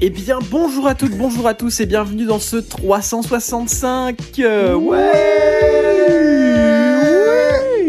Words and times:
Eh 0.00 0.08
bien, 0.10 0.38
bonjour 0.50 0.86
à 0.86 0.94
toutes, 0.94 1.16
bonjour 1.16 1.46
à 1.46 1.52
tous 1.54 1.80
et 1.80 1.86
bienvenue 1.86 2.24
dans 2.24 2.38
ce 2.38 2.56
365. 2.56 4.16
euh, 4.38 4.74
ouais 4.74 5.10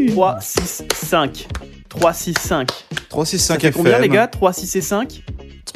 3, 0.09 0.37
6, 0.41 0.83
5. 0.93 1.47
3, 1.89 2.13
6, 2.13 2.33
5. 2.37 2.67
3, 3.09 3.25
6, 3.25 3.37
Ça 3.39 3.53
5 3.53 3.61
fait 3.61 3.67
FM. 3.69 3.77
combien 3.83 3.99
les 3.99 4.09
gars? 4.09 4.27
3, 4.27 4.51
6 4.53 4.75
et 4.75 4.81
5 4.81 5.23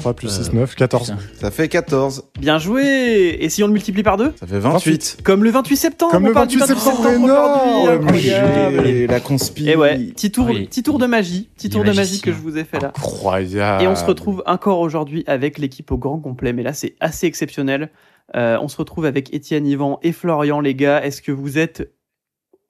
3 0.06 0.14
plus 0.14 0.30
6, 0.30 0.54
9, 0.54 0.76
14. 0.76 1.16
Ça 1.40 1.50
fait 1.50 1.68
14. 1.68 2.26
Bien 2.40 2.60
joué 2.60 3.38
Et 3.40 3.50
si 3.50 3.64
on 3.64 3.68
le 3.68 3.74
multiplie 3.74 4.04
par 4.04 4.18
2 4.18 4.34
Ça 4.40 4.46
fait 4.46 4.60
28. 4.60 5.18
Comme 5.24 5.44
le 5.44 5.50
28 5.50 5.76
septembre 5.76 6.12
Comme 6.12 6.26
on 6.26 6.28
le 6.28 6.34
parle 6.34 6.48
du 6.48 6.58
28 6.58 6.76
septembre, 6.76 7.00
aujourd'hui, 7.00 7.24
énorme. 7.24 8.08
incroyable. 8.08 8.88
Et 8.88 9.08
la 9.08 9.20
conspi. 9.20 9.68
Et 9.70 9.76
ouais, 9.76 9.98
petit 9.98 10.32
tour, 10.32 10.46
Oui. 10.46 10.68
petit 10.68 10.84
tour 10.84 11.00
de 11.00 11.08
magie, 11.08 11.50
petit 11.58 11.70
tour 11.72 11.84
de 11.84 11.92
magie 11.92 12.22
que 12.22 12.32
je 12.32 12.38
vous 12.38 12.56
ai 12.58 12.64
fait 12.66 12.80
là. 12.80 12.90
Incroyable. 12.90 13.84
Et 13.84 13.88
on 13.88 13.96
se 13.96 14.06
retrouve 14.06 14.44
encore 14.46 14.80
aujourd'hui 14.80 15.24
avec 15.26 15.58
l'équipe 15.58 15.92
au 15.92 15.98
grand 15.98 16.20
complet, 16.20 16.54
mais 16.54 16.62
là 16.62 16.74
c'est 16.74 16.96
assez 17.00 17.26
exceptionnel. 17.26 17.90
Euh, 18.36 18.58
on 18.62 18.68
se 18.68 18.78
retrouve 18.78 19.06
avec 19.06 19.34
Étienne, 19.34 19.66
Yvan 19.66 20.00
et 20.04 20.12
Florian, 20.12 20.60
les 20.60 20.76
gars. 20.76 21.04
Est-ce 21.04 21.22
que 21.24 21.32
vous 21.32 21.58
êtes 21.58 21.92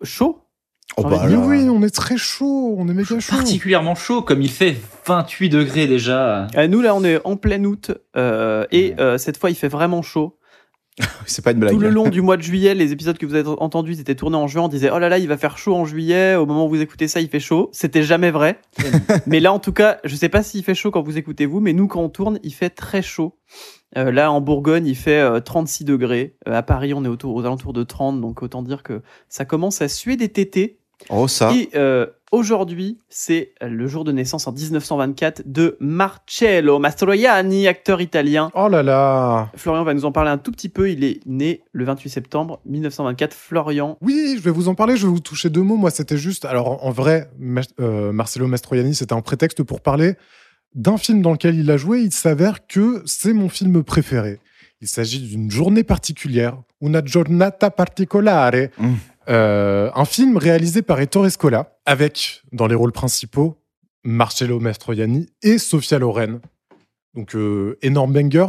chaud? 0.03 0.39
Oh 0.97 1.03
bah 1.03 1.25
oui, 1.27 1.67
on 1.69 1.81
est 1.83 1.93
très 1.93 2.15
chaud, 2.15 2.75
on 2.77 2.87
est 2.87 2.93
méga 2.93 3.19
chaud. 3.19 3.35
particulièrement 3.35 3.95
chaud, 3.95 4.21
comme 4.21 4.41
il 4.41 4.51
fait 4.51 4.77
28 5.05 5.49
degrés 5.49 5.87
déjà. 5.87 6.47
Euh, 6.55 6.67
Nous 6.67 6.81
là 6.81 6.95
on 6.95 7.03
est 7.03 7.19
en 7.25 7.37
plein 7.37 7.63
août 7.63 7.91
euh, 8.15 8.65
et 8.71 8.95
euh, 8.99 9.17
cette 9.17 9.37
fois 9.37 9.49
il 9.49 9.55
fait 9.55 9.67
vraiment 9.67 10.01
chaud. 10.01 10.37
C'est 11.25 11.43
pas 11.43 11.51
une 11.51 11.59
blague. 11.59 11.73
Tout 11.73 11.79
le 11.79 11.89
long 11.89 12.07
du 12.07 12.21
mois 12.21 12.37
de 12.37 12.41
juillet, 12.41 12.73
les 12.73 12.93
épisodes 12.93 13.17
que 13.17 13.25
vous 13.25 13.35
avez 13.35 13.49
entendus 13.49 13.93
ils 13.93 13.99
étaient 13.99 14.15
tournés 14.15 14.37
en 14.37 14.47
juin. 14.47 14.63
On 14.63 14.67
disait 14.67 14.89
oh 14.93 14.99
là 14.99 15.09
là 15.09 15.17
il 15.17 15.27
va 15.27 15.37
faire 15.37 15.57
chaud 15.57 15.75
en 15.75 15.85
juillet. 15.85 16.35
Au 16.35 16.45
moment 16.45 16.65
où 16.65 16.69
vous 16.69 16.81
écoutez 16.81 17.07
ça 17.07 17.19
il 17.19 17.29
fait 17.29 17.39
chaud. 17.39 17.69
C'était 17.73 18.03
jamais 18.03 18.31
vrai. 18.31 18.59
mais 19.27 19.39
là 19.39 19.51
en 19.51 19.59
tout 19.59 19.73
cas 19.73 19.99
je 20.03 20.15
sais 20.15 20.29
pas 20.29 20.43
s'il 20.43 20.63
fait 20.63 20.75
chaud 20.75 20.91
quand 20.91 21.01
vous 21.01 21.17
écoutez 21.17 21.45
vous, 21.45 21.59
mais 21.59 21.73
nous 21.73 21.87
quand 21.87 22.01
on 22.01 22.09
tourne 22.09 22.39
il 22.43 22.53
fait 22.53 22.69
très 22.69 23.01
chaud. 23.01 23.37
Euh, 23.97 24.11
là, 24.11 24.31
en 24.31 24.41
Bourgogne, 24.41 24.85
il 24.85 24.95
fait 24.95 25.21
euh, 25.21 25.39
36 25.39 25.85
degrés. 25.85 26.35
Euh, 26.47 26.53
à 26.53 26.63
Paris, 26.63 26.93
on 26.93 27.05
est 27.05 27.07
autour, 27.07 27.35
aux 27.35 27.45
alentours 27.45 27.73
de 27.73 27.83
30. 27.83 28.19
Donc, 28.19 28.43
autant 28.43 28.61
dire 28.61 28.83
que 28.83 29.01
ça 29.29 29.45
commence 29.45 29.81
à 29.81 29.87
suer 29.87 30.17
des 30.17 30.29
tétés. 30.29 30.79
Oh, 31.09 31.27
ça. 31.27 31.51
Et 31.53 31.69
euh, 31.75 32.07
aujourd'hui, 32.31 32.97
c'est 33.09 33.53
le 33.61 33.87
jour 33.87 34.03
de 34.03 34.11
naissance 34.11 34.47
en 34.47 34.51
1924 34.51 35.43
de 35.45 35.77
Marcello 35.79 36.79
Mastroianni, 36.79 37.67
acteur 37.67 38.01
italien. 38.01 38.49
Oh 38.55 38.67
là 38.67 38.81
là. 38.83 39.51
Florian 39.55 39.83
va 39.83 39.93
nous 39.93 40.05
en 40.05 40.11
parler 40.11 40.31
un 40.31 40.37
tout 40.37 40.51
petit 40.51 40.69
peu. 40.69 40.89
Il 40.89 41.03
est 41.03 41.19
né 41.25 41.63
le 41.71 41.85
28 41.85 42.09
septembre 42.09 42.59
1924. 42.65 43.33
Florian, 43.33 43.97
Oui, 44.01 44.35
je 44.37 44.41
vais 44.41 44.51
vous 44.51 44.67
en 44.67 44.75
parler, 44.75 44.97
je 44.97 45.05
vais 45.05 45.11
vous 45.13 45.19
toucher 45.19 45.49
deux 45.49 45.61
mots. 45.61 45.77
Moi, 45.77 45.91
c'était 45.91 46.17
juste. 46.17 46.45
Alors, 46.45 46.83
en 46.85 46.91
vrai, 46.91 47.29
Ma- 47.37 47.61
euh, 47.79 48.11
Marcello 48.11 48.47
Mastroianni, 48.47 48.95
c'était 48.95 49.13
un 49.13 49.21
prétexte 49.21 49.63
pour 49.63 49.81
parler 49.81 50.15
d'un 50.73 50.97
film 50.97 51.21
dans 51.21 51.31
lequel 51.31 51.55
il 51.55 51.69
a 51.71 51.77
joué. 51.77 52.01
Il 52.01 52.11
s'avère 52.11 52.67
que 52.67 53.01
c'est 53.05 53.33
mon 53.33 53.49
film 53.49 53.83
préféré. 53.83 54.39
Il 54.81 54.89
s'agit 54.89 55.19
d'une 55.19 55.49
journée 55.49 55.83
particulière, 55.83 56.57
una 56.81 57.01
giornata 57.03 57.69
particolare. 57.71 58.69
Mm. 58.77 58.93
Euh, 59.29 59.89
un 59.95 60.05
film 60.05 60.37
réalisé 60.37 60.81
par 60.81 60.99
Ettore 60.99 61.29
Scola, 61.29 61.77
avec, 61.85 62.43
dans 62.51 62.67
les 62.67 62.75
rôles 62.75 62.91
principaux, 62.91 63.57
Marcello 64.03 64.59
Mastroianni 64.59 65.27
et 65.41 65.57
Sofia 65.57 65.99
Loren. 65.99 66.39
Donc, 67.15 67.35
euh, 67.35 67.77
énorme 67.81 68.13
banger. 68.13 68.47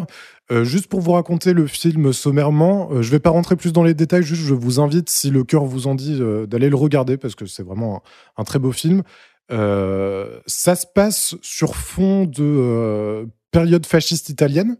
Euh, 0.50 0.64
juste 0.64 0.88
pour 0.88 1.00
vous 1.00 1.12
raconter 1.12 1.52
le 1.52 1.66
film 1.66 2.12
sommairement, 2.12 3.00
je 3.00 3.10
vais 3.10 3.20
pas 3.20 3.30
rentrer 3.30 3.56
plus 3.56 3.72
dans 3.72 3.82
les 3.82 3.94
détails, 3.94 4.22
juste 4.22 4.42
je 4.42 4.54
vous 4.54 4.80
invite, 4.80 5.08
si 5.08 5.30
le 5.30 5.44
cœur 5.44 5.64
vous 5.64 5.86
en 5.86 5.94
dit, 5.94 6.20
d'aller 6.46 6.68
le 6.68 6.76
regarder 6.76 7.16
parce 7.16 7.34
que 7.34 7.46
c'est 7.46 7.62
vraiment 7.62 8.02
un, 8.36 8.42
un 8.42 8.44
très 8.44 8.58
beau 8.58 8.72
film. 8.72 9.02
Ça 9.48 10.74
se 10.74 10.86
passe 10.94 11.36
sur 11.42 11.76
fond 11.76 12.24
de 12.24 13.28
période 13.50 13.86
fasciste 13.86 14.28
italienne. 14.28 14.76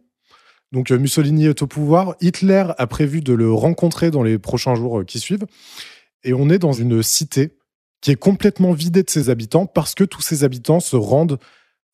Donc 0.77 0.91
euh, 0.91 0.99
Mussolini 0.99 1.47
est 1.47 1.63
au 1.63 1.67
pouvoir. 1.67 2.17
Hitler 2.21 2.65
a 2.77 2.87
prévu 2.87 3.23
de 3.23 3.33
le 3.33 3.51
rencontrer 3.51 4.11
dans 4.11 4.23
les 4.23 4.39
prochains 4.39 4.75
jours 4.75 5.01
euh, 5.01 5.05
qui 5.05 5.19
suivent. 5.19 5.47
Et 6.23 6.35
on 6.35 6.51
est 6.51 6.59
dans 6.59 6.75
une 6.75 7.03
cité 7.03 7.57
qui 8.03 8.11
est 8.11 8.17
complètement 8.17 8.73
vidée 8.73 9.03
de 9.03 9.09
ses 9.09 9.31
habitants 9.31 9.65
parce 9.65 9.95
que 9.95 10.05
tous 10.05 10.21
ses 10.21 10.45
habitants 10.45 10.81
se 10.81 10.97
rendent 10.97 11.39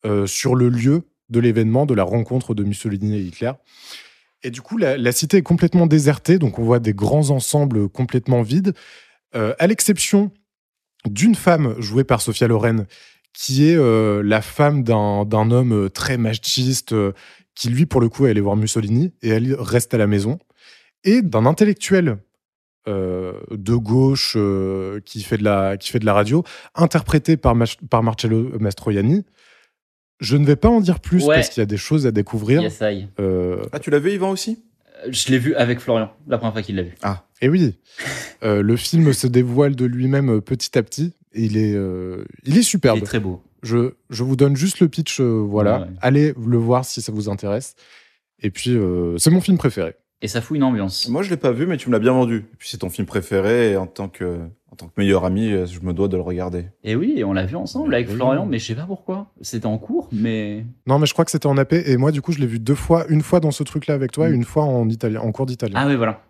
euh, 0.05 0.27
sur 0.27 0.53
le 0.53 0.67
lieu 0.67 1.03
de 1.29 1.39
l'événement, 1.39 1.85
de 1.85 1.93
la 1.93 2.03
rencontre 2.03 2.53
de 2.53 2.65
Mussolini 2.65 3.15
et 3.15 3.21
Hitler. 3.21 3.53
Et 4.43 4.51
du 4.51 4.61
coup, 4.61 4.77
la, 4.77 5.11
cité 5.13 5.37
est 5.37 5.43
complètement 5.43 5.87
désertée, 5.87 6.37
donc 6.37 6.59
on 6.59 6.65
voit 6.65 6.79
des 6.79 6.93
grands 6.93 7.29
ensembles 7.29 7.87
complètement 7.87 8.41
vides, 8.41 8.73
à 9.33 9.67
l'exception 9.67 10.31
d'une 11.05 11.33
femme 11.33 11.79
jouée 11.79 12.03
par 12.03 12.21
Sophia 12.21 12.49
Loren, 12.49 12.85
qui 13.31 13.63
est 13.63 13.77
la 14.21 14.41
femme 14.41 14.83
d'un 14.83 15.51
homme 15.51 15.89
très 15.89 16.17
machiste, 16.17 16.93
qui 17.55 17.69
lui, 17.69 17.85
pour 17.85 18.01
le 18.01 18.09
coup, 18.09 18.25
est 18.25 18.29
allé 18.31 18.41
voir 18.41 18.55
Mussolini, 18.55 19.11
et 19.21 19.29
elle 19.29 19.55
reste 19.59 19.93
à 19.93 19.97
la 19.97 20.07
maison, 20.07 20.39
et 21.03 21.21
d'un 21.21 21.45
intellectuel 21.45 22.17
euh, 22.87 23.33
de 23.51 23.75
gauche 23.75 24.33
euh, 24.35 24.99
qui, 25.05 25.21
fait 25.23 25.37
de 25.37 25.43
la, 25.43 25.77
qui 25.77 25.89
fait 25.91 25.99
de 25.99 26.05
la 26.05 26.13
radio, 26.13 26.43
interprété 26.75 27.37
par, 27.37 27.55
Mach- 27.55 27.77
par 27.89 28.03
Marcello 28.03 28.51
Mastroianni. 28.59 29.23
Je 30.19 30.37
ne 30.37 30.45
vais 30.45 30.55
pas 30.55 30.69
en 30.69 30.79
dire 30.81 30.99
plus 30.99 31.23
Ouais. 31.25 31.35
parce 31.35 31.49
qu'il 31.49 31.61
y 31.61 31.63
a 31.63 31.65
des 31.67 31.77
choses 31.77 32.05
à 32.07 32.11
découvrir. 32.11 32.61
Yes, 32.61 32.79
I. 32.81 33.07
Euh, 33.19 33.61
Ah, 33.71 33.79
tu 33.79 33.89
l'as 33.89 33.99
vu, 33.99 34.11
Yvan 34.11 34.31
aussi? 34.31 34.63
Je 35.09 35.29
l'ai 35.31 35.39
vu 35.39 35.53
avec 35.55 35.79
Florian, 35.79 36.11
la 36.27 36.37
première 36.37 36.53
fois 36.53 36.61
qu'il 36.61 36.75
l'a 36.77 36.83
vu. 36.83 36.95
et 37.41 37.49
oui, 37.49 37.77
euh, 38.43 38.61
le 38.61 38.75
film 38.77 39.11
se 39.11 39.27
dévoile 39.27 39.75
de 39.75 39.85
lui-même 39.85 40.39
petit 40.41 40.77
à 40.77 40.83
petit. 40.83 41.13
Et 41.33 41.43
il 41.45 41.57
est, 41.57 41.73
euh, 41.75 42.23
il 42.45 42.55
est 42.55 42.59
Il 42.59 42.63
superbe. 42.63 42.99
est 42.99 43.01
très 43.01 43.19
beau. 43.19 43.41
Je, 43.63 43.93
je 44.09 44.23
vous 44.23 44.35
donne 44.35 44.55
juste 44.55 44.79
le 44.81 44.87
pitch, 44.89 45.19
euh, 45.21 45.39
voilà. 45.47 45.79
Ouais, 45.79 45.83
ouais. 45.85 45.93
Allez 46.01 46.33
le 46.45 46.57
voir 46.57 46.85
si 46.85 47.01
ça 47.01 47.11
vous 47.11 47.29
intéresse. 47.29 47.75
Et 48.41 48.49
puis, 48.51 48.71
euh, 48.75 49.17
c'est 49.17 49.29
mon 49.31 49.41
film 49.41 49.57
préféré. 49.57 49.95
Et 50.21 50.27
ça 50.27 50.41
fout 50.41 50.55
une 50.55 50.63
ambiance. 50.63 51.07
Moi, 51.09 51.21
je 51.23 51.29
l'ai 51.29 51.37
pas 51.37 51.51
vu, 51.51 51.65
mais 51.65 51.77
tu 51.77 51.89
me 51.89 51.93
l'as 51.93 51.99
bien 51.99 52.13
vendu. 52.13 52.45
Et 52.53 52.55
puis, 52.57 52.69
c'est 52.69 52.77
ton 52.77 52.89
film 52.89 53.05
préféré, 53.07 53.71
et 53.71 53.77
en 53.77 53.87
tant 53.87 54.07
que, 54.07 54.39
en 54.71 54.75
tant 54.75 54.87
que 54.87 54.93
meilleur 54.97 55.25
ami, 55.25 55.51
euh, 55.51 55.65
je 55.65 55.79
me 55.81 55.93
dois 55.93 56.07
de 56.07 56.15
le 56.15 56.21
regarder. 56.21 56.65
Et 56.83 56.95
oui, 56.95 57.13
et 57.17 57.23
on 57.25 57.33
l'a 57.33 57.45
vu 57.45 57.55
ensemble 57.57 57.93
avec 57.93 58.07
Oui. 58.09 58.15
Florian, 58.15 58.45
mais 58.45 58.57
je 58.59 58.65
sais 58.67 58.75
pas 58.75 58.85
pourquoi. 58.85 59.27
C'était 59.41 59.65
en 59.65 59.77
cours, 59.77 60.07
mais. 60.13 60.65
Non, 60.87 60.97
mais 60.99 61.05
je 61.07 61.13
crois 61.13 61.25
que 61.25 61.31
c'était 61.31 61.47
en 61.47 61.57
AP. 61.57 61.73
Et 61.73 61.97
moi, 61.97 62.11
du 62.11 62.21
coup, 62.21 62.31
je 62.31 62.39
l'ai 62.39 62.47
vu 62.47 62.59
deux 62.59 62.75
fois. 62.75 63.05
Une 63.09 63.21
fois 63.21 63.39
dans 63.41 63.51
ce 63.51 63.63
truc-là 63.63 63.95
avec 63.95 64.11
toi, 64.13 64.27
et 64.29 64.31
Mm. 64.31 64.35
une 64.35 64.43
fois 64.45 64.63
en 64.63 64.87
italien, 64.89 65.19
en 65.21 65.31
cours 65.33 65.45
d'italien. 65.45 65.77
Ah 65.77 65.87
oui, 65.87 65.95
voilà. 65.95 66.21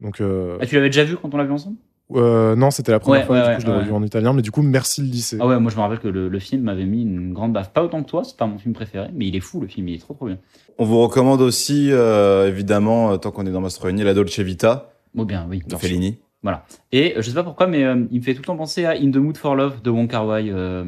Donc, 0.00 0.20
euh, 0.20 0.58
Ah, 0.60 0.66
tu 0.66 0.74
l'avais 0.74 0.88
déjà 0.88 1.04
vu 1.04 1.16
quand 1.16 1.32
on 1.32 1.36
l'a 1.36 1.44
vu 1.44 1.52
ensemble? 1.52 1.76
Euh, 2.14 2.54
non, 2.54 2.70
c'était 2.70 2.92
la 2.92 3.00
première 3.00 3.22
Ouais, 3.22 3.26
fois. 3.26 3.36
ouais, 3.36 3.42
du 3.42 3.48
ouais, 3.48 3.54
coup, 3.56 3.60
je 3.62 3.66
l'ai 3.66 3.72
ouais. 3.72 3.78
revu 3.80 3.92
en 3.92 4.02
italien. 4.02 4.32
Mais 4.32 4.42
du 4.42 4.50
coup, 4.50 4.62
merci 4.62 5.00
le 5.00 5.08
lycée. 5.08 5.38
Ah 5.40 5.46
ouais, 5.46 5.58
moi 5.58 5.70
je 5.70 5.76
me 5.76 5.80
rappelle 5.82 5.98
que 5.98 6.08
le, 6.08 6.28
le 6.28 6.38
film 6.38 6.62
m'avait 6.62 6.84
mis 6.84 7.02
une 7.02 7.32
grande 7.32 7.52
baffe. 7.52 7.70
Pas 7.72 7.82
autant 7.82 8.02
que 8.02 8.08
toi, 8.08 8.22
c'est 8.24 8.36
pas 8.36 8.46
mon 8.46 8.58
film 8.58 8.74
préféré, 8.74 9.08
mais 9.14 9.26
il 9.26 9.34
est 9.36 9.40
fou 9.40 9.60
le 9.60 9.66
film, 9.66 9.88
il 9.88 9.94
est 9.96 9.98
trop 9.98 10.14
trop 10.14 10.26
bien. 10.26 10.38
On 10.78 10.84
vous 10.84 11.00
recommande 11.00 11.40
aussi, 11.40 11.88
euh, 11.90 12.48
évidemment, 12.48 13.12
euh, 13.12 13.16
tant 13.16 13.30
qu'on 13.30 13.46
est 13.46 13.50
dans 13.50 13.60
Mastroianni, 13.60 14.02
la 14.04 14.14
Dolce 14.14 14.38
Vita 14.40 14.90
Bon, 15.14 15.24
bien, 15.24 15.46
oui. 15.48 15.62
de 15.66 15.74
bien 15.76 15.78
Fellini. 16.52 16.62
Et 16.92 17.16
euh, 17.16 17.22
je 17.22 17.28
sais 17.28 17.34
pas 17.34 17.42
pourquoi, 17.42 17.66
mais 17.66 17.84
euh, 17.84 18.04
il 18.10 18.18
me 18.20 18.24
fait 18.24 18.34
tout 18.34 18.40
le 18.42 18.46
temps 18.46 18.56
penser 18.56 18.84
à 18.84 18.90
In 18.92 19.10
the 19.10 19.16
Mood 19.16 19.36
for 19.36 19.54
Love 19.56 19.82
de 19.82 19.90
Wong 19.90 20.08
Kar 20.08 20.26
Wai. 20.26 20.50
euh, 20.50 20.84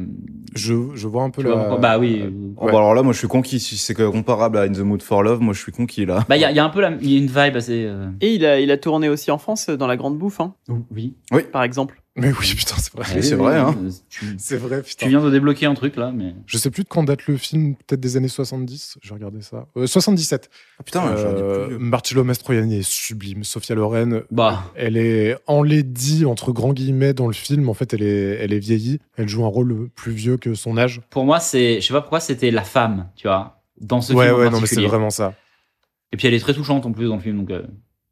Je, 0.55 0.73
je 0.95 1.07
vois 1.07 1.23
un 1.23 1.29
peu 1.29 1.41
vois 1.43 1.55
la. 1.69 1.77
bah 1.77 1.97
oui. 1.99 2.21
euh, 2.23 2.29
Oh, 2.57 2.65
Ouais. 2.65 2.71
bah 2.71 2.77
alors 2.79 2.93
là, 2.95 3.03
moi, 3.03 3.13
je 3.13 3.17
suis 3.19 3.27
conquis. 3.27 3.59
Si 3.59 3.77
c'est 3.77 3.93
comparable 3.95 4.57
à 4.57 4.61
In 4.61 4.71
the 4.71 4.79
Mood 4.79 5.01
for 5.01 5.23
Love, 5.23 5.41
moi, 5.41 5.53
je 5.53 5.59
suis 5.61 5.71
conquis, 5.71 6.05
là. 6.05 6.25
Bah 6.29 6.37
il 6.37 6.41
y, 6.41 6.45
a- 6.45 6.51
il 6.51 6.55
y 6.55 6.59
a 6.59 6.65
un 6.65 6.69
peu 6.69 6.81
la, 6.81 6.91
il 7.01 7.11
y 7.11 7.15
a 7.15 7.19
une 7.19 7.27
vibe 7.27 7.55
assez. 7.55 7.85
euh, 7.85 8.07
et 8.21 8.33
il 8.33 8.45
a, 8.45 8.59
il 8.59 8.71
a 8.71 8.77
tourné 8.77 9.09
aussi 9.09 9.31
en 9.31 9.37
France 9.37 9.69
euh, 9.69 9.77
dans 9.77 9.87
La 9.87 9.97
Grande 9.97 10.17
Bouffe, 10.17 10.39
hein, 10.39 10.53
Oui. 10.91 11.13
par 11.51 11.63
exemple. 11.63 12.01
Mais 12.19 12.31
oui, 12.31 12.53
putain, 12.55 12.75
c'est 12.77 12.93
vrai. 12.93 13.21
C'est 13.21 13.35
vrai, 13.35 13.57
hein. 13.57 13.75
euh, 13.83 13.89
Tu, 14.09 14.25
C'est 14.37 14.57
vrai, 14.57 14.81
putain. 14.81 15.05
tu 15.05 15.09
viens 15.09 15.21
de 15.23 15.29
débloquer 15.29 15.65
un 15.65 15.73
truc 15.73 15.95
là, 15.95 16.11
mais. 16.13 16.35
Je 16.45 16.57
sais 16.57 16.69
plus 16.71 16.83
de 16.83 16.87
quand 16.89 17.03
date 17.03 17.27
le 17.27 17.37
film, 17.37 17.75
peut-être 17.75 17.99
des 17.99 18.17
années 18.17 18.27
70. 18.27 18.97
J'ai 19.01 19.13
regardé 19.13 19.41
ça. 19.41 19.67
Euh, 19.77 19.87
77. 19.87 20.49
Ah, 20.79 20.83
putain, 20.83 21.07
Euh, 21.07 21.65
plus 21.67 21.75
vieux. 21.75 21.77
Marcello 21.79 22.23
Mastroianni 22.23 22.77
est 22.79 22.87
sublime. 22.89 23.43
Sophia 23.43 23.75
Loren, 23.75 24.21
Bah. 24.31 24.71
elle 24.75 24.97
est 24.97 25.37
enlaidie 25.47 26.25
entre 26.25 26.51
grands 26.51 26.73
guillemets 26.73 27.13
dans 27.13 27.27
le 27.27 27.33
film. 27.33 27.69
En 27.69 27.73
fait, 27.73 27.93
elle 27.93 28.03
est, 28.03 28.37
elle 28.41 28.53
est 28.53 28.59
vieillie. 28.59 28.99
Elle 29.17 29.27
joue 29.29 29.43
un 29.45 29.49
rôle 29.49 29.89
plus 29.95 30.11
vieux 30.11 30.37
que 30.37 30.53
son 30.55 30.77
âge. 30.77 31.01
Pour 31.09 31.25
moi, 31.25 31.39
c'est, 31.39 31.81
je 31.81 31.87
sais 31.87 31.93
pas 31.93 32.01
pourquoi, 32.01 32.19
c'était 32.19 32.51
la 32.51 32.63
femme, 32.63 33.09
tu 33.15 33.27
vois, 33.27 33.61
dans 33.79 34.01
ce 34.01 34.13
ouais, 34.13 34.25
film. 34.25 34.35
en 34.35 34.39
ouais, 34.39 34.49
non, 34.49 34.59
mais 34.61 34.67
c'est 34.67 34.81
vraiment 34.85 35.09
ça. 35.09 35.33
Et 36.11 36.17
puis 36.17 36.27
elle 36.27 36.33
est 36.33 36.39
très 36.39 36.53
touchante 36.53 36.85
en 36.85 36.91
plus 36.91 37.07
dans 37.07 37.15
le 37.17 37.21
film, 37.21 37.37
donc. 37.37 37.51
euh, 37.51 37.61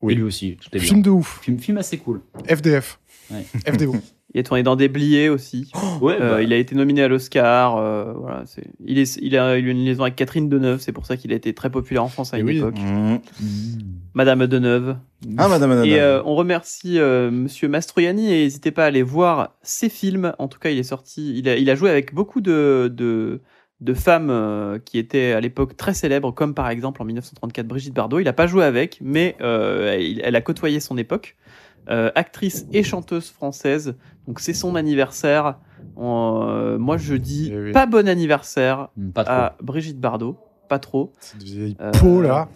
Oui. 0.01 0.13
Et 0.13 0.15
lui 0.17 0.23
aussi, 0.23 0.55
tout 0.61 0.69
est 0.73 0.77
bien. 0.79 0.87
Film 0.87 1.01
de 1.01 1.09
ouf. 1.09 1.39
Film, 1.41 1.57
film 1.57 1.77
assez 1.79 1.97
cool. 1.97 2.21
FDF. 2.47 2.99
Ouais. 3.31 3.45
FDO. 3.73 3.95
Il 4.33 4.39
a 4.41 4.43
tourné 4.43 4.61
dans 4.61 4.75
Déblié 4.75 5.29
aussi. 5.29 5.71
Ouais, 6.01 6.17
Euh, 6.19 6.35
bah, 6.35 6.41
il 6.43 6.51
a 6.53 6.57
été 6.57 6.75
nominé 6.75 7.01
à 7.03 7.07
l'Oscar. 7.07 7.77
euh, 7.77 8.13
voilà, 8.13 8.43
c'est- 8.45 8.67
il, 8.85 8.99
est, 8.99 9.17
il 9.21 9.37
a 9.37 9.57
eu 9.57 9.67
une 9.67 9.83
liaison 9.85 10.03
avec 10.03 10.15
Catherine 10.15 10.49
Deneuve, 10.49 10.79
c'est 10.81 10.91
pour 10.91 11.05
ça 11.05 11.15
qu'il 11.17 11.31
a 11.31 11.35
été 11.35 11.53
très 11.53 11.69
populaire 11.69 12.03
en 12.03 12.09
France 12.09 12.33
à 12.33 12.37
Et 12.37 12.41
une 12.41 12.47
oui. 12.47 12.57
époque. 12.57 12.77
Mmh. 12.77 13.13
mm. 13.13 13.19
Madame 14.13 14.47
Deneuve. 14.47 14.97
Ah, 15.37 15.47
madame, 15.47 15.69
madame. 15.69 15.85
Et 15.85 15.99
euh, 15.99 16.21
on 16.25 16.35
remercie 16.35 16.99
euh, 16.99 17.31
Monsieur 17.31 17.67
Mastroianni 17.69 18.27
et 18.33 18.43
n'hésitez 18.43 18.71
pas 18.71 18.83
à 18.83 18.87
aller 18.87 19.01
voir 19.03 19.55
ses 19.61 19.89
films. 19.89 20.33
En 20.39 20.47
tout 20.47 20.59
cas, 20.59 20.69
il 20.69 20.77
est 20.77 20.83
sorti. 20.83 21.37
Il 21.37 21.47
a, 21.49 21.55
il 21.57 21.69
a 21.69 21.75
joué 21.75 21.89
avec 21.89 22.13
beaucoup 22.13 22.41
de, 22.41 22.91
de, 22.93 23.41
de 23.81 23.93
femmes 23.93 24.29
euh, 24.29 24.77
qui 24.83 24.97
étaient 24.99 25.31
à 25.33 25.39
l'époque 25.39 25.77
très 25.77 25.93
célèbres, 25.93 26.31
comme 26.31 26.53
par 26.53 26.69
exemple 26.69 27.01
en 27.01 27.05
1934 27.05 27.65
Brigitte 27.67 27.93
Bardot. 27.93 28.19
Il 28.19 28.25
n'a 28.25 28.33
pas 28.33 28.47
joué 28.47 28.63
avec, 28.65 28.99
mais 29.01 29.35
euh, 29.41 29.97
elle 30.23 30.35
a 30.35 30.41
côtoyé 30.41 30.79
son 30.79 30.97
époque. 30.97 31.35
Euh, 31.89 32.11
actrice 32.15 32.65
et 32.73 32.83
chanteuse 32.83 33.29
française. 33.29 33.95
Donc 34.27 34.39
c'est 34.41 34.53
son 34.53 34.75
anniversaire. 34.75 35.55
Euh, 35.97 36.77
moi, 36.77 36.97
je 36.97 37.15
dis 37.15 37.49
Eh 37.53 37.57
oui. 37.57 37.71
pas 37.71 37.85
bon 37.85 38.07
anniversaire 38.07 38.89
Mm, 38.97 39.09
Pas 39.11 39.21
à 39.21 39.55
Brigitte 39.61 39.99
Bardot. 39.99 40.37
Pas 40.69 40.79
trop. 40.79 41.13
Cette 41.21 41.43
vieille 41.43 41.77
Euh, 41.79 41.91
peau, 41.91 42.21
là. 42.21 42.49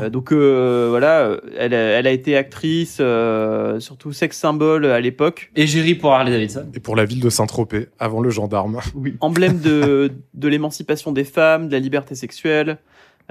Euh, 0.00 0.08
donc 0.08 0.32
euh, 0.32 0.86
voilà, 0.90 1.36
elle, 1.58 1.74
a- 1.74 1.98
elle 1.98 2.06
a 2.06 2.12
été 2.12 2.36
actrice, 2.36 2.98
euh, 3.00 3.80
surtout 3.80 4.12
sex 4.12 4.36
symbole 4.38 4.86
à 4.86 5.00
l'époque, 5.00 5.50
Égérie 5.56 5.96
pour 5.96 6.12
Harley 6.12 6.30
Davidson. 6.30 6.66
Et 6.74 6.80
pour 6.80 6.94
la 6.94 7.04
ville 7.04 7.20
de 7.20 7.28
Saint-Tropez, 7.30 7.88
avant 7.98 8.20
le 8.20 8.30
gendarme. 8.30 8.78
emblème 9.20 9.58
de, 9.58 10.12
de 10.34 10.48
l'émancipation 10.48 11.10
des 11.10 11.24
femmes, 11.24 11.66
de 11.66 11.72
la 11.72 11.80
liberté 11.80 12.14
sexuelle. 12.14 12.78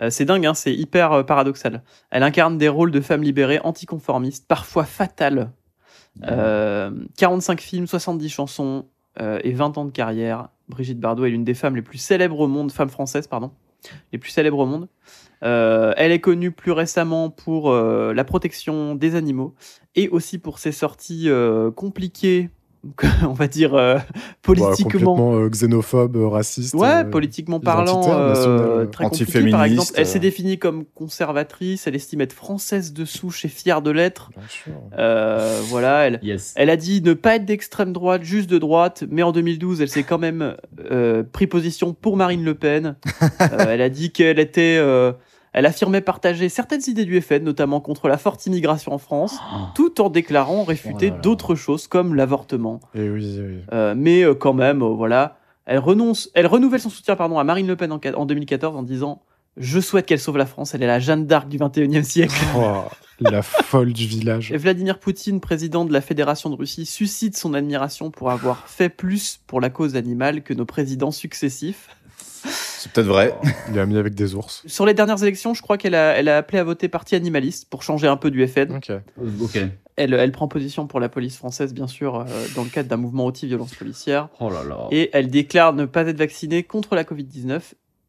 Euh, 0.01 0.09
c'est 0.09 0.25
dingue, 0.25 0.45
hein, 0.45 0.53
c'est 0.53 0.73
hyper 0.73 1.11
euh, 1.11 1.23
paradoxal. 1.23 1.83
Elle 2.11 2.23
incarne 2.23 2.57
des 2.57 2.69
rôles 2.69 2.91
de 2.91 3.01
femmes 3.01 3.23
libérées, 3.23 3.59
anticonformistes, 3.63 4.47
parfois 4.47 4.83
fatales. 4.83 5.51
Euh, 6.23 6.91
45 7.17 7.59
films, 7.59 7.87
70 7.87 8.29
chansons 8.29 8.85
euh, 9.19 9.39
et 9.43 9.51
20 9.51 9.77
ans 9.77 9.85
de 9.85 9.91
carrière. 9.91 10.49
Brigitte 10.67 10.99
Bardot 10.99 11.25
est 11.25 11.29
l'une 11.29 11.43
des 11.43 11.53
femmes 11.53 11.75
les 11.75 11.81
plus 11.81 11.97
célèbres 11.97 12.39
au 12.39 12.47
monde, 12.47 12.71
femmes 12.71 12.89
françaises, 12.89 13.27
pardon, 13.27 13.51
les 14.11 14.19
plus 14.19 14.31
célèbres 14.31 14.59
au 14.59 14.65
monde. 14.65 14.87
Euh, 15.43 15.93
elle 15.97 16.11
est 16.11 16.19
connue 16.19 16.51
plus 16.51 16.71
récemment 16.71 17.29
pour 17.29 17.69
euh, 17.69 18.13
la 18.13 18.23
protection 18.23 18.95
des 18.95 19.15
animaux 19.15 19.53
et 19.95 20.09
aussi 20.09 20.37
pour 20.39 20.59
ses 20.59 20.71
sorties 20.71 21.29
euh, 21.29 21.71
compliquées, 21.71 22.49
on 23.23 23.33
va 23.33 23.47
dire 23.47 23.73
euh, 23.75 23.97
politiquement. 24.41 25.15
complètement 25.15 25.33
euh, 25.35 25.49
xénophobe, 25.49 26.15
euh, 26.17 26.27
raciste. 26.27 26.73
Ouais, 26.75 26.87
euh, 26.87 27.03
politiquement 27.03 27.59
parlant, 27.59 28.01
euh, 28.09 28.85
très 28.85 29.05
compliqué. 29.05 29.25
Par 29.31 29.61
antiféministe, 29.61 29.63
exemple, 29.71 29.91
elle 29.95 30.05
s'est 30.07 30.19
définie 30.19 30.57
comme 30.59 30.85
conservatrice, 30.93 31.87
elle 31.87 31.95
estime 31.95 32.21
être 32.21 32.33
française 32.33 32.93
de 32.93 33.05
souche 33.05 33.45
et 33.45 33.47
fière 33.49 33.81
de 33.81 33.91
l'être. 33.91 34.29
bien 34.37 34.47
sûr. 34.47 34.73
Euh, 34.97 35.59
voilà, 35.65 36.07
elle, 36.07 36.19
Yes. 36.23 36.53
elle 36.55 36.69
a 36.69 36.77
dit 36.77 37.01
ne 37.01 37.13
pas 37.13 37.35
être 37.35 37.45
d'extrême 37.45 37.93
droite, 37.93 38.23
juste 38.23 38.49
de 38.49 38.57
droite, 38.57 39.03
mais 39.09 39.23
en 39.23 39.31
2012, 39.31 39.81
elle 39.81 39.89
s'est 39.89 40.03
quand 40.03 40.19
même 40.19 40.55
euh, 40.91 41.23
pris 41.23 41.47
position 41.47 41.93
pour 41.93 42.17
Marine 42.17 42.43
Le 42.43 42.55
Pen. 42.55 42.95
Euh, 43.41 43.65
elle 43.69 43.81
a 43.81 43.89
dit 43.89 44.11
qu'elle 44.11 44.39
était, 44.39 44.77
euh, 44.79 45.11
elle 45.57 45.65
affirmait 45.65 46.01
partager 46.01 46.49
certaines 46.49 46.81
idées 46.87 47.05
du 47.05 47.21
FN, 47.21 47.39
notamment 47.43 47.79
contre 47.79 48.09
la 48.09 48.17
forte 48.17 48.45
immigration 48.45 48.91
en 48.91 48.97
France, 48.97 49.37
Ah. 49.41 49.71
tout 49.73 50.01
en 50.01 50.09
déclarant 50.09 50.65
réfuter 50.65 51.13
Oh 51.15 51.21
d'autres 51.23 51.55
choses 51.55 51.87
comme 51.87 52.13
l'avortement. 52.13 52.81
Et 52.93 53.09
oui, 53.09 53.39
oui. 53.39 53.59
Euh, 53.71 53.95
mais 53.97 54.23
euh, 54.23 54.35
quand 54.35 54.53
même, 54.53 54.81
euh, 54.81 54.89
voilà, 54.89 55.37
elle 55.65 55.79
renonce, 55.79 56.29
elle 56.33 56.45
renouvelle 56.45 56.81
son 56.81 56.89
soutien 56.89 57.15
pardon 57.15 57.39
à 57.39 57.45
Marine 57.45 57.67
Le 57.67 57.77
Pen 57.77 57.91
en 57.93 58.25
2014 58.25 58.75
en 58.75 58.83
disant 58.83 59.21
je 59.55 59.79
souhaite 59.79 60.05
qu'elle 60.05 60.19
sauve 60.19 60.37
la 60.37 60.45
France, 60.45 60.75
elle 60.75 60.83
est 60.83 60.87
la 60.87 60.99
Jeanne 60.99 61.25
d'Arc 61.25 61.47
du 61.47 61.57
21e 61.57 62.03
siècle. 62.03 62.35
Oh, 62.57 62.83
la 63.21 63.41
folle 63.41 63.93
du 63.93 64.05
village. 64.07 64.51
Et 64.51 64.57
Vladimir 64.57 64.99
Poutine, 64.99 65.39
président 65.39 65.85
de 65.85 65.93
la 65.93 66.01
Fédération 66.01 66.49
de 66.49 66.55
Russie, 66.55 66.85
suscite 66.85 67.37
son 67.37 67.53
admiration 67.53 68.11
pour 68.11 68.29
avoir 68.29 68.67
fait 68.67 68.89
plus 68.89 69.39
pour 69.47 69.61
la 69.61 69.69
cause 69.69 69.95
animale 69.95 70.43
que 70.43 70.53
nos 70.53 70.65
présidents 70.65 71.11
successifs. 71.11 71.87
C'est 72.85 72.91
peut-être 72.91 73.07
vrai. 73.07 73.33
Il 73.71 73.77
est 73.77 73.79
ami 73.81 73.97
avec 73.97 74.13
des 74.13 74.35
ours. 74.35 74.61
Sur 74.67 74.85
les 74.85 74.93
dernières 74.93 75.23
élections, 75.23 75.55
je 75.55 75.63
crois 75.63 75.75
qu'elle 75.79 75.95
a, 75.95 76.13
elle 76.15 76.29
a 76.29 76.37
appelé 76.37 76.59
à 76.59 76.63
voter 76.63 76.87
parti 76.87 77.15
animaliste 77.15 77.67
pour 77.67 77.81
changer 77.81 78.05
un 78.07 78.15
peu 78.15 78.29
du 78.29 78.45
FN. 78.47 78.75
Ok. 78.75 78.91
Ok. 79.41 79.57
Elle, 79.95 80.13
elle 80.13 80.31
prend 80.31 80.47
position 80.47 80.85
pour 80.85 80.99
la 80.99 81.09
police 81.09 81.35
française, 81.35 81.73
bien 81.73 81.87
sûr, 81.87 82.15
euh, 82.19 82.25
dans 82.55 82.63
le 82.63 82.69
cadre 82.69 82.87
d'un 82.87 82.97
mouvement 82.97 83.25
anti-violence 83.25 83.73
policière. 83.73 84.29
Oh 84.39 84.51
là 84.51 84.63
là. 84.63 84.87
Et 84.91 85.09
elle 85.13 85.29
déclare 85.31 85.73
ne 85.73 85.85
pas 85.85 86.05
être 86.05 86.17
vaccinée 86.19 86.61
contre 86.61 86.93
la 86.93 87.03
Covid-19. 87.03 87.59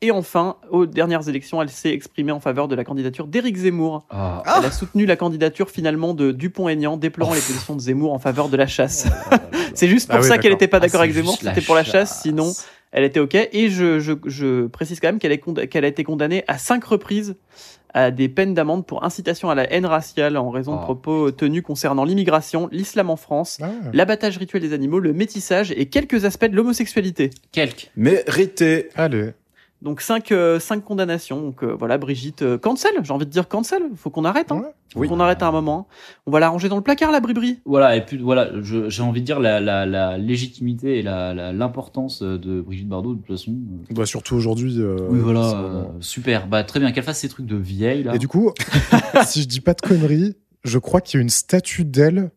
Et 0.02 0.10
enfin, 0.10 0.56
aux 0.70 0.84
dernières 0.84 1.26
élections, 1.26 1.62
elle 1.62 1.70
s'est 1.70 1.88
exprimée 1.90 2.30
en 2.32 2.38
faveur 2.40 2.68
de 2.68 2.74
la 2.74 2.84
candidature 2.84 3.26
d'Éric 3.26 3.56
Zemmour. 3.56 4.04
Ah. 4.10 4.42
Elle 4.58 4.66
a 4.66 4.70
soutenu 4.70 5.06
la 5.06 5.16
candidature 5.16 5.70
finalement 5.70 6.12
de 6.12 6.32
Dupont-Aignan, 6.32 6.98
déplorant 6.98 7.32
les 7.32 7.40
positions 7.40 7.74
de 7.74 7.80
Zemmour 7.80 8.12
en 8.12 8.18
faveur 8.18 8.50
de 8.50 8.58
la 8.58 8.66
chasse. 8.66 9.06
C'est 9.72 9.88
juste 9.88 10.08
pour 10.08 10.16
Ah 10.18 10.20
oui, 10.20 10.28
ça 10.28 10.36
qu'elle 10.36 10.52
n'était 10.52 10.68
pas 10.68 10.76
Ah, 10.76 10.80
d'accord 10.80 10.98
c'est 11.00 11.04
avec 11.04 11.14
Zemmour, 11.14 11.38
c'était 11.40 11.62
pour 11.62 11.74
la 11.74 11.82
chasse. 11.84 12.20
sinon 12.20 12.52
elle 12.96 13.04
était 13.04 13.20
OK. 13.20 13.34
Et 13.34 13.68
je, 13.70 14.00
je, 14.00 14.14
je 14.24 14.66
précise 14.66 14.98
quand 15.00 15.08
même 15.08 15.18
qu'elle 15.20 15.30
est 15.32 15.44
conda- 15.44 15.66
qu'elle 15.68 15.84
a 15.84 15.88
été 15.88 16.02
condamnée 16.02 16.42
à 16.48 16.58
cinq 16.58 16.82
reprises 16.84 17.36
à 17.94 18.10
des 18.10 18.28
peines 18.28 18.52
d'amende 18.52 18.84
pour 18.84 19.04
incitation 19.04 19.48
à 19.48 19.54
la 19.54 19.72
haine 19.72 19.86
raciale 19.86 20.36
en 20.36 20.50
raison 20.50 20.72
de 20.72 20.78
Oh. 20.80 20.84
propos 20.84 21.30
tenus 21.30 21.62
concernant 21.62 22.04
l'immigration, 22.04 22.68
l'islam 22.72 23.08
en 23.08 23.16
France, 23.16 23.58
Ah, 23.62 23.70
l'abattage 23.94 24.36
rituel 24.38 24.60
des 24.62 24.72
animaux, 24.74 24.98
le 24.98 25.12
métissage 25.14 25.72
et 25.74 25.86
quelques 25.86 26.24
aspects 26.26 26.44
de 26.46 26.56
l'homosexualité. 26.56 27.30
Quelque. 27.52 27.86
Mérité. 27.96 28.88
allez. 28.96 29.30
Donc 29.82 30.00
cinq, 30.00 30.32
euh, 30.32 30.58
cinq 30.58 30.82
condamnations. 30.84 31.40
Donc 31.42 31.62
euh, 31.62 31.74
voilà, 31.78 31.98
Brigitte, 31.98 32.42
euh, 32.42 32.56
cancel. 32.58 32.92
J'ai 33.02 33.12
envie 33.12 33.26
de 33.26 33.30
dire 33.30 33.46
cancel. 33.46 33.82
Faut 33.94 34.08
qu'on 34.10 34.24
arrête. 34.24 34.50
Hein. 34.50 34.56
Ouais. 34.60 34.74
Faut 34.94 35.00
Oui. 35.00 35.08
qu'on 35.08 35.20
arrête 35.20 35.42
à 35.42 35.48
un 35.48 35.52
moment. 35.52 35.86
On 36.26 36.30
va 36.30 36.40
la 36.40 36.48
ranger 36.48 36.68
dans 36.68 36.76
le 36.76 36.82
placard, 36.82 37.12
la 37.12 37.20
bribri. 37.20 37.60
Voilà, 37.66 37.94
et 37.96 38.04
puis 38.04 38.16
voilà, 38.18 38.48
j'ai 38.62 39.02
envie 39.02 39.20
de 39.20 39.26
dire 39.26 39.38
la, 39.38 39.60
la, 39.60 39.84
la 39.84 40.16
légitimité 40.16 40.98
et 40.98 41.02
la- 41.02 41.34
la- 41.34 41.52
l'importance 41.52 42.22
de 42.22 42.60
Brigitte 42.62 42.88
Bardot, 42.88 43.14
de 43.14 43.18
toute 43.18 43.26
façon. 43.36 43.54
Bah, 43.90 44.06
surtout 44.06 44.34
aujourd'hui. 44.36 44.76
euh, 44.80 44.96
oui, 45.10 45.18
voilà, 45.20 45.50
euh, 45.60 45.82
super. 46.00 46.46
Bah, 46.46 46.64
très 46.64 46.80
bien, 46.80 46.92
qu'elle 46.92 47.04
fasse 47.04 47.18
ces 47.18 47.28
trucs 47.28 47.46
de 47.46 47.56
vieille, 47.56 48.02
là. 48.04 48.14
Et 48.14 48.18
du 48.18 48.28
coup, 48.28 48.52
si 49.26 49.42
je 49.42 49.46
dis 49.48 49.60
pas 49.60 49.74
de 49.74 49.82
conneries, 49.82 50.36
je 50.64 50.78
crois 50.78 51.00
qu'il 51.02 51.18
y 51.18 51.20
a 51.20 51.22
une 51.22 51.28
statue 51.28 51.84
d'elle 51.84 52.30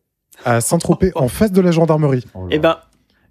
à 0.44 0.60
Saint-Tropez 0.60 1.12
en 1.14 1.28
face 1.28 1.52
de 1.52 1.60
la 1.60 1.70
gendarmerie. 1.70 2.24
Oh 2.34 2.42
là 2.42 2.48
Eh 2.50 2.58
ben, 2.58 2.76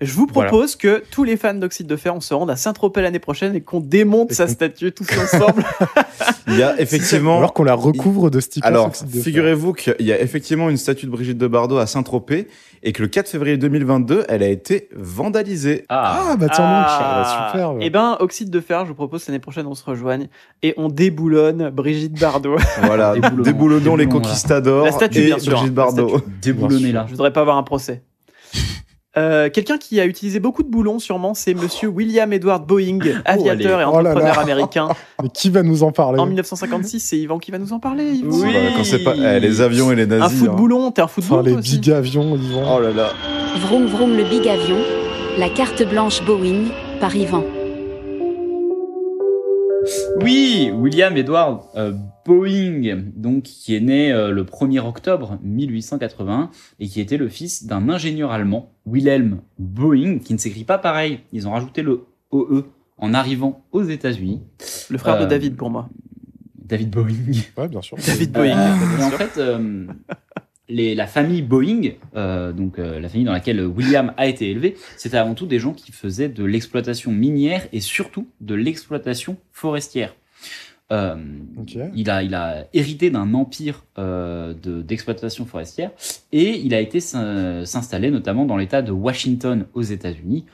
je 0.02 0.14
vous 0.14 0.28
Voilà. 0.34 0.50
propose 0.50 0.76
que 0.76 1.04
tous 1.12 1.24
les 1.24 1.36
fans 1.38 1.54
d'Oxyde 1.54 1.88
de 1.88 1.96
Fer, 1.96 2.16
on 2.16 2.22
se 2.22 2.34
rende 2.34 2.50
à 2.50 2.56
Saint-Tropez 2.56 3.02
l'année 3.02 3.20
prochaine 3.20 3.56
et 3.56 3.62
qu'on 3.62 3.80
démonte 3.82 4.32
Et 4.32 4.34
sa 4.36 4.48
statue 4.48 4.92
tous 4.92 5.08
ensemble. 5.18 5.64
Il 6.48 6.56
y 6.58 6.64
a 6.64 6.80
effectivement. 6.82 7.38
Alors 7.38 7.54
qu'on 7.54 7.64
la 7.64 7.74
recouvre 7.76 8.30
de 8.32 8.40
stickers. 8.40 8.68
Alors, 8.68 8.92
figurez-vous 8.96 9.74
qu'il 9.74 9.96
y 10.00 10.12
a 10.12 10.20
effectivement 10.22 10.70
une 10.70 10.78
statue 10.78 11.06
de 11.06 11.12
Brigitte 11.12 11.38
de 11.38 11.48
Bardot 11.48 11.78
à 11.78 11.86
Saint-Tropez 11.86 12.48
et 12.82 12.92
que 12.94 13.02
le 13.02 13.08
4 13.08 13.28
février 13.30 13.58
2022, 13.58 14.24
elle 14.30 14.42
a 14.42 14.48
été 14.48 14.88
vandalisée. 14.96 15.86
Ah, 15.90 16.30
Ah, 16.32 16.36
bah 16.38 16.48
tiens 16.54 16.64
donc, 16.66 16.86
Ah. 16.88 17.24
ah, 17.26 17.52
super. 17.52 17.74
Eh 17.82 17.90
ben, 17.90 18.16
Oxyde 18.20 18.50
de 18.50 18.60
Fer, 18.62 18.86
je 18.86 18.90
vous 18.90 18.96
propose 18.96 19.24
que 19.26 19.32
l'année 19.32 19.42
prochaine, 19.42 19.68
on 19.68 19.76
se 19.76 19.84
rejoigne 19.84 20.28
et 20.64 20.74
on 20.78 20.88
déboulonne 20.90 21.70
Brigitte 21.72 22.20
Bardot. 22.20 22.56
Voilà, 22.84 23.14
Déboulonnons. 23.16 23.44
déboulonnons 23.44 23.96
les 23.98 24.08
conquistadors 24.08 24.86
La 24.86 24.92
statue, 24.92 25.20
et 25.20 25.26
bien 25.26 25.40
sûr, 25.40 25.54
Brigitte 25.54 25.74
Bardot. 25.74 26.18
là. 26.18 27.06
Je 27.06 27.12
voudrais 27.12 27.34
pas 27.34 27.42
avoir 27.42 27.58
un 27.58 27.64
procès. 27.64 28.02
Euh, 29.18 29.50
Quelqu'un 29.50 29.78
qui 29.78 30.00
a 30.00 30.06
utilisé 30.06 30.40
beaucoup 30.40 30.62
de 30.64 30.70
boulons, 30.70 31.00
sûrement, 31.00 31.34
c'est 31.34 31.54
monsieur 31.54 31.88
William 31.88 32.32
Edward 32.32 32.66
Boeing, 32.66 33.00
aviateur 33.26 33.82
et 33.82 33.86
Oh 33.86 34.02
là 34.02 34.02
là. 34.04 34.10
entrepreneur 34.10 34.40
américain. 34.40 34.90
Mais 35.24 35.30
qui 35.30 35.50
va 35.50 35.64
nous 35.64 35.82
en 35.84 35.92
parler 35.92 36.20
En 36.20 36.28
1956, 36.28 37.00
c'est 37.00 37.18
Yvan 37.18 37.40
qui 37.40 37.50
va 37.52 37.58
nous 37.58 37.74
en 37.74 37.80
parler. 37.80 38.12
Yvan. 38.14 38.30
Oui. 38.32 38.54
Quand 38.78 38.84
c'est 38.84 39.04
pas 39.04 39.16
eh, 39.16 39.40
les 39.40 39.62
avions 39.62 39.92
et 39.92 39.96
les 39.96 40.06
nazis. 40.06 40.38
Un 40.38 40.40
foot 40.40 40.50
hein. 40.52 40.56
boulon, 40.56 40.92
t'es 40.92 41.02
un 41.02 41.08
foot 41.08 41.24
Enfin, 41.24 41.38
boulon 41.38 41.50
les 41.50 41.58
aussi 41.58 41.80
big 41.80 41.92
avions, 41.92 42.36
vont. 42.36 42.76
Oh 42.78 42.80
là 42.80 42.92
là. 42.92 43.10
Vroom 43.62 43.88
vroom 43.88 44.16
le 44.16 44.24
big 44.26 44.48
avion, 44.48 44.78
la 45.38 45.50
carte 45.50 45.82
blanche 45.90 46.22
Boeing, 46.24 46.66
par 47.00 47.16
Yvan. 47.16 47.44
Oui, 50.22 50.72
William 50.74 51.16
Edward 51.16 51.62
euh, 51.76 51.94
Boeing, 52.26 53.04
donc 53.16 53.44
qui 53.44 53.76
est 53.76 53.80
né 53.80 54.12
euh, 54.12 54.32
le 54.32 54.44
1er 54.44 54.80
octobre 54.86 55.40
1881 55.44 56.50
et 56.80 56.88
qui 56.88 57.00
était 57.02 57.18
le 57.18 57.30
fils 57.30 57.66
d'un 57.66 57.90
ingénieur 57.90 58.32
allemand, 58.32 58.74
Wilhelm 58.86 59.40
Boeing, 59.58 60.20
qui 60.20 60.34
ne 60.34 60.38
s'écrit 60.38 60.64
pas 60.66 60.78
pareil. 60.78 61.22
Ils 61.32 61.48
ont 61.48 61.52
rajouté 61.52 61.82
le 61.82 62.06
OE 62.32 62.64
en 62.98 63.14
arrivant 63.14 63.64
aux 63.72 63.84
États-Unis. 63.84 64.42
Le 64.90 64.98
frère 64.98 65.18
de 65.18 65.24
Euh, 65.24 65.28
David 65.28 65.56
pour 65.56 65.70
moi. 65.70 65.90
David 66.58 66.90
Boeing. 66.92 67.14
Ouais, 67.58 67.68
bien 67.68 67.82
sûr. 67.82 67.98
David 68.06 68.32
Boeing. 68.32 68.58
Euh, 68.58 69.00
et 69.00 69.04
en 69.04 69.10
fait, 69.12 69.38
euh, 69.38 69.86
les, 70.70 70.96
la 70.96 71.08
famille 71.08 71.42
Boeing, 71.42 71.94
euh, 72.16 72.52
donc 72.54 72.80
euh, 72.80 73.00
la 73.00 73.10
famille 73.10 73.26
dans 73.26 73.34
laquelle 73.34 73.66
William 73.66 74.14
a 74.18 74.28
été 74.28 74.50
élevé, 74.50 74.76
c'était 74.98 75.18
avant 75.18 75.34
tout 75.34 75.46
des 75.48 75.60
gens 75.60 75.74
qui 75.74 75.92
faisaient 75.92 76.30
de 76.30 76.44
l'exploitation 76.44 77.12
minière 77.12 77.68
et 77.74 77.82
surtout 77.82 78.28
de 78.40 78.56
l'exploitation 78.56 79.38
forestière. 79.52 80.16
Euh, 80.92 81.16
il, 81.94 82.10
a, 82.10 82.24
il 82.24 82.34
a 82.34 82.66
hérité 82.74 83.12
d'un 83.12 83.36
empire 83.36 83.86
de- 83.96 84.82
d'exploitation 84.82 85.46
forestière 85.46 85.92
et 86.32 86.58
il 86.60 86.74
a 86.74 86.80
été 86.80 87.00
s'in- 87.00 87.64
s'installer 87.64 88.10
notamment 88.10 88.46
dans 88.46 88.58
l'État 88.58 88.82
de 88.82 88.92
Washington 88.92 89.68
aux 89.76 89.84
États-Unis, 89.84 90.46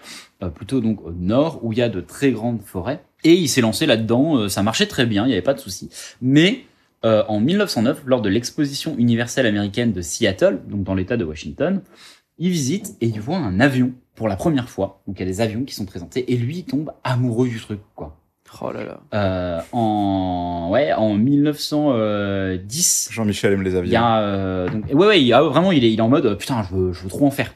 plutôt 0.54 0.82
donc 0.82 1.06
au 1.06 1.12
nord 1.14 1.64
où 1.64 1.72
il 1.72 1.80
y 1.80 1.82
a 1.82 1.88
de 1.88 2.02
très 2.02 2.32
grandes 2.32 2.62
forêts. 2.62 3.02
Et 3.24 3.34
il 3.34 3.48
s'est 3.48 3.62
lancé 3.62 3.86
là-dedans, 3.86 4.50
ça 4.50 4.62
marchait 4.62 4.86
très 4.88 5.06
bien, 5.06 5.24
il 5.24 5.28
n'y 5.28 5.34
avait 5.34 5.42
pas 5.42 5.54
de 5.54 5.60
souci. 5.60 5.90
Mais 6.22 6.66
euh, 7.06 7.24
en 7.28 7.40
1909, 7.40 8.04
lors 8.06 8.22
de 8.22 8.30
l'exposition 8.30 8.96
universelle 8.98 9.46
américaine 9.46 9.94
de 9.94 10.02
Seattle, 10.02 10.60
donc 10.68 10.84
dans 10.84 10.96
l'État 10.96 11.16
de 11.18 11.24
Washington, 11.24 11.82
il 12.38 12.50
visite 12.50 12.96
et 13.00 13.06
il 13.08 13.22
voit 13.22 13.38
un 13.38 13.60
avion 13.60 13.94
pour 14.16 14.28
la 14.28 14.36
première 14.36 14.70
fois. 14.70 15.02
Donc 15.08 15.18
il 15.18 15.20
y 15.22 15.24
a 15.24 15.28
des 15.28 15.42
avions 15.42 15.64
qui 15.64 15.74
sont 15.76 15.86
présentés 15.86 16.34
et 16.34 16.38
lui 16.38 16.58
il 16.60 16.64
tombe 16.66 16.92
amoureux 17.04 17.48
du 17.48 17.60
truc 17.60 17.80
quoi. 17.96 18.18
Oh 18.62 18.72
là 18.72 18.84
là. 18.86 19.00
Euh, 19.14 19.62
en 19.74 20.70
ouais 20.72 20.94
en 20.94 21.16
1910 21.16 23.10
Jean-Michel 23.12 23.54
aime 23.54 23.64
les 23.64 23.72
il 23.72 23.76
y 23.76 23.78
avions. 23.78 24.02
a 24.02 24.22
euh, 24.22 24.70
donc 24.70 24.86
ouais 24.94 25.08
ouais 25.08 25.22
il 25.22 25.34
a, 25.34 25.42
vraiment 25.44 25.72
il 25.72 25.84
est 25.84 25.92
il 25.92 26.00
est 26.00 26.02
en 26.02 26.10
mode 26.10 26.38
putain 26.38 26.64
je 26.64 26.76
veux 26.76 26.94
je 26.94 27.04
veux 27.04 27.10
trop 27.10 27.26
en 27.26 27.32
faire. 27.32 27.54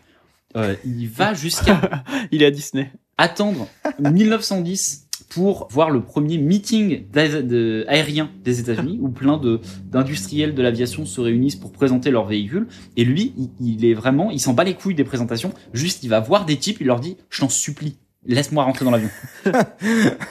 Euh, 0.58 0.75
il 0.84 1.08
va 1.08 1.34
jusqu'à 1.34 1.79
Il 2.32 2.41
est 2.41 2.48
à 2.48 2.51
Disney. 2.51 2.91
attendre 3.18 3.68
1910 4.00 5.09
pour 5.29 5.67
voir 5.71 5.89
le 5.91 6.01
premier 6.01 6.38
meeting 6.38 7.05
de- 7.12 7.86
aérien 7.88 8.29
des 8.43 8.59
États-Unis 8.59 8.98
où 9.01 9.09
plein 9.09 9.38
de 9.38 9.59
d'industriels 9.91 10.53
de 10.55 10.62
l'aviation 10.62 11.05
se 11.05 11.21
réunissent 11.21 11.55
pour 11.55 11.71
présenter 11.71 12.12
leurs 12.12 12.25
véhicules. 12.25 12.67
Et 12.98 13.05
lui 13.05 13.33
il, 13.38 13.50
il 13.59 13.86
est 13.86 13.93
vraiment 13.93 14.31
il 14.31 14.39
s'en 14.39 14.53
bat 14.53 14.63
les 14.63 14.74
couilles 14.74 14.95
des 14.95 15.03
présentations. 15.03 15.53
Juste 15.74 16.03
il 16.03 16.09
va 16.09 16.19
voir 16.19 16.45
des 16.45 16.57
types 16.57 16.77
il 16.81 16.88
leur 16.88 17.00
dit 17.00 17.15
je 17.29 17.41
t'en 17.41 17.50
supplie 17.50 17.98
laisse-moi 18.26 18.64
rentrer 18.64 18.86
dans 18.86 18.92
l'avion. 18.92 19.10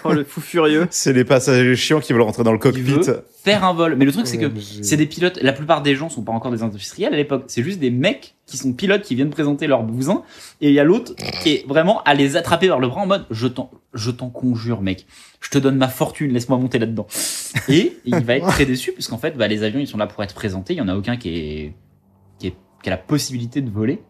Oh 0.04 0.12
le 0.12 0.24
fou 0.24 0.40
furieux. 0.40 0.86
C'est 0.90 1.12
les 1.12 1.24
passagers 1.24 1.74
chiants 1.74 2.00
qui 2.00 2.12
veulent 2.12 2.22
rentrer 2.22 2.44
dans 2.44 2.52
le 2.52 2.58
il 2.58 2.60
cockpit. 2.60 2.82
veut 2.82 3.24
faire 3.42 3.64
un 3.64 3.72
vol. 3.72 3.96
Mais 3.96 4.04
le 4.04 4.12
truc 4.12 4.26
c'est 4.26 4.38
que 4.38 4.50
c'est 4.82 4.96
des 4.96 5.06
pilotes 5.06 5.38
la 5.42 5.52
plupart 5.52 5.82
des 5.82 5.94
gens 5.94 6.08
sont 6.08 6.22
pas 6.22 6.32
encore 6.32 6.52
des 6.52 6.62
industriels 6.62 7.12
à 7.14 7.16
l'époque. 7.16 7.44
C'est 7.48 7.62
juste 7.62 7.78
des 7.78 7.90
mecs 7.90 8.34
qui 8.46 8.56
sont 8.56 8.72
pilotes 8.72 9.02
qui 9.02 9.14
viennent 9.14 9.30
présenter 9.30 9.66
leur 9.66 9.82
bousin 9.82 10.22
et 10.60 10.68
il 10.68 10.74
y 10.74 10.80
a 10.80 10.84
l'autre 10.84 11.14
qui 11.42 11.50
est 11.50 11.66
vraiment 11.66 12.02
à 12.04 12.14
les 12.14 12.36
attraper 12.36 12.68
par 12.68 12.78
le 12.78 12.88
bras 12.88 13.00
en 13.02 13.06
mode 13.06 13.26
je 13.30 13.46
t'en 13.46 13.70
je 13.94 14.10
t'en 14.10 14.28
conjure 14.28 14.82
mec. 14.82 15.06
Je 15.40 15.50
te 15.50 15.58
donne 15.58 15.76
ma 15.76 15.88
fortune 15.88 16.32
laisse-moi 16.32 16.58
monter 16.58 16.78
là-dedans. 16.78 17.06
Et 17.68 17.96
il 18.04 18.16
va 18.16 18.36
être 18.36 18.48
très 18.48 18.66
déçu 18.66 18.92
parce 18.92 19.08
qu'en 19.08 19.18
fait 19.18 19.36
bah, 19.36 19.48
les 19.48 19.62
avions 19.62 19.80
ils 19.80 19.86
sont 19.86 19.98
là 19.98 20.06
pour 20.06 20.22
être 20.22 20.34
présentés. 20.34 20.74
Il 20.74 20.78
y 20.78 20.82
en 20.82 20.88
a 20.88 20.96
aucun 20.96 21.16
qui 21.16 21.30
est 21.30 21.74
qui, 22.38 22.48
est, 22.48 22.54
qui 22.82 22.88
a 22.88 22.90
la 22.90 22.98
possibilité 22.98 23.60
de 23.60 23.70
voler. 23.70 24.02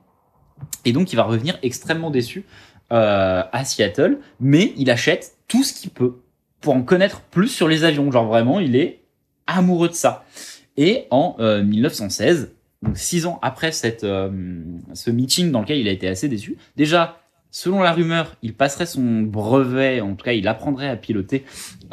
Et 0.85 0.93
donc 0.93 1.13
il 1.13 1.17
va 1.17 1.23
revenir 1.23 1.59
extrêmement 1.63 2.11
déçu 2.11 2.45
euh, 2.93 3.43
à 3.53 3.65
Seattle 3.65 4.19
mais 4.41 4.73
il 4.77 4.91
achète 4.91 5.37
tout 5.47 5.63
ce 5.63 5.73
qu'il 5.73 5.91
peut 5.91 6.21
pour 6.61 6.75
en 6.75 6.83
connaître 6.83 7.21
plus 7.21 7.49
sur 7.49 7.69
les 7.69 7.85
avions 7.85 8.11
genre 8.11 8.27
vraiment 8.27 8.61
il 8.61 8.77
est 8.77 9.01
amoureux 9.47 9.89
de 9.89 9.95
ça 9.95 10.25
et 10.77 11.07
en 11.11 11.37
euh, 11.41 11.63
1916 11.63 12.53
donc 12.83 12.97
six 12.97 13.27
ans 13.27 13.39
après 13.43 13.73
cette, 13.73 14.05
euh, 14.05 14.31
ce 14.95 15.11
meeting 15.11 15.51
dans 15.51 15.61
lequel 15.61 15.79
il 15.79 15.89
a 15.89 15.93
été 15.93 16.09
assez 16.09 16.29
déçu 16.29 16.57
déjà 16.77 17.21
Selon 17.51 17.81
la 17.81 17.93
rumeur, 17.93 18.37
il 18.43 18.53
passerait 18.53 18.85
son 18.85 19.23
brevet, 19.23 20.03
en 20.03 20.15
tout 20.15 20.25
cas, 20.25 20.33
il 20.33 20.47
apprendrait 20.49 20.89
à 20.89 20.97
piloter 20.97 21.45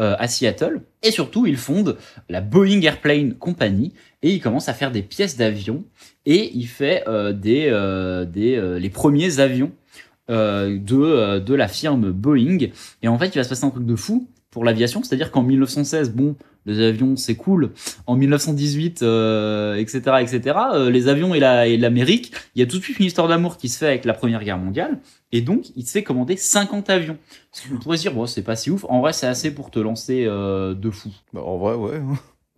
euh, 0.02 0.16
à 0.20 0.28
Seattle. 0.28 0.82
Et 1.02 1.12
surtout, 1.12 1.46
il 1.46 1.56
fonde 1.56 1.98
la 2.28 2.42
Boeing 2.42 2.82
Airplane 2.82 3.34
Company 3.36 3.94
et 4.22 4.32
il 4.32 4.42
commence 4.42 4.68
à 4.68 4.74
faire 4.74 4.92
des 4.92 5.02
pièces 5.02 5.38
d'avion 5.38 5.86
et 6.26 6.52
il 6.54 6.68
fait 6.68 7.04
euh, 7.08 7.32
des, 7.32 7.68
euh, 7.70 8.26
des 8.26 8.56
euh, 8.56 8.80
les 8.80 8.90
premiers 8.90 9.40
avions 9.40 9.72
euh, 10.30 10.78
de 10.80 10.96
euh, 10.96 11.40
de 11.40 11.54
la 11.54 11.68
firme 11.68 12.12
Boeing. 12.12 12.70
Et 13.02 13.08
en 13.08 13.18
fait, 13.18 13.28
il 13.28 13.38
va 13.38 13.44
se 13.44 13.50
passer 13.50 13.66
un 13.66 13.70
truc 13.70 13.86
de 13.86 13.96
fou 13.96 14.28
pour 14.56 14.64
l'aviation, 14.64 15.04
c'est-à-dire 15.04 15.32
qu'en 15.32 15.44
1916, 15.44 16.12
bon, 16.12 16.38
les 16.66 16.80
avions 16.80 17.16
c'est 17.16 17.36
cool. 17.36 17.72
En 18.08 18.16
1918, 18.16 19.02
euh, 19.02 19.76
etc., 19.76 20.00
etc., 20.22 20.58
euh, 20.74 20.90
les 20.90 21.08
avions 21.08 21.36
et 21.36 21.40
la 21.40 21.68
et 21.68 21.76
l'Amérique, 21.76 22.34
il 22.56 22.60
y 22.60 22.64
a 22.64 22.66
tout 22.66 22.78
de 22.78 22.84
suite 22.84 23.00
une 23.00 23.06
histoire 23.06 23.28
d'amour 23.28 23.58
qui 23.58 23.70
se 23.70 23.78
fait 23.78 23.88
avec 23.88 24.06
la 24.06 24.14
Première 24.14 24.44
Guerre 24.44 24.58
mondiale. 24.58 25.00
Et 25.34 25.42
donc, 25.42 25.66
il 25.76 25.86
se 25.86 25.92
fait 25.92 26.04
commander 26.04 26.38
50 26.38 26.90
avions. 26.90 27.18
Ce 27.52 27.68
qu'on 27.68 27.78
pourrait 27.80 27.98
se 27.98 28.04
dire, 28.04 28.14
bon, 28.14 28.26
c'est 28.26 28.44
pas 28.44 28.56
si 28.56 28.72
ouf. 28.72 28.86
En 28.88 29.02
vrai, 29.02 29.12
c'est 29.12 29.28
assez 29.28 29.54
pour 29.54 29.72
te 29.72 29.80
lancer 29.80 30.24
euh, 30.26 30.74
de 30.74 30.90
fou. 30.90 31.10
Bah, 31.34 31.42
en 31.44 31.58
vrai, 31.58 31.76
ouais. 31.76 32.02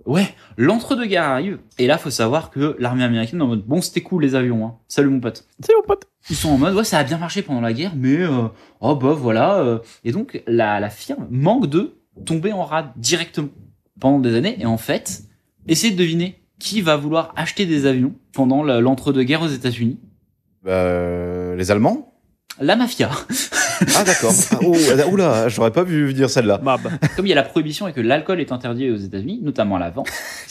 Ouais, 0.05 0.27
l'entre-deux-guerres 0.57 1.23
arrive. 1.23 1.59
Et 1.79 1.87
là, 1.87 1.97
faut 1.97 2.09
savoir 2.11 2.49
que 2.51 2.75
l'armée 2.79 3.03
américaine 3.03 3.39
est 3.39 3.43
en 3.43 3.47
mode, 3.47 3.65
bon, 3.65 3.81
c'était 3.81 4.01
cool 4.01 4.21
les 4.23 4.35
avions, 4.35 4.65
hein. 4.65 4.75
Salut 4.87 5.09
mon 5.09 5.19
pote. 5.19 5.45
C'est 5.59 5.73
mon 5.75 5.81
pote. 5.83 6.05
Ils 6.29 6.35
sont 6.35 6.49
en 6.49 6.57
mode, 6.57 6.75
ouais, 6.75 6.83
ça 6.83 6.99
a 6.99 7.03
bien 7.03 7.17
marché 7.17 7.41
pendant 7.41 7.61
la 7.61 7.73
guerre, 7.73 7.93
mais, 7.95 8.17
euh, 8.21 8.47
oh 8.79 8.95
bah 8.95 9.13
voilà. 9.13 9.57
euh. 9.59 9.79
Et 10.03 10.11
donc, 10.11 10.41
la, 10.47 10.79
la 10.79 10.89
firme 10.89 11.27
manque 11.29 11.67
de 11.67 11.97
tomber 12.25 12.53
en 12.53 12.63
rade 12.63 12.87
directement 12.95 13.49
pendant 13.99 14.19
des 14.19 14.35
années. 14.35 14.55
Et 14.59 14.65
en 14.65 14.77
fait, 14.77 15.23
essayez 15.67 15.93
de 15.93 15.97
deviner 15.99 16.41
qui 16.59 16.81
va 16.81 16.95
vouloir 16.95 17.33
acheter 17.35 17.65
des 17.65 17.85
avions 17.85 18.13
pendant 18.33 18.63
la- 18.63 18.79
l'entre-deux-guerres 18.81 19.41
aux 19.43 19.47
États-Unis. 19.47 19.99
Bah, 20.63 20.71
euh, 20.71 21.55
les 21.55 21.69
Allemands 21.71 22.13
La 22.59 22.75
mafia. 22.75 23.09
Ah, 23.95 24.03
d'accord. 24.03 24.31
Ah, 24.51 24.57
oh, 24.63 24.75
oula, 25.11 25.49
j'aurais 25.49 25.71
pas 25.71 25.83
vu 25.83 26.13
dire 26.13 26.29
celle-là. 26.29 26.61
Comme 27.15 27.25
il 27.25 27.29
y 27.29 27.33
a 27.33 27.35
la 27.35 27.43
prohibition 27.43 27.87
et 27.87 27.93
que 27.93 28.01
l'alcool 28.01 28.39
est 28.39 28.51
interdit 28.51 28.89
aux 28.89 28.97
États-Unis, 28.97 29.39
notamment 29.43 29.75
à 29.75 29.79
la 29.79 29.89
vente, 29.89 30.09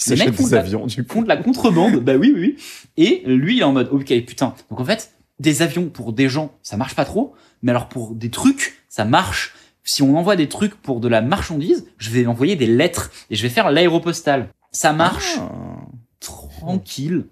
Les 0.09 0.16
mecs 0.16 0.35
font 0.35 0.45
des 0.47 0.54
la- 0.54 0.61
avions, 0.61 0.87
du 0.87 1.04
coup. 1.04 1.14
font 1.14 1.23
de 1.23 1.28
la 1.28 1.37
contrebande. 1.37 1.97
bah 1.97 2.14
oui, 2.16 2.33
oui, 2.35 2.40
oui. 2.40 2.56
Et 2.97 3.23
lui, 3.26 3.56
il 3.56 3.61
est 3.61 3.64
en 3.64 3.73
mode, 3.73 3.88
ok, 3.90 4.06
putain. 4.26 4.54
Donc 4.71 4.80
en 4.80 4.85
fait, 4.85 5.11
des 5.40 5.62
avions 5.62 5.87
pour 5.88 6.12
des 6.12 6.28
gens, 6.28 6.52
ça 6.62 6.76
marche 6.76 6.95
pas 6.95 7.04
trop. 7.04 7.35
Mais 7.62 7.71
alors 7.71 7.88
pour 7.88 8.14
des 8.14 8.30
trucs, 8.30 8.83
ça 8.88 9.04
marche. 9.04 9.54
Si 9.85 10.02
on 10.02 10.16
envoie 10.18 10.37
des 10.37 10.49
trucs 10.49 10.75
pour 10.75 11.00
de 11.00 11.09
la 11.09 11.23
marchandise, 11.23 11.87
je 11.99 12.11
vais 12.11 12.26
envoyer 12.26 12.56
des 12.56 12.66
lettres 12.66 13.11
et 13.30 13.37
je 13.37 13.42
vais 13.42 13.49
faire 13.49 13.71
l'aéropostale. 13.71 14.49
Ça 14.73 14.92
marche 14.92 15.37
Ah. 15.38 15.78
tranquille. 16.21 17.25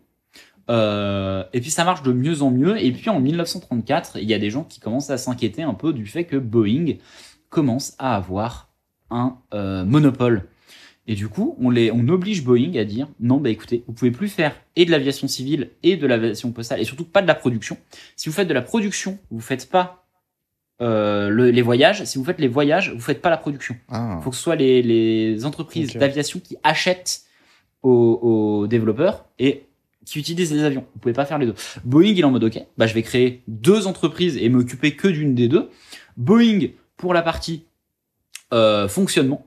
Euh, 0.71 1.45
et 1.53 1.61
puis 1.61 1.71
ça 1.71 1.85
marche 1.85 2.03
de 2.03 2.13
mieux 2.13 2.43
en 2.43 2.51
mieux. 2.51 2.83
Et 2.83 2.91
puis 2.93 3.11
en 3.11 3.21
1934, 3.21 4.19
il 4.21 4.29
y 4.29 4.35
a 4.35 4.39
des 4.39 4.51
gens 4.51 4.65
qui 4.65 4.81
commencent 4.81 5.11
à 5.11 5.19
s'inquiéter 5.19 5.63
un 5.63 5.75
peu 5.75 5.93
du 5.93 6.07
fait 6.07 6.25
que 6.25 6.37
Boeing 6.37 6.95
commence 7.51 7.95
à 7.99 8.17
avoir 8.17 8.71
un 9.11 9.37
euh, 9.53 9.85
monopole. 9.85 10.49
Et 11.07 11.15
du 11.15 11.29
coup, 11.29 11.55
on, 11.61 11.69
les, 11.69 11.91
on 11.93 12.09
oblige 12.09 12.43
Boeing 12.45 12.77
à 12.79 12.85
dire 12.85 13.09
non, 13.21 13.37
bah 13.37 13.51
écoutez, 13.51 13.85
vous 13.87 13.93
pouvez 13.93 14.11
plus 14.11 14.29
faire 14.29 14.57
et 14.75 14.87
de 14.87 14.91
l'aviation 14.91 15.29
civile 15.29 15.71
et 15.83 15.97
de 15.99 16.07
l'aviation 16.07 16.51
postale 16.51 16.81
et 16.81 16.85
surtout 16.85 17.05
pas 17.05 17.21
de 17.21 17.27
la 17.27 17.35
production. 17.35 17.77
Si 18.17 18.31
vous 18.31 18.35
faites 18.35 18.49
de 18.49 18.55
la 18.55 18.63
production, 18.63 19.19
vous 19.31 19.41
faites 19.41 19.69
pas 19.69 20.07
euh, 20.81 21.29
le- 21.29 21.51
les 21.51 21.61
voyages. 21.63 22.03
Si 22.05 22.17
vous 22.17 22.25
faites 22.25 22.41
les 22.41 22.49
voyages, 22.49 22.91
vous 22.95 23.01
faites 23.03 23.21
pas 23.21 23.29
la 23.31 23.37
production. 23.37 23.77
Ah. 23.91 24.17
Il 24.19 24.25
faut 24.25 24.31
que 24.31 24.37
ce 24.37 24.43
soit 24.43 24.57
les, 24.57 24.83
les 24.83 25.45
entreprises 25.45 25.93
d'aviation 25.93 26.41
qui 26.41 26.57
achètent 26.63 27.25
aux, 27.83 28.19
aux 28.23 28.67
développeurs 28.67 29.27
et 29.39 29.67
qui 30.05 30.19
utilisent 30.19 30.53
les 30.53 30.63
avions. 30.63 30.85
Vous 30.95 31.01
pouvez 31.01 31.15
pas 31.15 31.25
faire 31.25 31.39
les 31.39 31.47
deux. 31.47 31.55
Boeing, 31.85 32.09
il 32.09 32.21
est 32.21 32.25
en 32.25 32.31
mode 32.31 32.45
OK, 32.45 32.59
bah, 32.77 32.87
je 32.87 32.95
vais 32.95 33.03
créer 33.03 33.43
deux 33.49 33.87
entreprises 33.87 34.37
et 34.37 34.49
m'occuper 34.49 34.93
que 34.97 35.09
d'une 35.09 35.35
des 35.35 35.49
deux. 35.49 35.71
Boeing 36.17 36.69
pour 36.97 37.15
la 37.15 37.23
partie 37.23 37.65
euh, 38.53 38.89
fonctionnement 38.89 39.45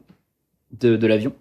de, 0.80 1.08
l'avion. 1.08 1.34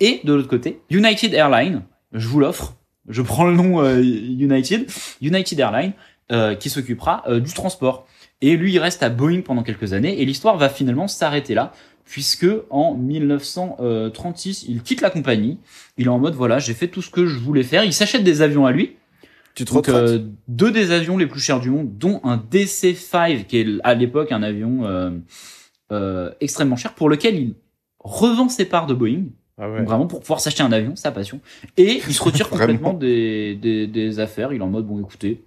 Et 0.00 0.20
de 0.24 0.32
l'autre 0.32 0.48
côté, 0.48 0.80
United 0.90 1.34
Airlines, 1.34 1.82
je 2.12 2.26
vous 2.26 2.40
l'offre, 2.40 2.74
je 3.08 3.22
prends 3.22 3.46
le 3.46 3.54
nom 3.54 3.82
euh, 3.82 4.00
United, 4.00 4.90
United 5.20 5.58
Airlines, 5.58 5.92
euh, 6.30 6.54
qui 6.54 6.70
s'occupera 6.70 7.24
du 7.40 7.52
transport. 7.52 8.06
Et 8.40 8.56
lui, 8.56 8.72
il 8.72 8.78
reste 8.78 9.02
à 9.02 9.08
Boeing 9.08 9.42
pendant 9.42 9.62
quelques 9.62 9.92
années, 9.92 10.20
et 10.20 10.24
l'histoire 10.24 10.56
va 10.56 10.68
finalement 10.68 11.06
s'arrêter 11.06 11.54
là, 11.54 11.72
puisque 12.04 12.46
en 12.70 12.94
1936, 12.94 14.64
il 14.68 14.82
quitte 14.82 15.00
la 15.00 15.10
compagnie. 15.10 15.58
Il 15.96 16.06
est 16.06 16.10
en 16.10 16.18
mode, 16.18 16.34
voilà, 16.34 16.58
j'ai 16.58 16.74
fait 16.74 16.88
tout 16.88 17.02
ce 17.02 17.10
que 17.10 17.26
je 17.26 17.38
voulais 17.38 17.62
faire. 17.62 17.84
Il 17.84 17.92
s'achète 17.92 18.24
des 18.24 18.42
avions 18.42 18.66
à 18.66 18.72
lui. 18.72 18.96
Tu 19.54 19.64
te 19.64 19.74
Donc, 19.74 19.88
euh, 19.88 20.20
deux 20.48 20.70
des 20.70 20.92
avions 20.92 21.18
les 21.18 21.26
plus 21.26 21.40
chers 21.40 21.60
du 21.60 21.70
monde, 21.70 21.98
dont 21.98 22.20
un 22.24 22.38
DC-5, 22.38 23.44
qui 23.44 23.58
est 23.58 23.66
à 23.84 23.94
l'époque 23.94 24.32
un 24.32 24.42
avion 24.42 24.86
euh, 24.86 25.10
euh, 25.92 26.30
extrêmement 26.40 26.76
cher, 26.76 26.94
pour 26.94 27.10
lequel 27.10 27.36
il 27.36 27.54
revend 27.98 28.48
ses 28.48 28.64
parts 28.64 28.86
de 28.86 28.94
Boeing. 28.94 29.24
Ah 29.58 29.68
ouais. 29.70 29.78
Donc 29.78 29.86
vraiment 29.86 30.06
pour 30.06 30.20
pouvoir 30.20 30.40
s'acheter 30.40 30.62
un 30.62 30.72
avion, 30.72 30.96
sa 30.96 31.12
passion. 31.12 31.40
Et 31.76 32.00
il 32.06 32.14
se 32.14 32.22
retire 32.22 32.48
complètement 32.50 32.94
des, 32.94 33.54
des, 33.54 33.86
des 33.86 34.20
affaires. 34.20 34.54
Il 34.54 34.60
est 34.60 34.64
en 34.64 34.68
mode, 34.68 34.86
bon 34.86 34.98
écoutez, 35.00 35.42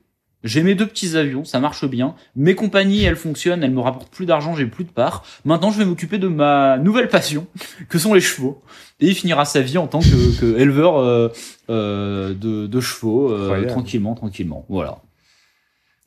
j'ai 0.46 0.62
mes 0.62 0.76
deux 0.76 0.86
petits 0.86 1.18
avions, 1.18 1.44
ça 1.44 1.60
marche 1.60 1.86
bien. 1.86 2.16
Mes 2.36 2.54
compagnies, 2.54 3.04
elles 3.04 3.16
fonctionnent, 3.16 3.64
elles 3.64 3.72
me 3.72 3.82
rapportent 3.82 4.12
plus 4.12 4.28
d'argent, 4.28 4.56
j'ai 4.56 4.68
plus 4.68 4.84
de 4.84 4.92
parts. 4.92 5.26
Maintenant, 5.44 5.72
je 5.72 5.80
vais 5.80 5.86
m'occuper 5.86 6.20
de 6.20 6.28
ma 6.28 6.78
nouvelle 6.78 7.10
passion, 7.10 7.48
que 7.90 7.98
sont 7.98 8.14
les 8.14 8.22
chevaux. 8.22 8.62
Et 9.00 9.08
il 9.08 9.16
finira 9.16 9.44
sa 9.44 9.62
vie 9.62 9.80
en 9.80 9.88
tant 9.88 10.00
que, 10.00 10.40
que 10.40 10.58
éleveur 10.58 10.98
euh, 10.98 11.30
euh, 11.70 12.34
de, 12.34 12.68
de 12.68 12.80
chevaux, 12.80 13.32
euh, 13.32 13.66
tranquillement, 13.68 14.14
tranquillement. 14.14 14.66
Voilà. 14.70 15.00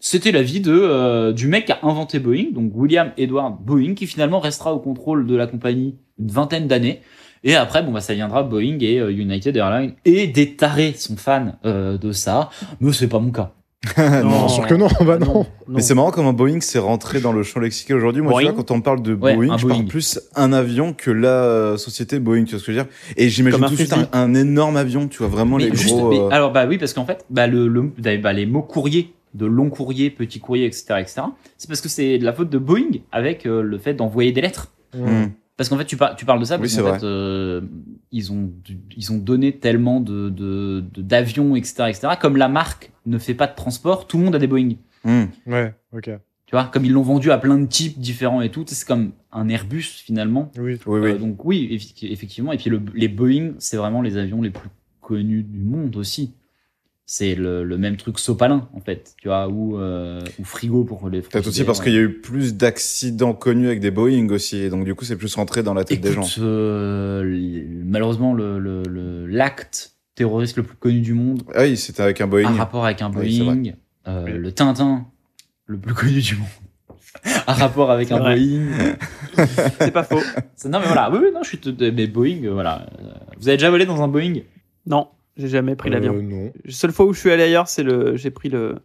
C'était 0.00 0.30
la 0.30 0.42
vie 0.42 0.61
de, 0.61 0.73
euh, 0.73 1.33
du 1.33 1.49
mec 1.49 1.66
qui 1.66 1.73
a 1.73 1.80
inventé 1.83 2.21
Boeing, 2.21 2.52
donc 2.52 2.71
William 2.76 3.11
Edward 3.16 3.57
Boeing, 3.61 3.95
qui 3.95 4.07
finalement 4.07 4.38
restera 4.38 4.73
au 4.73 4.78
contrôle 4.78 5.26
de 5.26 5.35
la 5.35 5.49
compagnie 5.49 5.97
une 6.21 6.30
vingtaine 6.30 6.68
d'années. 6.68 7.02
Et 7.42 7.57
après, 7.57 7.83
bon, 7.83 7.90
bah, 7.90 8.00
ça 8.00 8.14
viendra 8.14 8.45
Boeing 8.45 8.78
et 8.80 8.99
United 9.12 9.57
Airlines. 9.57 9.95
Et 10.04 10.28
des 10.28 10.54
tarés 10.54 10.92
sont 10.92 11.16
fans 11.16 11.59
euh, 11.64 11.99
de 11.99 12.12
ça. 12.12 12.50
Mais 12.80 12.92
c'est 12.92 13.09
pas 13.09 13.18
mon 13.18 13.33
cas. 13.33 13.52
Non, 13.97 14.28
bien 14.28 14.49
sûr 14.49 14.66
que 14.66 14.75
non, 14.75 14.88
bah 15.02 15.18
non. 15.18 15.47
Mais 15.68 15.82
c'est 15.82 15.94
marrant 15.94 16.11
comment 16.11 16.32
Boeing 16.32 16.61
s'est 16.61 16.78
rentré 16.80 17.20
dans 17.20 17.32
le 17.32 17.42
champ 17.44 17.61
lexical 17.61 17.97
aujourd'hui. 17.97 18.23
Moi, 18.23 18.32
tu 18.40 18.44
vois, 18.47 18.52
quand 18.52 18.70
on 18.73 18.80
parle 18.80 19.02
de 19.02 19.14
Ouais, 19.14 19.35
Boeing, 19.37 19.56
je 19.56 19.66
parle 19.66 19.85
plus 19.87 20.20
un 20.35 20.52
avion 20.52 20.92
que 20.92 21.11
la 21.12 21.28
euh, 21.44 21.76
société 21.76 22.18
Boeing, 22.18 22.44
tu 22.44 22.52
vois 22.52 22.61
ce 22.61 22.66
que 22.66 22.73
je 22.73 22.78
veux 22.78 22.85
dire? 22.85 22.92
Et 23.16 23.28
j'imagine 23.28 23.64
tout 23.64 23.70
de 23.70 23.76
suite 23.76 23.92
un, 23.92 24.08
un 24.12 24.35
énorme 24.35 24.76
avion, 24.76 25.06
tu 25.06 25.18
vois, 25.18 25.28
vraiment 25.28 25.58
les 25.58 25.75
juste, 25.75 25.94
gros... 25.94 26.11
mais 26.11 26.18
euh, 26.18 26.28
alors 26.30 26.52
bah 26.52 26.66
oui, 26.66 26.76
parce 26.78 26.92
qu'en 26.92 27.06
fait, 27.06 27.25
bah, 27.30 27.47
le, 27.47 27.68
le- 27.68 27.92
bah, 28.18 28.32
les 28.32 28.47
mots 28.47 28.62
courrier, 28.62 29.14
de 29.35 29.47
long 29.47 29.70
courrier, 29.70 30.11
petit 30.11 30.40
courrier, 30.40 30.66
etc., 30.66 30.85
etc., 30.99 31.23
c'est 31.56 31.68
parce 31.68 31.80
que 31.80 31.88
c'est 31.88 32.18
de 32.18 32.25
la 32.25 32.32
faute 32.32 32.50
de 32.50 32.58
Boeing 32.58 32.99
avec 33.12 33.47
euh, 33.47 33.62
le 33.62 33.78
fait 33.78 33.94
d'envoyer 33.94 34.32
des 34.32 34.40
lettres. 34.40 34.73
hmm. 34.94 35.26
Parce 35.58 35.68
qu'en 35.68 35.76
fait, 35.76 35.84
tu, 35.84 35.96
par- 35.98 36.16
tu 36.16 36.24
parles 36.24 36.40
de 36.40 36.44
ça 36.46 36.54
Oui, 36.54 36.62
parce 36.62 36.76
qu'en 36.76 36.94
fait, 37.00 37.04
euh, 37.04 37.60
ils 38.12 38.32
ont 38.32 38.50
ils 38.96 39.12
ont 39.12 39.18
donné 39.18 39.58
tellement 39.58 40.00
de 40.00 40.30
de- 40.30 40.82
de- 40.94 41.02
d'avions, 41.02 41.54
etc., 41.56 41.84
etc. 41.88 42.08
Comme 42.18 42.36
la 42.38 42.48
marque 42.48 42.90
ne 43.04 43.18
fait 43.18 43.34
pas 43.34 43.46
de 43.48 43.54
transport, 43.54 44.06
tout 44.06 44.16
le 44.18 44.24
monde 44.24 44.34
a 44.36 44.38
des 44.38 44.46
Boeing. 44.46 44.76
Hmm. 45.04 45.24
Ouais, 45.46 45.74
ok. 45.92 46.10
Tu 46.46 46.52
vois, 46.52 46.64
comme 46.64 46.84
ils 46.86 46.92
l'ont 46.92 47.02
vendu 47.02 47.30
à 47.30 47.36
plein 47.36 47.58
de 47.58 47.66
types 47.66 47.98
différents 47.98 48.40
et 48.40 48.50
tout, 48.50 48.64
c'est 48.66 48.86
comme 48.88 49.10
un 49.32 49.48
Airbus 49.50 49.82
finalement. 49.82 50.50
Oui. 50.56 50.78
Oui, 50.86 51.00
oui. 51.00 51.10
Euh, 51.10 51.18
donc 51.18 51.44
oui, 51.44 51.78
effectivement. 52.02 52.52
Et 52.52 52.56
puis 52.56 52.70
le- 52.70 52.80
les 52.94 53.08
Boeing, 53.08 53.52
c'est 53.58 53.76
vraiment 53.76 54.00
les 54.00 54.16
avions 54.16 54.40
les 54.40 54.48
plus 54.50 54.70
connus 55.02 55.42
du 55.42 55.58
monde 55.58 55.96
aussi. 55.96 56.32
C'est 57.10 57.34
le, 57.34 57.64
le 57.64 57.78
même 57.78 57.96
truc 57.96 58.18
sopalin 58.18 58.68
en 58.74 58.80
fait, 58.80 59.14
tu 59.22 59.28
vois, 59.28 59.48
ou, 59.48 59.78
euh, 59.78 60.20
ou 60.38 60.44
frigo 60.44 60.84
pour 60.84 61.08
les. 61.08 61.22
Peut-être 61.22 61.46
aussi 61.46 61.64
parce 61.64 61.80
qu'il 61.80 61.94
y 61.94 61.96
a 61.96 62.00
eu 62.02 62.20
plus 62.20 62.54
d'accidents 62.54 63.32
connus 63.32 63.66
avec 63.68 63.80
des 63.80 63.90
Boeing 63.90 64.28
aussi, 64.28 64.58
et 64.58 64.68
donc 64.68 64.84
du 64.84 64.94
coup 64.94 65.06
c'est 65.06 65.16
plus 65.16 65.34
rentré 65.34 65.62
dans 65.62 65.72
la 65.72 65.84
tête 65.84 66.02
des 66.02 66.12
gens. 66.12 66.26
Euh, 66.38 67.64
malheureusement, 67.84 68.34
le- 68.34 68.58
le- 68.58 68.82
le- 68.82 69.26
l'acte 69.26 69.92
terroriste 70.16 70.58
le 70.58 70.64
plus 70.64 70.76
connu 70.76 71.00
du 71.00 71.14
monde 71.14 71.44
Ah 71.54 71.62
oui, 71.62 71.78
c'était 71.78 72.02
avec 72.02 72.20
un 72.20 72.26
Boeing. 72.26 72.44
a 72.44 72.50
rapport 72.52 72.84
avec 72.84 73.00
un 73.00 73.10
Oui. 73.14 73.38
Boeing. 73.40 73.72
Euh, 74.06 74.24
Oui. 74.26 74.32
Le 74.34 74.52
Tintin, 74.52 75.06
le 75.64 75.78
plus 75.78 75.94
connu 75.94 76.20
du 76.20 76.36
monde, 76.36 76.46
a 77.46 77.54
rapport 77.54 77.90
avec 77.90 78.12
un 78.12 78.18
vrai. 78.18 78.36
Boeing. 78.36 78.66
C'est 79.80 79.92
pas 79.92 80.02
faux. 80.04 80.20
C'est- 80.56 80.68
Non 80.68 80.80
mais 80.80 80.86
voilà, 80.86 81.10
oui, 81.10 81.20
oui, 81.22 81.28
non, 81.32 81.42
je 81.42 81.48
suis 81.48 81.58
tout- 81.58 81.74
mais 81.80 82.06
Boeing, 82.06 82.44
euh, 82.44 82.52
voilà. 82.52 82.84
Vous 83.38 83.48
avez 83.48 83.56
déjà 83.56 83.70
volé 83.70 83.86
dans 83.86 84.02
un 84.02 84.08
Boeing? 84.08 84.40
Non, 84.86 85.08
j'ai 85.38 85.49
jamais 85.49 85.76
pris 85.76 85.88
Euh, 85.88 85.92
l'avion. 85.95 86.14
non. 86.23 86.52
La 86.64 86.73
seule 86.73 86.92
fois 86.92 87.07
où 87.07 87.12
je 87.14 87.21
suis 87.21 87.30
allé 87.30 87.45
ailleurs, 87.45 87.68
c'est 87.68 87.83
le, 87.85 88.16
j'ai 88.16 88.30
pris 88.30 88.49
le, 88.49 88.76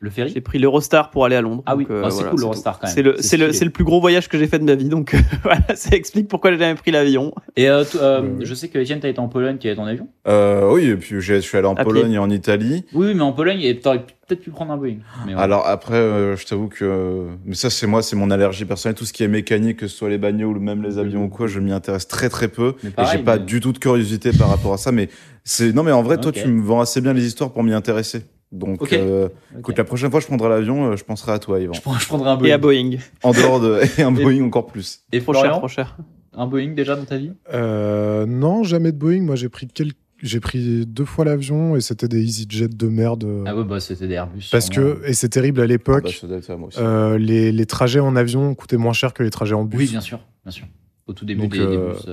Le 0.00 0.10
ferry 0.10 0.30
j'ai 0.34 0.40
pris 0.40 0.58
l'Eurostar 0.58 1.10
pour 1.10 1.24
aller 1.24 1.36
à 1.36 1.40
Londres. 1.40 1.62
Ah 1.66 1.76
oui, 1.76 1.86
euh, 1.90 2.02
ah, 2.04 2.10
c'est 2.10 2.16
voilà, 2.16 2.30
cool 2.30 2.40
l'Eurostar 2.40 2.78
quand 2.78 2.86
même. 2.86 2.94
C'est 2.94 3.02
le, 3.02 3.16
c'est 3.20 3.36
le, 3.36 3.44
stylé. 3.44 3.58
c'est 3.58 3.64
le 3.64 3.70
plus 3.70 3.84
gros 3.84 4.00
voyage 4.00 4.28
que 4.28 4.38
j'ai 4.38 4.46
fait 4.46 4.58
de 4.58 4.64
ma 4.64 4.74
vie, 4.74 4.88
donc 4.88 5.14
voilà, 5.42 5.60
ça 5.74 5.96
explique 5.96 6.28
pourquoi 6.28 6.50
j'ai 6.52 6.58
jamais 6.58 6.74
pris 6.74 6.90
l'avion. 6.90 7.32
Et 7.56 7.68
euh, 7.70 7.84
euh, 7.96 8.36
je 8.40 8.54
sais 8.54 8.68
que 8.68 8.78
Etienne, 8.78 9.00
t'as 9.00 9.08
été 9.08 9.18
en 9.20 9.28
Pologne, 9.28 9.56
tu 9.58 9.68
as 9.68 9.76
ton 9.76 9.84
avion? 9.86 10.08
Euh, 10.28 10.70
oui, 10.72 10.86
et 10.86 10.96
puis 10.96 11.20
je 11.20 11.34
suis 11.40 11.56
allé 11.56 11.66
en 11.66 11.74
À 11.74 11.84
Pologne 11.84 12.06
pied. 12.06 12.14
et 12.14 12.18
en 12.18 12.28
Italie. 12.30 12.84
Oui, 12.92 13.06
oui, 13.08 13.14
mais 13.14 13.22
en 13.22 13.32
Pologne, 13.32 13.60
et 13.62 13.78
t'aurais 13.78 14.00
peut-être 14.26 14.40
pu 14.40 14.50
prendre 14.50 14.72
un 14.72 14.76
Boeing. 14.76 14.96
Mais 15.26 15.34
ouais. 15.34 15.40
Alors 15.40 15.66
après, 15.66 15.94
euh, 15.96 16.36
je 16.36 16.46
t'avoue 16.46 16.68
que, 16.68 17.26
mais 17.44 17.54
ça 17.54 17.70
c'est 17.70 17.86
moi, 17.86 18.02
c'est 18.02 18.16
mon 18.16 18.30
allergie 18.30 18.64
personnelle. 18.64 18.96
Tout 18.96 19.04
ce 19.04 19.12
qui 19.12 19.22
est 19.22 19.28
mécanique, 19.28 19.78
que 19.78 19.86
ce 19.88 19.96
soit 19.96 20.08
les 20.08 20.18
bagnoles 20.18 20.56
ou 20.56 20.60
même 20.60 20.82
les 20.82 20.98
avions 20.98 21.24
ou 21.24 21.28
quoi, 21.28 21.46
je 21.46 21.60
m'y 21.60 21.72
intéresse 21.72 22.08
très 22.08 22.28
très 22.28 22.48
peu. 22.48 22.74
Mais 22.82 22.90
et 22.90 22.92
pareil, 22.92 23.18
j'ai 23.18 23.24
pas 23.24 23.38
mais- 23.38 23.44
du 23.44 23.60
tout 23.60 23.72
de 23.72 23.78
curiosité 23.78 24.30
par 24.32 24.48
rapport 24.48 24.72
à 24.72 24.78
ça. 24.78 24.92
Mais 24.92 25.08
c'est 25.44 25.72
non, 25.72 25.82
mais 25.82 25.92
en 25.92 26.02
vrai, 26.02 26.18
toi, 26.18 26.32
tu 26.32 26.48
me 26.48 26.62
vends 26.62 26.80
assez 26.80 27.00
bien 27.00 27.12
les 27.12 27.26
histoires 27.26 27.50
pour 27.52 27.62
m'y 27.62 27.72
intéresser. 27.74 28.22
Donc, 28.54 28.92
euh, 28.92 29.28
écoute, 29.58 29.76
la 29.76 29.84
prochaine 29.84 30.10
fois, 30.10 30.20
je 30.20 30.26
prendrai 30.26 30.48
l'avion, 30.48 30.92
euh, 30.92 30.96
je 30.96 31.04
penserai 31.04 31.32
à 31.32 31.38
toi, 31.40 31.58
Yvan. 31.60 31.72
je, 31.74 31.80
prends- 31.80 31.98
je 31.98 32.06
prendrai 32.06 32.30
un 32.30 32.36
Boeing. 32.36 32.48
Et 32.48 32.52
à 32.52 32.58
Boeing. 32.58 32.90
En 33.24 33.32
dehors 33.32 33.60
de 33.60 33.80
et 33.98 34.02
un 34.02 34.12
Boeing 34.12 34.44
encore 34.44 34.66
plus. 34.66 35.00
Et 35.12 35.20
Trop 35.20 35.32
cher, 35.32 35.42
Florian, 35.42 35.58
trop 35.58 35.68
cher. 35.68 35.96
un 36.34 36.46
Boeing 36.46 36.74
déjà 36.74 36.94
dans 36.96 37.04
ta 37.04 37.16
vie? 37.18 37.32
Euh, 37.52 38.26
non, 38.26 38.62
jamais 38.62 38.92
de 38.92 38.96
Boeing. 38.96 39.22
Moi, 39.22 39.34
j'ai 39.34 39.48
pris 39.48 39.66
quelques... 39.66 39.96
j'ai 40.22 40.38
pris 40.38 40.86
deux 40.86 41.04
fois 41.04 41.24
l'avion 41.24 41.74
et 41.74 41.80
c'était 41.80 42.06
des 42.06 42.22
EasyJet 42.22 42.68
de 42.68 42.86
merde. 42.86 43.26
Ah 43.44 43.56
ouais, 43.56 43.64
bah 43.64 43.80
c'était 43.80 44.06
des 44.06 44.14
Airbus. 44.14 44.48
parce 44.52 44.70
sûrement. 44.70 44.94
que 45.02 45.08
et 45.08 45.14
c'est 45.14 45.28
terrible 45.30 45.60
à 45.60 45.64
Ah 45.64 45.66
l'époque. 45.66 46.04
bah, 46.22 46.54
aussi. 46.66 46.78
euh, 46.78 47.18
les, 47.18 47.50
les 47.50 47.66
trajets 47.66 48.00
en 48.00 48.14
avion 48.14 48.54
coûtaient 48.54 48.76
moins 48.76 48.92
cher 48.92 49.12
que 49.14 49.22
les 49.24 49.30
trajets 49.30 49.54
en 49.54 49.64
bus. 49.64 49.80
Oui, 49.80 49.88
bien 49.88 50.00
sûr, 50.00 50.20
bien 50.44 50.52
sûr. 50.52 50.66
Au 51.08 51.12
tout 51.12 51.24
début 51.24 51.42
Donc, 51.42 51.52
des, 51.52 51.58
des 51.66 51.76
bus. 51.76 52.08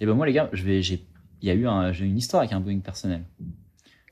Et 0.00 0.04
ben 0.06 0.12
moi 0.14 0.26
les 0.26 0.32
gars, 0.34 0.50
je 0.52 0.62
vais, 0.62 0.80
j'ai, 0.82 1.04
il 1.42 1.48
y 1.48 1.50
a 1.50 1.54
eu 1.54 1.66
un, 1.66 1.90
j'ai 1.92 2.04
une 2.04 2.18
histoire 2.18 2.42
avec 2.42 2.52
un 2.52 2.60
Boeing 2.60 2.78
personnel. 2.80 3.22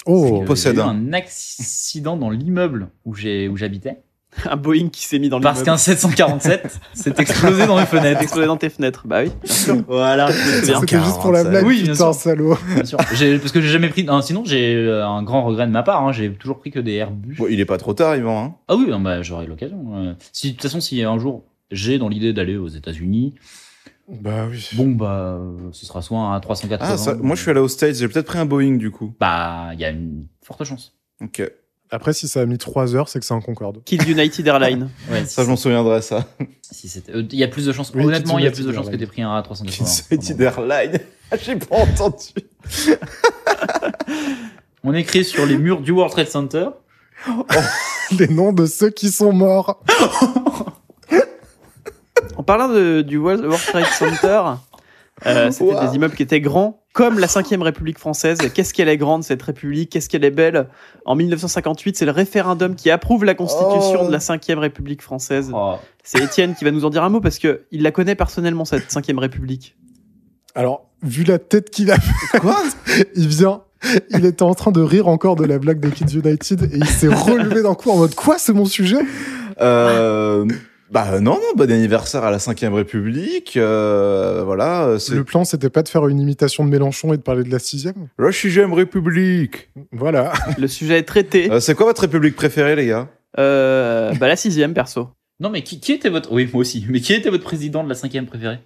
Oh, 0.07 0.43
possède 0.47 0.79
un. 0.79 0.89
un 0.89 1.13
accident 1.13 2.17
dans 2.17 2.31
l'immeuble 2.31 2.89
où 3.05 3.15
j'ai, 3.15 3.49
où 3.49 3.57
j'habitais. 3.57 3.99
Un 4.51 4.57
Boeing 4.57 4.89
qui 4.89 5.07
s'est 5.07 5.21
mis 5.21 5.29
dans 5.29 5.39
Parce 5.41 5.61
l'immeuble. 5.61 5.71
qu'un 5.75 5.77
747 5.77 6.81
s'est 6.93 7.15
explosé 7.19 7.69
dans 7.69 7.77
les 7.79 7.85
T'es 7.85 7.97
fenêtres. 7.99 8.21
explosé 8.21 8.47
dans 8.49 8.57
tes 8.57 8.69
fenêtres. 8.69 9.07
Bah 9.07 9.21
oui. 9.23 9.31
Voilà. 9.87 10.29
c'était 10.33 10.99
juste 11.01 11.21
pour 11.21 11.31
la 11.31 11.45
47. 11.45 11.51
blague, 11.51 11.65
Oui, 11.67 11.83
bien 11.85 11.93
putain, 11.93 12.13
sûr. 12.13 12.15
salaud. 12.21 12.59
Bien 12.75 12.85
sûr. 12.85 12.99
Parce 12.99 13.53
que 13.53 13.61
j'ai 13.61 13.69
jamais 13.69 13.89
pris. 13.91 14.03
non, 14.03 14.21
sinon, 14.23 14.43
j'ai 14.45 14.75
euh, 14.75 15.07
un 15.07 15.23
grand 15.23 15.45
regret 15.45 15.67
de 15.69 15.71
ma 15.71 15.85
part. 15.85 16.05
hein, 16.05 16.11
j'ai 16.11 16.33
toujours 16.33 16.59
pris 16.59 16.73
que 16.73 16.81
des 16.81 16.95
Airbus. 16.95 17.37
Bon, 17.39 17.47
il 17.49 17.61
est 17.61 17.65
pas 17.65 17.79
trop 17.79 17.95
tard, 17.95 18.17
Yvan. 18.17 18.45
Hein. 18.47 18.55
Ah 18.67 18.75
oui, 18.75 18.87
non, 18.91 18.99
bah, 18.99 19.23
j'aurai 19.23 19.47
l'occasion. 19.47 19.79
euh. 19.95 20.15
Si, 20.33 20.49
de 20.49 20.53
toute 20.55 20.63
façon, 20.63 20.81
si 20.81 21.01
un 21.05 21.17
jour 21.19 21.45
j'ai 21.71 21.99
dans 21.99 22.09
l'idée 22.09 22.33
d'aller 22.33 22.57
aux 22.57 22.67
États-Unis, 22.69 23.35
Bah 24.09 24.47
oui. 24.51 24.69
bon, 24.75 24.89
bah, 24.91 25.39
euh, 25.41 25.57
ce 25.73 25.87
sera 25.87 26.03
soit 26.03 26.19
un 26.19 26.39
380. 26.41 26.93
Ah, 26.93 26.97
ça, 26.99 27.15
moi, 27.15 27.37
je 27.37 27.43
suis 27.43 27.51
allé 27.51 27.61
aux 27.61 27.69
States, 27.69 27.95
j'ai 27.97 28.09
peut-être 28.09 28.27
pris 28.27 28.39
un 28.39 28.45
Boeing 28.47 28.77
du 28.77 28.91
coup. 28.91 29.15
Bah, 29.19 29.71
il 29.73 29.81
y 29.81 29.85
a 29.85 29.91
une 29.91 30.27
forte 30.43 30.63
chance. 30.65 30.95
Ok. 31.23 31.43
Après, 31.91 32.13
si 32.13 32.27
ça 32.29 32.41
a 32.41 32.47
mis 32.47 32.59
3 32.59 32.97
heures, 32.97 33.09
c'est 33.09 33.21
que 33.21 33.25
c'est 33.25 33.35
un 33.35 33.41
Concorde. 33.41 33.83
Kids 33.85 34.11
United 34.11 34.47
Airlines. 34.47 34.91
Ouais, 35.11 35.25
Ça, 35.27 35.45
je 35.45 35.49
m'en 35.49 35.57
souviendrai, 35.57 36.03
ça. 36.03 36.27
si 36.63 36.89
c'était- 36.89 37.13
euh, 37.13 37.23
Il 37.31 37.39
y 37.39 37.45
a 37.45 37.49
plus 37.49 37.67
de 37.67 37.73
chances. 37.73 37.93
Oui, 37.95 38.05
Honnêtement, 38.05 38.39
il 38.39 38.45
y 38.45 38.49
a 38.49 38.51
plus 38.51 38.67
de 38.67 38.73
chances 38.73 38.91
que 38.91 38.97
t'aies 38.97 39.07
pris 39.07 39.23
un 39.23 39.39
A380. 39.41 40.07
United 40.11 40.41
Airlines. 40.41 40.99
J'ai 41.43 41.57
pas 41.57 41.77
entendu. 41.77 42.25
On 44.85 44.93
écrit 44.93 45.25
sur 45.25 45.47
les 45.47 45.57
murs 45.57 45.81
du 45.81 45.93
World 45.93 46.13
Trade 46.13 46.29
Center. 46.29 46.67
Les 48.19 48.29
noms 48.29 48.53
de 48.53 48.67
ceux 48.67 48.91
qui 48.91 49.11
sont 49.11 49.33
morts. 49.33 49.83
En 52.37 52.43
parlant 52.43 52.69
de, 52.69 53.03
du 53.03 53.17
World 53.19 53.45
Trade 53.69 53.85
Center, 53.87 54.43
euh, 55.27 55.51
c'était 55.51 55.65
Wow. 55.75 55.89
des 55.89 55.97
immeubles 55.97 56.15
qui 56.17 56.23
étaient 56.25 56.41
grands, 56.41 56.83
comme 56.93 57.19
la 57.19 57.29
5ème 57.29 57.63
République 57.63 57.99
française. 57.99 58.39
Qu'est-ce 58.53 58.75
qu'elle 58.75 58.89
est 58.89 58.97
grande, 58.97 59.23
cette 59.23 59.43
République? 59.43 59.91
Qu'est-ce 59.91 60.09
qu'elle 60.09 60.25
est 60.25 60.31
belle? 60.31 60.67
En 61.07 61.15
1958, 61.15 61.97
c'est 61.97 62.05
le 62.05 62.11
référendum 62.11 62.75
qui 62.75 62.91
approuve 62.91 63.25
la 63.25 63.35
constitution 63.35 64.01
Oh. 64.03 64.07
de 64.07 64.13
la 64.13 64.19
5ème 64.19 64.59
République 64.59 65.03
française. 65.03 65.51
Oh, 65.55 65.75
C'est 66.03 66.23
Étienne 66.23 66.55
qui 66.55 66.65
va 66.65 66.71
nous 66.73 66.85
en 66.85 66.91
dire 66.91 67.05
un 67.05 67.09
mot 67.09 67.21
parce 67.21 67.39
que 67.39 67.63
il 67.71 67.83
la 67.83 67.93
connaît 67.93 68.15
personnellement, 68.17 68.65
cette 68.65 68.91
5ème 68.91 69.19
République. 69.19 69.77
Alors, 70.57 70.87
vu 71.03 71.23
la 71.25 71.39
tête 71.39 71.71
qu'il 71.71 71.91
a 71.91 71.97
Quoi? 72.41 72.57
il 73.15 73.29
vient, 73.29 73.63
il 74.11 74.25
était 74.25 74.43
en 74.43 74.55
train 74.55 74.71
de 74.73 74.81
rire 74.81 75.07
encore 75.09 75.37
de 75.37 75.45
la 75.45 75.59
blague 75.59 75.81
de 75.81 75.89
Kids 75.91 76.17
United 76.19 76.63
et 76.73 76.77
il 76.77 76.87
s'est 76.87 77.09
relevé 77.13 77.63
d'un 77.63 77.75
coup 77.75 77.91
en 77.91 77.97
mode 77.99 78.15
quoi, 78.15 78.39
c'est 78.39 78.53
mon 78.53 78.65
sujet? 78.65 78.99
Euh, 79.61 80.45
Bah 80.95 81.19
non, 81.21 81.33
non, 81.33 81.57
bon 81.57 81.69
anniversaire 81.73 82.23
à 82.23 82.31
la 82.31 82.39
5ème 82.39 82.73
République. 82.73 83.57
euh, 83.57 84.43
voilà, 84.45 84.85
euh, 84.85 84.99
c'est 85.01 85.17
Le 85.17 85.25
plan, 85.25 85.43
c'était 85.43 85.69
pas 85.69 85.83
de 85.83 85.89
faire 85.89 86.07
une 86.07 86.21
imitation 86.21 86.65
de 86.65 86.71
Mélenchon 86.71 87.13
et 87.13 87.17
de 87.17 87.23
parler 87.23 87.43
de 87.43 87.51
la 87.51 87.59
sixième 87.59 88.07
la 88.17 88.29
6ème 88.29 88.73
République. 88.73 89.71
Voilà. 89.91 90.33
Le 90.57 90.69
sujet 90.69 91.01
est 91.01 91.03
traité. 91.03 91.51
Euh, 91.51 91.59
c'est 91.59 91.75
quoi 91.75 91.87
votre 91.87 92.03
République 92.03 92.37
préférée, 92.37 92.77
les 92.77 92.87
gars? 92.87 93.09
Euh, 93.41 94.15
bah, 94.21 94.29
la 94.29 94.37
6ème, 94.37 94.73
perso. 94.73 95.09
Non, 95.41 95.51
mais 95.51 95.65
qui, 95.65 95.81
qui 95.81 95.91
était 95.91 96.11
votre. 96.11 96.31
Oui, 96.31 96.49
moi 96.53 96.61
aussi. 96.61 96.87
Mais 96.89 97.01
qui 97.01 97.13
était 97.13 97.31
votre 97.31 97.43
président 97.43 97.83
de 97.83 97.89
la 97.89 97.97
cinquième 97.97 98.27
préférée? 98.27 98.61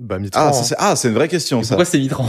Bah, 0.00 0.18
Mitterrand. 0.18 0.48
Ah, 0.48 0.52
c'est 0.52 0.74
ah, 0.78 0.96
c'est 0.96 1.06
une 1.06 1.14
vraie 1.14 1.28
question, 1.28 1.60
Et 1.60 1.62
ça. 1.62 1.76
Pourquoi 1.76 1.84
c'est 1.84 2.00
Mitterrand? 2.00 2.26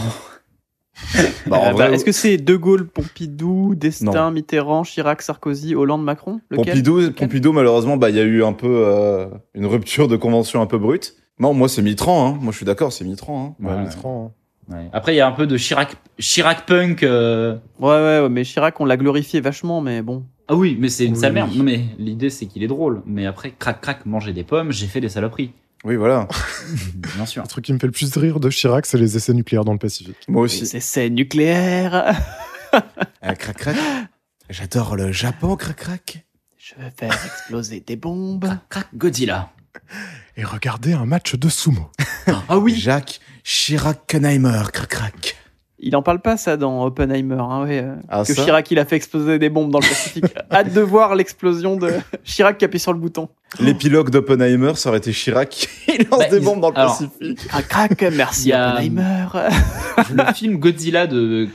Bah, 1.48 1.72
vrai, 1.72 1.94
Est-ce 1.94 2.06
que 2.06 2.12
c'est 2.12 2.38
De 2.38 2.56
Gaulle, 2.56 2.88
Pompidou, 2.88 3.74
Destin, 3.76 4.06
Non. 4.26 4.32
Mitterrand, 4.32 4.84
Chirac, 4.84 5.22
Sarkozy, 5.22 5.76
Hollande, 5.76 6.04
Macron? 6.04 6.40
Lequel? 6.52 6.66
Pompidou, 6.66 7.12
Pompidou, 7.12 7.52
malheureusement, 7.52 7.98
bah, 7.98 8.10
il 8.10 8.16
y 8.16 8.20
a 8.20 8.24
eu 8.24 8.44
un 8.44 8.54
peu 8.54 8.84
euh, 8.86 9.28
une 9.56 9.66
rupture 9.66 10.08
de 10.08 10.16
convention 10.16 10.62
un 10.62 10.66
peu 10.68 10.78
brute. 10.78 11.16
Non, 11.40 11.54
moi, 11.54 11.68
c'est 11.70 11.82
Mitterrand. 11.82 12.28
Hein. 12.28 12.38
Moi, 12.42 12.52
je 12.52 12.58
suis 12.58 12.66
d'accord, 12.66 12.92
c'est 12.94 13.06
Mitterrand. 13.06 13.56
Hein. 13.62 13.66
Ouais. 13.68 13.82
Mitterrand. 13.84 14.34
hein. 14.70 14.76
Ouais. 14.76 14.90
Après, 14.94 15.14
il 15.16 15.18
y 15.18 15.22
a 15.22 15.28
un 15.28 15.32
peu 15.32 15.48
de 15.48 15.58
Chirac, 15.58 15.96
Chirac 16.20 16.66
punk. 16.68 17.02
euh. 17.02 17.56
Ouais, 17.80 17.90
ouais, 17.90 18.20
ouais, 18.22 18.30
mais 18.30 18.44
Chirac, 18.44 18.80
on 18.80 18.86
l'a 18.86 18.98
glorifié 18.98 19.42
vachement, 19.42 19.82
mais 19.82 20.04
bon. 20.04 20.26
Ah 20.48 20.56
oui, 20.56 20.78
mais 20.80 20.90
c'est 20.90 21.06
une 21.06 21.14
Oui. 21.14 21.20
sale 21.20 21.34
merde. 21.34 21.50
Non, 21.56 21.64
mais 21.64 21.82
l'idée, 21.98 22.30
c'est 22.30 22.46
qu'il 22.46 22.62
est 22.64 22.68
drôle. 22.68 23.02
Mais 23.08 23.26
après, 23.26 23.52
crac, 23.58 23.82
crac, 23.82 24.06
manger 24.06 24.32
des 24.34 24.44
pommes, 24.44 24.72
j'ai 24.72 24.86
fait 24.88 25.02
des 25.02 25.10
saloperies. 25.10 25.52
Oui, 25.84 25.96
voilà. 25.96 26.28
Bien 27.16 27.26
sûr. 27.26 27.44
Le 27.44 27.48
truc 27.48 27.66
qui 27.66 27.74
me 27.74 27.80
fait 27.80 27.88
le 27.88 27.92
plus 27.92 28.16
rire 28.18 28.40
de 28.40 28.50
Chirac, 28.50 28.86
c'est 28.86 28.98
les 28.98 29.16
essais 29.16 29.34
nucléaires 29.34 29.64
dans 29.66 29.74
le 29.74 29.80
Pacifique. 29.80 30.18
Moi 30.28 30.44
aussi. 30.44 30.66
C'est 30.66 30.80
c'est 30.80 31.10
nucléaire. 31.10 32.20
Euh, 33.24 33.34
crac, 33.34 33.58
crac. 33.58 33.76
J'adore 34.52 34.96
le 34.96 35.12
Japon, 35.12 35.56
crac, 35.56 35.76
crac. 35.76 36.24
Je 36.60 36.76
vais 36.76 36.92
faire 36.96 37.12
exploser 37.26 37.80
des 37.80 37.96
bombes. 37.96 38.46
Crac, 38.46 38.70
crac, 38.70 38.88
Godzilla. 38.94 39.50
Et 40.38 40.44
regardez 40.44 40.94
un 40.94 41.06
match 41.08 41.34
de 41.34 41.50
sumo. 41.50 41.90
Ah 42.48 42.60
oui. 42.60 42.76
Jacques 42.76 43.22
Chirac-Kenheimer, 43.44 44.66
crac, 44.72 44.88
crac. 44.88 45.36
Il 45.82 45.96
en 45.96 46.02
parle 46.02 46.20
pas 46.22 46.36
ça 46.36 46.58
dans 46.58 46.84
Oppenheimer, 46.86 47.38
hein, 47.40 47.64
ouais, 47.64 47.80
euh, 47.84 47.96
Ah, 48.10 48.24
que 48.26 48.34
ça 48.34 48.44
Chirac 48.44 48.70
il 48.72 48.80
a 48.80 48.86
fait 48.86 48.98
exploser 48.98 49.40
des 49.40 49.50
bombes 49.50 49.72
dans 49.72 49.80
le 49.80 49.88
Pacifique. 49.88 50.26
Hâte 50.52 50.74
de 50.74 50.82
voir 50.82 51.16
l'explosion 51.16 51.78
de 51.78 51.92
Chirac 52.24 52.58
qui 52.58 52.66
appuie 52.66 52.80
sur 52.80 52.92
le 52.94 53.00
bouton. 53.00 53.30
L'épilogue 53.60 54.10
d'Oppenheimer, 54.10 54.74
ça 54.76 54.90
aurait 54.90 54.98
été 54.98 55.12
Chirac. 55.14 55.68
Il 55.88 56.06
lance 56.12 56.20
Bah, 56.20 56.30
des 56.30 56.38
ils- 56.38 56.44
bombes 56.44 56.60
dans 56.62 56.70
le 56.72 56.78
alors, 56.78 56.98
Pacifique. 56.98 57.48
Crac 57.48 57.68
crac, 57.96 58.02
merci 58.14 58.52
a- 58.54 58.74
Oppenheimer. 58.74 59.26
le 60.14 60.34
film 60.34 60.58
Godzilla 60.58 61.08
de 61.08 61.48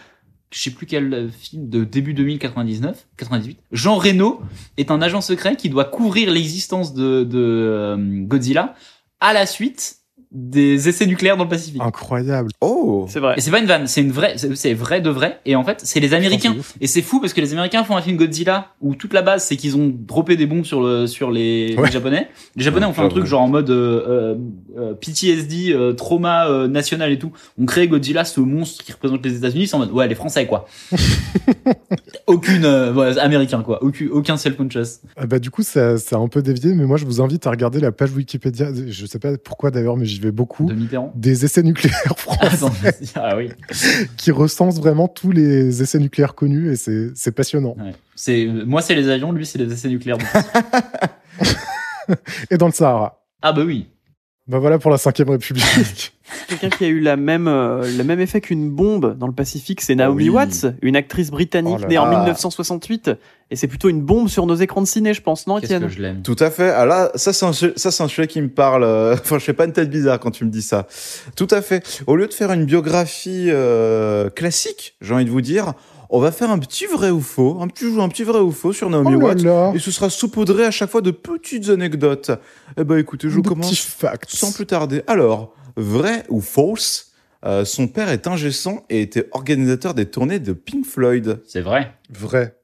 je 0.51 0.61
sais 0.63 0.71
plus 0.71 0.87
quel 0.87 1.31
film 1.37 1.69
de 1.69 1.83
début 1.83 2.15
2099 2.15 3.07
98 3.17 3.59
Jean 3.73 3.97
Reno 3.97 4.41
est 4.77 4.93
un 4.93 5.03
agent 5.03 5.21
secret 5.21 5.57
qui 5.57 5.69
doit 5.69 5.85
couvrir 5.85 6.31
l'existence 6.31 6.95
de, 6.95 7.25
de 7.25 7.39
euh, 7.41 7.97
Godzilla 7.99 8.75
à 9.21 9.33
la 9.33 9.47
suite 9.47 9.97
des 10.35 10.89
essais 10.89 11.07
nucléaires 11.07 11.37
dans 11.37 11.45
le 11.45 11.49
Pacifique. 11.51 11.81
Incroyable. 11.81 12.51
Oh 12.61 13.07
C'est 13.09 13.21
vrai. 13.21 13.35
Et 13.37 13.41
c'est 13.41 13.51
pas 13.53 13.61
une 13.61 13.67
vanne, 13.67 13.87
c'est 13.87 14.01
une 14.01 14.11
vraie, 14.11 14.35
c'est 14.37 14.75
vrai 14.75 15.01
de 15.01 15.09
vrai. 15.09 15.39
Et 15.47 15.55
en 15.55 15.63
fait, 15.65 15.81
c'est 15.85 16.01
les 16.01 16.13
Américains. 16.13 16.57
Et 16.81 16.87
c'est 16.89 17.03
fou 17.03 17.21
parce 17.21 17.33
que 17.33 17.41
les 17.41 17.53
Américains 17.53 17.85
font 17.85 17.97
un 17.97 18.03
film 18.03 18.17
Godzilla 18.17 18.73
où 18.81 18.95
toute 18.97 19.13
la 19.13 19.23
base 19.23 19.45
c'est 19.45 19.57
qu'ils 19.57 19.77
ont 19.77 19.93
droppé 19.97 20.37
des 20.37 20.47
bombes 20.47 20.65
sur 20.65 20.83
le 20.83 21.07
sur 21.07 21.31
les, 21.31 21.77
Ouais. 21.79 21.87
les 21.87 21.93
Japonais. 21.93 22.29
Les 22.57 22.65
Japonais 22.65 22.85
ont 22.87 22.93
fait 22.93 23.03
un 23.03 23.09
truc 23.09 23.27
genre 23.27 23.43
en 23.43 23.49
mode 23.49 23.71
euh, 23.71 24.03
euh, 24.09 24.35
euh, 24.79 24.95
PTSD, 24.95 25.73
euh, 25.73 25.93
trauma 25.93 26.49
euh, 26.49 26.67
national 26.69 27.13
et 27.13 27.19
tout. 27.19 27.31
On 27.59 27.65
crée 27.65 27.87
Godzilla, 27.87 28.25
ce 28.25 28.41
monstre 28.41 28.85
qui 28.85 28.93
représente 28.93 29.25
les 29.25 29.37
États-Unis, 29.37 29.69
c'est 29.69 29.77
en 29.77 29.79
mode 29.79 29.93
ouais 29.93 30.09
les 30.09 30.15
Français 30.17 30.47
quoi. 30.47 30.67
Aucune 32.27 32.65
euh, 32.65 32.93
ouais, 32.93 33.19
américain 33.19 33.63
quoi, 33.63 33.83
aucun 33.83 34.07
aucun 34.11 34.37
self 34.37 34.57
conscious. 34.57 35.01
Ah 35.17 35.27
bah, 35.27 35.39
du 35.39 35.51
coup, 35.51 35.63
ça, 35.63 35.99
ça 35.99 36.17
a 36.17 36.19
un 36.19 36.29
peu 36.29 36.43
dévié, 36.43 36.75
mais 36.75 36.85
moi, 36.87 36.97
je 36.97 37.05
vous 37.05 37.21
invite 37.21 37.47
à 37.47 37.51
regarder 37.51 37.81
la 37.81 37.93
page 37.93 38.13
Wikipédia. 38.13 38.69
Je 38.89 39.07
sais 39.07 39.19
pas 39.19 39.37
pourquoi 39.37 39.71
d'ailleurs, 39.71 39.97
mais 39.97 40.07
j'y 40.07 40.21
beaucoup. 40.31 40.67
De. 40.67 40.75
Des 41.15 41.45
essais 41.45 41.63
nucléaires 41.63 41.97
français 42.17 42.65
Attends, 42.65 42.69
vas-y. 42.69 43.09
ah 43.17 43.37
oui. 43.37 43.51
qui 44.17 44.31
recensent 44.31 44.79
vraiment 44.79 45.09
tous 45.09 45.33
les 45.33 45.83
essais 45.83 45.99
nucléaires 45.99 46.35
connus 46.35 46.71
et 46.73 46.77
c'est 46.77 47.11
c'est 47.15 47.33
passionnant. 47.33 47.75
Ouais. 47.79 47.95
C'est 48.15 48.47
moi 48.67 48.83
c'est 48.83 48.95
les 48.95 49.09
avions, 49.09 49.33
lui 49.33 49.47
c'est 49.47 49.59
les 49.59 49.73
essais 49.73 49.89
nucléaires. 49.89 50.19
Et 52.51 52.57
dans 52.59 52.67
le 52.67 52.73
Sahara. 52.73 53.25
ah 53.43 53.53
bah 53.53 53.63
oui. 53.65 53.89
Bah 54.47 54.59
voilà 54.59 54.79
pour 54.79 54.91
la 54.91 54.99
5ème 54.99 55.31
République. 55.31 56.13
Quelqu'un 56.49 56.69
qui 56.69 56.85
a 56.85 56.89
eu 56.89 57.01
la 57.01 57.17
même, 57.17 57.49
euh, 57.49 57.83
le 57.97 58.05
même 58.05 58.21
effet 58.21 58.43
qu'une 58.43 58.69
bombe 58.71 59.17
dans 59.19 59.27
le 59.27 59.33
Pacifique, 59.33 59.81
c'est 59.81 59.95
Naomi 59.95 60.25
oui. 60.25 60.29
Watts, 60.31 60.67
une 60.83 60.97
actrice 60.97 61.31
britannique 61.31 61.77
Oh 61.79 61.83
là 61.83 61.89
née 61.89 61.97
en 61.99 62.05
là. 62.05 62.19
1968. 62.19 63.11
Et 63.51 63.57
c'est 63.57 63.69
plutôt 63.69 63.89
une 63.89 64.03
bombe 64.03 64.29
sur 64.29 64.45
nos 64.45 64.55
écrans 64.55 64.83
de 64.83 64.87
ciné, 64.87 65.15
je 65.15 65.23
pense, 65.23 65.47
non, 65.47 65.59
Étienne 65.59 65.83
que 65.83 65.89
je 65.89 66.01
l'aime. 66.03 66.21
Tout 66.23 66.37
à 66.41 66.51
fait. 66.51 66.71
Ah 66.71 66.85
là, 66.85 67.11
ça 67.15 67.33
c'est 67.33 67.47
un, 67.47 67.53
su- 67.55 67.73
ça 67.77 67.91
c'est 67.91 68.03
un 68.03 68.09
sujet 68.09 68.27
qui 68.27 68.43
me 68.43 68.49
parle. 68.49 68.85
euh, 68.85 69.15
Enfin, 69.19 69.39
je 69.39 69.45
fais 69.45 69.53
pas 69.55 69.65
une 69.65 69.73
tête 69.73 69.89
bizarre 69.89 70.21
quand 70.21 70.31
tu 70.31 70.45
me 70.45 70.51
dis 70.51 70.63
ça. 70.63 70.87
Tout 71.37 71.49
à 71.51 71.63
fait. 71.63 72.03
Au 72.07 72.15
lieu 72.17 72.27
de 72.27 72.35
faire 72.35 72.53
une 72.53 72.65
biographie 72.67 73.47
euh, 73.51 74.29
classique, 74.29 74.97
j'ai 75.01 75.15
envie 75.15 75.25
de 75.25 75.31
vous 75.31 75.41
dire, 75.43 75.73
on 76.15 76.21
va 76.21 76.31
faire 76.31 76.49
un 76.51 76.61
petit 76.61 76.87
vrai 76.87 77.11
ou 77.11 77.21
faux, 77.21 77.59
un 77.61 77.67
petit 77.67 77.87
un 77.99 78.09
petit 78.09 78.23
vrai 78.23 78.39
ou 78.39 78.53
faux 78.53 78.73
sur 78.73 78.89
Naomi 78.89 79.17
oh 79.17 79.19
là 79.21 79.27
Watts. 79.27 79.43
là. 79.43 79.73
Et 79.75 79.81
ce 79.81 79.91
sera 79.91 80.09
saupoudré 80.09 80.65
à 80.65 80.71
chaque 80.71 80.91
fois 80.91 81.01
de 81.01 81.11
petites 81.11 81.69
anecdotes. 81.71 82.31
Eh 82.79 82.85
ben, 82.85 82.99
écoutez, 82.99 83.29
je 83.29 83.41
Des 83.41 83.49
commence 83.49 83.81
facts. 83.85 84.31
sans 84.31 84.53
plus 84.53 84.65
tarder. 84.65 85.03
Alors, 85.09 85.55
vrai 85.77 86.25
ou 86.29 86.41
fausse 86.41 87.13
euh, 87.45 87.65
Son 87.65 87.89
père 87.89 88.09
est 88.11 88.29
ingé 88.29 88.51
et 88.91 89.03
était 89.03 89.29
organisateur 89.33 89.93
des 89.93 90.07
tournées 90.07 90.39
de 90.39 90.53
Pink 90.53 90.87
Floyd. 90.87 91.41
C'est 91.47 91.63
vrai. 91.63 91.93
Vrai. 92.11 92.57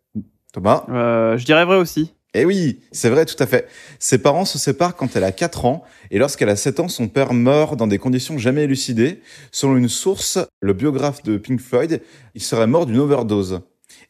Thomas 0.52 0.84
Euh, 0.88 1.36
Je 1.36 1.44
dirais 1.44 1.64
vrai 1.64 1.76
aussi. 1.76 2.14
Eh 2.34 2.44
oui, 2.44 2.80
c'est 2.92 3.10
vrai, 3.10 3.26
tout 3.26 3.40
à 3.42 3.46
fait. 3.46 3.66
Ses 3.98 4.18
parents 4.18 4.44
se 4.44 4.58
séparent 4.58 4.94
quand 4.94 5.16
elle 5.16 5.24
a 5.24 5.32
4 5.32 5.64
ans, 5.64 5.82
et 6.10 6.18
lorsqu'elle 6.18 6.48
a 6.48 6.56
7 6.56 6.80
ans, 6.80 6.88
son 6.88 7.08
père 7.08 7.32
meurt 7.32 7.76
dans 7.76 7.88
des 7.88 7.98
conditions 7.98 8.38
jamais 8.38 8.64
élucidées. 8.64 9.20
Selon 9.50 9.76
une 9.76 9.88
source, 9.88 10.38
le 10.60 10.72
biographe 10.72 11.22
de 11.24 11.38
Pink 11.38 11.60
Floyd, 11.60 12.00
il 12.34 12.42
serait 12.42 12.68
mort 12.68 12.86
d'une 12.86 12.98
overdose. 12.98 13.60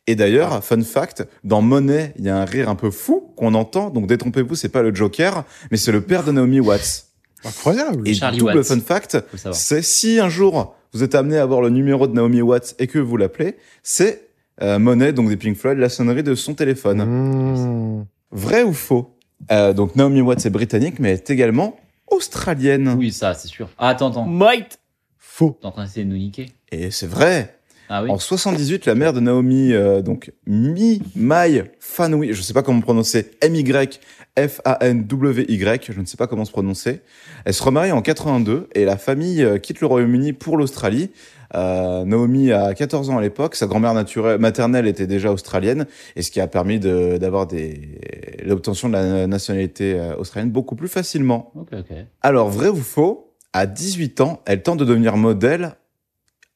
Et 0.07 0.17
d'ailleurs, 0.17 0.63
fun 0.63 0.83
fact, 0.83 1.27
dans 1.45 1.63
Monet, 1.63 2.13
il 2.19 2.25
y 2.25 2.29
a 2.29 2.37
un 2.37 2.45
rire 2.45 2.69
un 2.69 2.75
peu 2.75 2.91
fou 2.91 3.33
qu'on 3.37 3.55
entend, 3.55 3.91
donc 3.91 4.07
détrompez-vous, 4.07 4.55
c'est 4.55 4.69
pas 4.69 4.83
le 4.83 4.95
Joker, 4.95 5.45
mais 5.71 5.77
c'est 5.77 5.93
le 5.93 6.03
père 6.03 6.25
de 6.25 6.33
Naomi 6.33 6.61
Watts. 6.61 7.07
Incroyable. 7.45 8.07
Et 8.07 8.15
Charlie 8.15 8.39
double 8.39 8.57
Watts. 8.57 8.67
fun 8.67 8.81
fact, 8.81 9.19
c'est 9.53 9.83
si 9.83 10.21
un 10.21 10.29
jour 10.29 10.75
vous 10.93 11.03
êtes 11.03 11.15
amené 11.15 11.39
à 11.39 11.43
avoir 11.43 11.61
le 11.61 11.71
numéro 11.71 12.07
de 12.07 12.13
Naomi 12.13 12.43
Watts 12.43 12.75
et 12.79 12.87
que 12.87 12.99
vous 12.99 13.17
l'appelez, 13.17 13.57
c'est 13.83 14.30
euh, 14.63 14.79
Monet, 14.79 15.13
donc 15.13 15.29
des 15.29 15.37
Pink 15.37 15.57
Floyd, 15.57 15.79
la 15.79 15.89
sonnerie 15.89 16.23
de 16.23 16.35
son 16.35 16.55
téléphone. 16.55 17.05
Mmh. 17.05 18.07
Vrai 18.33 18.63
ou 18.63 18.73
faux? 18.73 19.17
Euh, 19.51 19.73
Donc 19.73 19.97
Naomi 19.97 20.21
Watts 20.21 20.45
est 20.47 20.51
britannique, 20.51 20.99
mais 20.99 21.11
elle 21.11 21.15
est 21.17 21.31
également 21.31 21.77
australienne. 22.11 22.95
Oui, 22.99 23.13
ça, 23.13 23.35
c'est 23.35 23.49
sûr. 23.49 23.69
Ah, 23.79 23.89
attends, 23.89 24.11
attends. 24.11 24.27
Might 24.27 24.79
Faux. 25.19 25.59
T'es 25.61 25.67
en 25.67 25.71
train 25.71 25.85
d'essayer 25.85 26.05
de 26.05 26.11
nous 26.11 26.19
niquer 26.19 26.47
Et 26.73 26.91
c'est 26.91 27.07
vrai. 27.07 27.57
Ah 27.89 28.03
oui. 28.05 28.11
En 28.11 28.19
78, 28.19 28.87
la 28.87 28.95
mère 28.95 29.13
de 29.13 29.21
Naomi, 29.21 29.73
euh, 29.73 30.01
donc 30.01 30.33
Mi 30.47 31.03
Mai 31.17 31.73
Fanui, 31.81 32.33
je 32.33 32.41
sais 32.41 32.53
pas 32.53 32.63
comment 32.63 32.81
prononcer, 32.81 33.33
M 33.41 33.55
Y 33.57 34.01
F 34.39 34.61
A 34.65 34.79
N 34.87 35.05
W 35.07 35.45
Y, 35.49 35.91
je 35.93 36.01
ne 36.01 36.07
sais 36.07 36.17
pas 36.17 36.29
comment 36.29 36.45
se 36.45 36.53
prononcer. 36.53 37.01
Elle 37.45 37.55
se 37.55 37.63
remarie 37.63 37.91
en 37.91 38.01
82 38.01 38.69
et 38.75 38.85
la 38.85 38.97
famille 38.97 39.43
euh, 39.43 39.59
quitte 39.59 39.81
le 39.81 39.89
Royaume-Uni 39.89 40.33
pour 40.35 40.57
l'Australie. 40.57 41.11
Euh, 41.55 42.05
Naomi 42.05 42.53
a 42.53 42.75
14 42.75 43.11
ans 43.11 43.19
à 43.19 43.21
l'époque, 43.21 43.57
sa 43.57 43.67
grand-mère 43.67 43.93
maternelle 44.39 44.87
était 44.87 45.07
déjà 45.09 45.33
australienne 45.33 45.87
et 46.15 46.23
ce 46.23 46.31
qui 46.31 46.41
a 46.41 46.47
permis 46.47 46.79
de- 46.79 47.19
d'avoir 47.19 47.47
des 47.47 47.99
l'obtention 48.45 48.89
de 48.89 48.95
la 48.95 49.27
nationalité 49.27 49.99
euh, 49.99 50.17
australienne 50.17 50.51
beaucoup 50.53 50.77
plus 50.77 50.89
facilement. 50.89 51.51
Ok, 51.57 51.69
ok. 51.73 51.97
Alors, 52.23 52.49
vrai 52.51 52.69
ou 52.69 52.77
faux, 52.77 53.35
à 53.53 53.67
18 53.67 54.21
ans, 54.21 54.41
elle 54.47 54.63
tente 54.63 54.79
de 54.79 54.85
devenir 54.85 55.17
modèle 55.17 55.75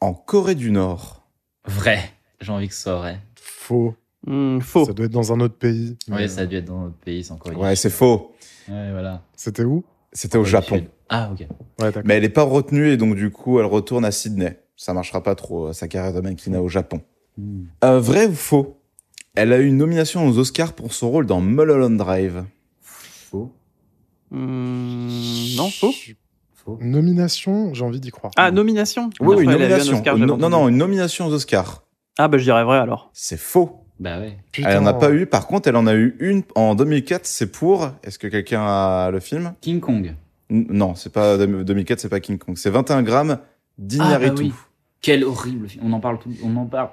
en 0.01 0.15
Corée 0.15 0.55
du 0.55 0.71
Nord. 0.71 1.27
Vrai. 1.67 1.99
J'ai 2.41 2.53
envie 2.53 2.69
que 2.69 2.75
ce 2.75 2.83
soit 2.83 2.97
vrai. 2.97 3.19
Faux. 3.41 3.95
Hmm, 4.27 4.61
Faux. 4.61 4.85
Ça 4.87 4.93
doit 4.93 5.07
être 5.07 5.13
dans 5.13 5.33
un 5.33 5.41
autre 5.41 5.57
pays. 5.57 5.97
Oui, 6.11 6.29
ça 6.29 6.43
a 6.43 6.47
dû 6.47 6.57
être 6.57 6.65
dans 6.67 6.81
notre 6.83 6.97
pays, 6.97 7.25
c'est 7.25 7.33
encore 7.33 7.57
Ouais, 7.59 7.75
c'est 7.77 7.91
faux. 7.91 8.33
Ouais, 8.69 8.91
voilà. 8.93 9.23
C'était 9.37 9.65
où? 9.65 9.85
C'était 10.13 10.37
au 10.39 10.43
Corée 10.43 10.51
Japon. 10.51 10.87
Ah, 11.09 11.31
ok. 11.33 11.47
Ouais. 11.83 11.91
Mais 12.05 12.15
elle 12.15 12.23
n'est 12.23 12.29
pas 12.29 12.43
retenue 12.45 12.89
et 12.91 12.97
donc 12.97 13.17
du 13.17 13.31
coup, 13.31 13.59
elle 13.59 13.67
retourne 13.67 14.05
à 14.05 14.11
Sydney. 14.11 14.59
Ça 14.77 14.93
marchera 14.93 15.23
pas 15.23 15.35
trop, 15.35 15.67
euh, 15.69 15.73
sa 15.73 15.89
carrière 15.89 16.13
de 16.13 16.21
mannequinat 16.21 16.61
au 16.61 16.69
Japon. 16.69 17.01
Hmm. 17.39 17.65
Euh, 17.85 18.01
vrai 18.01 18.27
ou 18.27 18.35
faux? 18.35 18.81
Elle 19.35 19.53
a 19.53 19.59
eu 19.59 19.67
une 19.67 19.77
nomination 19.77 20.27
aux 20.27 20.39
Oscars 20.39 20.73
pour 20.75 20.93
son 20.93 21.11
rôle 21.11 21.27
dans 21.27 21.41
Mulholland 21.41 21.97
Drive. 21.97 22.45
Faux. 22.81 23.53
Hmm, 24.31 25.09
Non, 25.57 25.71
faux. 25.71 25.93
Faux. 26.55 26.79
Nomination, 26.81 27.75
j'ai 27.75 27.85
envie 27.85 28.01
d'y 28.01 28.11
croire. 28.11 28.33
Ah, 28.37 28.51
nomination 28.51 29.11
Oui, 29.21 29.37
oui, 29.37 29.45
une 29.45 29.51
eu 29.51 29.55
un 29.55 29.59
nomination. 29.59 29.97
Oscar, 29.97 30.19
non, 30.19 30.49
non, 30.49 30.69
une 30.69 30.77
nomination 30.77 31.27
aux 31.27 31.33
Oscars. 31.33 31.83
Ah, 32.19 32.29
bah 32.29 32.39
je 32.39 32.45
dirais 32.45 32.65
vrai 32.65 32.79
alors. 32.79 33.11
C'est 33.13 33.37
faux. 33.37 33.81
Bah 34.01 34.19
ouais. 34.19 34.39
Putain. 34.51 34.71
Elle 34.71 34.79
en 34.79 34.87
a 34.87 34.95
pas 34.95 35.11
eu. 35.13 35.27
Par 35.27 35.47
contre, 35.47 35.69
elle 35.69 35.77
en 35.77 35.87
a 35.87 35.95
eu 35.95 36.17
une 36.21 36.43
en 36.55 36.75
2004. 36.75 37.27
C'est 37.27 37.51
pour. 37.53 37.91
Est-ce 38.03 38.19
que 38.19 38.27
quelqu'un 38.29 38.63
a 38.67 39.11
le 39.11 39.21
film? 39.21 39.55
King 39.61 39.81
Kong. 39.81 40.15
N- 40.51 40.67
Non, 40.71 40.95
c'est 40.95 41.13
pas 41.13 41.37
2004, 41.37 42.01
c'est 42.01 42.09
pas 42.09 42.21
King 42.21 42.39
Kong. 42.39 42.57
C'est 42.57 42.71
21 42.71 43.03
grammes 43.03 43.39
d'Iñárritu. 43.79 44.27
Ah, 44.27 44.35
bah 44.35 44.41
oui. 44.41 44.53
Quel 45.01 45.25
horrible 45.25 45.69
film. 45.69 45.85
On 45.87 45.93
en 45.93 46.01
parle 46.01 46.19
tout, 46.19 46.31
on 46.43 46.57
en 46.57 46.67
parle 46.67 46.89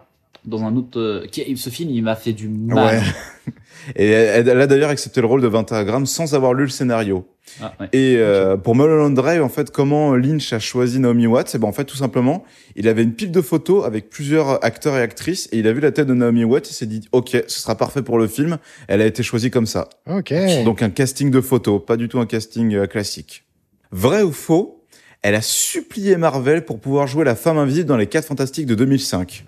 dans 0.45 0.63
un 0.63 0.75
autre, 0.75 0.99
euh, 0.99 1.55
ce 1.55 1.69
film, 1.69 1.91
il 1.91 2.03
m'a 2.03 2.15
fait 2.15 2.33
du 2.33 2.47
mal. 2.49 2.97
Ouais. 2.97 3.01
Et 3.95 4.09
elle, 4.09 4.49
a 4.49 4.67
d'ailleurs 4.67 4.89
accepté 4.89 5.21
le 5.21 5.27
rôle 5.27 5.41
de 5.41 5.47
21 5.47 5.83
grammes 5.83 6.05
sans 6.05 6.35
avoir 6.35 6.53
lu 6.53 6.63
le 6.63 6.69
scénario. 6.69 7.27
Ah, 7.61 7.73
ouais. 7.79 7.89
Et 7.93 8.17
euh, 8.17 8.55
pour 8.55 8.75
Mulholland 8.75 9.13
Drive, 9.13 9.41
en 9.41 9.49
fait, 9.49 9.71
comment 9.71 10.15
Lynch 10.15 10.53
a 10.53 10.59
choisi 10.59 10.99
Naomi 10.99 11.25
Watts? 11.25 11.55
Et 11.55 11.57
ben 11.57 11.67
en 11.67 11.71
fait, 11.71 11.85
tout 11.85 11.97
simplement, 11.97 12.43
il 12.75 12.87
avait 12.87 13.01
une 13.01 13.13
pile 13.13 13.31
de 13.31 13.41
photos 13.41 13.85
avec 13.85 14.09
plusieurs 14.09 14.63
acteurs 14.63 14.95
et 14.97 15.01
actrices, 15.01 15.49
et 15.51 15.57
il 15.57 15.67
a 15.67 15.73
vu 15.73 15.79
la 15.79 15.91
tête 15.91 16.07
de 16.07 16.13
Naomi 16.13 16.43
Watts, 16.43 16.69
il 16.69 16.73
s'est 16.73 16.85
dit, 16.85 17.07
ok, 17.11 17.43
ce 17.47 17.59
sera 17.59 17.75
parfait 17.75 18.03
pour 18.03 18.19
le 18.19 18.27
film. 18.27 18.57
Elle 18.87 19.01
a 19.01 19.05
été 19.05 19.23
choisie 19.23 19.49
comme 19.49 19.65
ça. 19.65 19.89
Ok. 20.07 20.33
Donc 20.63 20.83
un 20.83 20.89
casting 20.89 21.31
de 21.31 21.41
photos, 21.41 21.81
pas 21.83 21.97
du 21.97 22.07
tout 22.07 22.19
un 22.19 22.27
casting 22.27 22.75
euh, 22.75 22.85
classique. 22.85 23.45
Vrai 23.91 24.21
ou 24.21 24.31
faux? 24.31 24.80
Elle 25.21 25.35
a 25.35 25.41
supplié 25.41 26.17
Marvel 26.17 26.65
pour 26.65 26.79
pouvoir 26.79 27.05
jouer 27.07 27.23
la 27.25 27.35
femme 27.35 27.57
invisible 27.57 27.85
dans 27.87 27.97
les 27.97 28.07
4 28.07 28.25
Fantastiques 28.25 28.65
de 28.65 28.75
2005. 28.75 29.45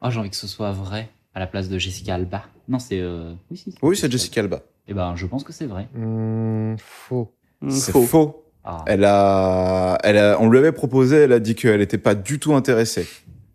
Ah, 0.00 0.10
j'ai 0.10 0.18
envie 0.18 0.30
que 0.30 0.36
ce 0.36 0.46
soit 0.46 0.72
vrai 0.72 1.10
à 1.34 1.40
la 1.40 1.46
place 1.46 1.68
de 1.68 1.78
Jessica 1.78 2.14
Alba. 2.14 2.44
Non, 2.68 2.78
c'est. 2.78 2.98
Euh... 3.00 3.34
Oui, 3.50 3.56
si, 3.58 3.74
Oui, 3.82 3.96
c'est 3.96 4.10
Jessica 4.10 4.40
Alba. 4.40 4.62
Eh 4.88 4.94
ben, 4.94 5.14
je 5.16 5.26
pense 5.26 5.44
que 5.44 5.52
c'est 5.52 5.66
vrai. 5.66 5.88
Hmm, 5.94 6.76
faux. 6.78 7.32
Hmm, 7.60 7.70
C'est 7.70 7.92
faux. 7.92 8.02
faux. 8.02 8.44
Ah, 8.64 8.84
Elle 8.86 9.04
a, 9.04 9.98
elle 10.02 10.18
a, 10.18 10.38
on 10.40 10.48
lui 10.48 10.58
avait 10.58 10.72
proposé, 10.72 11.16
elle 11.16 11.32
a 11.32 11.40
dit 11.40 11.54
qu'elle 11.54 11.80
n'était 11.80 11.98
pas 11.98 12.14
du 12.14 12.38
tout 12.38 12.54
intéressée. 12.54 13.06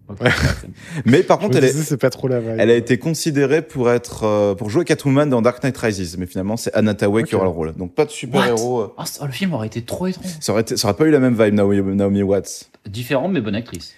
Mais 1.06 1.24
par 1.24 1.40
contre, 1.40 1.58
elle, 1.58 1.64
est- 1.66 1.72
disais, 1.72 1.84
c'est 1.84 1.98
pas 1.98 2.10
trop 2.10 2.28
la 2.28 2.40
vibe. 2.40 2.56
elle 2.60 2.70
a 2.70 2.76
été 2.76 2.98
considérée 2.98 3.62
pour 3.62 3.90
être, 3.92 4.24
euh, 4.24 4.54
pour 4.56 4.70
jouer 4.70 4.86
Catwoman 4.86 5.30
dans 5.30 5.42
Dark 5.42 5.64
Knight 5.64 5.78
Rises. 5.78 6.18
Mais 6.18 6.26
finalement, 6.28 6.58
c'est 6.58 6.74
Anna 6.76 6.94
Tawai 6.94 7.24
qui 7.24 7.36
aura 7.36 7.46
le 7.46 7.50
rôle. 7.52 7.74
Donc 7.76 7.94
pas 7.96 8.06
de 8.06 8.12
super 8.12 8.46
héros. 8.46 8.82
euh. 8.82 8.94
Ah, 8.98 9.06
le 9.26 9.32
film 9.32 9.54
aurait 9.54 9.68
été 9.68 9.82
trop 9.84 10.08
étrange. 10.08 10.26
Ça 10.40 10.52
aurait, 10.52 10.62
été- 10.62 10.78
ça 10.78 10.88
aurait 10.88 10.98
pas 10.98 11.06
eu 11.06 11.12
la 11.12 11.20
même 11.20 11.34
vibe, 11.42 11.54
Naomi, 11.56 11.96
Naomi 11.96 12.22
Watts. 12.24 12.70
Différente, 12.88 13.32
mais 13.32 13.42
bonne 13.42 13.56
actrice. 13.56 13.94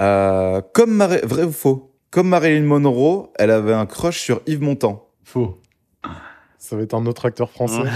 Euh, 0.00 0.60
comme 0.72 0.92
Mar- 0.94 1.10
vrai 1.24 1.42
ou 1.44 1.52
faux? 1.52 1.90
Comme 2.10 2.28
Marilyn 2.28 2.62
Monroe, 2.64 3.30
elle 3.36 3.50
avait 3.50 3.74
un 3.74 3.84
crush 3.84 4.20
sur 4.20 4.40
Yves 4.46 4.62
Montand. 4.62 5.06
Faux. 5.24 5.58
Ça 6.58 6.76
va 6.76 6.82
être 6.82 6.94
un 6.94 7.04
autre 7.06 7.26
acteur 7.26 7.50
français. 7.50 7.82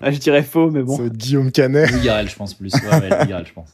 Ah, 0.00 0.12
je 0.12 0.18
dirais 0.18 0.44
faux, 0.44 0.70
mais 0.70 0.82
bon. 0.84 0.94
Ça 0.94 1.02
va 1.02 1.08
être 1.08 1.16
Guillaume 1.16 1.50
Canet. 1.50 1.90
Louis 1.90 2.02
Garrel, 2.02 2.28
je 2.28 2.36
pense 2.36 2.54
plus. 2.54 2.72
Ouais, 2.72 2.80
ouais, 3.00 3.08
Louis 3.18 3.26
Garrel, 3.30 3.46
je 3.48 3.52
pense. 3.52 3.70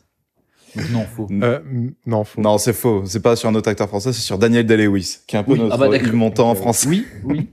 Non, 0.93 1.07
faux. 1.07 1.29
Euh, 1.31 1.61
non, 2.07 2.25
faux. 2.25 2.41
Non, 2.41 2.59
c'est 2.59 2.73
faux. 2.73 3.05
C'est 3.07 3.21
pas 3.21 3.37
sur 3.37 3.49
un 3.49 3.55
autre 3.55 3.69
acteur 3.69 3.89
français, 3.89 4.13
c'est 4.13 4.21
sur 4.23 4.39
Daniel 4.39 4.67
Day-Lewis, 4.67 5.19
qui 5.27 5.37
est 5.37 5.39
un 5.39 5.43
peu 5.45 5.53
Oui, 5.53 5.59
notre 5.61 5.75
ah 5.75 5.89
bah 5.89 6.13
Montand 6.13 6.49
en 6.49 6.53
Ok. 6.53 6.59
français. 6.59 6.89
Oui, 6.89 7.07
oui. 7.25 7.49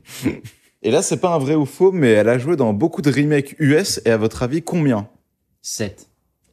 Et 0.84 0.90
là, 0.92 1.02
c'est 1.02 1.18
pas 1.18 1.36
un 1.36 1.38
vrai 1.38 1.56
ou 1.56 1.66
faux, 1.66 1.92
mais 1.92 2.10
elle 2.10 2.30
a 2.30 2.38
joué 2.40 2.56
dans 2.56 2.74
beaucoup 2.74 3.02
de 3.02 3.12
remakes 3.12 3.56
US. 3.60 4.02
Et 4.06 4.10
à 4.10 4.18
votre 4.18 4.42
avis, 4.44 4.62
combien? 4.64 5.08
7. 5.62 6.08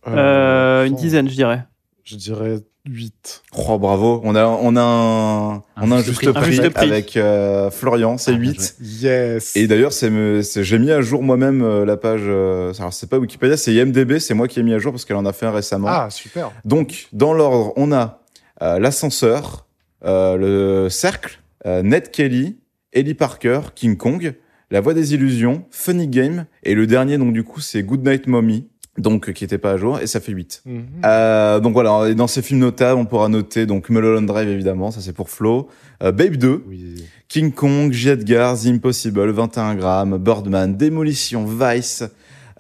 Euh, 0.06 0.84
une 0.84 0.94
faux. 0.94 1.00
dizaine, 1.00 1.28
je 1.28 1.34
dirais. 1.34 1.64
Je 2.04 2.16
dirais 2.16 2.58
8. 2.88 3.42
Oh, 3.56 3.78
bravo. 3.78 4.20
On 4.24 4.34
a, 4.34 4.44
on 4.46 4.74
a 4.76 4.80
un, 4.80 5.52
Un 5.54 5.62
on 5.76 5.90
a 5.90 5.96
un 5.96 5.98
juste 5.98 6.08
juste 6.20 6.22
prix. 6.22 6.32
prix, 6.32 6.58
Un 6.58 6.62
juste 6.62 6.70
prix. 6.74 6.90
avec 6.90 7.16
euh, 7.16 7.70
Florian, 7.70 8.16
c'est 8.18 8.32
Ah, 8.32 8.36
bien 8.36 8.50
8. 8.52 8.76
Yes. 8.80 9.56
Et 9.56 9.66
d'ailleurs, 9.66 9.92
c'est 9.92 10.10
me- 10.10 10.42
c'est- 10.42 10.64
j'ai 10.64 10.78
mis 10.78 10.90
à 10.90 11.00
jour 11.00 11.22
moi-même 11.22 11.62
euh, 11.62 11.84
la 11.84 11.96
page. 11.96 12.22
euh, 12.24 12.72
alors, 12.78 12.92
c'est 12.92 13.08
pas 13.08 13.18
Wikipédia, 13.18 13.56
c'est 13.56 13.72
IMDB. 13.74 14.18
C'est 14.18 14.34
moi 14.34 14.48
qui 14.48 14.60
ai 14.60 14.62
mis 14.62 14.74
à 14.74 14.78
jour 14.78 14.92
parce 14.92 15.04
qu'elle 15.04 15.16
en 15.16 15.26
a 15.26 15.32
fait 15.32 15.46
un 15.46 15.52
récemment. 15.52 15.88
ah, 15.88 16.08
super. 16.10 16.50
Donc, 16.64 17.08
dans 17.12 17.32
l'ordre, 17.34 17.72
on 17.76 17.92
a 17.92 18.22
euh, 18.62 18.78
l'ascenseur, 18.78 19.66
euh, 20.04 20.36
le 20.36 20.88
cercle, 20.90 21.38
euh, 21.66 21.82
Ned 21.82 22.10
Kelly, 22.10 22.58
Ellie 22.92 23.14
Parker, 23.14 23.60
King 23.74 23.96
Kong, 23.96 24.34
La 24.70 24.80
Voix 24.80 24.94
des 24.94 25.14
Illusions, 25.14 25.64
Funny 25.70 26.08
Game, 26.08 26.46
et 26.64 26.74
le 26.74 26.86
dernier, 26.86 27.18
donc 27.18 27.32
du 27.32 27.44
coup, 27.44 27.60
c'est 27.60 27.82
Goodnight 27.82 28.26
Mommy, 28.26 28.68
donc 28.98 29.28
euh, 29.28 29.32
qui 29.32 29.44
était 29.44 29.58
pas 29.58 29.72
à 29.72 29.76
jour, 29.76 30.00
et 30.00 30.06
ça 30.06 30.20
fait 30.20 30.32
8. 30.32 30.62
Mhm. 30.66 30.84
Euh, 31.04 31.60
donc 31.60 31.72
voilà, 31.72 32.08
et 32.08 32.14
dans 32.14 32.26
ces 32.26 32.42
films 32.42 32.60
notables, 32.60 33.00
on 33.00 33.06
pourra 33.06 33.28
noter 33.28 33.66
donc 33.66 33.88
Mulholland 33.88 34.26
Drive 34.26 34.48
évidemment, 34.48 34.90
ça 34.90 35.00
c'est 35.00 35.12
pour 35.12 35.30
Flo, 35.30 35.68
euh, 36.02 36.12
Babe 36.12 36.36
2, 36.36 36.64
Oui. 36.68 37.04
King 37.28 37.52
Kong, 37.52 37.92
J. 37.92 38.10
Edgar, 38.10 38.58
The 38.58 38.66
Impossible, 38.66 39.30
21 39.30 39.74
grammes, 39.76 40.18
Birdman, 40.18 40.76
Démolition, 40.76 41.44
Vice, 41.44 42.04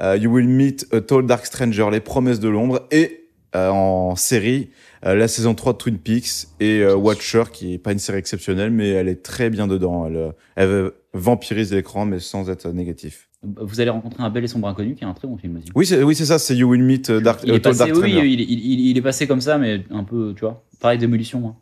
euh, 0.00 0.16
You 0.16 0.30
Will 0.30 0.48
Meet 0.48 0.86
a 0.92 1.00
Tall 1.00 1.26
Dark 1.26 1.46
Stranger, 1.46 1.88
Les 1.90 2.00
Promesses 2.00 2.40
de 2.40 2.48
l'Ombre, 2.48 2.86
et 2.90 3.28
euh, 3.56 3.70
en 3.70 4.14
série, 4.14 4.70
la 5.04 5.28
saison 5.28 5.54
3 5.54 5.74
de 5.74 5.78
Twin 5.78 5.96
Peaks 5.98 6.48
et 6.58 6.84
Watcher, 6.84 7.44
qui 7.52 7.74
est 7.74 7.78
pas 7.78 7.92
une 7.92 8.00
série 8.00 8.18
exceptionnelle, 8.18 8.72
mais 8.72 8.88
elle 8.88 9.08
est 9.08 9.22
très 9.22 9.48
bien 9.48 9.68
dedans. 9.68 10.06
Elle, 10.06 10.34
elle 10.56 10.90
vampirise 11.14 11.72
l'écran, 11.72 12.04
mais 12.04 12.18
sans 12.18 12.50
être 12.50 12.68
négatif. 12.72 13.27
Vous 13.42 13.80
allez 13.80 13.90
rencontrer 13.90 14.22
un 14.22 14.30
bel 14.30 14.42
et 14.42 14.48
sombre 14.48 14.66
inconnu 14.68 14.94
qui 14.96 15.04
est 15.04 15.06
un 15.06 15.14
très 15.14 15.28
bon 15.28 15.36
film 15.36 15.56
aussi. 15.56 15.68
Oui, 15.74 15.86
c'est 15.86 16.02
oui, 16.02 16.14
c'est 16.16 16.26
ça, 16.26 16.38
c'est 16.40 16.56
You 16.56 16.68
Will 16.70 16.82
Meet 16.82 17.10
a 17.10 17.20
Dark, 17.20 17.40
Il 17.44 17.50
est 17.54 17.60
Tall 17.60 17.76
passé, 17.76 17.90
Dark 17.92 18.02
oui, 18.02 18.12
il, 18.16 18.40
il- 18.40 18.50
il- 18.50 18.90
il 18.90 18.98
est 18.98 19.02
passé 19.02 19.26
comme 19.28 19.40
ça, 19.40 19.58
mais 19.58 19.84
un 19.90 20.02
peu, 20.02 20.32
tu 20.34 20.40
vois, 20.40 20.64
pareil 20.80 20.98
démolition. 20.98 21.46
hein. 21.48 21.56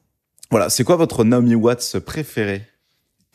Voilà, 0.50 0.70
c'est 0.70 0.84
quoi 0.84 0.96
votre 0.96 1.22
Naomi 1.24 1.54
Watts 1.54 1.98
préféré 1.98 2.62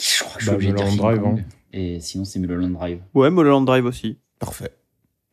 Je 0.01 0.23
crois 0.23 0.33
que 0.35 0.39
je 0.39 0.45
suis 0.45 0.49
Bah, 0.49 0.55
obligé 0.55 0.71
de 0.71 0.77
dire 0.77 0.95
Drive, 0.97 1.23
hein. 1.23 1.35
Et 1.73 1.99
sinon, 1.99 2.25
c'est 2.25 2.39
Mulholland 2.39 2.73
Drive. 2.73 2.99
Ouais, 3.13 3.29
Mulholland 3.29 3.65
Drive 3.65 3.85
aussi. 3.85 4.17
Parfait. 4.39 4.71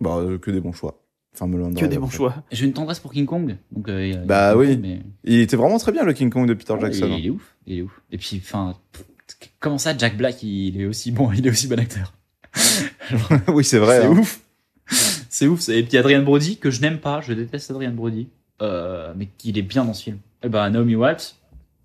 Bah, 0.00 0.16
euh, 0.18 0.38
que 0.38 0.50
des 0.50 0.60
bons 0.60 0.72
choix. 0.72 1.02
Enfin, 1.34 1.46
Mulholland 1.46 1.72
Que 1.74 1.78
Drive, 1.80 1.90
des 1.90 1.98
bons 1.98 2.10
choix. 2.10 2.34
J'ai 2.52 2.66
une 2.66 2.72
tendresse 2.74 3.00
pour 3.00 3.12
King 3.12 3.24
Kong. 3.26 3.56
Donc, 3.72 3.88
euh, 3.88 4.22
Bah 4.26 4.50
King 4.52 4.60
oui. 4.60 4.66
Kong, 4.74 4.78
mais- 4.82 5.02
Il 5.24 5.40
était 5.40 5.56
vraiment 5.56 5.78
très 5.78 5.92
bien 5.92 6.04
le 6.04 6.12
King 6.12 6.30
Kong 6.30 6.46
de 6.46 6.54
Peter 6.54 6.74
Ouais, 6.74 6.80
Jackson. 6.80 7.08
Il, 7.18 7.26
est 7.26 7.30
ouf. 7.30 7.56
Il 7.66 7.78
est 7.78 7.82
ouf. 7.82 8.02
Et 8.12 8.18
puis, 8.18 8.40
enfin, 8.44 8.74
comment 9.60 9.78
ça, 9.78 9.96
Jack 9.96 10.16
Black, 10.16 10.42
il 10.42 10.80
est 10.80 10.84
aussi 10.86 11.10
bon, 11.10 11.32
il 11.32 11.46
est 11.46 11.50
aussi 11.50 11.68
bon 11.68 11.78
acteur. 11.78 12.12
oui, 13.48 13.64
c'est 13.64 13.78
vrai. 13.78 14.00
c'est 14.00 14.06
hein. 14.06 14.10
ouf. 14.10 14.40
C'est 15.28 15.46
ouf. 15.46 15.60
c'est- 15.60 15.78
Et 15.78 15.82
puis 15.82 15.96
Adrian 15.98 16.22
Brody, 16.22 16.56
que 16.58 16.70
je 16.70 16.80
n'aime 16.80 16.98
pas, 16.98 17.20
je 17.20 17.32
déteste 17.32 17.70
Adrian 17.70 17.92
Brody, 17.92 18.28
euh, 18.62 19.12
mais 19.16 19.28
qu'il 19.38 19.58
est 19.58 19.62
bien 19.62 19.84
dans 19.84 19.94
ce 19.94 20.04
film. 20.04 20.18
Et 20.42 20.48
bah, 20.48 20.68
Naomi 20.70 20.94
Watts, 20.94 21.36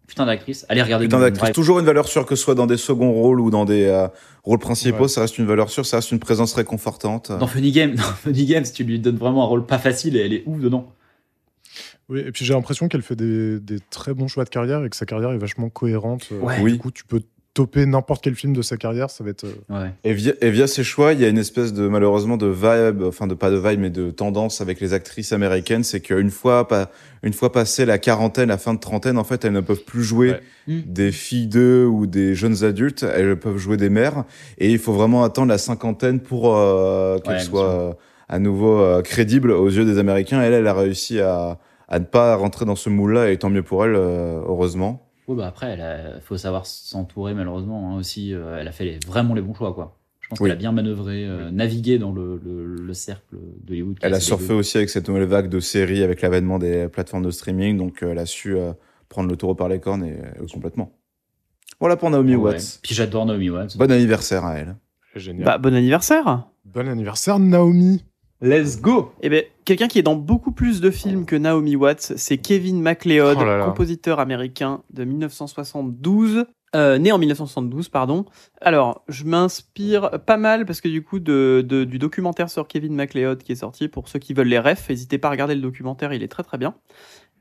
putain 0.07 0.25
d'actrice. 0.25 0.65
Allez 0.69 0.81
regarder 0.81 1.05
Putain 1.05 1.19
d'actrice, 1.19 1.51
toujours 1.51 1.79
une 1.79 1.85
valeur 1.85 2.07
sûre 2.07 2.25
que 2.25 2.35
ce 2.35 2.43
soit 2.43 2.55
dans 2.55 2.67
des 2.67 2.77
seconds 2.77 3.11
rôles 3.11 3.39
ou 3.41 3.49
dans 3.49 3.65
des 3.65 3.85
euh, 3.85 4.07
rôles 4.43 4.59
principaux, 4.59 5.03
Ouais. 5.03 5.07
ça 5.07 5.21
reste 5.21 5.37
une 5.37 5.45
valeur 5.45 5.69
sûre, 5.69 5.85
ça 5.85 5.97
reste 5.97 6.11
une 6.11 6.19
présence 6.19 6.53
réconfortante. 6.53 7.31
Dans 7.31 7.47
Funny 7.47 7.71
Game, 7.71 7.95
dans 7.95 8.03
Funny 8.03 8.45
Game, 8.45 8.63
si 8.65 8.73
tu 8.73 8.83
lui 8.83 8.99
donnes 8.99 9.17
vraiment 9.17 9.43
un 9.43 9.47
rôle 9.47 9.65
pas 9.65 9.79
facile, 9.79 10.15
et 10.17 10.21
elle 10.25 10.33
est 10.33 10.43
ouf 10.45 10.59
dedans. 10.59 10.91
Oui, 12.09 12.19
et 12.19 12.31
puis 12.31 12.43
j'ai 12.45 12.53
l'impression 12.53 12.89
qu'elle 12.89 13.01
fait 13.01 13.15
des, 13.15 13.59
des 13.61 13.79
très 13.89 14.13
bons 14.13 14.27
choix 14.27 14.43
de 14.43 14.49
carrière 14.49 14.83
et 14.83 14.89
que 14.89 14.95
sa 14.95 15.05
carrière 15.05 15.31
est 15.31 15.37
vachement 15.37 15.69
cohérente. 15.69 16.27
Euh, 16.33 16.39
Ouais. 16.41 16.55
Oui. 16.61 16.73
Du 16.73 16.77
coup, 16.79 16.91
tu 16.91 17.05
peux 17.05 17.21
topper 17.53 17.85
n'importe 17.85 18.23
quel 18.23 18.33
film 18.33 18.53
de 18.53 18.61
sa 18.63 18.77
carrière, 18.77 19.11
ça 19.11 19.23
va 19.23 19.29
être. 19.29 19.43
euh, 19.43 19.53
Ouais. 19.83 19.91
Et 20.03 20.13
via, 20.13 20.33
et 20.41 20.49
via 20.49 20.65
ses 20.65 20.83
choix, 20.83 21.13
il 21.13 21.21
y 21.21 21.25
a 21.25 21.27
une 21.29 21.37
espèce 21.37 21.71
de 21.71 21.87
malheureusement 21.87 22.35
de 22.35 22.47
vibe, 22.47 23.03
enfin 23.03 23.27
de 23.27 23.35
pas 23.35 23.51
de 23.51 23.57
vibe, 23.57 23.79
mais 23.79 23.89
de 23.91 24.09
tendance 24.09 24.59
avec 24.59 24.79
les 24.81 24.93
actrices 24.93 25.33
américaines, 25.33 25.83
c'est 25.83 25.99
qu'une 25.99 26.31
fois, 26.31 26.67
pas, 26.67 26.89
une 27.21 27.33
fois 27.33 27.51
passé 27.51 27.85
la 27.85 27.99
quarantaine, 27.99 28.49
la 28.49 28.57
fin 28.57 28.73
de 28.73 28.79
trentaine, 28.79 29.17
en 29.19 29.23
fait, 29.23 29.45
elles 29.45 29.51
ne 29.53 29.61
peuvent 29.61 29.83
plus 29.83 30.03
jouer 30.03 30.31
Ouais. 30.31 30.41
Mm. 30.67 30.81
des 30.87 31.11
filles 31.11 31.47
d'eux 31.47 31.85
ou 31.85 32.07
des 32.07 32.33
jeunes 32.35 32.63
adultes, 32.63 33.03
elles 33.03 33.37
peuvent 33.37 33.57
jouer 33.57 33.77
des 33.77 33.89
mères, 33.89 34.23
et 34.57 34.71
il 34.71 34.79
faut 34.79 34.93
vraiment 34.93 35.23
attendre 35.23 35.49
la 35.49 35.57
cinquantaine 35.59 36.21
pour 36.21 36.55
euh, 36.55 37.19
qu'elles 37.19 37.33
Ouais, 37.35 37.39
soient 37.41 37.69
euh, 37.69 37.93
à 38.29 38.39
nouveau 38.39 38.79
euh, 38.79 39.01
crédibles 39.03 39.51
aux 39.51 39.69
yeux 39.69 39.85
des 39.85 39.99
Américains. 39.99 40.41
Elle, 40.41 40.53
elle 40.53 40.67
a 40.67 40.73
réussi 40.73 41.19
à, 41.19 41.59
à 41.87 41.99
ne 41.99 42.05
pas 42.05 42.35
rentrer 42.35 42.65
dans 42.65 42.75
ce 42.75 42.89
moule-là, 42.89 43.29
et 43.29 43.37
tant 43.37 43.49
mieux 43.51 43.61
pour 43.61 43.85
elle, 43.85 43.93
euh, 43.95 44.39
heureusement. 44.47 45.05
Oui, 45.27 45.37
bah 45.37 45.47
après, 45.47 45.77
il 46.15 46.21
faut 46.21 46.37
savoir 46.37 46.65
s'entourer 46.65 47.33
malheureusement 47.33 47.91
hein, 47.93 47.97
aussi. 47.97 48.33
euh, 48.33 48.57
elle 48.59 48.67
a 48.67 48.71
fait 48.71 48.83
les- 48.85 48.99
vraiment 49.07 49.33
les 49.33 49.41
bons 49.41 49.53
choix, 49.53 49.73
quoi. 49.73 49.97
Je 50.19 50.27
pense 50.29 50.39
Oui. 50.39 50.49
qu'elle 50.49 50.57
a 50.57 50.59
bien 50.59 50.71
manœuvré, 50.71 51.25
euh, 51.25 51.51
navigué 51.51 51.97
dans 51.99 52.11
le, 52.11 52.39
le, 52.43 52.75
le 52.75 52.93
cercle 52.93 53.35
d'Hollywood. 53.63 53.97
Elle 54.01 54.13
a 54.13 54.19
surfé 54.19 54.53
aussi 54.53 54.77
avec 54.77 54.89
cette 54.89 55.07
nouvelle 55.07 55.25
vague 55.25 55.49
de 55.49 55.59
séries, 55.59 56.01
avec 56.03 56.21
l'avènement 56.21 56.59
des 56.59 56.87
plateformes 56.87 57.23
de 57.25 57.31
streaming, 57.31 57.77
donc 57.77 58.03
euh, 58.03 58.11
elle 58.11 58.19
a 58.19 58.25
su 58.25 58.55
euh, 58.57 58.71
prendre 59.09 59.29
le 59.29 59.35
taureau 59.37 59.55
par 59.55 59.67
les 59.69 59.79
cornes 59.79 60.03
et 60.05 60.13
euh, 60.13 60.45
complètement. 60.51 60.91
Voilà 61.79 61.97
pour 61.97 62.09
Naomi 62.09 62.35
Ouais. 62.35 62.53
Watts. 62.53 62.79
Puis 62.81 62.95
j'adore 62.95 63.25
Naomi 63.25 63.49
Watts. 63.49 63.77
Bon 63.77 63.91
anniversaire 63.91 64.45
à 64.45 64.55
elle. 64.57 64.75
Génial. 65.15 65.43
Bah, 65.45 65.57
bon 65.57 65.73
anniversaire. 65.75 66.47
Bon 66.65 66.87
anniversaire, 66.87 67.37
Naomi. 67.39 68.03
Let's 68.41 68.79
go 68.81 69.11
Eh 69.21 69.29
ben, 69.29 69.43
quelqu'un 69.65 69.87
qui 69.87 69.99
est 69.99 70.03
dans 70.03 70.15
beaucoup 70.15 70.51
plus 70.51 70.81
de 70.81 70.89
films 70.91 71.25
que 71.25 71.35
Naomi 71.35 71.75
Watts, 71.75 72.13
c'est 72.17 72.37
Kevin 72.37 72.81
MacLeod, 72.81 73.37
Oh 73.39 73.43
là 73.45 73.57
là. 73.57 73.65
compositeur 73.65 74.19
américain 74.19 74.81
de 74.93 75.03
1972. 75.03 76.45
euh, 76.75 76.97
né 76.97 77.11
en 77.11 77.19
1972, 77.19 77.89
pardon. 77.89 78.25
Alors, 78.59 79.03
je 79.07 79.25
m'inspire 79.25 80.09
pas 80.25 80.37
mal 80.37 80.65
parce 80.65 80.81
que 80.81 80.87
du 80.87 81.03
coup, 81.03 81.19
de, 81.19 81.63
de- 81.67 81.83
du 81.83 81.99
documentaire 81.99 82.49
sur 82.49 82.67
Kevin 82.67 82.95
MacLeod 82.95 83.43
qui 83.43 83.51
est 83.51 83.55
sorti, 83.55 83.87
pour 83.87 84.07
ceux 84.09 84.17
qui 84.17 84.33
veulent 84.33 84.47
les 84.47 84.57
refs, 84.57 84.89
n'hésitez 84.89 85.19
pas 85.19 85.27
à 85.27 85.31
regarder 85.31 85.53
le 85.53 85.61
documentaire, 85.61 86.13
il 86.13 86.23
est 86.23 86.27
très 86.27 86.41
très 86.41 86.57
bien. 86.57 86.73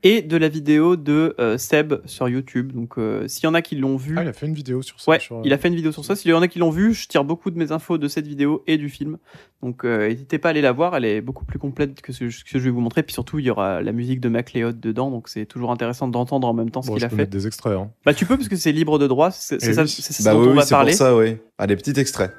Et 0.05 0.21
de 0.21 0.35
la 0.35 0.49
vidéo 0.49 0.97
de 0.97 1.33
euh, 1.39 1.57
Seb 1.57 1.93
sur 2.05 2.27
YouTube. 2.27 2.73
Donc, 2.73 2.97
euh, 2.97 3.25
s'il 3.29 3.45
y 3.45 3.47
en 3.47 3.53
a 3.53 3.61
qui 3.61 3.77
l'ont 3.77 3.95
vu, 3.95 4.15
Ah, 4.17 4.23
il 4.23 4.27
a 4.27 4.33
fait 4.33 4.45
une 4.47 4.53
vidéo 4.53 4.81
sur 4.81 4.99
ça. 4.99 5.09
Ouais, 5.09 5.19
sur, 5.21 5.37
euh, 5.37 5.41
il 5.45 5.53
a 5.53 5.57
fait 5.57 5.69
une 5.69 5.75
vidéo 5.75 5.93
sur 5.93 6.03
ça. 6.03 6.15
S'il 6.17 6.29
y 6.29 6.33
en 6.33 6.41
a 6.41 6.49
qui 6.49 6.59
l'ont 6.59 6.71
vu, 6.71 6.93
je 6.93 7.07
tire 7.07 7.23
beaucoup 7.23 7.51
de 7.51 7.57
mes 7.57 7.71
infos 7.71 7.97
de 7.97 8.07
cette 8.09 8.27
vidéo 8.27 8.63
et 8.67 8.77
du 8.77 8.89
film. 8.89 9.17
Donc 9.61 9.85
euh, 9.85 10.09
n'hésitez 10.09 10.39
pas 10.39 10.49
à 10.49 10.51
aller 10.51 10.59
la 10.61 10.73
voir, 10.73 10.93
elle 10.97 11.05
est 11.05 11.21
beaucoup 11.21 11.45
plus 11.45 11.57
complète 11.57 12.01
que 12.01 12.11
ce 12.11 12.25
que 12.25 12.29
je 12.29 12.57
vais 12.59 12.69
vous 12.69 12.81
montrer. 12.81 13.01
Puis 13.01 13.13
surtout, 13.13 13.39
il 13.39 13.45
y 13.45 13.49
aura 13.49 13.81
la 13.81 13.93
musique 13.93 14.19
de 14.19 14.27
MacLeod 14.27 14.77
dedans, 14.81 15.09
donc 15.09 15.29
c'est 15.29 15.45
toujours 15.45 15.71
intéressant 15.71 16.09
d'entendre 16.09 16.49
en 16.49 16.53
même 16.53 16.69
temps 16.69 16.81
ce 16.81 16.89
Bon, 16.89 16.95
qu'il 16.95 17.05
a 17.05 17.07
peux 17.07 17.15
fait. 17.15 17.21
mettre 17.21 17.31
des 17.31 17.47
extraits. 17.47 17.77
hein. 17.77 17.89
Bah 18.05 18.13
tu 18.13 18.25
peux 18.25 18.35
parce 18.35 18.49
que 18.49 18.57
c'est 18.57 18.73
libre 18.73 18.99
de 18.99 19.07
droit, 19.07 19.31
c'est 19.31 19.55
Eh 19.63 19.73
ça, 19.73 19.83
oui. 19.83 19.87
c'est 19.87 20.11
ça 20.11 20.31
Bah 20.31 20.33
dont 20.37 20.41
oui, 20.43 20.49
on 20.51 20.53
va 20.55 20.63
c'est 20.63 20.69
pour 20.71 20.79
parler. 20.79 20.91
ça, 20.91 21.15
oui. 21.15 21.37
Ah, 21.57 21.65
des 21.65 21.77
petits 21.77 21.97
extraits. 21.97 22.33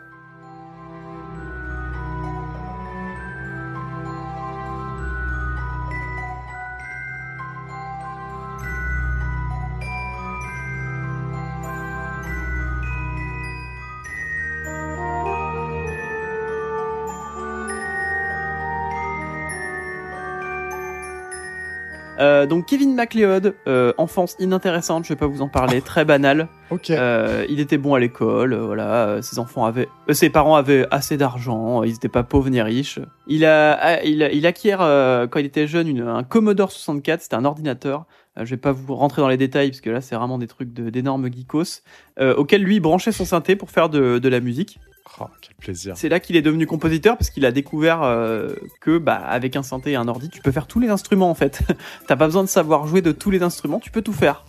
Euh, 22.45 22.47
donc 22.47 22.67
Kevin 22.67 22.95
MacLeod, 22.95 23.55
euh, 23.67 23.93
enfance 23.99 24.37
inintéressante, 24.39 25.05
je 25.05 25.09
vais 25.11 25.17
pas 25.19 25.27
vous 25.27 25.43
en 25.43 25.49
parler, 25.49 25.81
très 25.85 26.05
banal. 26.05 26.49
Ok. 26.71 26.91
Euh, 26.91 27.45
il 27.49 27.61
était 27.61 27.79
bon 27.79 27.95
à 27.95 28.01
l'école, 28.01 28.55
voilà. 28.55 29.21
ses 29.23 29.39
enfants 29.39 29.65
avaient, 29.65 29.89
ses 30.13 30.31
parents 30.31 30.57
avaient 30.57 30.87
assez 30.91 31.17
d'argent, 31.17 31.83
ils 31.83 31.95
étaient 31.95 32.09
pas 32.09 32.23
pauvres 32.23 32.49
ni 32.51 32.61
riches. 32.63 32.99
Il 33.27 33.45
a, 33.45 34.03
il, 34.05 34.29
il 34.33 34.47
acquiert 34.47 34.79
quand 34.79 35.39
il 35.39 35.47
était 35.47 35.67
jeune 35.67 35.89
une, 35.89 36.03
un 36.03 36.23
Commodore 36.23 36.71
64, 36.73 37.23
c'était 37.23 37.35
un 37.37 37.45
ordinateur. 37.45 38.07
Je 38.37 38.51
vais 38.51 38.57
pas 38.57 38.73
vous 38.73 38.95
rentrer 38.97 39.23
dans 39.23 39.29
les 39.29 39.37
détails 39.37 39.71
parce 39.71 39.81
que 39.81 39.91
là 39.91 40.01
c'est 40.01 40.17
vraiment 40.17 40.39
des 40.39 40.49
trucs 40.49 40.73
de- 40.73 40.91
d'énormes 40.91 41.31
geekos, 41.33 41.83
auquel 42.21 42.63
lui 42.63 42.81
branchait 42.81 43.13
son 43.13 43.25
synthé 43.25 43.55
pour 43.57 43.71
faire 43.71 43.89
de, 43.89 44.19
de 44.19 44.29
la 44.29 44.41
musique. 44.41 44.81
Ah, 45.21 45.31
quel 45.41 45.55
plaisir. 45.55 45.97
C'est 45.97 46.09
là 46.09 46.19
qu'il 46.19 46.35
est 46.35 46.43
devenu 46.43 46.67
compositeur 46.67 47.17
parce 47.17 47.31
qu'il 47.31 47.45
a 47.45 47.53
découvert 47.53 48.03
euh, 48.03 48.55
que 48.81 48.99
bah 48.99 49.17
avec 49.17 49.55
un 49.55 49.63
synthé 49.63 49.93
et 49.93 49.97
un 49.97 50.09
ordi 50.09 50.29
tu 50.29 50.41
peux 50.41 50.51
faire 50.51 50.67
tous 50.67 50.81
les 50.81 50.89
instruments 50.89 51.31
en 51.31 51.35
fait. 51.35 51.61
T'as 52.07 52.17
pas 52.17 52.27
besoin 52.27 52.43
de 52.43 52.49
savoir 52.49 52.87
jouer 52.87 53.03
de 53.03 53.13
tous 53.13 53.31
les 53.31 53.43
instruments, 53.43 53.79
tu 53.79 53.91
peux 53.91 54.03
tout 54.03 54.13
faire. 54.13 54.45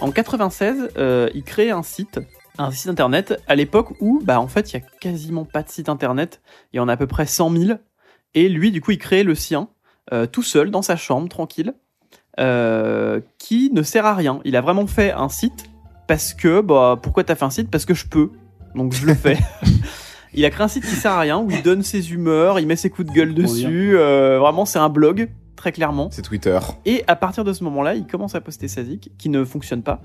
En 0.00 0.10
96, 0.10 0.90
euh, 0.98 1.30
il 1.34 1.44
crée 1.44 1.70
un 1.70 1.82
site, 1.82 2.20
un 2.58 2.70
site 2.70 2.88
internet 2.88 3.40
à 3.46 3.54
l'époque 3.54 3.94
où 4.00 4.20
bah 4.22 4.40
en 4.40 4.48
fait 4.48 4.72
il 4.72 4.80
y 4.80 4.82
a 4.82 4.84
quasiment 5.00 5.44
pas 5.44 5.62
de 5.62 5.70
site 5.70 5.88
internet, 5.88 6.42
il 6.72 6.76
y 6.76 6.80
en 6.80 6.88
a 6.88 6.92
à 6.92 6.96
peu 6.96 7.06
près 7.06 7.26
100 7.26 7.56
000 7.56 7.78
et 8.34 8.48
lui 8.48 8.70
du 8.70 8.80
coup 8.80 8.90
il 8.90 8.98
crée 8.98 9.22
le 9.22 9.34
sien 9.34 9.68
euh, 10.12 10.26
tout 10.26 10.42
seul 10.42 10.70
dans 10.70 10.82
sa 10.82 10.96
chambre 10.96 11.28
tranquille. 11.28 11.72
qui 13.38 13.70
ne 13.72 13.82
sert 13.82 14.04
à 14.04 14.14
rien. 14.14 14.40
Il 14.44 14.56
a 14.56 14.60
vraiment 14.60 14.86
fait 14.86 15.10
un 15.12 15.30
site 15.30 15.70
parce 16.06 16.34
que, 16.34 16.60
bah, 16.60 16.98
pourquoi 17.00 17.24
t'as 17.24 17.34
fait 17.34 17.44
un 17.44 17.50
site? 17.50 17.70
Parce 17.70 17.84
que 17.84 17.94
je 17.94 18.06
peux. 18.06 18.30
Donc 18.74 18.92
je 18.92 19.06
le 19.06 19.14
fais. 19.14 19.38
il 20.34 20.44
a 20.44 20.50
créé 20.50 20.64
un 20.64 20.68
site 20.68 20.84
qui 20.84 20.94
sert 20.94 21.12
à 21.12 21.20
rien, 21.20 21.38
où 21.38 21.50
il 21.50 21.62
donne 21.62 21.82
ses 21.82 22.12
humeurs, 22.12 22.60
il 22.60 22.66
met 22.66 22.76
ses 22.76 22.90
coups 22.90 23.08
de 23.08 23.14
gueule 23.14 23.34
dessus. 23.34 23.96
euh, 23.96 24.38
vraiment, 24.38 24.64
c'est 24.64 24.78
un 24.78 24.88
blog, 24.88 25.30
très 25.56 25.72
clairement. 25.72 26.08
C'est 26.10 26.22
Twitter. 26.22 26.58
Et 26.84 27.04
à 27.06 27.16
partir 27.16 27.44
de 27.44 27.52
ce 27.52 27.64
moment-là, 27.64 27.94
il 27.94 28.06
commence 28.06 28.34
à 28.34 28.40
poster 28.40 28.68
sa 28.68 28.84
zik, 28.84 29.12
qui 29.18 29.28
ne 29.28 29.44
fonctionne 29.44 29.82
pas. 29.82 30.00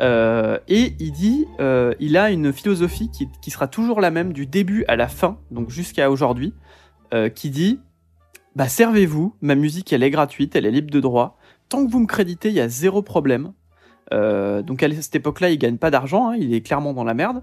Euh, 0.00 0.58
et 0.68 0.94
il 0.98 1.12
dit, 1.12 1.46
euh, 1.60 1.94
il 2.00 2.16
a 2.16 2.30
une 2.30 2.52
philosophie 2.52 3.10
qui, 3.10 3.28
qui 3.42 3.50
sera 3.50 3.68
toujours 3.68 4.00
la 4.00 4.10
même 4.10 4.32
du 4.32 4.46
début 4.46 4.84
à 4.88 4.96
la 4.96 5.08
fin, 5.08 5.38
donc 5.50 5.70
jusqu'à 5.70 6.10
aujourd'hui, 6.10 6.54
qui 7.36 7.50
dit, 7.50 7.78
bah 8.56 8.66
servez-vous, 8.66 9.36
ma 9.40 9.54
musique 9.54 9.92
elle 9.92 10.02
est 10.02 10.10
gratuite, 10.10 10.56
elle 10.56 10.66
est 10.66 10.72
libre 10.72 10.90
de 10.90 10.98
droit. 10.98 11.38
Tant 11.68 11.86
que 11.86 11.90
vous 11.90 12.00
me 12.00 12.06
créditez, 12.06 12.48
il 12.48 12.54
y 12.54 12.60
a 12.60 12.68
zéro 12.68 13.02
problème. 13.02 13.52
Euh, 14.12 14.62
donc 14.62 14.82
à 14.82 14.88
cette 15.00 15.14
époque-là, 15.16 15.50
il 15.50 15.58
gagne 15.58 15.76
pas 15.78 15.90
d'argent, 15.90 16.30
hein, 16.30 16.36
il 16.38 16.52
est 16.54 16.60
clairement 16.60 16.92
dans 16.92 17.04
la 17.04 17.14
merde. 17.14 17.42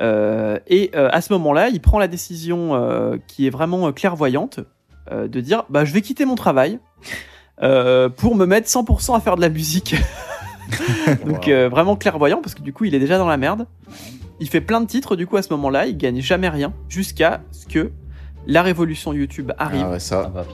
Euh, 0.00 0.58
et 0.66 0.90
euh, 0.94 1.08
à 1.12 1.20
ce 1.20 1.32
moment-là, 1.34 1.68
il 1.68 1.80
prend 1.80 1.98
la 1.98 2.08
décision 2.08 2.74
euh, 2.74 3.16
qui 3.28 3.46
est 3.46 3.50
vraiment 3.50 3.88
euh, 3.88 3.92
clairvoyante 3.92 4.60
euh, 5.10 5.28
de 5.28 5.40
dire 5.40 5.64
bah 5.68 5.84
je 5.84 5.92
vais 5.92 6.00
quitter 6.00 6.24
mon 6.24 6.34
travail 6.34 6.78
euh, 7.62 8.08
pour 8.08 8.34
me 8.34 8.46
mettre 8.46 8.68
100% 8.68 9.16
à 9.16 9.20
faire 9.20 9.36
de 9.36 9.40
la 9.42 9.48
musique. 9.48 9.94
donc 11.26 11.48
euh, 11.48 11.68
vraiment 11.68 11.96
clairvoyant 11.96 12.40
parce 12.40 12.54
que 12.54 12.62
du 12.62 12.72
coup 12.72 12.84
il 12.84 12.94
est 12.94 12.98
déjà 13.00 13.18
dans 13.18 13.26
la 13.28 13.36
merde. 13.36 13.66
Il 14.40 14.48
fait 14.48 14.60
plein 14.60 14.80
de 14.80 14.86
titres 14.86 15.14
du 15.16 15.26
coup 15.26 15.36
à 15.36 15.42
ce 15.42 15.52
moment-là, 15.52 15.86
il 15.86 15.96
gagne 15.96 16.20
jamais 16.20 16.48
rien 16.48 16.72
jusqu'à 16.88 17.42
ce 17.52 17.66
que 17.66 17.90
la 18.46 18.62
révolution 18.62 19.12
YouTube 19.12 19.52
arrive. 19.58 19.82
Ah 19.84 19.90
ouais, 19.90 19.96
Ah 19.96 20.00
ça. 20.00 20.32
bah, 20.34 20.44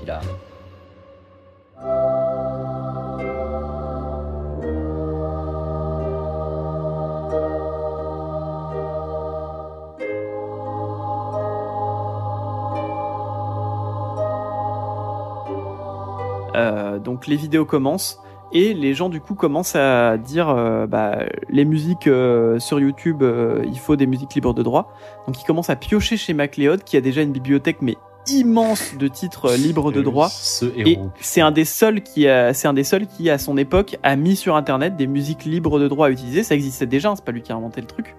donc 16.99 17.27
les 17.27 17.37
vidéos 17.37 17.65
commencent 17.65 18.21
et 18.53 18.73
les 18.75 18.95
gens 18.95 19.09
du 19.09 19.21
coup 19.21 19.35
commencent 19.35 19.77
à 19.77 20.17
dire 20.17 20.49
euh, 20.49 20.87
bah, 20.87 21.25
les 21.51 21.65
musiques 21.65 22.07
euh, 22.07 22.59
sur 22.59 22.81
YouTube, 22.81 23.23
euh, 23.23 23.63
il 23.67 23.79
faut 23.79 23.97
des 23.97 24.07
musiques 24.07 24.35
libres 24.35 24.55
de 24.55 24.63
droit. 24.63 24.93
Donc 25.27 25.41
ils 25.41 25.45
commencent 25.45 25.71
à 25.71 25.77
piocher 25.77 26.17
chez 26.17 26.33
MacLeod 26.33 26.83
qui 26.83 26.97
a 26.97 27.01
déjà 27.01 27.23
une 27.23 27.33
bibliothèque 27.33 27.79
mais 27.83 27.97
immense 28.27 28.97
de 28.99 29.09
titres 29.09 29.47
euh, 29.47 29.57
libres 29.57 29.93
de 29.93 30.03
droit. 30.03 30.29
Ce 30.31 30.67
Et 30.77 30.99
c'est 31.21 31.41
un 31.41 31.51
des 31.51 31.65
seuls 31.65 32.03
qui 32.03 32.27
a, 32.27 32.55
c'est 32.55 32.69
un 32.69 32.75
des 32.75 32.85
seuls 32.85 33.07
qui 33.07 33.29
à 33.31 33.39
son 33.39 33.57
époque 33.57 33.99
a 34.03 34.17
mis 34.17 34.37
sur 34.37 34.57
internet 34.57 34.97
des 34.97 35.07
musiques 35.07 35.45
libres 35.45 35.79
de 35.79 35.89
droit 35.89 36.07
à 36.07 36.11
utiliser. 36.11 36.43
Ça 36.43 36.55
existait 36.55 36.87
déjà, 36.87 37.11
hein, 37.11 37.17
c'est 37.17 37.25
pas 37.25 37.33
lui 37.33 37.43
qui 37.43 37.53
a 37.53 37.57
inventé 37.57 37.81
le 37.81 37.87
truc. 37.87 38.17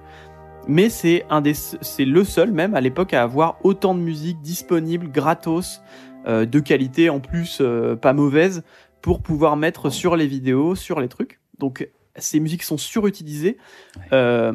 Mais 0.68 0.90
c'est 0.90 1.26
un 1.32 1.42
des, 1.42 1.54
c'est 1.56 2.06
le 2.06 2.24
seul 2.24 2.52
même 2.52 2.76
à 2.76 2.82
l'époque 2.82 3.14
à 3.14 3.24
avoir 3.24 3.58
autant 3.64 3.96
de 3.96 4.00
musique 4.02 4.40
disponible 4.42 5.10
gratos, 5.12 5.82
euh, 5.82 6.09
de 6.26 6.60
qualité 6.60 7.10
en 7.10 7.20
plus 7.20 7.60
euh, 7.62 7.96
pas 7.96 8.14
mauvaise 8.14 8.64
pour 9.02 9.22
pouvoir 9.22 9.56
mettre 9.58 9.90
sur 9.90 10.16
les 10.16 10.28
vidéos, 10.28 10.76
sur 10.76 11.00
les 11.00 11.08
trucs. 11.08 11.40
Donc 11.58 11.90
ces 12.18 12.40
musiques 12.40 12.64
sont 12.64 12.78
surutilisées. 12.78 13.58
Ouais. 13.96 14.04
Euh, 14.14 14.54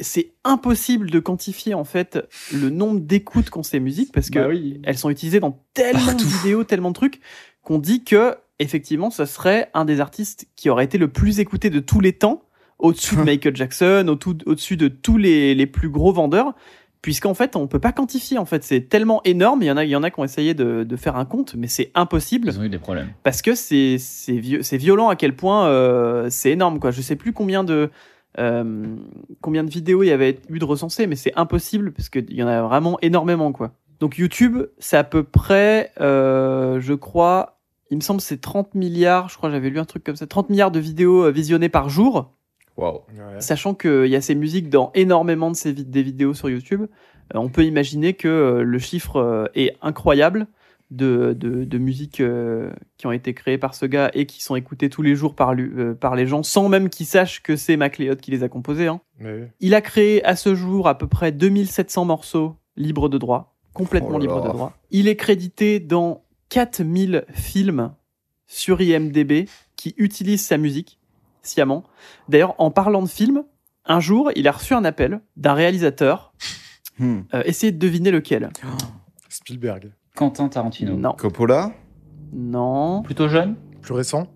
c'est 0.00 0.32
impossible 0.44 1.10
de 1.10 1.18
quantifier 1.18 1.72
en 1.74 1.84
fait 1.84 2.18
le 2.52 2.68
nombre 2.68 3.00
d'écoutes 3.00 3.48
qu'ont 3.50 3.62
ces 3.62 3.80
musiques 3.80 4.12
parce 4.12 4.28
que 4.28 4.38
Bah 4.38 4.48
oui. 4.48 4.80
elles 4.84 4.98
sont 4.98 5.08
utilisées 5.10 5.40
dans 5.40 5.58
tellement 5.72 6.04
Partout. 6.06 6.24
de 6.24 6.30
vidéos, 6.30 6.64
tellement 6.64 6.90
de 6.90 6.94
trucs, 6.94 7.20
qu'on 7.62 7.78
dit 7.78 8.04
que, 8.04 8.34
effectivement, 8.58 9.10
ce 9.10 9.24
serait 9.24 9.70
un 9.72 9.84
des 9.86 10.00
artistes 10.00 10.46
qui 10.56 10.68
aurait 10.68 10.84
été 10.84 10.98
le 10.98 11.08
plus 11.08 11.40
écouté 11.40 11.70
de 11.70 11.80
tous 11.80 12.00
les 12.00 12.12
temps, 12.12 12.42
au-dessus 12.78 13.16
de 13.16 13.22
Michael 13.24 13.56
Jackson, 13.56 14.04
au- 14.08 14.30
au-dessus 14.50 14.76
de 14.76 14.88
tous 14.88 15.16
les, 15.16 15.54
les 15.54 15.66
plus 15.66 15.88
gros 15.88 16.12
vendeurs, 16.12 16.54
puisqu'en 17.02 17.34
fait, 17.34 17.56
on 17.56 17.66
peut 17.66 17.78
pas 17.80 17.92
quantifier, 17.92 18.38
en 18.38 18.44
fait, 18.46 18.62
c'est 18.64 18.82
tellement 18.88 19.20
énorme, 19.24 19.62
il 19.62 19.66
y 19.66 19.70
en 19.70 19.76
a, 19.76 19.84
il 19.84 19.90
y 19.90 19.96
en 19.96 20.02
a 20.02 20.10
qui 20.10 20.20
ont 20.20 20.24
essayé 20.24 20.54
de, 20.54 20.84
de 20.84 20.96
faire 20.96 21.16
un 21.16 21.24
compte, 21.24 21.54
mais 21.56 21.66
c'est 21.66 21.90
impossible, 21.94 22.48
Ils 22.48 22.58
ont 22.60 22.62
eu 22.64 22.68
des 22.68 22.78
problèmes. 22.78 23.08
parce 23.24 23.42
que 23.42 23.54
c'est, 23.54 23.96
c'est, 23.98 24.36
vieux- 24.38 24.62
c'est 24.62 24.76
violent 24.76 25.08
à 25.08 25.16
quel 25.16 25.34
point 25.36 25.66
euh, 25.66 26.28
c'est 26.30 26.52
énorme, 26.52 26.78
quoi. 26.78 26.90
Je 26.92 27.02
sais 27.02 27.16
plus 27.16 27.32
combien 27.32 27.64
de, 27.64 27.90
euh, 28.38 28.96
combien 29.40 29.64
de 29.64 29.70
vidéos 29.70 30.02
il 30.02 30.06
y 30.08 30.12
avait 30.12 30.38
eu 30.48 30.58
de 30.58 30.64
recensées, 30.64 31.06
mais 31.06 31.16
c'est 31.16 31.32
impossible 31.36 31.92
parce 31.92 32.08
qu'il 32.08 32.32
y 32.32 32.42
en 32.42 32.46
a 32.48 32.62
vraiment 32.62 32.98
énormément, 33.02 33.52
quoi. 33.52 33.72
Donc 34.00 34.18
YouTube, 34.18 34.58
c'est 34.78 34.96
à 34.96 35.04
peu 35.04 35.22
près, 35.22 35.92
euh, 36.00 36.80
je 36.80 36.94
crois, 36.94 37.58
il 37.90 37.96
me 37.96 38.00
semble 38.02 38.20
c'est 38.20 38.40
30 38.40 38.74
milliards, 38.74 39.28
je 39.28 39.36
crois 39.36 39.50
j'avais 39.50 39.70
lu 39.70 39.78
un 39.78 39.84
truc 39.84 40.02
comme 40.02 40.16
ça, 40.16 40.26
30 40.26 40.50
milliards 40.50 40.70
de 40.70 40.80
vidéos 40.80 41.24
euh, 41.24 41.30
visionnées 41.30 41.68
par 41.68 41.88
jour, 41.88 42.32
Ouais. 43.12 43.40
sachant 43.40 43.74
qu'il 43.74 44.06
y 44.06 44.16
a 44.16 44.20
ces 44.20 44.34
musiques 44.34 44.68
dans 44.70 44.90
énormément 44.94 45.50
de 45.50 45.56
ces 45.56 45.72
vid- 45.72 45.90
des 45.90 46.02
vidéos 46.02 46.34
sur 46.34 46.48
YouTube. 46.50 46.82
euh, 46.82 47.38
on 47.38 47.48
peut 47.48 47.64
imaginer 47.64 48.14
que 48.14 48.28
euh, 48.28 48.62
le 48.62 48.78
chiffre 48.78 49.16
euh, 49.16 49.46
est 49.54 49.76
incroyable 49.82 50.46
de, 50.90 51.34
de, 51.38 51.64
de 51.64 51.78
musiques 51.78 52.20
euh, 52.20 52.70
qui 52.98 53.06
ont 53.06 53.12
été 53.12 53.32
créées 53.32 53.56
par 53.56 53.74
ce 53.74 53.86
gars 53.86 54.10
et 54.12 54.26
qui 54.26 54.42
sont 54.42 54.56
écoutées 54.56 54.90
tous 54.90 55.00
les 55.02 55.14
jours 55.14 55.34
par, 55.34 55.54
lui- 55.54 55.70
euh, 55.76 55.94
par 55.94 56.14
les 56.16 56.26
gens 56.26 56.42
sans 56.42 56.68
même 56.68 56.90
qu'ils 56.90 57.06
sachent 57.06 57.42
que 57.42 57.56
c'est 57.56 57.76
MacLeod 57.78 58.20
qui 58.20 58.30
les 58.30 58.42
a 58.42 58.48
composées. 58.50 58.88
hein. 58.88 59.00
Il 59.60 59.74
a 59.74 59.80
créé 59.80 60.22
à 60.24 60.36
ce 60.36 60.54
jour 60.54 60.88
à 60.88 60.98
peu 60.98 61.06
près 61.06 61.32
2700 61.32 62.04
morceaux 62.04 62.56
libres 62.76 63.08
de 63.08 63.16
droit, 63.18 63.54
complètement 63.72 64.16
Oh 64.16 64.18
libres 64.18 64.42
de 64.42 64.48
droit. 64.48 64.76
Il 64.90 65.08
est 65.08 65.16
crédité 65.16 65.80
dans 65.80 66.24
4000 66.50 67.24
films 67.32 67.92
sur 68.46 68.80
IMDB 68.82 69.46
qui 69.76 69.94
utilisent 69.96 70.44
sa 70.44 70.58
musique 70.58 70.98
sciemment. 71.42 71.84
D'ailleurs, 72.28 72.54
en 72.58 72.70
parlant 72.70 73.02
de 73.02 73.08
films, 73.08 73.44
un 73.84 74.00
jour, 74.00 74.30
il 74.36 74.46
a 74.48 74.52
reçu 74.52 74.74
un 74.74 74.84
appel 74.84 75.20
d'un 75.36 75.54
réalisateur. 75.54 76.32
Hmm. 76.98 77.20
Euh, 77.34 77.42
essayez 77.46 77.72
de 77.72 77.78
deviner 77.78 78.10
lequel. 78.10 78.50
Spielberg. 79.28 79.92
Quentin 80.14 80.48
Tarantino. 80.48 80.94
Non, 80.96 81.12
Coppola? 81.12 81.72
Non. 82.32 83.02
Plutôt 83.02 83.28
jeune? 83.28 83.56
Plus 83.80 83.94
récent? 83.94 84.26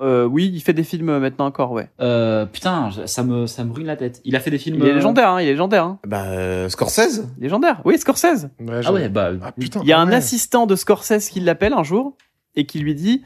Euh, 0.00 0.24
oui, 0.24 0.50
il 0.52 0.60
fait 0.60 0.72
des 0.72 0.82
films 0.82 1.08
euh, 1.08 1.20
maintenant 1.20 1.46
encore, 1.46 1.70
ouais. 1.72 1.88
euh, 2.00 2.46
Putain, 2.46 2.90
ça 3.06 3.22
me, 3.22 3.46
ça 3.46 3.64
me 3.64 3.70
brûle 3.70 3.86
la 3.86 3.96
tête. 3.96 4.20
Il 4.24 4.34
a 4.34 4.40
fait 4.40 4.50
des 4.50 4.58
films. 4.58 4.78
Il 4.80 4.86
est 4.86 4.92
légendaire, 4.94 5.30
hein, 5.30 5.40
il 5.40 5.46
est 5.46 5.52
légendaire. 5.52 5.84
Hein. 5.84 5.98
Bah, 6.06 6.24
euh, 6.24 6.68
Scorsese 6.68 7.22
Légendaire. 7.38 7.80
Oui, 7.84 7.96
Scorsese. 7.98 8.48
Ouais, 8.60 8.80
Ah 8.84 8.92
ouais, 8.92 9.08
bah. 9.08 9.30
Ah, 9.42 9.52
putain, 9.52 9.80
Il 9.82 9.88
y 9.88 9.92
a 9.92 10.00
un 10.00 10.10
assistant 10.10 10.66
de 10.66 10.74
Scorsese 10.74 11.28
qui 11.30 11.40
l'appelle 11.40 11.72
un 11.72 11.84
jour 11.84 12.16
et 12.56 12.66
qui 12.66 12.80
lui 12.80 12.94
dit 12.96 13.24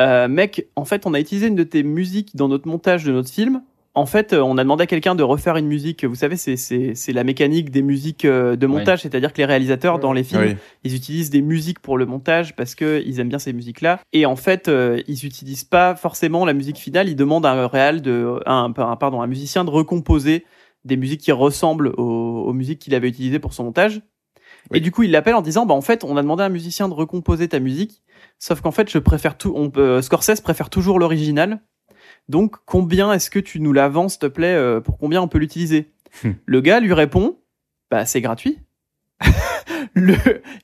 euh, 0.00 0.28
Mec, 0.28 0.68
en 0.76 0.84
fait, 0.84 1.06
on 1.06 1.14
a 1.14 1.20
utilisé 1.20 1.46
une 1.48 1.54
de 1.54 1.62
tes 1.62 1.82
musiques 1.82 2.36
dans 2.36 2.48
notre 2.48 2.68
montage 2.68 3.04
de 3.04 3.12
notre 3.12 3.30
film. 3.30 3.62
En 3.94 4.04
fait, 4.04 4.34
euh, 4.34 4.42
on 4.42 4.58
a 4.58 4.62
demandé 4.62 4.82
à 4.82 4.86
quelqu'un 4.86 5.14
de 5.14 5.22
refaire 5.22 5.56
une 5.56 5.66
musique. 5.68 6.04
Vous 6.04 6.14
savez, 6.16 6.36
c'est- 6.36 6.56
c'est 6.58 6.94
c'est 6.94 7.14
la 7.14 7.24
mécanique 7.24 7.70
des 7.70 7.80
musiques 7.80 8.26
euh, 8.26 8.54
de 8.54 8.66
montage, 8.66 9.00
c'est-à-dire 9.02 9.32
que 9.32 9.38
les 9.38 9.46
réalisateurs, 9.46 9.98
dans 9.98 10.12
les 10.12 10.22
films, 10.22 10.42
Oui. 10.42 10.56
ils 10.84 10.94
utilisent 10.94 11.30
des 11.30 11.40
musiques 11.40 11.78
pour 11.78 11.96
le 11.96 12.04
montage 12.04 12.54
parce 12.56 12.74
que 12.74 13.02
ils 13.06 13.20
aiment 13.20 13.30
bien 13.30 13.38
ces 13.38 13.54
musiques-là. 13.54 14.00
Et 14.12 14.26
en 14.26 14.36
fait, 14.36 14.68
euh, 14.68 15.00
ils 15.08 15.24
utilisent 15.24 15.64
pas 15.64 15.94
forcément 15.96 16.44
la 16.44 16.52
musique 16.52 16.76
finale. 16.76 17.08
Ils 17.08 17.16
demandent 17.16 17.46
à 17.46 17.52
un 17.52 17.66
réal 17.66 18.02
de, 18.02 18.38
à 18.44 18.52
un, 18.52 18.66
un- 18.76 18.96
pardon, 18.96 19.22
à 19.22 19.24
un 19.24 19.28
musicien 19.28 19.64
de 19.64 19.70
recomposer 19.70 20.44
des 20.84 20.98
musiques 20.98 21.22
qui 21.22 21.32
ressemblent 21.32 21.88
aux, 21.96 22.44
aux 22.46 22.52
musiques 22.52 22.80
qu'il 22.80 22.94
avait 22.94 23.08
utilisées 23.08 23.38
pour 23.38 23.54
son 23.54 23.64
montage. 23.64 24.02
Oui. 24.70 24.78
Et 24.78 24.80
du 24.80 24.90
coup, 24.90 25.04
il 25.04 25.10
l'appelle 25.10 25.34
en 25.36 25.42
disant, 25.42 25.64
bah 25.64 25.74
en 25.74 25.80
fait, 25.80 26.04
on 26.04 26.16
a 26.18 26.22
demandé 26.22 26.42
à 26.42 26.46
un 26.46 26.50
musicien 26.50 26.88
de 26.88 26.94
recomposer 26.94 27.48
ta 27.48 27.60
musique, 27.60 28.02
sauf 28.38 28.60
qu'en 28.60 28.70
fait, 28.72 28.90
je 28.90 28.98
préfère 28.98 29.36
tout. 29.38 29.52
On, 29.56 29.70
peut- 29.70 30.02
Scorsese 30.02 30.40
préfère 30.40 30.70
toujours 30.70 30.98
l'original. 30.98 31.60
Donc, 32.28 32.56
combien 32.66 33.12
est-ce 33.12 33.30
que 33.30 33.38
tu 33.38 33.60
nous 33.60 33.72
la 33.72 33.88
vends, 33.88 34.08
s'il 34.08 34.20
te 34.20 34.26
plaît, 34.26 34.54
euh, 34.54 34.80
pour 34.80 34.98
combien 34.98 35.22
on 35.22 35.28
peut 35.28 35.38
l'utiliser 35.38 35.92
Hmm. 36.24 36.30
Le 36.46 36.60
gars 36.62 36.80
lui 36.80 36.94
répond, 36.94 37.36
bah 37.90 38.06
c'est 38.06 38.22
gratuit. 38.22 38.58
le, 39.94 40.14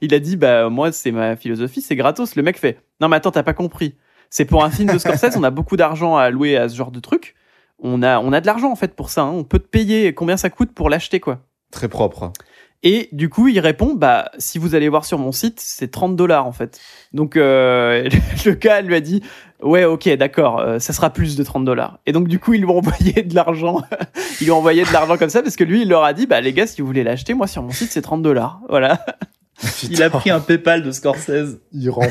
il 0.01 0.15
a 0.15 0.19
dit, 0.19 0.37
bah 0.37 0.69
moi 0.71 0.93
c'est 0.93 1.11
ma 1.13 1.37
philosophie, 1.37 1.81
c'est 1.83 1.97
gratos. 1.97 2.37
Le 2.37 2.43
mec 2.43 2.59
fait, 2.59 2.81
non 3.01 3.09
mais 3.09 3.17
attends, 3.17 3.31
t'as 3.33 3.43
pas 3.43 3.53
compris. 3.55 3.95
C'est 4.31 4.45
pour 4.47 4.65
un 4.65 4.71
film 4.71 4.91
de 4.93 4.99
Scorsese, 4.99 5.37
on 5.37 5.43
a 5.43 5.51
beaucoup 5.51 5.77
d'argent 5.77 6.17
à 6.17 6.23
allouer 6.23 6.57
à 6.57 6.69
ce 6.69 6.77
genre 6.77 6.91
de 6.91 7.01
truc. 7.01 7.35
On 7.79 8.03
a, 8.03 8.19
on 8.21 8.33
a 8.33 8.41
de 8.41 8.47
l'argent 8.47 8.71
en 8.71 8.77
fait 8.77 8.95
pour 8.95 9.11
ça. 9.11 9.23
hein. 9.23 9.31
On 9.33 9.45
peut 9.45 9.59
te 9.59 9.67
payer 9.69 10.15
combien 10.15 10.37
ça 10.39 10.49
coûte 10.49 10.73
pour 10.73 10.89
l'acheter 10.89 11.21
quoi. 11.21 11.41
Très 11.71 11.89
propre. 11.89 12.33
Et 12.83 13.09
du 13.13 13.29
coup, 13.29 13.49
il 13.49 13.61
répond, 13.61 13.95
bah, 13.95 14.31
si 14.39 14.59
vous 14.59 14.75
allez 14.75 14.89
voir 14.89 15.05
sur 15.05 15.19
mon 15.19 15.31
site, 15.31 15.61
c'est 15.61 15.91
30 15.91 16.17
dollars 16.17 16.47
en 16.47 16.53
fait. 16.53 16.81
Donc, 17.13 17.37
euh, 17.37 18.09
le 18.45 18.53
gars 18.53 18.81
lui 18.81 18.95
a 18.97 19.01
dit, 19.01 19.23
ouais, 19.63 19.85
ok, 19.85 20.09
d'accord, 20.17 20.59
euh, 20.59 20.79
ça 20.81 20.93
sera 20.93 21.11
plus 21.11 21.37
de 21.37 21.45
30 21.45 21.65
dollars. 21.65 22.01
Et 22.07 22.13
donc, 22.13 22.27
du 22.27 22.41
coup, 22.41 22.55
ils 22.55 22.61
lui 22.61 22.69
ont 22.69 22.79
envoyé 22.79 23.23
de 23.23 23.35
l'argent. 23.35 23.83
ils 24.41 24.45
lui 24.45 24.51
ont 24.51 24.59
envoyé 24.59 24.85
de 24.85 24.93
l'argent 24.93 25.17
comme 25.17 25.31
ça 25.31 25.43
parce 25.43 25.57
que 25.57 25.65
lui, 25.65 25.83
il 25.83 25.89
leur 25.89 26.03
a 26.03 26.13
dit, 26.13 26.27
bah, 26.27 26.41
les 26.41 26.53
gars, 26.53 26.67
si 26.67 26.81
vous 26.81 26.87
voulez 26.89 27.05
l'acheter, 27.05 27.35
moi, 27.35 27.47
sur 27.47 27.63
mon 27.63 27.71
site, 27.71 27.91
c'est 27.93 28.03
30 28.03 28.23
dollars. 28.23 28.61
Voilà. 28.69 29.05
Il 29.89 30.03
a 30.03 30.11
pris 30.11 30.31
un 30.31 30.41
PayPal 30.41 30.83
de 30.83 30.91
Scorsese. 30.91 31.61
Il 31.73 31.89
rend 31.89 32.09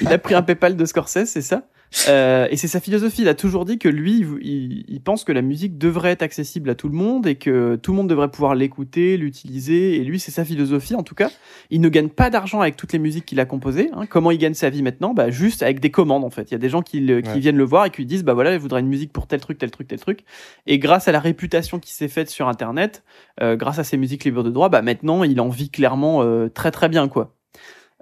il 0.00 0.08
a 0.08 0.18
pris 0.18 0.34
un 0.34 0.42
PayPal 0.42 0.74
de 0.74 0.84
Scorsese, 0.84 1.26
c'est 1.26 1.42
ça? 1.42 1.62
Euh, 2.08 2.48
et 2.50 2.56
c'est 2.56 2.68
sa 2.68 2.80
philosophie. 2.80 3.22
Il 3.22 3.28
a 3.28 3.34
toujours 3.34 3.64
dit 3.64 3.78
que 3.78 3.88
lui, 3.88 4.24
il, 4.42 5.00
pense 5.02 5.24
que 5.24 5.32
la 5.32 5.42
musique 5.42 5.78
devrait 5.78 6.10
être 6.12 6.22
accessible 6.22 6.70
à 6.70 6.74
tout 6.74 6.88
le 6.88 6.94
monde 6.94 7.26
et 7.26 7.34
que 7.34 7.76
tout 7.76 7.90
le 7.92 7.96
monde 7.98 8.08
devrait 8.08 8.30
pouvoir 8.30 8.54
l'écouter, 8.54 9.16
l'utiliser. 9.16 9.96
Et 9.96 10.04
lui, 10.04 10.18
c'est 10.18 10.30
sa 10.30 10.44
philosophie 10.44 10.94
en 10.94 11.02
tout 11.02 11.14
cas. 11.14 11.30
Il 11.70 11.80
ne 11.80 11.88
gagne 11.88 12.08
pas 12.08 12.30
d'argent 12.30 12.60
avec 12.60 12.76
toutes 12.76 12.92
les 12.92 12.98
musiques 12.98 13.24
qu'il 13.26 13.40
a 13.40 13.44
composées. 13.44 13.90
hein. 13.94 14.06
Comment 14.08 14.30
il 14.30 14.38
gagne 14.38 14.54
sa 14.54 14.70
vie 14.70 14.82
maintenant? 14.82 15.12
Bah, 15.14 15.30
Juste 15.30 15.62
avec 15.62 15.80
des 15.80 15.90
commandes 15.90 16.24
en 16.24 16.30
fait. 16.30 16.50
Il 16.50 16.52
y 16.52 16.54
a 16.54 16.58
des 16.58 16.68
gens 16.68 16.82
qui, 16.82 17.00
le- 17.00 17.20
qui 17.20 17.28
Ouais. 17.30 17.38
viennent 17.38 17.56
le 17.56 17.64
voir 17.64 17.86
et 17.86 17.90
qui 17.90 17.98
lui 17.98 18.06
disent 18.06 18.24
bah 18.24 18.34
voilà, 18.34 18.52
je 18.54 18.58
voudrais 18.58 18.80
une 18.80 18.88
musique 18.88 19.12
pour 19.12 19.26
tel 19.26 19.40
truc, 19.40 19.58
tel 19.58 19.70
truc, 19.70 19.88
tel 19.88 19.98
truc. 20.00 20.20
Et 20.66 20.78
grâce 20.78 21.08
à 21.08 21.12
la 21.12 21.20
réputation 21.20 21.78
qui 21.78 21.92
s'est 21.92 22.08
faite 22.08 22.30
sur 22.30 22.48
Internet, 22.48 23.02
euh, 23.40 23.56
grâce 23.56 23.78
à 23.78 23.84
ses 23.84 23.96
musiques 23.96 24.24
libres 24.24 24.42
de 24.42 24.50
droit, 24.50 24.68
bah 24.68 24.82
maintenant 24.82 25.24
il 25.24 25.40
en 25.40 25.48
vit 25.48 25.70
clairement 25.70 26.22
euh, 26.22 26.48
très 26.48 26.70
très 26.70 26.88
bien 26.88 27.08
quoi. 27.08 27.34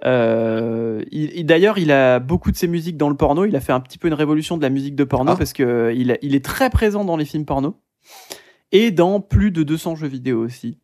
Euh, 0.05 1.03
il- 1.11 1.31
il- 1.35 1.45
D'ailleurs, 1.45 1.77
il 1.77 1.91
a 1.91 2.19
beaucoup 2.19 2.51
de 2.51 2.55
ses 2.57 2.67
musiques 2.67 2.97
dans 2.97 3.09
le 3.09 3.15
porno. 3.15 3.45
Il 3.45 3.55
a 3.55 3.59
fait 3.61 3.71
un 3.73 3.79
petit 3.79 3.97
peu 3.97 4.07
une 4.07 4.13
révolution 4.13 4.57
de 4.57 4.61
la 4.63 4.69
musique 4.69 4.95
de 4.95 5.03
porno 5.03 5.31
Ah. 5.33 5.35
parce 5.37 5.53
que 5.53 5.63
euh, 5.63 5.93
il, 5.93 6.11
a- 6.11 6.17
il 6.21 6.35
est 6.35 6.43
très 6.43 6.69
présent 6.69 7.05
dans 7.05 7.17
les 7.17 7.25
films 7.25 7.45
porno 7.45 7.75
et 8.71 8.91
dans 8.91 9.19
plus 9.21 9.51
de 9.51 9.63
200 9.63 9.95
jeux 9.95 10.07
vidéo 10.07 10.39
aussi. 10.43 10.79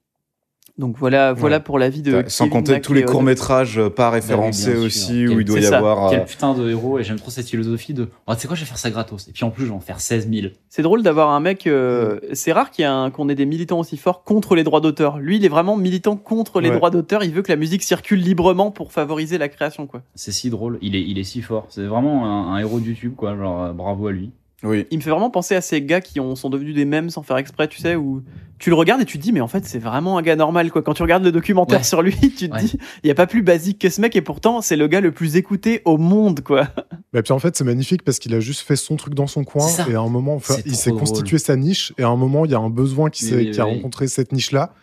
Donc 0.77 0.95
voilà, 0.99 1.33
voilà 1.33 1.59
pour 1.59 1.79
la 1.79 1.89
vie 1.89 2.03
de. 2.03 2.23
Sans 2.27 2.45
Kevin 2.45 2.59
compter 2.59 2.81
tous 2.81 2.93
les 2.93 2.99
MacLeod. 3.01 3.11
courts-métrages 3.15 3.81
pas 3.89 3.89
Bah 3.89 4.09
oui, 4.09 4.15
référencés 4.15 4.75
aussi, 4.75 5.25
où 5.25 5.29
Quel- 5.31 5.39
il 5.39 5.45
doit 5.45 5.55
c'est 5.57 5.63
y 5.63 5.69
ça. 5.69 5.77
avoir. 5.79 6.11
Quel 6.11 6.19
euh, 6.19 6.23
putain 6.25 6.53
de 6.53 6.69
héros, 6.69 6.99
et 6.99 7.03
j'aime 7.03 7.17
trop 7.17 7.31
cette 7.31 7.49
philosophie 7.49 7.95
de 7.95 8.09
oh, 8.27 8.33
tu 8.35 8.41
sais 8.41 8.47
quoi, 8.47 8.55
je 8.55 8.61
vais 8.61 8.67
faire 8.67 8.77
ça 8.77 8.91
gratos. 8.91 9.27
Et 9.27 9.31
puis 9.31 9.43
en 9.43 9.49
plus, 9.49 9.63
je 9.63 9.69
vais 9.69 9.75
en 9.75 9.79
faire 9.79 9.99
16 9.99 10.29
000. 10.31 10.47
C'est 10.69 10.83
drôle 10.83 11.01
d'avoir 11.01 11.31
un 11.31 11.39
mec. 11.39 11.65
euh, 11.65 12.19
c'est 12.33 12.51
rare 12.51 12.69
qu'il 12.69 12.83
y 12.83 12.85
ait 12.85 12.91
un- 12.91 13.09
qu'on 13.09 13.27
ait 13.27 13.33
des 13.35 13.47
militants 13.47 13.79
aussi 13.79 13.97
forts 13.97 14.23
contre 14.23 14.53
les 14.55 14.63
droits 14.63 14.79
d'auteur. 14.81 15.17
Lui, 15.17 15.37
il 15.37 15.45
est 15.45 15.49
vraiment 15.49 15.77
militant 15.77 16.15
contre 16.15 16.61
les 16.61 16.69
Ouais. 16.69 16.75
droits 16.75 16.91
d'auteur. 16.91 17.23
Il 17.23 17.31
veut 17.31 17.41
que 17.41 17.51
la 17.51 17.57
musique 17.57 17.81
circule 17.81 18.19
librement 18.21 18.69
pour 18.69 18.91
favoriser 18.91 19.39
la 19.39 19.49
création, 19.49 19.87
quoi. 19.87 20.03
C'est 20.13 20.31
si 20.31 20.51
drôle, 20.51 20.77
il 20.83 20.95
est, 20.95 21.01
il 21.01 21.17
est 21.17 21.23
si 21.23 21.41
fort. 21.41 21.65
C'est 21.69 21.85
vraiment 21.87 22.25
un, 22.27 22.53
un 22.53 22.59
héros 22.59 22.79
de 22.79 22.85
YouTube, 22.85 23.13
quoi. 23.17 23.35
Genre, 23.35 23.63
euh, 23.63 23.71
bravo 23.73 24.07
à 24.07 24.11
lui. 24.11 24.29
Oui. 24.63 24.87
Il 24.89 24.97
me 24.97 25.03
fait 25.03 25.11
vraiment 25.11 25.29
penser 25.29 25.55
à 25.55 25.61
ces 25.61 25.81
gars 25.83 26.01
qui 26.01 26.19
ont, 26.19 26.35
sont 26.35 26.49
devenus 26.49 26.73
des 26.73 26.85
mèmes 26.85 27.11
sans 27.11 27.21
faire 27.21 27.37
exprès, 27.37 27.67
tu 27.67 27.77
sais, 27.79 27.95
où 27.95 28.23
tu 28.57 28.71
le 28.71 28.75
regardes 28.75 29.01
et 29.01 29.05
tu 29.05 29.19
te 29.19 29.23
dis, 29.23 29.31
mais 29.31 29.39
en 29.39 29.47
fait, 29.47 29.65
c'est 29.65 29.77
vraiment 29.77 30.17
un 30.17 30.23
gars 30.23 30.35
normal, 30.35 30.71
quoi. 30.71 30.81
Quand 30.81 30.95
tu 30.95 31.03
regardes 31.03 31.23
le 31.23 31.31
documentaire 31.31 31.77
Ouais. 31.79 31.83
sur 31.83 32.01
lui, 32.01 32.15
tu 32.35 32.49
te 32.49 32.53
Ouais. 32.55 32.61
dis, 32.63 32.77
il 33.03 33.05
n'y 33.05 33.11
a 33.11 33.15
pas 33.15 33.27
plus 33.27 33.43
basique 33.43 33.77
que 33.79 33.89
ce 33.89 34.01
mec, 34.01 34.15
et 34.15 34.21
pourtant, 34.21 34.61
c'est 34.61 34.75
le 34.75 34.87
gars 34.87 34.99
le 34.99 35.11
plus 35.11 35.35
écouté 35.35 35.83
au 35.85 35.97
monde, 35.99 36.41
quoi. 36.41 36.69
Mais 37.13 37.21
puis 37.23 37.33
en 37.33 37.39
fait, 37.39 37.55
c'est 37.55 37.63
magnifique 37.65 38.01
parce 38.03 38.17
qu'il 38.17 38.33
a 38.33 38.39
juste 38.39 38.61
fait 38.61 38.75
son 38.75 38.95
truc 38.95 39.13
dans 39.13 39.27
son 39.27 39.43
coin 39.43 39.67
et 39.87 39.93
à 39.93 39.99
un 40.01 40.09
moment, 40.09 40.33
enfin, 40.33 40.55
il 40.65 40.75
s'est 40.75 40.89
constitué 40.91 41.37
sa 41.37 41.55
niche 41.55 41.93
et 41.99 42.03
à 42.03 42.07
un 42.07 42.15
moment, 42.15 42.45
il 42.45 42.51
y 42.51 42.55
a 42.55 42.59
un 42.59 42.71
besoin 42.71 43.11
qui, 43.11 43.25
Oui, 43.25 43.29
s'est- 43.29 43.35
oui, 43.37 43.51
qui 43.51 43.61
a 43.61 43.65
oui. 43.67 43.75
rencontré 43.75 44.07
cette 44.07 44.31
niche-là. 44.31 44.73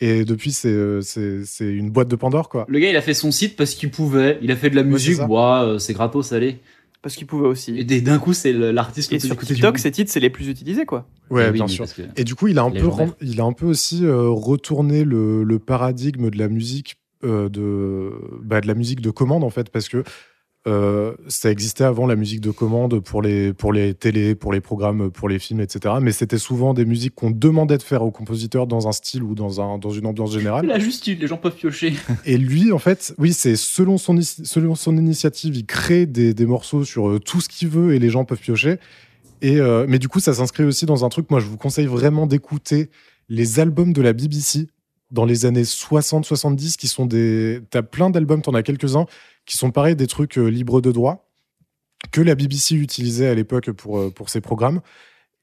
Et 0.00 0.24
depuis, 0.24 0.50
c'est 0.52 0.68
euh, 0.68 1.00
c'est 1.00 1.64
une 1.64 1.90
boîte 1.90 2.08
de 2.08 2.16
Pandore, 2.16 2.48
quoi. 2.48 2.66
Le 2.68 2.78
gars, 2.80 2.90
il 2.90 2.96
a 2.96 3.00
fait 3.02 3.14
son 3.14 3.30
site 3.30 3.56
parce 3.56 3.74
qu'il 3.74 3.90
pouvait. 3.90 4.38
Il 4.42 4.50
a 4.50 4.56
fait 4.56 4.68
de 4.68 4.74
la 4.74 4.82
Ouais, 4.82 4.88
musique, 4.88 5.14
c'est 5.16 5.22
ouah, 5.24 5.62
euh, 5.64 5.78
c'est 5.78 5.92
gratos, 5.94 6.32
allez. 6.32 6.58
Parce 7.02 7.16
qu'il 7.16 7.26
pouvait 7.26 7.48
aussi. 7.48 7.76
Et 7.78 8.00
d'un 8.00 8.18
coup, 8.20 8.32
c'est 8.32 8.52
le- 8.52 8.70
l'artiste 8.70 9.12
Et 9.12 9.18
plus 9.18 9.26
sur 9.26 9.36
TikTok, 9.36 9.78
ces 9.78 9.90
titres, 9.90 10.10
c'est 10.12 10.20
les 10.20 10.30
plus 10.30 10.46
utilisés, 10.48 10.84
quoi. 10.86 11.08
Ouais, 11.30 11.46
Eh 11.46 11.50
oui, 11.50 11.54
bien 11.54 11.66
sûr. 11.66 11.92
que- 11.92 12.02
Et 12.16 12.22
du 12.22 12.36
coup, 12.36 12.46
il 12.46 12.58
a 12.58 12.62
un 12.62 12.70
peu, 12.70 12.76
Légendaire. 12.76 13.06
rem- 13.08 13.14
il 13.20 13.40
a 13.40 13.44
un 13.44 13.52
peu 13.52 13.66
aussi 13.66 14.04
euh, 14.04 14.28
retourné 14.28 15.02
le, 15.04 15.42
le 15.42 15.58
paradigme 15.58 16.30
de 16.30 16.38
la 16.38 16.48
musique 16.48 16.96
euh, 17.24 17.48
de, 17.48 18.12
bah, 18.42 18.60
de 18.60 18.66
la 18.66 18.74
musique 18.74 19.00
de 19.00 19.10
commande 19.10 19.44
en 19.44 19.50
fait, 19.50 19.68
parce 19.70 19.88
que 19.88 20.02
euh, 20.68 21.14
ça 21.26 21.50
existait 21.50 21.82
avant 21.82 22.06
la 22.06 22.14
musique 22.14 22.40
de 22.40 22.52
commande 22.52 23.00
pour 23.00 23.20
les 23.20 23.52
pour 23.52 23.72
les 23.72 23.94
télés, 23.94 24.36
pour 24.36 24.52
les 24.52 24.60
programmes, 24.60 25.10
pour 25.10 25.28
les 25.28 25.40
films, 25.40 25.60
etc. 25.60 25.96
Mais 26.00 26.12
c'était 26.12 26.38
souvent 26.38 26.72
des 26.72 26.84
musiques 26.84 27.14
qu'on 27.16 27.32
demandait 27.32 27.78
de 27.78 27.82
faire 27.82 28.02
aux 28.02 28.12
compositeurs 28.12 28.68
dans 28.68 28.86
un 28.86 28.92
style 28.92 29.24
ou 29.24 29.34
dans 29.34 29.60
un 29.60 29.78
dans 29.78 29.90
une 29.90 30.06
ambiance 30.06 30.32
générale. 30.32 30.66
La 30.66 30.78
justice, 30.78 31.18
les 31.18 31.26
gens 31.26 31.36
peuvent 31.36 31.56
piocher. 31.56 31.94
Et 32.24 32.38
lui, 32.38 32.70
en 32.70 32.78
fait, 32.78 33.12
oui, 33.18 33.32
c'est 33.32 33.56
selon 33.56 33.98
son, 33.98 34.20
selon 34.20 34.76
son 34.76 34.96
initiative, 34.96 35.56
il 35.56 35.66
crée 35.66 36.06
des, 36.06 36.32
des 36.32 36.46
morceaux 36.46 36.84
sur 36.84 37.08
euh, 37.08 37.18
tout 37.18 37.40
ce 37.40 37.48
qu'il 37.48 37.68
veut 37.68 37.94
et 37.94 37.98
les 37.98 38.10
gens 38.10 38.24
peuvent 38.24 38.38
piocher. 38.38 38.78
Et, 39.40 39.58
euh, 39.58 39.86
mais 39.88 39.98
du 39.98 40.08
coup, 40.08 40.20
ça 40.20 40.34
s'inscrit 40.34 40.62
aussi 40.62 40.86
dans 40.86 41.04
un 41.04 41.08
truc, 41.08 41.28
moi, 41.30 41.40
je 41.40 41.46
vous 41.46 41.56
conseille 41.56 41.86
vraiment 41.86 42.26
d'écouter 42.26 42.88
les 43.28 43.58
albums 43.58 43.92
de 43.92 44.00
la 44.00 44.12
BBC 44.12 44.68
dans 45.12 45.24
les 45.24 45.46
années 45.46 45.62
60-70, 45.62 46.76
qui 46.76 46.88
sont 46.88 47.06
des... 47.06 47.60
T'as 47.70 47.82
plein 47.82 48.10
d'albums, 48.10 48.42
t'en 48.42 48.54
as 48.54 48.62
quelques-uns, 48.64 49.06
qui 49.46 49.56
sont 49.56 49.70
pareil, 49.70 49.94
des 49.94 50.06
trucs 50.08 50.38
euh, 50.38 50.46
libres 50.48 50.80
de 50.80 50.90
droit, 50.90 51.28
que 52.10 52.20
la 52.20 52.34
BBC 52.34 52.74
utilisait 52.74 53.28
à 53.28 53.34
l'époque 53.34 53.70
pour, 53.72 53.98
euh, 53.98 54.10
pour 54.10 54.28
ses 54.30 54.40
programmes. 54.40 54.80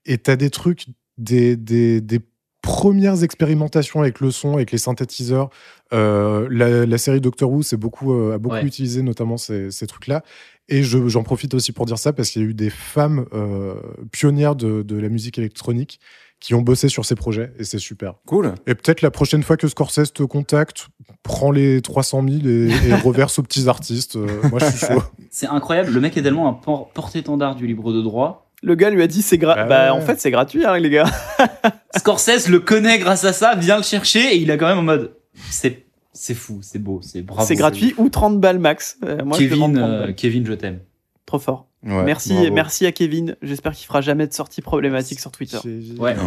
Et 0.05 0.17
t'as 0.17 0.35
des 0.35 0.49
trucs, 0.49 0.87
des, 1.17 1.55
des, 1.55 2.01
des 2.01 2.19
premières 2.61 3.23
expérimentations 3.23 4.01
avec 4.01 4.19
le 4.19 4.31
son, 4.31 4.55
avec 4.55 4.71
les 4.71 4.77
synthétiseurs, 4.77 5.49
euh, 5.93 6.47
la, 6.51 6.85
la 6.85 6.97
série 6.97 7.21
Doctor 7.21 7.49
Who 7.49 7.61
c'est 7.63 7.77
beaucoup, 7.77 8.13
euh, 8.13 8.33
a 8.33 8.37
beaucoup 8.37 8.55
Ouais. 8.55 8.65
utilisé 8.65 9.01
notamment 9.01 9.37
ces, 9.37 9.71
ces 9.71 9.87
trucs-là. 9.87 10.23
Et 10.67 10.83
je- 10.83 11.07
j'en 11.07 11.23
profite 11.23 11.53
aussi 11.53 11.71
pour 11.71 11.85
dire 11.85 11.97
ça 11.97 12.11
parce 12.11 12.29
qu'il 12.31 12.41
y 12.41 12.45
a 12.45 12.47
eu 12.49 12.53
des 12.53 12.69
femmes 12.69 13.25
euh, 13.33 13.75
pionnières 14.11 14.55
de, 14.55 14.81
de 14.81 14.97
la 14.97 15.09
musique 15.09 15.37
électronique 15.37 15.99
qui 16.39 16.53
ont 16.53 16.61
bossé 16.61 16.87
sur 16.89 17.05
ces 17.05 17.15
projets 17.15 17.51
et 17.59 17.63
c'est 17.63 17.79
super. 17.79 18.13
Cool. 18.25 18.53
Et 18.65 18.75
peut-être 18.75 19.01
la 19.01 19.11
prochaine 19.11 19.43
fois 19.43 19.57
que 19.57 19.67
Scorsese 19.67 20.13
te 20.13 20.23
contacte, 20.23 20.87
prends 21.23 21.51
les 21.51 21.81
300 21.81 22.23
000 22.23 22.47
et, 22.47 22.69
et 22.87 22.93
reverse 23.03 23.39
aux 23.39 23.43
petits 23.43 23.67
artistes. 23.67 24.15
Euh, 24.15 24.27
moi, 24.49 24.59
je 24.59 24.65
suis 24.75 24.85
chaud. 24.87 25.03
C'est 25.29 25.47
incroyable. 25.47 25.91
Le 25.91 25.99
mec 25.99 26.15
est 26.17 26.21
tellement 26.21 26.47
un 26.47 26.53
por- 26.53 26.89
porte-étendard 26.93 27.55
du 27.55 27.67
libre 27.67 27.91
de 27.93 28.01
droit. 28.01 28.49
Le 28.61 28.75
gars 28.75 28.89
lui 28.89 29.01
a 29.01 29.07
dit, 29.07 29.21
c'est 29.21 29.37
gra- 29.37 29.55
Bah 29.55 29.65
bah, 29.65 29.83
ouais. 29.85 29.89
en 30.01 30.01
fait, 30.01 30.19
c'est 30.19 30.31
gratuit, 30.31 30.65
hein, 30.65 30.77
les 30.79 30.89
gars. 30.89 31.05
Scorsese 31.97 32.49
le 32.49 32.59
connaît 32.59 32.99
grâce 32.99 33.23
à 33.23 33.31
ça, 33.31 33.55
vient 33.55 33.77
le 33.77 33.83
chercher 33.83 34.33
et 34.33 34.37
il 34.37 34.51
a 34.51 34.57
quand 34.57 34.67
même 34.67 34.79
en 34.79 34.83
mode. 34.83 35.13
C'est, 35.49 35.85
c'est 36.11 36.33
fou, 36.33 36.59
c'est 36.61 36.79
beau, 36.79 36.99
c'est 37.01 37.21
bravo. 37.21 37.47
c'est 37.47 37.55
gratuit 37.55 37.93
ou 37.97 38.09
30 38.09 38.39
balles 38.41 38.59
max. 38.59 38.97
Euh, 39.05 39.23
moi, 39.23 39.37
je 39.39 39.45
demande 39.47 39.73
Kevin, 39.75 39.81
30 39.81 39.91
euh, 39.93 39.99
balles. 40.05 40.15
Kevin, 40.15 40.45
je 40.45 40.53
t'aime. 40.53 40.79
Trop 41.25 41.39
fort. 41.39 41.68
Ouais, 41.83 42.03
merci, 42.03 42.33
bravo. 42.33 42.51
merci 42.53 42.85
à 42.85 42.91
Kevin. 42.91 43.35
J'espère 43.41 43.71
qu'il 43.73 43.87
fera 43.87 44.01
jamais 44.01 44.27
de 44.27 44.33
sortie 44.33 44.61
problématique 44.61 45.19
sur 45.19 45.31
Twitter. 45.31 45.57
Ouais. 45.97 46.15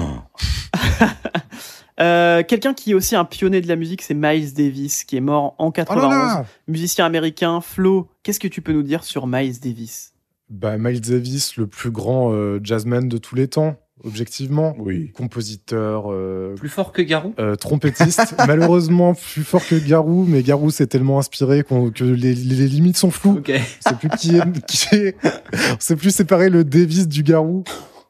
Euh, 2.00 2.42
Quelqu'un 2.42 2.72
qui 2.72 2.92
est 2.92 2.94
aussi 2.94 3.14
un 3.14 3.24
pionnier 3.26 3.61
de 3.61 3.68
la 3.68 3.76
musique, 3.76 4.00
c'est 4.03 4.14
Miles 4.14 4.55
Davis, 4.55 5.05
qui 5.05 5.16
est 5.18 5.20
mort 5.20 5.55
en 5.59 5.66
Oh 5.66 5.72
là 5.78 5.84
91. 5.84 6.11
là 6.11 6.46
Musicien 6.66 7.05
américain. 7.05 7.61
Flo, 7.61 8.09
qu'est-ce 8.22 8.40
que 8.40 8.48
tu 8.48 8.62
peux 8.62 8.72
nous 8.72 8.82
dire 8.82 9.05
sur 9.05 9.26
Miles 9.26 9.61
Davis? 9.61 10.14
Bah, 10.48 10.78
Miles 10.78 11.03
Davis, 11.03 11.57
le 11.59 11.66
plus 11.66 11.90
grand 11.90 12.32
euh, 12.32 12.59
jazzman 12.62 13.09
de 13.09 13.18
tous 13.18 13.34
les 13.34 13.46
temps, 13.46 13.76
objectivement. 14.05 14.74
Oui. 14.78 15.11
Compositeur, 15.12 16.12
euh, 16.12 16.55
Plus 16.55 16.68
fort 16.68 16.92
que 16.92 17.03
Garou. 17.03 17.34
euh, 17.38 17.57
trompettiste, 17.57 18.34
malheureusement 18.46 19.14
plus 19.14 19.44
fort 19.44 19.66
que 19.66 19.74
Garou, 19.76 20.24
mais 20.28 20.42
Garou 20.42 20.70
s'est 20.70 20.86
tellement 20.86 21.18
inspiré 21.18 21.62
qu'on- 21.62 21.90
que 21.90 22.05
les, 22.05 22.34
les 22.34 22.66
limites 22.68 22.96
sont 22.96 23.11
floues. 23.11 23.38
Ok. 23.38 23.50
On 23.86 23.90
sait 23.90 23.96
plus 23.96 24.09
qui 24.18 24.36
est, 24.36 24.66
qui 24.66 24.94
est- 24.94 25.16
on 25.55 25.76
sait 25.80 25.96
plus 25.96 26.14
séparer 26.14 26.50
le 26.50 26.64
Davis 26.64 27.09
du 27.09 27.22
Garou. 27.22 27.64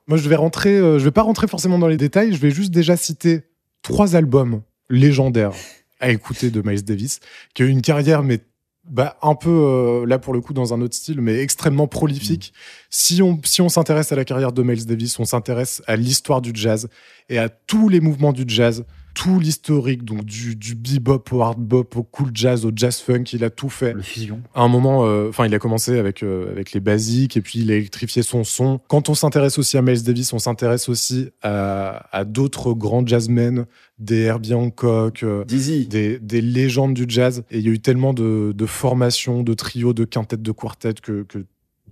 Moi, 0.08 0.18
je 0.18 0.28
vais 0.28 0.36
rentrer, 0.36 0.76
euh, 0.78 0.98
je 0.98 1.04
vais 1.04 1.10
pas 1.12 1.22
rentrer 1.22 1.46
forcément 1.46 1.78
dans 1.78 1.88
les 1.88 1.96
détails. 1.96 2.32
Je 2.32 2.38
vais 2.38 2.50
juste 2.50 2.72
déjà 2.72 2.96
citer 2.96 3.42
trois 3.82 4.16
albums 4.16 4.62
légendaires 4.90 5.52
à 6.00 6.10
écouter 6.10 6.50
de 6.50 6.60
Miles 6.68 6.84
Davis, 6.84 7.20
qui 7.54 7.62
a 7.62 7.66
eu 7.66 7.68
une 7.68 7.82
carrière 7.82 8.22
mais 8.22 8.40
bah, 8.88 9.16
un 9.22 9.34
peu 9.34 9.50
euh, 9.50 10.06
là 10.06 10.18
pour 10.18 10.34
le 10.34 10.40
coup 10.40 10.52
dans 10.52 10.74
un 10.74 10.80
autre 10.80 10.94
style, 10.94 11.20
mais 11.20 11.38
extrêmement 11.38 11.86
prolifique. 11.86 12.52
Si 12.90 13.22
on 13.22 13.40
si 13.44 13.60
on 13.60 13.68
s'intéresse 13.68 14.12
à 14.12 14.16
la 14.16 14.24
carrière 14.24 14.52
de 14.52 14.62
Miles 14.62 14.86
Davis, 14.86 15.18
on 15.18 15.24
s'intéresse 15.24 15.82
à 15.86 15.96
l'histoire 15.96 16.40
du 16.40 16.50
jazz 16.54 16.88
et 17.28 17.38
à 17.38 17.48
tous 17.48 17.88
les 17.88 18.00
mouvements 18.00 18.32
du 18.32 18.44
jazz, 18.46 18.84
tout 19.14 19.38
l'historique, 19.38 20.04
donc 20.04 20.24
du, 20.24 20.56
du 20.56 20.74
bebop 20.74 21.24
au 21.32 21.42
hard 21.42 21.58
bop, 21.58 21.96
au 21.96 22.02
cool 22.02 22.30
jazz, 22.34 22.64
au 22.64 22.72
jazz 22.74 22.98
funk, 22.98 23.24
il 23.32 23.44
a 23.44 23.50
tout 23.50 23.68
fait 23.68 23.92
Le 23.92 24.02
fusion. 24.02 24.42
à 24.54 24.62
un 24.62 24.68
moment, 24.68 25.04
euh, 25.04 25.28
enfin, 25.28 25.46
il 25.46 25.54
a 25.54 25.58
commencé 25.58 25.98
avec, 25.98 26.22
euh, 26.22 26.50
avec 26.50 26.72
les 26.72 26.80
basiques 26.80 27.36
et 27.36 27.40
puis 27.40 27.60
il 27.60 27.70
a 27.70 27.74
électrifié 27.74 28.22
son 28.22 28.44
son. 28.44 28.80
Quand 28.88 29.08
on 29.08 29.14
s'intéresse 29.14 29.58
aussi 29.58 29.76
à 29.76 29.82
Miles 29.82 30.02
Davis, 30.02 30.32
on 30.32 30.38
s'intéresse 30.38 30.88
aussi 30.88 31.30
à, 31.42 32.06
à 32.16 32.24
d'autres 32.24 32.72
grands 32.72 33.06
jazzmen, 33.06 33.66
des 34.02 34.22
Herbie 34.22 34.54
Hancock, 34.54 35.22
euh, 35.22 35.44
Dizzy. 35.44 35.86
des, 35.86 36.18
des 36.18 36.40
légendes 36.40 36.94
du 36.94 37.04
jazz. 37.08 37.44
Et 37.50 37.58
il 37.58 37.64
y 37.64 37.68
a 37.68 37.72
eu 37.72 37.80
tellement 37.80 38.12
de, 38.12 38.52
de 38.54 38.66
formations, 38.66 39.42
de 39.42 39.54
trios, 39.54 39.92
de 39.92 40.04
quintettes, 40.04 40.42
de 40.42 40.52
quartettes 40.52 41.00
que, 41.00 41.22
que 41.22 41.46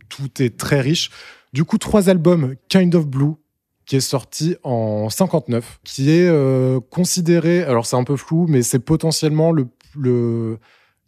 tout 0.08 0.42
est 0.42 0.56
très 0.56 0.80
riche. 0.80 1.11
Du 1.52 1.64
coup, 1.64 1.78
trois 1.78 2.08
albums, 2.08 2.54
Kind 2.68 2.94
of 2.94 3.06
Blue, 3.06 3.34
qui 3.86 3.96
est 3.96 4.00
sorti 4.00 4.56
en 4.64 5.08
59, 5.08 5.80
qui 5.84 6.11
est 6.11 6.28
euh, 6.28 6.80
considéré, 6.90 7.62
alors 7.62 7.86
c'est 7.86 7.96
un 7.96 8.04
peu 8.04 8.16
flou, 8.16 8.46
mais 8.48 8.62
c'est 8.62 8.78
potentiellement 8.78 9.52
le, 9.52 9.66
le 9.96 10.58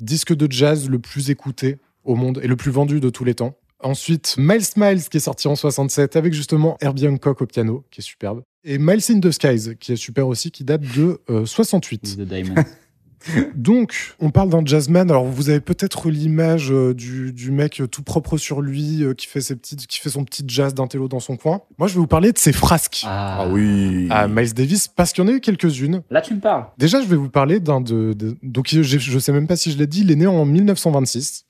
disque 0.00 0.34
de 0.34 0.50
jazz 0.50 0.88
le 0.88 0.98
plus 0.98 1.30
écouté 1.30 1.78
au 2.04 2.14
monde 2.14 2.40
et 2.42 2.48
le 2.48 2.56
plus 2.56 2.70
vendu 2.70 3.00
de 3.00 3.10
tous 3.10 3.24
les 3.24 3.34
temps. 3.34 3.56
Ensuite, 3.80 4.36
Miles 4.38 4.62
Miles, 4.76 5.08
qui 5.08 5.16
est 5.16 5.20
sorti 5.20 5.48
en 5.48 5.56
67, 5.56 6.14
avec 6.14 6.32
justement 6.32 6.76
Herbie 6.80 7.08
Hancock 7.08 7.42
au 7.42 7.46
piano, 7.46 7.84
qui 7.90 8.00
est 8.00 8.04
superbe. 8.04 8.42
Et 8.64 8.78
Miles 8.78 9.02
in 9.10 9.20
the 9.20 9.30
Skies, 9.30 9.76
qui 9.80 9.92
est 9.92 9.96
super 9.96 10.28
aussi, 10.28 10.50
qui 10.50 10.64
date 10.64 10.82
de 10.96 11.20
euh, 11.30 11.44
68. 11.46 12.16
The 12.16 12.20
Diamond. 12.20 12.54
Donc, 13.54 14.14
on 14.18 14.30
parle 14.30 14.48
d'un 14.50 14.64
jazzman. 14.64 15.08
Alors, 15.10 15.24
vous 15.24 15.48
avez 15.48 15.60
peut-être 15.60 16.10
l'image 16.10 16.72
euh, 16.72 16.92
du, 16.92 17.32
du 17.32 17.52
mec 17.52 17.80
euh, 17.80 17.86
tout 17.86 18.02
propre 18.02 18.36
sur 18.36 18.60
lui, 18.60 19.04
euh, 19.04 19.14
qui, 19.14 19.28
fait 19.28 19.40
ses 19.40 19.54
petites, 19.54 19.86
qui 19.86 20.00
fait 20.00 20.10
son 20.10 20.24
petit 20.24 20.42
jazz 20.46 20.74
d'intello 20.74 21.06
dans 21.06 21.20
son 21.20 21.36
coin. 21.36 21.60
Moi, 21.78 21.86
je 21.86 21.94
vais 21.94 22.00
vous 22.00 22.06
parler 22.08 22.32
de 22.32 22.38
ses 22.38 22.52
frasques 22.52 23.02
Ah, 23.04 23.42
Ah 23.42 23.48
oui. 23.48 24.08
à 24.10 24.26
Miles 24.26 24.54
Davis, 24.54 24.88
parce 24.88 25.12
qu'il 25.12 25.22
y 25.22 25.26
en 25.26 25.30
a 25.30 25.36
eu 25.36 25.40
quelques-unes. 25.40 26.02
Là, 26.10 26.20
tu 26.20 26.34
me 26.34 26.40
parles. 26.40 26.66
Déjà, 26.78 27.00
je 27.00 27.06
vais 27.06 27.14
vous 27.16 27.30
parler 27.30 27.60
d'un 27.60 27.80
de, 27.80 28.12
de- 28.12 28.36
Donc, 28.42 28.68
je, 28.70 28.82
je 28.82 29.18
sais 29.20 29.32
même 29.32 29.46
pas 29.46 29.56
si 29.56 29.70
je 29.70 29.78
l'ai 29.78 29.86
dit, 29.86 30.00
il 30.00 30.10
est 30.10 30.16
né 30.16 30.26
en 30.26 30.44
1926. 30.44 31.44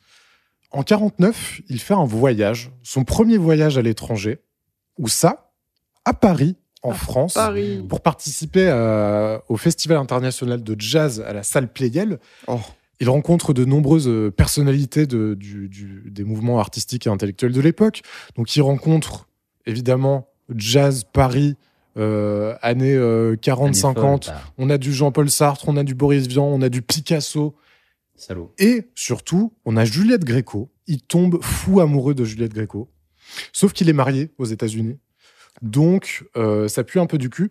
En 0.72 0.82
49, 0.82 1.62
il 1.68 1.80
fait 1.80 1.94
un 1.94 2.04
voyage, 2.04 2.70
son 2.82 3.04
premier 3.04 3.36
voyage 3.38 3.76
à 3.78 3.82
l'étranger. 3.82 4.38
Où 4.98 5.08
ça 5.08 5.52
À 6.04 6.12
Paris, 6.12 6.56
en 6.82 6.92
France 6.92 7.34
Paris. 7.34 7.84
pour 7.88 8.00
participer 8.00 8.68
à- 8.68 9.42
au 9.48 9.56
Festival 9.56 9.98
international 9.98 10.62
de 10.62 10.76
jazz 10.78 11.20
à 11.26 11.32
la 11.32 11.42
salle 11.42 11.72
Playel. 11.72 12.18
Oh. 12.48 12.58
Il 13.00 13.08
rencontre 13.08 13.52
de 13.52 13.64
nombreuses 13.64 14.08
euh, 14.08 14.30
personnalités 14.30 15.06
de- 15.06 15.34
du- 15.34 15.68
du- 15.68 16.04
des 16.10 16.24
mouvements 16.24 16.58
artistiques 16.60 17.06
et 17.06 17.10
intellectuels 17.10 17.52
de 17.52 17.60
l'époque. 17.60 18.02
Donc 18.36 18.54
il 18.56 18.62
rencontre 18.62 19.28
évidemment 19.66 20.28
Jazz 20.54 21.04
Paris, 21.12 21.56
euh, 21.96 22.54
années 22.62 22.94
euh, 22.94 23.36
40-50. 23.36 24.28
Année 24.28 24.38
folle, 24.38 24.52
On 24.58 24.70
a 24.70 24.78
du 24.78 24.92
Jean-Paul 24.92 25.30
Sartre, 25.30 25.64
on 25.68 25.76
a 25.76 25.84
du 25.84 25.94
Boris 25.94 26.26
Vian, 26.26 26.44
on 26.44 26.62
a 26.62 26.68
du 26.68 26.82
Picasso. 26.82 27.54
Salaud. 28.16 28.52
Et 28.58 28.88
surtout, 28.94 29.52
on 29.64 29.76
a 29.76 29.84
Juliette 29.84 30.24
Gréco. 30.24 30.70
Il 30.86 31.00
tombe 31.02 31.42
fou 31.42 31.80
amoureux 31.80 32.14
de 32.14 32.24
Juliette 32.24 32.54
Gréco. 32.54 32.88
Sauf 33.52 33.72
qu'il 33.72 33.88
est 33.88 33.92
marié 33.94 34.30
aux 34.38 34.44
États-Unis. 34.44 34.98
Donc, 35.62 36.24
euh, 36.36 36.68
ça 36.68 36.84
pue 36.84 37.00
un 37.00 37.06
peu 37.06 37.18
du 37.18 37.30
cul. 37.30 37.50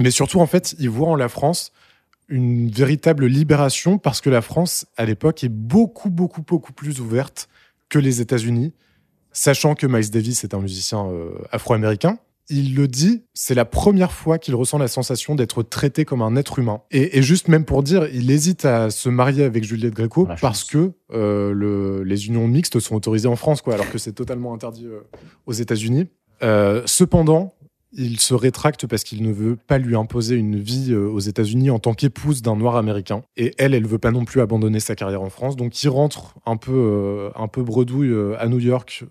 Mais 0.00 0.10
surtout, 0.10 0.40
en 0.40 0.46
fait, 0.46 0.74
il 0.78 0.90
voit 0.90 1.08
en 1.08 1.14
la 1.16 1.28
France 1.28 1.70
une 2.28 2.70
véritable 2.70 3.26
libération 3.26 3.98
parce 3.98 4.20
que 4.20 4.30
la 4.30 4.40
France, 4.42 4.86
à 4.96 5.04
l'époque, 5.04 5.44
est 5.44 5.48
beaucoup, 5.50 6.10
beaucoup, 6.10 6.42
beaucoup 6.42 6.72
plus 6.72 7.00
ouverte 7.00 7.48
que 7.90 7.98
les 7.98 8.20
États-Unis, 8.20 8.72
sachant 9.32 9.74
que 9.74 9.86
Miles 9.86 10.10
Davis 10.10 10.42
est 10.42 10.54
un 10.54 10.60
musicien 10.60 11.06
euh, 11.06 11.30
afro-américain. 11.52 12.18
Il 12.50 12.74
le 12.74 12.88
dit, 12.88 13.24
c'est 13.34 13.54
la 13.54 13.64
première 13.64 14.12
fois 14.12 14.38
qu'il 14.38 14.54
ressent 14.54 14.76
la 14.78 14.88
sensation 14.88 15.34
d'être 15.34 15.62
traité 15.62 16.04
comme 16.04 16.20
un 16.22 16.36
être 16.36 16.58
humain. 16.58 16.82
Et, 16.90 17.16
et 17.18 17.22
juste 17.22 17.48
même 17.48 17.64
pour 17.64 17.82
dire, 17.82 18.06
il 18.12 18.30
hésite 18.30 18.64
à 18.66 18.90
se 18.90 19.08
marier 19.08 19.44
avec 19.44 19.64
Juliette 19.64 19.94
Gréco 19.94 20.26
La 20.26 20.34
chance. 20.34 20.40
parce 20.40 20.64
que 20.64 20.92
euh, 21.12 21.52
le- 21.52 22.02
les 22.04 22.26
unions 22.26 22.46
mixtes 22.46 22.80
sont 22.80 22.96
autorisées 22.96 23.28
en 23.28 23.36
France, 23.36 23.62
quoi, 23.62 23.74
alors 23.74 23.90
que 23.90 23.96
c'est 23.98 24.12
totalement 24.12 24.52
interdit 24.52 24.86
euh, 24.86 25.00
aux 25.46 25.52
États-Unis. 25.52 26.08
Euh, 26.44 26.82
cependant, 26.84 27.54
il 27.92 28.20
se 28.20 28.34
rétracte 28.34 28.86
parce 28.86 29.02
qu'il 29.02 29.22
ne 29.22 29.32
veut 29.32 29.56
pas 29.56 29.78
lui 29.78 29.96
imposer 29.96 30.36
une 30.36 30.58
vie 30.58 30.92
euh, 30.92 31.08
aux 31.08 31.20
États-Unis 31.20 31.70
en 31.70 31.78
tant 31.78 31.94
qu'épouse 31.94 32.42
d'un 32.42 32.56
noir 32.56 32.76
américain. 32.76 33.22
Et 33.36 33.54
elle, 33.56 33.72
elle 33.72 33.86
veut 33.86 33.98
pas 33.98 34.10
non 34.10 34.24
plus 34.24 34.40
abandonner 34.40 34.80
sa 34.80 34.94
carrière 34.94 35.22
en 35.22 35.30
France. 35.30 35.56
Donc 35.56 35.82
il 35.82 35.88
rentre 35.88 36.34
un 36.44 36.56
peu, 36.56 36.72
euh, 36.74 37.30
un 37.34 37.48
peu 37.48 37.62
bredouille 37.62 38.14
à 38.38 38.46
New 38.48 38.58
York 38.58 39.04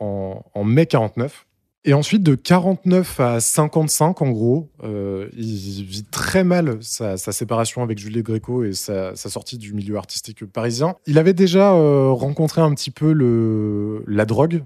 en, 0.00 0.44
en 0.52 0.64
mai 0.64 0.86
49. 0.86 1.46
Et 1.86 1.92
ensuite, 1.92 2.22
de 2.22 2.34
49 2.34 3.20
à 3.20 3.40
55, 3.40 4.22
en 4.22 4.30
gros, 4.30 4.70
il 4.82 5.84
vit 5.84 6.04
très 6.10 6.42
mal 6.42 6.78
sa, 6.80 7.18
séparation 7.18 7.82
avec 7.82 7.98
Juliette 7.98 8.24
Gréco 8.24 8.64
et 8.64 8.72
sa, 8.72 9.14
sortie 9.16 9.58
du 9.58 9.74
milieu 9.74 9.98
artistique 9.98 10.46
parisien. 10.46 10.96
Il 11.06 11.18
avait 11.18 11.34
déjà 11.34 11.72
rencontré 11.72 12.62
un 12.62 12.72
petit 12.72 12.90
peu 12.90 14.02
la 14.06 14.24
drogue. 14.24 14.62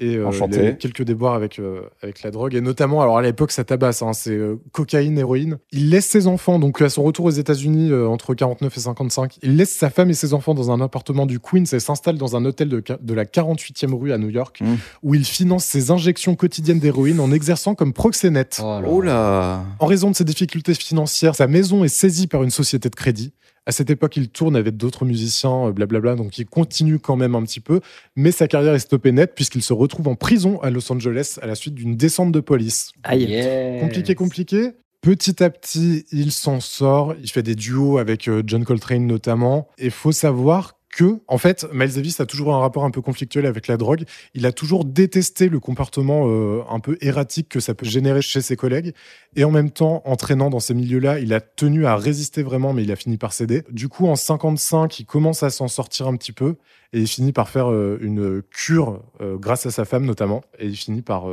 Et 0.00 0.16
euh, 0.16 0.26
Enchanté. 0.26 0.56
il 0.56 0.60
avait 0.60 0.76
quelques 0.76 1.02
déboires 1.04 1.34
avec, 1.34 1.60
euh, 1.60 1.82
avec 2.02 2.22
la 2.22 2.32
drogue. 2.32 2.54
Et 2.56 2.60
notamment, 2.60 3.00
alors 3.00 3.16
à 3.16 3.22
l'époque, 3.22 3.52
ça 3.52 3.62
tabasse, 3.62 4.02
hein, 4.02 4.12
c'est 4.12 4.32
euh, 4.32 4.56
cocaïne, 4.72 5.16
héroïne. 5.18 5.58
Il 5.70 5.90
laisse 5.90 6.06
ses 6.06 6.26
enfants, 6.26 6.58
donc 6.58 6.80
à 6.82 6.88
son 6.88 7.04
retour 7.04 7.26
aux 7.26 7.30
États-Unis 7.30 7.92
euh, 7.92 8.08
entre 8.08 8.34
49 8.34 8.76
et 8.76 8.80
55, 8.80 9.38
il 9.42 9.56
laisse 9.56 9.70
sa 9.70 9.90
femme 9.90 10.10
et 10.10 10.14
ses 10.14 10.34
enfants 10.34 10.54
dans 10.54 10.72
un 10.72 10.80
appartement 10.80 11.26
du 11.26 11.38
Queens 11.38 11.64
et 11.72 11.78
s'installe 11.78 12.18
dans 12.18 12.34
un 12.34 12.44
hôtel 12.44 12.68
de, 12.68 12.82
de 13.00 13.14
la 13.14 13.24
48e 13.24 13.94
rue 13.94 14.12
à 14.12 14.18
New 14.18 14.30
York, 14.30 14.58
Mm. 14.60 14.74
où 15.04 15.14
il 15.14 15.24
finance 15.24 15.64
ses 15.64 15.90
injections 15.90 16.34
quotidiennes 16.34 16.78
d'héroïne 16.80 17.20
en 17.20 17.30
exerçant 17.32 17.74
comme 17.74 17.92
proxénète. 17.92 18.60
Oh 18.62 18.80
là. 18.80 18.88
Oh 18.88 19.00
là 19.00 19.64
En 19.78 19.86
raison 19.86 20.10
de 20.10 20.16
ses 20.16 20.24
difficultés 20.24 20.74
financières, 20.74 21.34
sa 21.36 21.46
maison 21.46 21.84
est 21.84 21.88
saisie 21.88 22.26
par 22.26 22.42
une 22.42 22.50
société 22.50 22.88
de 22.90 22.94
crédit. 22.96 23.32
À 23.66 23.72
cette 23.72 23.88
époque, 23.88 24.16
il 24.16 24.28
tourne 24.28 24.56
avec 24.56 24.76
d'autres 24.76 25.04
musiciens, 25.04 25.68
euh, 25.68 25.72
blablabla, 25.72 26.16
donc 26.16 26.38
il 26.38 26.46
continue 26.46 26.98
quand 26.98 27.16
même 27.16 27.34
un 27.34 27.42
petit 27.42 27.60
peu, 27.60 27.80
mais 28.14 28.30
sa 28.30 28.46
carrière 28.46 28.74
est 28.74 28.80
stoppée 28.80 29.12
net 29.12 29.32
puisqu'il 29.34 29.62
se 29.62 29.72
retrouve 29.72 30.08
en 30.08 30.14
prison 30.16 30.60
à 30.60 30.70
Los 30.70 30.92
Angeles 30.92 31.38
à 31.40 31.46
la 31.46 31.54
suite 31.54 31.74
d'une 31.74 31.96
descente 31.96 32.32
de 32.32 32.40
police. 32.40 32.92
Aïe. 33.02 33.24
Yes. 33.24 33.80
Compliqué, 33.80 34.14
compliqué. 34.14 34.70
Petit 35.00 35.42
à 35.42 35.50
petit, 35.50 36.06
il 36.12 36.32
s'en 36.32 36.60
sort. 36.60 37.14
Il 37.22 37.30
fait 37.30 37.42
des 37.42 37.54
duos 37.54 37.98
avec 37.98 38.26
euh, 38.26 38.42
John 38.46 38.64
Coltrane 38.64 39.06
notamment. 39.06 39.68
Et 39.76 39.90
faut 39.90 40.12
savoir 40.12 40.78
que, 40.94 41.18
en 41.26 41.38
fait, 41.38 41.66
Miles 41.72 41.94
Davis 41.94 42.20
a 42.20 42.26
toujours 42.26 42.54
un 42.54 42.60
rapport 42.60 42.84
un 42.84 42.92
peu 42.92 43.02
conflictuel 43.02 43.46
avec 43.46 43.66
la 43.66 43.76
drogue. 43.76 44.04
Il 44.32 44.46
a 44.46 44.52
toujours 44.52 44.84
détesté 44.84 45.48
le 45.48 45.58
comportement 45.58 46.28
euh, 46.28 46.62
un 46.70 46.78
peu 46.78 46.96
erratique 47.00 47.48
que 47.48 47.58
ça 47.58 47.74
peut 47.74 47.84
générer 47.84 48.22
chez 48.22 48.40
ses 48.40 48.54
collègues. 48.54 48.94
Et 49.34 49.42
en 49.42 49.50
même 49.50 49.72
temps, 49.72 50.02
entraînant 50.04 50.50
dans 50.50 50.60
ces 50.60 50.72
milieux-là, 50.72 51.18
il 51.18 51.34
a 51.34 51.40
tenu 51.40 51.84
à 51.84 51.96
résister 51.96 52.44
vraiment, 52.44 52.72
mais 52.72 52.84
il 52.84 52.92
a 52.92 52.96
fini 52.96 53.18
par 53.18 53.32
céder. 53.32 53.64
Du 53.70 53.88
coup, 53.88 54.06
en 54.06 54.14
55, 54.14 55.00
il 55.00 55.04
commence 55.04 55.42
à 55.42 55.50
s'en 55.50 55.66
sortir 55.66 56.06
un 56.06 56.14
petit 56.14 56.32
peu. 56.32 56.54
Et 56.92 57.00
il 57.00 57.08
finit 57.08 57.32
par 57.32 57.48
faire 57.48 57.72
euh, 57.72 57.98
une 58.00 58.40
cure 58.42 59.02
euh, 59.20 59.36
grâce 59.36 59.66
à 59.66 59.72
sa 59.72 59.84
femme 59.84 60.04
notamment. 60.04 60.44
Et 60.60 60.66
il 60.68 60.76
finit 60.76 61.02
par, 61.02 61.26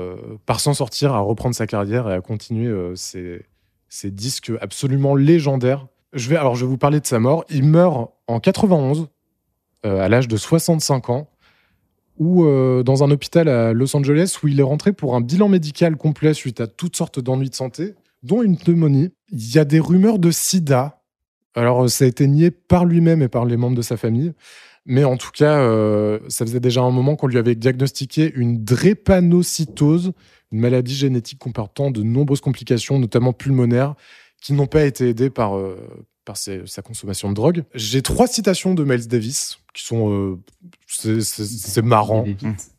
par 0.48 0.60
s'en 0.60 0.74
sortir, 0.74 1.14
à 1.14 1.20
reprendre 1.20 1.54
sa 1.54 1.68
carrière 1.68 2.10
et 2.10 2.14
à 2.16 2.22
continuer 2.22 2.74
ses, 2.96 3.46
ses 3.90 4.10
disques 4.10 4.52
absolument 4.60 5.14
légendaires. 5.14 5.86
Je 6.14 6.30
vais, 6.30 6.36
alors, 6.36 6.56
je 6.56 6.66
vais 6.66 6.70
vous 6.70 6.80
parler 6.80 7.00
de 7.00 7.06
sa 7.06 7.20
mort. 7.20 7.46
Il 7.50 7.64
meurt 7.64 8.12
en 8.28 8.40
91, 8.40 9.02
euh, 9.02 9.06
à 9.84 10.10
l'âge 10.10 10.28
de 10.28 10.38
65 10.38 11.10
ans, 11.10 11.32
ou 12.22 12.46
euh, 12.46 12.84
dans 12.84 13.04
un 13.04 13.10
hôpital 13.10 13.48
à 13.50 13.74
Los 13.74 13.96
Angeles 13.96 14.38
où 14.44 14.48
il 14.48 14.60
est 14.60 14.64
rentré 14.64 14.94
pour 14.94 15.16
un 15.16 15.22
bilan 15.22 15.50
médical 15.50 15.96
complet 15.98 16.36
suite 16.36 16.62
à 16.62 16.68
toutes 16.68 16.96
sortes 16.96 17.20
d'ennuis 17.20 17.50
de 17.50 17.56
santé, 17.56 17.96
dont 18.22 18.44
une 18.44 18.58
pneumonie. 18.58 19.10
Il 19.32 19.56
y 19.56 19.58
a 19.58 19.66
des 19.66 19.80
rumeurs 19.80 20.20
de 20.20 20.30
sida. 20.30 21.02
Alors, 21.56 21.86
euh, 21.86 21.88
ça 21.88 22.06
a 22.06 22.08
été 22.08 22.28
nié 22.28 22.52
par 22.52 22.86
lui-même 22.86 23.24
et 23.24 23.28
par 23.28 23.46
les 23.46 23.58
membres 23.58 23.76
de 23.76 23.82
sa 23.82 23.98
famille. 23.98 24.34
Mais 24.86 25.04
en 25.04 25.18
tout 25.18 25.32
cas, 25.32 25.62
euh, 25.62 26.20
ça 26.28 26.46
faisait 26.46 26.60
déjà 26.60 26.82
un 26.82 26.92
moment 26.92 27.16
qu'on 27.16 27.28
lui 27.28 27.40
avait 27.40 27.56
diagnostiqué 27.56 28.32
une 28.36 28.64
drépanocytose, 28.64 30.14
une 30.52 30.60
maladie 30.60 30.96
génétique 30.96 31.40
comportant 31.40 31.90
de 31.90 32.04
nombreuses 32.04 32.42
complications, 32.42 33.00
notamment 33.00 33.34
pulmonaires, 33.34 33.96
qui 34.42 34.54
n'ont 34.54 34.68
pas 34.68 34.84
été 34.84 35.10
aidées 35.10 35.32
par, 35.32 35.58
euh, 35.58 35.76
par 36.26 36.38
ses- 36.38 36.62
sa 36.66 36.82
consommation 36.82 37.30
de 37.30 37.34
drogue. 37.34 37.64
J'ai 37.74 38.02
trois 38.02 38.28
citations 38.28 38.74
de 38.74 38.84
Miles 38.84 39.08
Davis 39.08 39.60
qui 39.74 39.84
sont... 39.84 40.10
euh, 40.12 40.40
c'est- 40.88 41.82
marrant, 41.82 42.26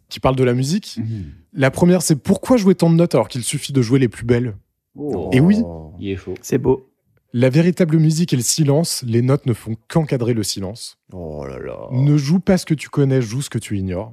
qui 0.08 0.20
parlent 0.20 0.36
de 0.36 0.44
la 0.44 0.54
musique. 0.54 0.98
Mhm. 0.98 1.24
La 1.54 1.70
première, 1.70 2.02
c'est 2.02 2.16
pourquoi 2.16 2.56
jouer 2.56 2.74
tant 2.74 2.90
de 2.90 2.96
notes 2.96 3.14
alors 3.14 3.28
qu'il 3.28 3.42
suffit 3.42 3.72
de 3.72 3.82
jouer 3.82 3.98
les 3.98 4.08
plus 4.08 4.24
belles? 4.24 4.56
Oh. 4.96 5.30
Et 5.32 5.40
oui. 5.40 5.62
Il 5.98 6.08
est 6.10 6.16
chaud. 6.16 6.34
C'est 6.42 6.58
beau. 6.58 6.88
La 7.34 7.48
véritable 7.48 7.96
musique 7.98 8.34
est 8.34 8.36
le 8.36 8.42
silence, 8.42 9.02
les 9.06 9.22
notes 9.22 9.46
ne 9.46 9.54
font 9.54 9.74
qu'encadrer 9.88 10.34
le 10.34 10.42
silence. 10.42 10.98
Oh 11.14 11.46
là 11.46 11.58
là 11.58 11.88
Ne 11.90 12.18
joue 12.18 12.40
pas 12.40 12.58
ce 12.58 12.66
que 12.66 12.74
tu 12.74 12.90
connais, 12.90 13.22
joue 13.22 13.40
ce 13.40 13.48
que 13.48 13.58
tu 13.58 13.78
ignores. 13.78 14.12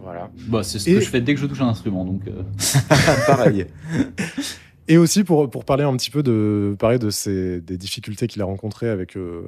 Voilà. 0.00 0.30
Bah, 0.46 0.62
c'est 0.62 0.78
ce 0.78 0.88
Et- 0.88 0.94
que 0.94 1.00
je 1.00 1.08
fais 1.10 1.20
dès 1.20 1.34
que 1.34 1.40
je 1.40 1.46
touche 1.46 1.60
un 1.60 1.68
instrument. 1.68 2.04
Donc, 2.04 2.22
euh, 2.28 2.42
Pareil. 3.26 3.66
Et 4.88 4.98
aussi 4.98 5.24
pour, 5.24 5.48
pour 5.48 5.64
parler 5.64 5.84
un 5.84 5.96
petit 5.96 6.10
peu 6.10 6.22
de, 6.22 6.76
parler 6.78 6.98
de 6.98 7.10
ces, 7.10 7.60
des 7.60 7.78
difficultés 7.78 8.26
qu'il 8.26 8.42
a 8.42 8.44
rencontrées 8.44 8.88
avec 8.88 9.16
euh, 9.16 9.42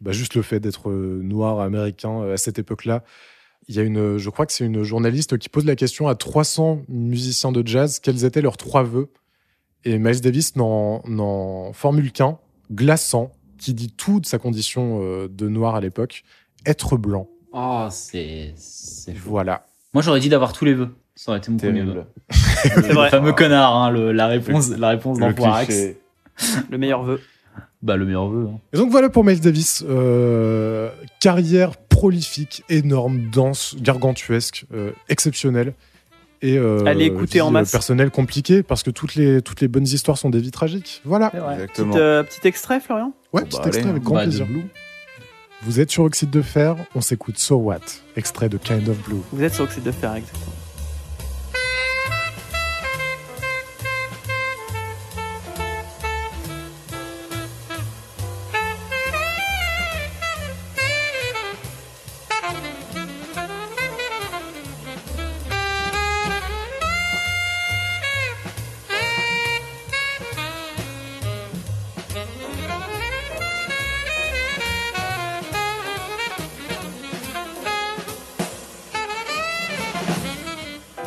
bah, 0.00 0.12
juste 0.12 0.34
le 0.34 0.42
fait 0.42 0.60
d'être 0.60 0.90
euh, 0.90 1.20
noir 1.22 1.60
américain 1.60 2.22
euh, 2.22 2.34
à 2.34 2.36
cette 2.36 2.58
époque-là. 2.58 3.04
Il 3.68 3.74
y 3.74 3.78
a 3.78 3.82
une, 3.82 4.18
je 4.18 4.30
crois 4.30 4.46
que 4.46 4.52
c'est 4.52 4.64
une 4.64 4.82
journaliste 4.82 5.38
qui 5.38 5.48
pose 5.48 5.64
la 5.64 5.76
question 5.76 6.08
à 6.08 6.14
300 6.14 6.82
musiciens 6.88 7.52
de 7.52 7.66
jazz 7.66 7.98
quels 7.98 8.24
étaient 8.24 8.42
leurs 8.42 8.56
trois 8.56 8.82
vœux. 8.82 9.10
Et 9.84 9.98
Miles 9.98 10.20
Davis 10.20 10.56
n'en 10.56 11.72
formule 11.72 12.12
qu'un, 12.12 12.38
glaçant, 12.72 13.32
qui 13.58 13.74
dit 13.74 13.90
tout 13.90 14.20
de 14.20 14.26
sa 14.26 14.38
condition 14.38 15.26
de 15.28 15.48
noir 15.48 15.74
à 15.74 15.80
l'époque, 15.80 16.24
être 16.64 16.96
blanc. 16.96 17.28
oh, 17.52 17.88
c'est. 17.90 18.54
Voilà. 19.14 19.66
Moi, 19.94 20.02
j'aurais 20.02 20.20
dit 20.20 20.28
d'avoir 20.28 20.52
tous 20.52 20.64
les 20.64 20.74
vœux. 20.74 20.94
Ça 21.16 21.30
aurait 21.30 21.38
été 21.38 21.50
mon 21.50 21.56
premier 21.58 21.82
vœu. 21.82 22.04
Le 22.76 23.08
fameux 23.10 23.32
connard, 23.32 23.74
hein, 23.76 23.90
le- 23.90 24.12
la 24.12 24.26
réponse, 24.26 24.70
la 24.70 24.88
réponse 24.90 25.18
Le 25.20 25.32
cliché. 25.32 25.98
Le 26.70 26.78
meilleur 26.78 27.02
vœu. 27.04 27.20
Bah, 27.82 27.96
le 27.96 28.04
meilleur 28.06 28.28
vœu. 28.28 28.48
hein. 28.52 28.58
Et 28.72 28.78
donc 28.78 28.90
voilà 28.90 29.08
pour 29.10 29.24
Miles 29.24 29.40
Davis. 29.40 29.84
Euh, 29.88 30.90
carrière 31.20 31.76
prolifique, 31.76 32.64
énorme, 32.68 33.28
dense, 33.30 33.76
gargantuesque, 33.78 34.64
euh, 34.74 34.90
exceptionnelle. 35.08 35.74
Et 36.42 36.58
euh, 36.58 36.84
Allez 36.86 37.04
écouter 37.06 37.40
en 37.42 37.46
vie, 37.48 37.52
masse. 37.52 37.68
euh, 37.70 37.72
personnelle 37.72 38.10
compliquée 38.10 38.62
parce 38.62 38.82
que 38.82 38.90
toutes 38.90 39.14
les, 39.14 39.40
toutes 39.40 39.60
les 39.60 39.68
bonnes 39.68 39.84
histoires 39.86 40.18
sont 40.18 40.30
des 40.30 40.40
vies 40.40 40.50
tragiques. 40.50 41.00
Voilà. 41.04 41.30
Exactement. 41.52 41.92
Petit, 41.92 42.00
euh, 42.00 42.22
petit 42.22 42.48
extrait, 42.48 42.80
Florian? 42.80 43.12
Ouais, 43.32 43.42
Bon, 43.42 43.46
petit 43.48 43.58
bah, 43.58 43.62
extrait 43.66 43.82
allez, 43.82 43.90
avec 43.90 44.02
hein. 44.02 44.04
grand 44.04 44.14
Bah, 44.16 44.22
plaisir. 44.22 44.46
Blue. 44.46 44.64
Vous 45.62 45.80
êtes 45.80 45.90
sur 45.90 46.02
Oxyde 46.04 46.30
de 46.30 46.42
Fer, 46.42 46.76
on 46.94 47.00
s'écoute 47.00 47.38
So 47.38 47.56
What, 47.56 47.78
extrait 48.16 48.48
de 48.50 48.58
Kind 48.58 48.86
of 48.88 48.98
Blue. 49.06 49.20
Vous 49.32 49.42
êtes 49.42 49.54
sur 49.54 49.64
Oxyde 49.64 49.84
de 49.84 49.92
Fer, 49.92 50.14
exactement. 50.14 50.53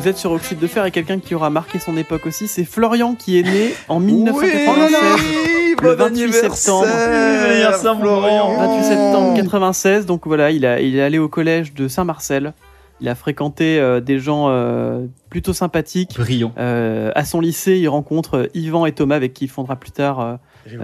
Vous 0.07 0.11
êtes 0.11 0.19
sur 0.19 0.31
Oxyde 0.31 0.59
de 0.59 0.67
Fer 0.67 0.85
et 0.85 0.91
quelqu'un 0.91 1.19
qui 1.19 1.35
aura 1.35 1.49
marqué 1.49 1.79
son 1.79 1.97
époque 1.97 2.27
aussi, 2.27 2.47
c'est 2.47 2.63
Florian 2.63 3.13
qui 3.13 3.37
est 3.37 3.43
né 3.43 3.73
en 3.89 3.99
1996. 3.99 4.95
Oui, 5.17 5.75
le 5.81 5.95
bon 5.95 6.03
28 6.05 6.23
anniversaire, 6.23 6.55
septembre. 6.55 7.99
Florian. 7.99 8.53
grand. 8.53 8.77
28 8.77 8.83
septembre 8.85 9.33
96, 9.35 10.05
donc 10.05 10.25
voilà, 10.25 10.51
il, 10.51 10.65
a, 10.65 10.79
il 10.79 10.95
est 10.95 11.01
allé 11.01 11.17
au 11.17 11.27
collège 11.27 11.73
de 11.73 11.89
Saint-Marcel. 11.89 12.53
Il 13.01 13.09
a 13.09 13.15
fréquenté 13.15 13.81
euh, 13.81 13.99
des 13.99 14.17
gens 14.17 14.45
euh, 14.47 15.07
plutôt 15.29 15.51
sympathiques. 15.51 16.15
Brillant. 16.15 16.53
Euh, 16.57 17.11
à 17.13 17.25
son 17.25 17.41
lycée, 17.41 17.77
il 17.77 17.89
rencontre 17.89 18.49
Yvan 18.53 18.85
et 18.85 18.93
Thomas, 18.93 19.17
avec 19.17 19.33
qui 19.33 19.43
il 19.43 19.49
fondera 19.49 19.75
plus 19.75 19.91
tard, 19.91 20.21
euh, 20.21 20.37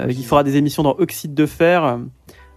il 0.09 0.25
fera 0.25 0.43
des 0.43 0.57
émissions 0.57 0.83
dans 0.83 0.97
Oxyde 0.99 1.33
de 1.33 1.45
Fer. 1.45 1.97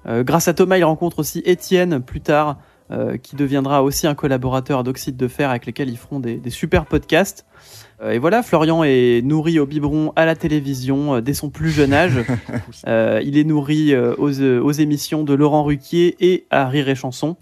Euh, 0.08 0.22
grâce 0.22 0.48
à 0.48 0.54
Thomas, 0.54 0.78
il 0.78 0.84
rencontre 0.84 1.18
aussi 1.18 1.42
Étienne 1.44 2.00
plus 2.00 2.20
tard, 2.20 2.58
euh, 2.90 3.16
qui 3.16 3.36
deviendra 3.36 3.82
aussi 3.82 4.06
un 4.06 4.14
collaborateur 4.14 4.84
d'Oxyde 4.84 5.16
de 5.16 5.28
Fer 5.28 5.50
avec 5.50 5.66
lesquels 5.66 5.88
ils 5.88 5.96
feront 5.96 6.20
des, 6.20 6.36
des 6.36 6.50
super 6.50 6.86
podcasts. 6.86 7.44
Euh, 8.00 8.12
et 8.12 8.18
voilà, 8.18 8.42
Florian 8.42 8.84
est 8.84 9.22
nourri 9.24 9.58
au 9.58 9.66
biberon 9.66 10.12
à 10.16 10.26
la 10.26 10.36
télévision 10.36 11.16
euh, 11.16 11.20
dès 11.20 11.34
son 11.34 11.50
plus 11.50 11.70
jeune 11.70 11.92
âge. 11.92 12.18
Euh, 12.86 13.20
il 13.24 13.36
est 13.36 13.44
nourri 13.44 13.92
euh, 13.92 14.14
aux, 14.16 14.40
aux 14.40 14.72
émissions 14.72 15.24
de 15.24 15.34
Laurent 15.34 15.64
Ruquier 15.64 16.16
et 16.20 16.46
à 16.50 16.68
Rire 16.68 16.88
et 16.88 16.94
Chanson, 16.94 17.36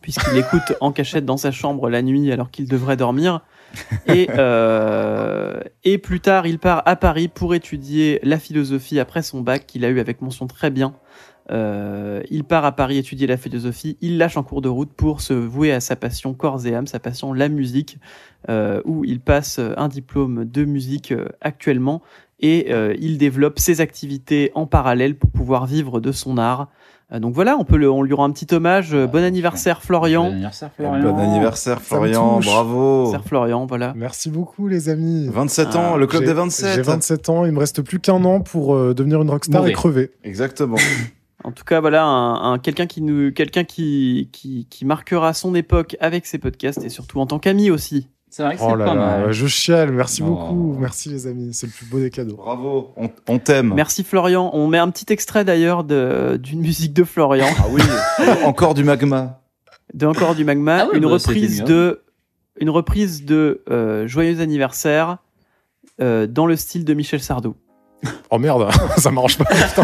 puisqu'il 0.00 0.36
écoute 0.36 0.74
en 0.80 0.92
cachette 0.92 1.24
dans 1.24 1.36
sa 1.36 1.50
chambre 1.50 1.88
la 1.90 2.02
nuit 2.02 2.30
alors 2.30 2.50
qu'il 2.50 2.68
devrait 2.68 2.96
dormir. 2.96 3.40
Et, 4.06 4.28
euh, 4.36 5.60
et 5.84 5.98
plus 5.98 6.20
tard, 6.20 6.46
il 6.46 6.58
part 6.58 6.82
à 6.86 6.96
Paris 6.96 7.28
pour 7.28 7.54
étudier 7.54 8.20
la 8.22 8.38
philosophie 8.38 8.98
après 8.98 9.22
son 9.22 9.40
bac 9.40 9.66
qu'il 9.66 9.84
a 9.84 9.88
eu 9.88 10.00
avec 10.00 10.20
mention 10.22 10.46
très 10.46 10.70
bien. 10.70 10.94
Euh, 11.50 12.22
il 12.30 12.44
part 12.44 12.64
à 12.64 12.72
Paris 12.72 12.96
étudier 12.98 13.26
la 13.26 13.36
philosophie, 13.36 13.96
il 14.00 14.18
lâche 14.18 14.36
en 14.36 14.42
cours 14.42 14.60
de 14.62 14.68
route 14.68 14.92
pour 14.92 15.20
se 15.20 15.32
vouer 15.32 15.72
à 15.72 15.80
sa 15.80 15.96
passion 15.96 16.32
corps 16.32 16.64
et 16.66 16.74
âme, 16.74 16.86
sa 16.86 17.00
passion 17.00 17.32
la 17.32 17.48
musique, 17.48 17.98
euh, 18.48 18.80
où 18.84 19.04
il 19.04 19.20
passe 19.20 19.58
un 19.76 19.88
diplôme 19.88 20.44
de 20.44 20.64
musique 20.64 21.12
euh, 21.12 21.26
actuellement 21.40 22.02
et 22.38 22.68
euh, 22.72 22.94
il 23.00 23.18
développe 23.18 23.58
ses 23.58 23.80
activités 23.80 24.50
en 24.54 24.66
parallèle 24.66 25.16
pour 25.16 25.30
pouvoir 25.30 25.66
vivre 25.66 26.00
de 26.00 26.12
son 26.12 26.38
art. 26.38 26.68
Euh, 27.12 27.18
donc 27.18 27.34
voilà, 27.34 27.56
on 27.58 27.64
peut 27.64 27.76
le, 27.76 27.90
on 27.90 28.02
lui 28.02 28.14
rend 28.14 28.24
un 28.24 28.30
petit 28.30 28.54
hommage. 28.54 28.94
Euh, 28.94 29.06
Bon 29.08 29.22
anniversaire 29.22 29.82
Florian. 29.82 30.26
Bon 30.26 30.30
anniversaire, 30.32 30.70
Florian. 30.76 31.12
Bon 31.12 31.18
anniversaire, 31.18 31.82
Florian. 31.82 32.40
Bravo. 32.40 32.92
Anniversaire 33.00 33.24
Florian, 33.28 33.66
voilà. 33.66 33.92
Merci 33.96 34.30
beaucoup, 34.30 34.68
les 34.68 34.88
amis. 34.88 35.28
27 35.30 35.74
ans, 35.76 35.92
Ah, 35.94 35.98
le 35.98 36.06
club 36.06 36.22
J'ai- 36.22 36.28
des 36.28 36.32
27. 36.34 36.74
J'ai 36.76 36.82
27 36.82 37.28
ans, 37.28 37.44
il 37.44 37.50
me 37.52 37.58
reste 37.58 37.82
plus 37.82 37.98
qu'un 37.98 38.24
an 38.24 38.40
pour 38.40 38.74
euh, 38.74 38.94
devenir 38.94 39.20
une 39.20 39.28
rockstar 39.30 39.60
Mourir. 39.62 39.72
et 39.72 39.74
crever. 39.74 40.10
Exactement. 40.22 40.76
En 41.44 41.52
tout 41.52 41.64
cas, 41.64 41.80
voilà, 41.80 42.04
un, 42.04 42.52
un- 42.52 42.58
quelqu'un 42.58 42.86
qui 42.86 43.00
nous, 43.02 43.32
quelqu'un 43.32 43.64
qui, 43.64 44.28
qui, 44.32 44.66
qui 44.68 44.84
marquera 44.84 45.32
son 45.32 45.54
époque 45.54 45.96
avec 46.00 46.26
ses 46.26 46.38
podcasts 46.38 46.84
et 46.84 46.88
surtout 46.90 47.18
en 47.20 47.26
tant 47.26 47.38
qu'ami 47.38 47.70
aussi. 47.70 48.08
C'est 48.32 48.44
vrai 48.44 48.54
que 48.56 48.60
Oh 48.62 48.68
c'est 48.70 48.84
pas 48.84 48.94
là, 48.94 48.94
mal. 48.94 49.32
je 49.32 49.46
chiale, 49.48 49.90
merci 49.90 50.22
Oh. 50.22 50.26
beaucoup. 50.28 50.76
Merci 50.78 51.08
les 51.08 51.26
amis, 51.26 51.52
c'est 51.52 51.66
le 51.66 51.72
plus 51.72 51.86
beau 51.86 51.98
des 51.98 52.10
cadeaux. 52.10 52.36
Bravo. 52.36 52.92
On, 52.96 53.10
on 53.26 53.38
t'aime. 53.38 53.72
Merci 53.74 54.04
Florian. 54.04 54.50
On 54.52 54.68
met 54.68 54.78
un 54.78 54.88
petit 54.90 55.12
extrait 55.12 55.44
d'ailleurs 55.44 55.82
de- 55.82 56.38
d'une 56.40 56.60
musique 56.60 56.92
de 56.92 57.02
Florian, 57.04 57.46
Ah 57.58 57.64
oui. 57.70 57.80
Encore 58.44 58.74
du 58.74 58.84
magma. 58.84 59.40
de 59.94 60.06
Encore 60.06 60.34
du 60.36 60.44
Magma, 60.44 60.82
Ah 60.82 60.88
une 60.96 61.00
bah, 61.02 61.08
reprise 61.08 61.64
de, 61.64 62.02
une 62.60 62.70
reprise 62.70 63.24
de 63.24 63.62
euh, 63.68 64.06
Joyeux 64.06 64.40
anniversaire 64.40 65.16
euh, 66.00 66.28
dans 66.28 66.46
le 66.46 66.54
style 66.54 66.84
de 66.84 66.94
Michel 66.94 67.20
Sardou. 67.20 67.56
Oh 68.30 68.38
merde, 68.38 68.68
ça 68.96 69.10
m'arrange 69.10 69.36
pas. 69.38 69.44
Putain. 69.44 69.82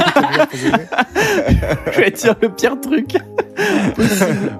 Je 1.92 2.00
vais 2.00 2.10
dire 2.10 2.34
le 2.40 2.48
pire 2.48 2.80
truc. 2.80 3.16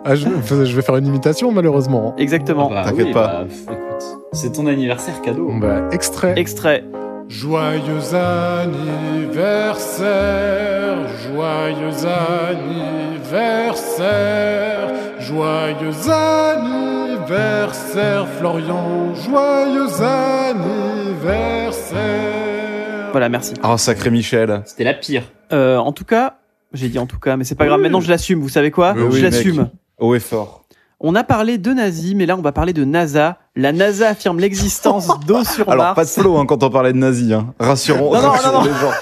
Ah, 0.04 0.14
je, 0.14 0.26
je 0.64 0.76
vais 0.76 0.82
faire 0.82 0.96
une 0.96 1.06
imitation 1.06 1.50
malheureusement. 1.52 2.14
Exactement. 2.18 2.68
Bah 2.70 2.82
T'inquiète 2.84 3.06
oui, 3.08 3.12
pas. 3.12 3.26
bah, 3.26 3.44
écoute, 3.72 4.04
c'est 4.32 4.52
ton 4.52 4.66
anniversaire 4.66 5.20
cadeau. 5.22 5.50
Bah, 5.60 5.88
extrait. 5.92 6.34
Extrait. 6.36 6.84
Joyeux 7.28 8.14
anniversaire, 8.14 10.98
joyeux 11.32 12.06
anniversaire, 13.66 14.88
joyeux 15.18 16.10
anniversaire, 16.10 18.26
Florian, 18.38 19.14
joyeux 19.14 20.02
anniversaire. 20.02 22.45
Voilà, 23.16 23.30
merci. 23.30 23.54
Oh, 23.64 23.78
sacré 23.78 24.10
Michel. 24.10 24.60
C'était 24.66 24.84
la 24.84 24.92
pire. 24.92 25.22
Euh, 25.50 25.78
en 25.78 25.92
tout 25.92 26.04
cas, 26.04 26.36
j'ai 26.74 26.90
dit 26.90 26.98
en 26.98 27.06
tout 27.06 27.18
cas, 27.18 27.38
mais 27.38 27.44
c'est 27.44 27.54
pas 27.54 27.64
grave. 27.64 27.80
Maintenant, 27.80 28.02
je 28.02 28.10
l'assume. 28.10 28.40
Vous 28.40 28.50
savez 28.50 28.70
quoi 28.70 28.92
Mais 28.92 29.04
oui, 29.04 29.12
Je 29.12 29.24
mec. 29.24 29.32
l'assume. 29.32 29.70
Haut 29.96 30.14
et 30.14 30.20
fort. 30.20 30.65
On 30.98 31.14
a 31.14 31.24
parlé 31.24 31.58
de 31.58 31.74
nazis, 31.74 32.14
mais 32.14 32.24
là, 32.24 32.38
on 32.38 32.40
va 32.42 32.52
parler 32.52 32.72
de 32.72 32.82
NASA. 32.84 33.38
La 33.54 33.72
NASA 33.72 34.08
affirme 34.08 34.38
l'existence 34.40 35.08
d'eau 35.26 35.44
sur 35.44 35.68
Alors, 35.68 35.84
Mars. 35.84 35.94
pas 35.94 36.04
de 36.04 36.08
flow 36.08 36.38
hein, 36.38 36.46
quand 36.46 36.62
on 36.62 36.70
parlait 36.70 36.94
de 36.94 36.98
nazis. 36.98 37.32
Hein. 37.32 37.52
Rassurons, 37.60 38.14
Non, 38.14 38.22
non, 38.22 38.30
rassurons 38.30 38.52
non, 38.52 38.58
non. 38.60 38.64
les 38.64 38.70
gens. 38.72 38.92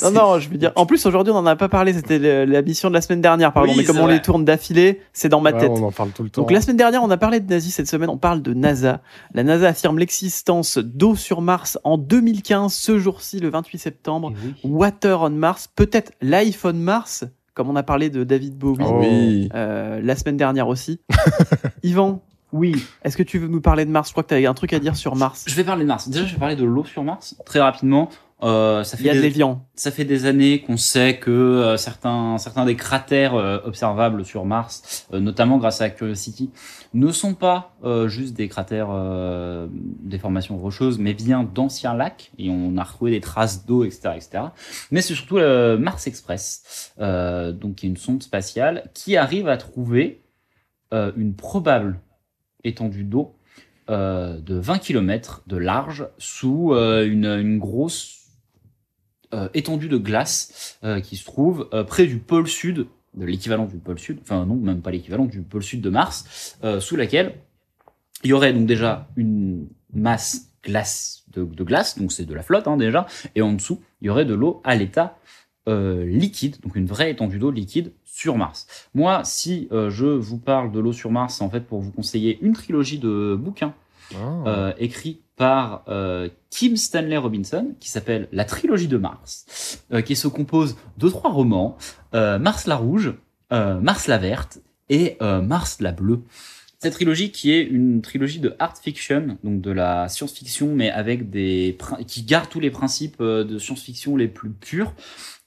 Non, 0.04 0.10
non, 0.12 0.38
je 0.38 0.48
veux 0.48 0.58
dire. 0.58 0.70
En 0.76 0.86
plus, 0.86 1.04
aujourd'hui, 1.06 1.32
on 1.32 1.36
en 1.38 1.46
a 1.46 1.56
pas 1.56 1.68
parlé. 1.68 1.92
C'était 1.92 2.20
la 2.46 2.62
mission 2.62 2.88
de 2.88 2.94
la 2.94 3.00
semaine 3.00 3.20
dernière, 3.20 3.52
pardon. 3.52 3.72
Oui, 3.72 3.78
mais 3.78 3.84
comme 3.84 3.98
on 3.98 4.04
vrai. 4.04 4.14
les 4.14 4.22
tourne 4.22 4.44
d'affilée, 4.44 5.00
c'est 5.12 5.28
dans 5.28 5.40
ma 5.40 5.50
Ouais, 5.50 5.58
tête. 5.58 5.70
on 5.74 5.82
en 5.82 5.90
parle 5.90 6.10
tout 6.10 6.22
le 6.22 6.30
temps. 6.30 6.42
Donc 6.42 6.52
la 6.52 6.60
semaine 6.60 6.76
dernière, 6.76 7.02
on 7.02 7.10
a 7.10 7.16
parlé 7.16 7.40
de 7.40 7.50
nazis. 7.50 7.74
Cette 7.74 7.88
semaine, 7.88 8.10
on 8.10 8.16
parle 8.18 8.40
de 8.40 8.54
NASA. 8.54 9.00
La 9.34 9.42
NASA 9.42 9.66
affirme 9.68 9.98
l'existence 9.98 10.78
d'eau 10.78 11.16
sur 11.16 11.40
Mars 11.40 11.78
en 11.82 11.98
2015, 11.98 12.72
ce 12.72 12.98
jour-ci, 13.00 13.40
le 13.40 13.48
28 13.50 13.78
septembre. 13.78 14.32
Water 14.62 15.22
on 15.22 15.30
Mars, 15.30 15.68
peut-être 15.74 16.12
l'iPhone 16.22 16.78
Mars, 16.78 17.24
comme 17.54 17.70
on 17.70 17.76
a 17.76 17.82
parlé 17.82 18.10
de 18.10 18.24
David 18.24 18.56
Bowie 18.58 18.84
Oh. 18.84 18.98
Oui. 19.00 19.48
euh, 19.54 20.00
la 20.02 20.16
semaine 20.16 20.36
dernière 20.36 20.68
aussi. 20.68 21.00
Yvan, 21.82 22.20
Oui. 22.52 22.84
est-ce 23.04 23.16
que 23.16 23.22
tu 23.22 23.38
veux 23.38 23.48
nous 23.48 23.60
parler 23.60 23.84
de 23.84 23.90
Mars? 23.90 24.08
Je 24.08 24.12
crois 24.12 24.22
que 24.22 24.28
tu 24.28 24.34
avais 24.34 24.46
un 24.46 24.54
truc 24.54 24.72
à 24.72 24.78
dire 24.78 24.96
sur 24.96 25.16
Mars. 25.16 25.44
Je 25.46 25.54
vais 25.54 25.64
parler 25.64 25.82
de 25.84 25.88
Mars. 25.88 26.08
Déjà, 26.08 26.24
je 26.26 26.34
vais 26.34 26.38
parler 26.40 26.56
de 26.56 26.64
l'eau 26.64 26.84
sur 26.84 27.02
Mars 27.04 27.36
très 27.46 27.60
rapidement. 27.60 28.08
Euh, 28.42 28.82
ça 28.84 28.96
Il 28.98 29.02
y 29.02 29.04
fait 29.04 29.10
a 29.10 29.14
de 29.14 29.20
des, 29.20 29.28
l'évian. 29.28 29.64
ça 29.74 29.90
fait 29.90 30.04
des 30.04 30.26
années 30.26 30.60
qu'on 30.60 30.76
sait 30.76 31.18
que 31.18 31.30
euh, 31.30 31.76
certains 31.76 32.36
certains 32.38 32.64
des 32.64 32.74
cratères 32.74 33.34
euh, 33.34 33.58
observables 33.64 34.24
sur 34.24 34.44
Mars, 34.44 35.06
euh, 35.14 35.20
notamment 35.20 35.56
grâce 35.58 35.80
à 35.80 35.88
Curiosity, 35.88 36.50
ne 36.94 37.10
sont 37.12 37.34
pas 37.34 37.74
juste 38.06 38.34
des 38.34 38.48
cratères 38.48 38.88
euh, 38.90 39.68
des 39.70 40.18
formations 40.18 40.58
rocheuses, 40.58 40.98
mais 40.98 41.14
bien 41.14 41.44
d'anciens 41.44 41.94
lacs. 41.94 42.32
Et 42.38 42.50
on 42.50 42.76
a 42.76 42.82
retrouvé 42.84 43.12
des 43.12 43.20
traces 43.20 43.64
d'eau, 43.66 43.84
etc., 43.84 44.10
etc. 44.16 44.44
Mais 44.90 45.00
c'est 45.00 45.14
surtout 45.14 45.38
le 45.38 45.76
Mars 45.76 46.06
Express, 46.06 46.92
euh, 47.00 47.52
donc 47.52 47.76
qui 47.76 47.86
est 47.86 47.88
une 47.88 47.96
sonde 47.96 48.22
spatiale 48.22 48.90
qui 48.94 49.16
arrive 49.16 49.48
à 49.48 49.56
trouver 49.56 50.20
une 51.16 51.34
probable 51.34 51.98
étendue 52.62 53.02
d'eau 53.02 53.34
euh, 53.90 54.40
de 54.40 54.54
20 54.54 54.78
km 54.78 55.42
de 55.46 55.58
large 55.58 56.08
sous 56.16 56.72
euh, 56.72 57.06
une, 57.06 57.26
une 57.26 57.58
grosse 57.58 58.23
étendue 59.54 59.88
de 59.88 59.96
glace 59.96 60.78
euh, 60.84 61.00
qui 61.00 61.16
se 61.16 61.24
trouve 61.24 61.68
euh, 61.72 61.84
près 61.84 62.06
du 62.06 62.18
pôle 62.18 62.48
sud, 62.48 62.86
de 63.14 63.24
l'équivalent 63.24 63.66
du 63.66 63.78
pôle 63.78 63.98
sud, 63.98 64.18
enfin 64.22 64.44
non, 64.46 64.56
même 64.56 64.80
pas 64.80 64.90
l'équivalent 64.90 65.24
du 65.26 65.40
pôle 65.42 65.62
sud 65.62 65.80
de 65.80 65.90
Mars, 65.90 66.56
euh, 66.64 66.80
sous 66.80 66.96
laquelle 66.96 67.34
il 68.22 68.30
y 68.30 68.32
aurait 68.32 68.52
donc 68.52 68.66
déjà 68.66 69.08
une 69.16 69.68
masse 69.92 70.50
glace 70.64 71.24
de, 71.32 71.44
de 71.44 71.64
glace, 71.64 71.98
donc 71.98 72.10
c'est 72.12 72.24
de 72.24 72.34
la 72.34 72.42
flotte 72.42 72.66
hein, 72.66 72.76
déjà, 72.76 73.06
et 73.34 73.42
en 73.42 73.52
dessous 73.52 73.80
il 74.00 74.06
y 74.06 74.10
aurait 74.10 74.24
de 74.24 74.34
l'eau 74.34 74.60
à 74.64 74.74
l'état 74.74 75.18
euh, 75.68 76.04
liquide, 76.06 76.56
donc 76.62 76.76
une 76.76 76.86
vraie 76.86 77.10
étendue 77.10 77.38
d'eau 77.38 77.50
liquide 77.50 77.92
sur 78.04 78.36
Mars. 78.36 78.66
Moi, 78.94 79.22
si 79.24 79.68
euh, 79.72 79.90
je 79.90 80.06
vous 80.06 80.38
parle 80.38 80.70
de 80.72 80.78
l'eau 80.78 80.92
sur 80.92 81.10
Mars, 81.10 81.36
c'est 81.36 81.44
en 81.44 81.50
fait 81.50 81.66
pour 81.66 81.80
vous 81.80 81.90
conseiller 81.90 82.38
une 82.42 82.52
trilogie 82.52 82.98
de 82.98 83.36
bouquins 83.38 83.74
Ah. 84.14 84.44
euh, 84.46 84.72
écrit 84.78 85.20
par 85.36 85.84
euh, 85.88 86.28
Kim 86.50 86.76
Stanley 86.76 87.16
Robinson, 87.16 87.74
qui 87.80 87.88
s'appelle 87.88 88.28
La 88.32 88.44
trilogie 88.44 88.88
de 88.88 88.96
Mars, 88.96 89.82
euh, 89.92 90.00
qui 90.00 90.14
se 90.16 90.28
compose 90.28 90.76
de 90.96 91.08
trois 91.08 91.32
romans, 91.32 91.76
euh, 92.14 92.38
Mars 92.38 92.66
la 92.66 92.76
rouge, 92.76 93.14
euh, 93.52 93.80
Mars 93.80 94.06
la 94.06 94.18
verte 94.18 94.60
et 94.88 95.16
euh, 95.22 95.40
Mars 95.42 95.80
la 95.80 95.92
bleue. 95.92 96.22
Cette 96.78 96.92
trilogie 96.92 97.32
qui 97.32 97.50
est 97.50 97.62
une 97.62 98.02
trilogie 98.02 98.40
de 98.40 98.54
art 98.58 98.76
fiction, 98.76 99.38
donc 99.42 99.60
de 99.60 99.70
la 99.70 100.08
science-fiction, 100.08 100.74
mais 100.74 100.90
avec 100.90 101.30
des 101.30 101.78
qui 102.06 102.22
garde 102.22 102.48
tous 102.48 102.60
les 102.60 102.70
principes 102.70 103.16
euh, 103.20 103.42
de 103.42 103.58
science-fiction 103.58 104.16
les 104.16 104.28
plus 104.28 104.50
purs. 104.50 104.92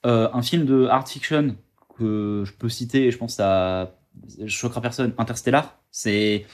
Un 0.03 0.41
film 0.41 0.65
de 0.65 0.85
art 0.85 1.07
fiction 1.07 1.57
que 1.97 2.43
je 2.45 2.53
peux 2.53 2.69
citer, 2.69 3.07
et 3.07 3.11
je 3.11 3.17
pense 3.17 3.35
ça 3.35 3.93
choquera 4.47 4.79
personne, 4.79 5.13
Interstellar. 5.17 5.77
C'est 5.91 6.45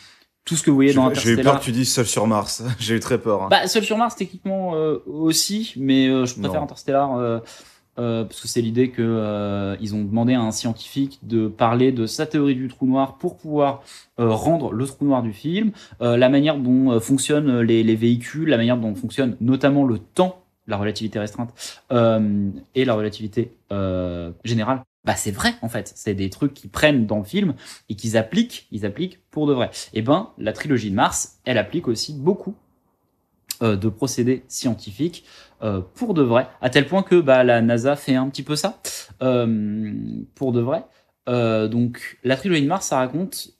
tout 0.45 0.55
ce 0.55 0.63
que 0.63 0.69
vous 0.69 0.75
voyez 0.75 0.93
dans 0.93 1.09
J'ai 1.13 1.21
j'ai 1.21 1.29
eu 1.29 1.33
Interstellar. 1.33 1.53
peur 1.53 1.59
que 1.61 1.65
tu 1.65 1.71
dises 1.71 1.91
seul 1.93 2.05
sur 2.05 2.27
Mars. 2.27 2.63
J'ai 2.79 2.95
eu 2.95 2.99
très 2.99 3.17
peur. 3.17 3.43
hein. 3.43 3.47
Bah, 3.49 3.67
Seul 3.67 3.83
sur 3.83 3.97
Mars, 3.97 4.15
techniquement 4.15 4.75
euh, 4.75 4.97
aussi, 5.07 5.73
mais 5.77 6.07
euh, 6.07 6.25
je 6.25 6.33
préfère 6.33 6.53
Non. 6.59 6.63
Interstellar 6.63 7.15
euh, 7.15 7.39
euh, 7.99 8.23
parce 8.25 8.41
que 8.41 8.47
c'est 8.47 8.61
l'idée 8.61 8.89
que 8.89 9.01
euh, 9.03 9.75
ils 9.79 9.93
ont 9.95 10.03
demandé 10.03 10.33
à 10.33 10.41
un 10.41 10.51
scientifique 10.51 11.19
de 11.23 11.47
parler 11.47 11.91
de 11.91 12.05
sa 12.07 12.25
théorie 12.25 12.55
du 12.55 12.67
trou 12.67 12.87
noir 12.87 13.17
pour 13.19 13.37
pouvoir 13.37 13.83
euh, 14.19 14.29
rendre 14.29 14.73
le 14.73 14.85
trou 14.85 15.05
noir 15.05 15.21
du 15.21 15.31
film, 15.31 15.71
euh, 16.01 16.17
la 16.17 16.27
manière 16.29 16.57
dont 16.57 16.91
euh, 16.91 16.99
fonctionnent 16.99 17.59
les, 17.61 17.83
les 17.83 17.95
véhicules, 17.95 18.49
la 18.49 18.57
manière 18.57 18.77
dont 18.77 18.95
fonctionne 18.95 19.37
notamment 19.41 19.85
le 19.85 19.99
temps, 19.99 20.39
la 20.67 20.77
relativité 20.77 21.19
restreinte 21.19 21.53
euh, 21.91 22.49
et 22.73 22.83
la 22.83 22.95
relativité 22.95 23.51
euh, 23.71 24.31
générale. 24.43 24.81
Bah 25.05 25.15
c'est 25.15 25.31
vrai 25.31 25.53
en 25.61 25.69
fait, 25.69 25.91
c'est 25.95 26.13
des 26.13 26.29
trucs 26.29 26.53
qu'ils 26.53 26.69
prennent 26.69 27.05
dans 27.05 27.17
le 27.17 27.25
film 27.25 27.55
et 27.89 27.95
qu'ils 27.95 28.15
appliquent, 28.15 28.67
ils 28.71 28.85
appliquent 28.85 29.19
pour 29.31 29.47
de 29.47 29.53
vrai. 29.53 29.69
Et 29.93 30.01
ben 30.01 30.29
la 30.37 30.53
trilogie 30.53 30.91
de 30.91 30.95
Mars, 30.95 31.39
elle 31.45 31.57
applique 31.57 31.87
aussi 31.87 32.13
beaucoup 32.13 32.55
euh, 33.61 33.75
de 33.75 33.87
procédés 33.87 34.43
scientifiques 34.47 35.23
euh, 35.61 35.81
pour 35.93 36.13
de 36.13 36.23
vrai, 36.23 36.47
à 36.59 36.69
tel 36.69 36.87
point 36.87 37.03
que 37.03 37.21
bah, 37.21 37.43
la 37.43 37.61
NASA 37.61 37.95
fait 37.95 38.15
un 38.15 38.27
petit 38.29 38.43
peu 38.43 38.55
ça 38.55 38.79
euh, 39.21 39.93
pour 40.35 40.51
de 40.51 40.59
vrai. 40.59 40.83
Donc 41.27 42.17
la 42.23 42.35
trilogie 42.35 42.63
de 42.63 42.67
Mars, 42.67 42.87
ça 42.87 42.97
raconte, 42.97 43.51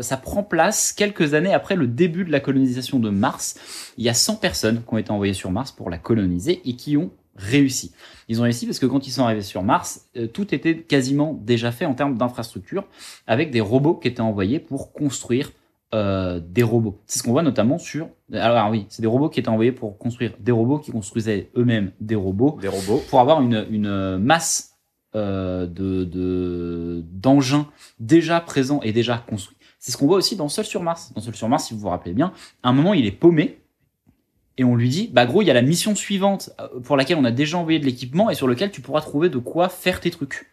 ça 0.00 0.16
prend 0.16 0.42
place 0.42 0.92
quelques 0.92 1.34
années 1.34 1.52
après 1.52 1.76
le 1.76 1.86
début 1.86 2.24
de 2.24 2.32
la 2.32 2.40
colonisation 2.40 2.98
de 2.98 3.10
Mars. 3.10 3.92
Il 3.98 4.04
y 4.04 4.08
a 4.08 4.14
100 4.14 4.36
personnes 4.36 4.82
qui 4.82 4.94
ont 4.94 4.98
été 4.98 5.10
envoyées 5.10 5.34
sur 5.34 5.50
Mars 5.50 5.72
pour 5.72 5.90
la 5.90 5.98
coloniser 5.98 6.62
et 6.64 6.76
qui 6.76 6.96
ont 6.96 7.10
réussi. 7.36 7.92
Ils 8.28 8.40
ont 8.40 8.44
réussi 8.44 8.66
parce 8.66 8.78
que 8.78 8.86
quand 8.86 9.06
ils 9.06 9.10
sont 9.10 9.24
arrivés 9.24 9.42
sur 9.42 9.62
Mars, 9.62 10.08
euh, 10.16 10.26
tout 10.26 10.54
était 10.54 10.78
quasiment 10.78 11.34
déjà 11.34 11.72
fait 11.72 11.84
en 11.86 11.94
termes 11.94 12.16
d'infrastructure, 12.16 12.84
avec 13.26 13.50
des 13.50 13.60
robots 13.60 13.94
qui 13.94 14.08
étaient 14.08 14.20
envoyés 14.20 14.58
pour 14.60 14.92
construire 14.92 15.52
euh, 15.94 16.38
des 16.40 16.62
robots. 16.62 17.00
C'est 17.06 17.18
ce 17.18 17.22
qu'on 17.24 17.32
voit 17.32 17.42
notamment 17.42 17.78
sur. 17.78 18.08
Alors, 18.32 18.70
oui, 18.70 18.86
c'est 18.88 19.02
des 19.02 19.08
robots 19.08 19.28
qui 19.28 19.40
étaient 19.40 19.48
envoyés 19.48 19.72
pour 19.72 19.98
construire 19.98 20.32
des 20.38 20.52
robots 20.52 20.78
qui 20.78 20.92
construisaient 20.92 21.50
eux-mêmes 21.56 21.90
des 22.00 22.14
robots 22.14 22.58
Des 22.60 22.68
robots. 22.68 23.02
pour 23.10 23.18
avoir 23.20 23.42
une, 23.42 23.66
une 23.70 24.16
masse 24.18 24.76
euh, 25.16 25.66
de 25.66 26.04
de- 26.04 27.02
d'engins 27.10 27.66
déjà 27.98 28.40
présents 28.40 28.80
et 28.82 28.92
déjà 28.92 29.18
construits. 29.18 29.56
C'est 29.80 29.90
ce 29.90 29.96
qu'on 29.96 30.06
voit 30.06 30.18
aussi 30.18 30.36
dans 30.36 30.48
Seul 30.48 30.64
sur 30.66 30.82
Mars. 30.82 31.12
Dans 31.14 31.20
Seul 31.22 31.34
sur 31.34 31.48
Mars, 31.48 31.64
si 31.66 31.74
vous 31.74 31.80
vous 31.80 31.88
rappelez 31.88 32.12
bien, 32.14 32.32
à 32.62 32.68
un 32.68 32.72
moment, 32.72 32.92
il 32.94 33.06
est 33.06 33.10
paumé 33.12 33.59
et 34.58 34.64
on 34.64 34.76
lui 34.76 34.88
dit, 34.88 35.10
bah 35.12 35.26
gros, 35.26 35.42
il 35.42 35.46
y 35.46 35.50
a 35.50 35.54
la 35.54 35.62
mission 35.62 35.94
suivante 35.94 36.50
euh, 36.60 36.80
pour 36.80 36.96
laquelle 36.96 37.16
on 37.18 37.24
a 37.24 37.30
déjà 37.30 37.58
envoyé 37.58 37.78
de 37.78 37.84
l'équipement 37.84 38.30
et 38.30 38.34
sur 38.34 38.46
lequel 38.46 38.70
tu 38.70 38.80
pourras 38.80 39.00
trouver 39.00 39.28
de 39.28 39.38
quoi 39.38 39.68
faire 39.68 40.00
tes 40.00 40.10
trucs. 40.10 40.46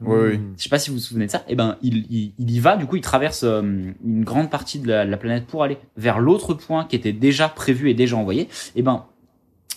Oui, 0.00 0.18
oui. 0.32 0.40
Je 0.58 0.62
sais 0.62 0.68
pas 0.68 0.78
si 0.78 0.90
vous 0.90 0.96
vous 0.96 1.02
souvenez 1.02 1.26
de 1.26 1.30
ça. 1.30 1.42
Et 1.48 1.54
ben, 1.54 1.78
il, 1.80 2.04
il, 2.10 2.34
il 2.38 2.50
y 2.50 2.60
va. 2.60 2.76
Du 2.76 2.84
coup, 2.84 2.96
il 2.96 3.02
traverse 3.02 3.44
euh, 3.44 3.62
une 4.04 4.24
grande 4.24 4.50
partie 4.50 4.78
de 4.78 4.88
la, 4.88 5.06
la 5.06 5.16
planète 5.16 5.46
pour 5.46 5.62
aller 5.62 5.78
vers 5.96 6.18
l'autre 6.18 6.52
point 6.52 6.84
qui 6.84 6.96
était 6.96 7.14
déjà 7.14 7.48
prévu 7.48 7.88
et 7.88 7.94
déjà 7.94 8.16
envoyé. 8.16 8.48
Et 8.74 8.82
ben, 8.82 9.06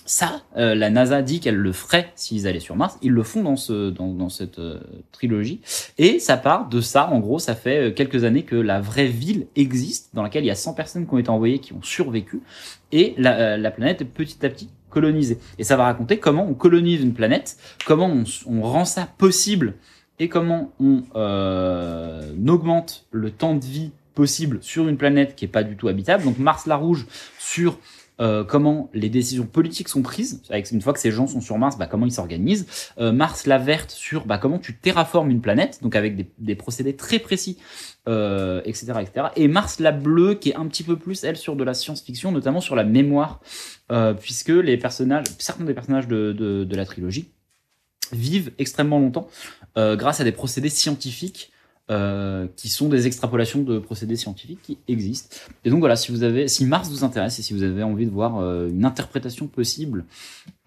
ça, 0.10 0.42
euh, 0.58 0.74
la 0.74 0.90
NASA 0.90 1.22
dit 1.22 1.40
qu'elle 1.40 1.58
le 1.58 1.72
ferait 1.72 2.12
s'ils 2.16 2.48
allaient 2.48 2.60
sur 2.60 2.76
Mars. 2.76 2.98
Ils 3.04 3.12
le 3.12 3.22
font 3.22 3.44
dans 3.44 3.56
ce, 3.56 3.92
dans, 3.92 4.12
dans 4.12 4.30
cette 4.30 4.58
euh, 4.58 4.80
trilogie. 5.12 5.62
Et 6.00 6.18
ça 6.18 6.36
part 6.36 6.68
de 6.68 6.82
ça. 6.82 7.12
En 7.12 7.20
gros, 7.20 7.38
ça 7.38 7.54
fait 7.54 7.90
euh, 7.90 7.92
quelques 7.92 8.24
années 8.24 8.42
que 8.42 8.56
la 8.56 8.82
vraie 8.82 9.06
ville 9.06 9.46
existe, 9.56 10.10
dans 10.16 10.24
laquelle 10.24 10.44
il 10.44 10.48
y 10.48 10.52
a 10.52 10.56
100 10.56 10.74
personnes 10.74 11.06
qui 11.06 11.14
ont 11.14 11.20
été 11.20 11.30
envoyées, 11.30 11.60
qui 11.60 11.74
ont 11.74 11.84
survécu, 11.84 12.42
et 12.92 13.14
la, 13.20 13.38
euh, 13.38 13.58
la 13.58 13.70
planète 13.70 14.02
est 14.02 14.06
petit 14.06 14.44
à 14.44 14.50
petit 14.50 14.70
colonisée. 14.90 15.38
Et 15.60 15.64
ça 15.64 15.78
va 15.78 15.84
raconter 15.84 16.18
comment 16.18 16.48
on 16.50 16.56
colonise 16.56 17.04
une 17.04 17.14
planète, 17.14 17.58
comment 17.86 18.08
on, 18.08 18.24
on 18.48 18.62
rend 18.64 18.86
ça 18.86 19.08
possible 19.20 19.76
et 20.18 20.28
comment 20.28 20.74
on 20.80 21.04
euh, 21.16 22.34
augmente 22.48 23.06
le 23.12 23.30
temps 23.30 23.54
de 23.54 23.64
vie 23.64 23.92
possible 24.16 24.58
sur 24.62 24.88
une 24.88 24.98
planète 24.98 25.36
qui 25.36 25.46
est 25.46 25.50
pas 25.50 25.64
du 25.64 25.78
tout 25.78 25.88
habitable. 25.88 26.24
Donc 26.24 26.40
Mars 26.40 26.66
la 26.66 26.78
Rouge 26.78 27.06
sur 27.38 27.78
euh, 28.20 28.44
comment 28.44 28.90
les 28.94 29.10
décisions 29.10 29.46
politiques 29.46 29.88
sont 29.88 30.02
prises. 30.02 30.42
Une 30.72 30.82
fois 30.82 30.94
que 30.94 31.00
ces 31.00 31.12
gens 31.12 31.28
sont 31.28 31.42
sur 31.42 31.58
Mars, 31.58 31.78
bah, 31.78 31.88
comment 31.88 32.06
ils 32.06 32.12
s'organisent. 32.12 32.66
Euh, 33.00 33.12
Mars 33.12 33.46
la 33.46 33.58
Verte 33.58 33.92
sur 33.92 34.26
bah, 34.26 34.38
comment 34.38 34.60
tu 34.60 34.76
terraformes 34.76 35.30
une 35.30 35.42
planète, 35.42 35.80
donc 35.82 35.96
avec 35.96 36.16
des, 36.38 36.56
procédés 36.56 36.96
très 36.96 37.20
précis, 37.20 37.58
euh, 38.08 38.62
etc., 38.66 38.94
etc. 39.02 39.28
Et 39.36 39.48
Mars 39.48 39.80
la 39.80 39.92
Bleue 39.92 40.36
qui 40.36 40.50
est 40.50 40.56
un 40.56 40.68
petit 40.68 40.84
peu 40.84 40.98
plus 40.98 41.24
elle 41.24 41.38
sur 41.38 41.56
de 41.56 41.64
la 41.64 41.74
science-fiction, 41.74 42.32
notamment 42.32 42.62
sur 42.62 42.76
la 42.76 42.84
mémoire, 42.84 43.40
puisque 44.20 44.50
les 44.50 44.78
personnages, 44.78 45.26
certains 45.40 45.64
des 45.64 45.74
personnages 45.74 46.08
de, 46.08 46.34
de, 46.34 46.64
de 46.64 46.76
la 46.76 46.86
trilogie 46.86 47.30
vivent 48.12 48.52
extrêmement 48.58 49.00
longtemps 49.00 49.28
grâce 49.76 50.20
à 50.20 50.24
des 50.24 50.32
procédés 50.32 50.70
scientifiques 50.70 51.52
euh, 51.92 52.46
qui 52.56 52.70
sont 52.70 52.88
des 52.88 53.08
extrapolations 53.08 53.64
de 53.64 53.80
procédés 53.80 54.16
scientifiques 54.16 54.62
qui 54.62 54.78
existent. 54.88 55.36
Et 55.66 55.72
donc 55.72 55.80
voilà, 55.80 55.96
si 55.96 56.12
vous 56.12 56.22
avez, 56.22 56.48
si 56.48 56.64
Mars 56.66 56.88
vous 56.88 57.04
intéresse 57.04 57.40
et 57.40 57.42
si 57.42 57.52
vous 57.52 57.64
avez 57.64 57.82
envie 57.82 58.06
de 58.06 58.12
voir 58.12 58.38
euh, 58.38 58.70
une 58.70 58.86
interprétation 58.86 59.48
possible 59.48 60.06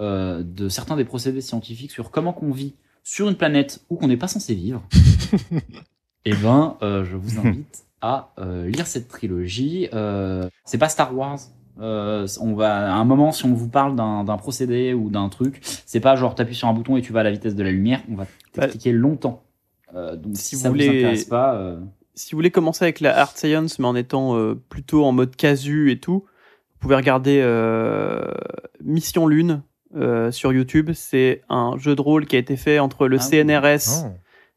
euh, 0.00 0.42
de 0.42 0.68
certains 0.68 0.96
des 0.96 1.04
procédés 1.04 1.40
scientifiques 1.40 1.92
sur 1.92 2.10
comment 2.10 2.32
qu'on 2.32 2.50
vit 2.50 2.74
sur 3.04 3.28
une 3.28 3.36
planète 3.36 3.84
où 3.88 3.94
qu'on 3.94 4.08
n'est 4.08 4.16
pas 4.16 4.26
censé 4.26 4.56
vivre, 4.56 4.82
eh 6.24 6.34
ben, 6.34 6.76
je 6.80 7.14
vous 7.14 7.38
invite 7.38 7.84
à 8.00 8.32
lire 8.66 8.88
cette 8.88 9.06
trilogie. 9.06 9.88
C'est 10.64 10.78
pas 10.78 10.88
Star 10.88 11.16
Wars. 11.16 11.38
On 11.78 12.54
va 12.54 12.92
à 12.92 12.96
un 12.96 13.04
moment 13.04 13.30
si 13.30 13.44
on 13.44 13.54
vous 13.54 13.68
parle 13.68 13.94
d'un 13.94 14.24
d'un 14.24 14.38
procédé 14.38 14.92
ou 14.92 15.08
d'un 15.08 15.28
truc, 15.28 15.60
c'est 15.86 16.00
pas 16.00 16.16
genre 16.16 16.34
t'appuies 16.34 16.56
sur 16.56 16.66
un 16.66 16.72
bouton 16.72 16.96
et 16.96 17.02
tu 17.02 17.12
vas 17.12 17.20
à 17.20 17.24
la 17.24 17.30
vitesse 17.30 17.54
de 17.54 17.62
la 17.62 17.70
lumière. 17.70 18.02
On 18.10 18.16
va 18.16 18.26
t'expliquer 18.52 18.90
longtemps. 18.90 19.44
Euh, 19.94 20.16
donc 20.16 20.36
si, 20.36 20.42
Si 20.50 20.56
vous 20.56 20.62
ça 20.62 20.68
voulez- 20.70 20.88
vous 20.88 20.94
intéresse 20.96 21.24
pas, 21.24 21.54
euh, 21.56 21.78
si 22.14 22.32
vous 22.32 22.38
voulez 22.38 22.50
commencer 22.50 22.84
avec 22.84 23.00
la 23.00 23.16
hard 23.18 23.36
science, 23.36 23.78
mais 23.78 23.86
en 23.86 23.94
étant 23.96 24.36
euh, 24.36 24.54
plutôt 24.68 25.04
en 25.04 25.12
mode 25.12 25.36
casu 25.36 25.90
et 25.90 25.98
tout, 26.00 26.24
vous 26.24 26.78
pouvez 26.80 26.96
regarder 26.96 27.40
euh, 27.42 28.22
Mission 28.82 29.26
Lune 29.26 29.62
euh, 29.96 30.30
sur 30.30 30.52
YouTube. 30.52 30.90
C'est 30.94 31.42
un 31.48 31.76
jeu 31.78 31.94
de 31.94 32.00
rôle 32.00 32.26
qui 32.26 32.36
a 32.36 32.38
été 32.38 32.56
fait 32.56 32.78
entre 32.78 33.06
le 33.08 33.18
Ah 33.20 33.24
oui. 33.30 33.44
CNRS 33.44 34.04
Oh. 34.06 34.10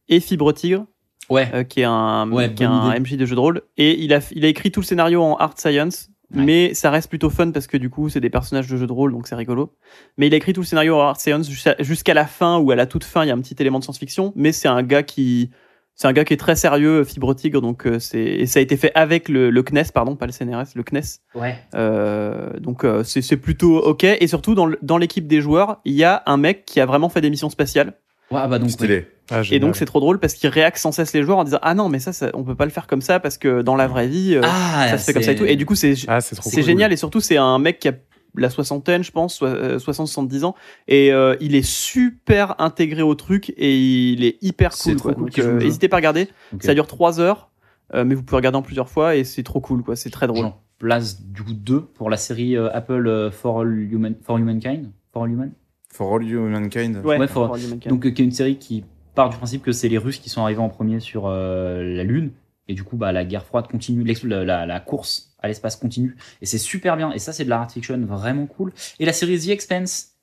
et 0.09 0.19
Fibre 0.19 0.51
Tigre, 0.53 0.85
ouais, 1.29 1.49
euh, 1.53 1.63
qui 1.63 1.81
est 1.81 1.85
un, 1.85 2.31
Ouais, 2.31 2.53
qui 2.53 2.63
est 2.63 2.67
bonne 2.67 2.75
un 2.75 2.89
idée. 2.95 2.99
MJ 3.01 3.17
de 3.17 3.25
jeu 3.25 3.35
de 3.35 3.39
rôle. 3.41 3.61
Et 3.77 4.01
il 4.03 4.13
a, 4.13 4.19
il 4.31 4.45
a 4.45 4.47
écrit 4.47 4.71
tout 4.71 4.79
le 4.81 4.85
scénario 4.85 5.21
en 5.21 5.35
hard 5.35 5.57
science. 5.59 6.09
Ouais. 6.35 6.43
Mais 6.43 6.73
ça 6.73 6.91
reste 6.91 7.09
plutôt 7.09 7.29
fun 7.29 7.51
parce 7.51 7.67
que 7.67 7.77
du 7.77 7.89
coup, 7.89 8.09
c'est 8.09 8.21
des 8.21 8.29
personnages 8.29 8.67
de 8.67 8.77
jeu 8.77 8.87
de 8.87 8.91
rôle, 8.91 9.11
donc 9.11 9.27
c'est 9.27 9.35
rigolo. 9.35 9.73
Mais 10.17 10.27
il 10.27 10.33
a 10.33 10.37
écrit 10.37 10.53
tout 10.53 10.61
le 10.61 10.65
scénario 10.65 10.99
hard 10.99 11.19
science 11.19 11.49
jusqu'à 11.79 12.13
la 12.13 12.25
fin, 12.25 12.57
où 12.57 12.71
à 12.71 12.75
la 12.75 12.85
toute 12.85 13.03
fin, 13.03 13.23
il 13.23 13.27
y 13.27 13.31
a 13.31 13.33
un 13.33 13.41
petit 13.41 13.55
élément 13.59 13.79
de 13.79 13.83
science-fiction. 13.83 14.33
Mais 14.35 14.51
c'est 14.51 14.67
un 14.67 14.83
gars 14.83 15.03
qui, 15.03 15.49
c'est 15.95 16.07
un 16.07 16.13
gars 16.13 16.25
qui 16.25 16.33
est 16.33 16.37
très 16.37 16.55
sérieux, 16.55 17.05
Fibre 17.05 17.33
Tigre, 17.33 17.61
donc 17.61 17.87
euh, 17.87 17.99
c'est 17.99 18.21
et 18.21 18.45
ça 18.45 18.59
a 18.59 18.61
été 18.61 18.75
fait 18.75 18.91
avec 18.95 19.29
le, 19.29 19.49
le 19.49 19.63
CNES, 19.63 19.91
pardon, 19.93 20.17
pas 20.17 20.25
le 20.25 20.33
CNRS, 20.33 20.75
le 20.75 20.83
CNES. 20.83 21.21
ouais. 21.35 21.55
Euh, 21.73 22.51
donc 22.59 22.83
euh, 22.83 23.03
c'est 23.03 23.37
plutôt 23.37 23.77
ok. 23.77 24.03
Et 24.03 24.27
surtout 24.27 24.55
dans 24.55 24.97
l'équipe 24.97 25.25
des 25.25 25.39
joueurs, 25.39 25.79
il 25.85 25.93
y 25.93 26.03
a 26.03 26.21
un 26.25 26.37
mec 26.37 26.65
qui 26.65 26.81
a 26.81 26.85
vraiment 26.85 27.07
fait 27.09 27.21
des 27.21 27.29
missions 27.29 27.49
spatiales. 27.49 27.93
Ouais, 28.31 28.39
ah 28.41 28.47
bah 28.47 28.57
donc 28.59 28.67
ouais. 28.67 28.73
Stylé. 28.73 29.07
Ah, 29.31 29.41
Et 29.51 29.59
donc 29.59 29.75
c'est 29.75 29.85
trop 29.85 29.99
drôle 29.99 30.19
parce 30.19 30.35
qu'il 30.35 30.49
réacte 30.49 30.77
sans 30.77 30.91
cesse 30.91 31.13
les 31.13 31.23
joueurs 31.23 31.39
en 31.39 31.43
disant 31.43 31.57
ah 31.63 31.73
non 31.73 31.89
mais 31.89 31.97
ça, 31.99 32.13
ça 32.13 32.29
on 32.35 32.43
peut 32.43 32.53
pas 32.55 32.65
le 32.65 32.71
faire 32.71 32.85
comme 32.85 33.01
ça 33.01 33.19
parce 33.19 33.37
que 33.39 33.61
dans 33.63 33.75
la 33.75 33.87
vraie 33.87 34.07
vie 34.07 34.35
euh, 34.35 34.41
ah, 34.43 34.87
ça 34.89 34.97
se 34.99 35.05
fait 35.05 35.13
comme 35.13 35.23
ça 35.23 35.31
et 35.31 35.35
tout. 35.35 35.45
Et 35.45 35.55
du 35.55 35.65
coup 35.65 35.73
c'est 35.75 35.95
Ah, 36.07 36.21
c'est 36.21 36.39
cool. 36.39 36.63
génial 36.63 36.93
et 36.93 36.97
surtout 36.97 37.21
c'est 37.21 37.37
un 37.37 37.57
mec 37.57 37.79
qui 37.79 37.87
a 37.87 37.93
la 38.35 38.49
soixantaine 38.49 39.03
je 39.03 39.11
pense, 39.11 39.41
60-70 39.41 40.43
ans 40.43 40.55
et 40.87 41.11
euh, 41.11 41.35
il 41.39 41.55
est 41.55 41.65
super 41.65 42.55
intégré 42.59 43.01
au 43.01 43.15
truc 43.15 43.51
et 43.57 43.77
il 43.77 44.23
est 44.23 44.37
hyper 44.41 44.71
cool. 44.77 44.97
quoi. 44.97 45.13
cool 45.13 45.23
Donc 45.25 45.39
euh, 45.39 45.59
n'hésitez 45.59 45.87
pas 45.87 45.97
à 45.97 45.99
regarder, 45.99 46.27
ça 46.59 46.73
dure 46.73 46.87
3 46.87 47.19
heures 47.19 47.49
euh, 47.93 48.03
mais 48.03 48.15
vous 48.15 48.23
pouvez 48.23 48.37
regarder 48.37 48.57
en 48.57 48.61
plusieurs 48.63 48.89
fois 48.89 49.15
et 49.15 49.23
c'est 49.23 49.43
trop 49.43 49.59
cool 49.61 49.83
quoi, 49.83 49.95
c'est 49.95 50.09
très 50.09 50.27
drôle. 50.27 50.41
J'en 50.41 50.61
place 50.79 51.21
du 51.21 51.43
coup 51.43 51.53
deux 51.53 51.81
pour 51.81 52.09
la 52.09 52.17
série 52.17 52.57
euh, 52.57 52.69
Apple 52.73 53.07
euh, 53.07 53.31
for, 53.31 53.61
All 53.61 53.91
Human, 53.91 54.15
for 54.21 54.37
Humankind. 54.37 54.91
For 55.13 55.23
All 55.23 55.29
Human? 55.31 55.51
For 55.95 56.13
all 56.13 56.23
humankind. 56.23 57.01
Ouais, 57.05 57.17
Ouais, 57.17 57.27
faut- 57.27 57.45
pour 57.47 57.55
Humankind. 57.57 57.87
Donc, 57.89 58.05
euh, 58.05 58.11
qui 58.11 58.21
est 58.21 58.25
une 58.25 58.31
série 58.31 58.57
qui 58.57 58.83
part 59.13 59.29
du 59.29 59.37
principe 59.37 59.63
que 59.63 59.71
c'est 59.71 59.87
les 59.89 59.97
Russes 59.97 60.19
qui 60.19 60.29
sont 60.29 60.41
arrivés 60.41 60.59
en 60.59 60.69
premier 60.69 60.99
sur 60.99 61.27
euh, 61.27 61.83
la 61.83 62.03
Lune. 62.03 62.31
Et 62.67 62.73
du 62.73 62.83
coup, 62.83 62.97
bah, 62.97 63.11
la 63.11 63.23
guerre 63.23 63.45
froide 63.45 63.67
continue, 63.67 64.03
la, 64.23 64.43
la- 64.43 64.65
la 64.65 64.79
course 64.79 65.31
à 65.39 65.47
l'espace 65.47 65.75
continue. 65.75 66.17
Et 66.41 66.45
c'est 66.45 66.57
super 66.57 66.97
bien. 66.97 67.11
Et 67.11 67.19
ça, 67.19 67.31
c'est 67.31 67.45
de 67.45 67.49
la 67.49 67.61
art 67.61 67.71
fiction 67.71 67.97
vraiment 68.05 68.45
cool. 68.47 68.73
Et 68.99 69.05
la 69.05 69.13
série 69.13 69.39
The 69.39 69.49
Expense, 69.49 70.15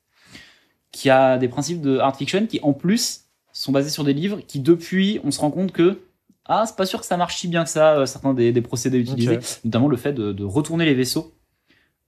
qui 0.91 1.09
a 1.09 1.37
des 1.37 1.47
principes 1.47 1.81
de 1.81 1.97
art 1.97 2.15
fiction 2.15 2.45
qui, 2.45 2.59
en 2.61 2.73
plus, 2.73 3.21
sont 3.51 3.71
basés 3.71 3.89
sur 3.89 4.03
des 4.03 4.13
livres 4.13 4.41
qui, 4.47 4.59
depuis, 4.59 5.19
on 5.23 5.31
se 5.31 5.39
rend 5.39 5.51
compte 5.51 5.71
que 5.71 5.99
ah, 6.45 6.65
c'est 6.67 6.75
pas 6.75 6.85
sûr 6.85 6.99
que 6.99 7.05
ça 7.05 7.15
marche 7.17 7.37
si 7.37 7.47
bien 7.47 7.63
que 7.63 7.69
ça, 7.69 7.95
euh, 7.99 8.05
certains 8.05 8.33
des, 8.33 8.51
des 8.51 8.61
procédés 8.61 8.99
utilisés. 8.99 9.35
Notamment 9.63 9.87
le 9.87 9.95
fait 9.97 10.11
de, 10.13 10.33
de 10.33 10.43
retourner 10.43 10.83
les 10.85 10.93
vaisseaux 10.93 11.33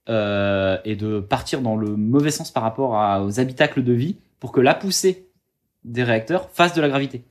euh, 0.08 0.78
et 0.84 0.96
de 0.96 1.20
partir 1.20 1.60
dans 1.62 1.76
le 1.76 1.96
mauvais 1.96 2.30
sens 2.30 2.50
par 2.50 2.62
rapport 2.62 2.96
à- 2.96 3.24
aux 3.24 3.40
habitacles 3.40 3.82
de 3.82 3.92
vie 3.92 4.16
pour 4.40 4.52
que 4.52 4.60
la 4.60 4.74
poussée 4.74 5.26
des 5.84 6.02
réacteurs 6.04 6.50
fasse 6.50 6.74
de 6.74 6.80
la 6.80 6.88
gravité. 6.88 7.24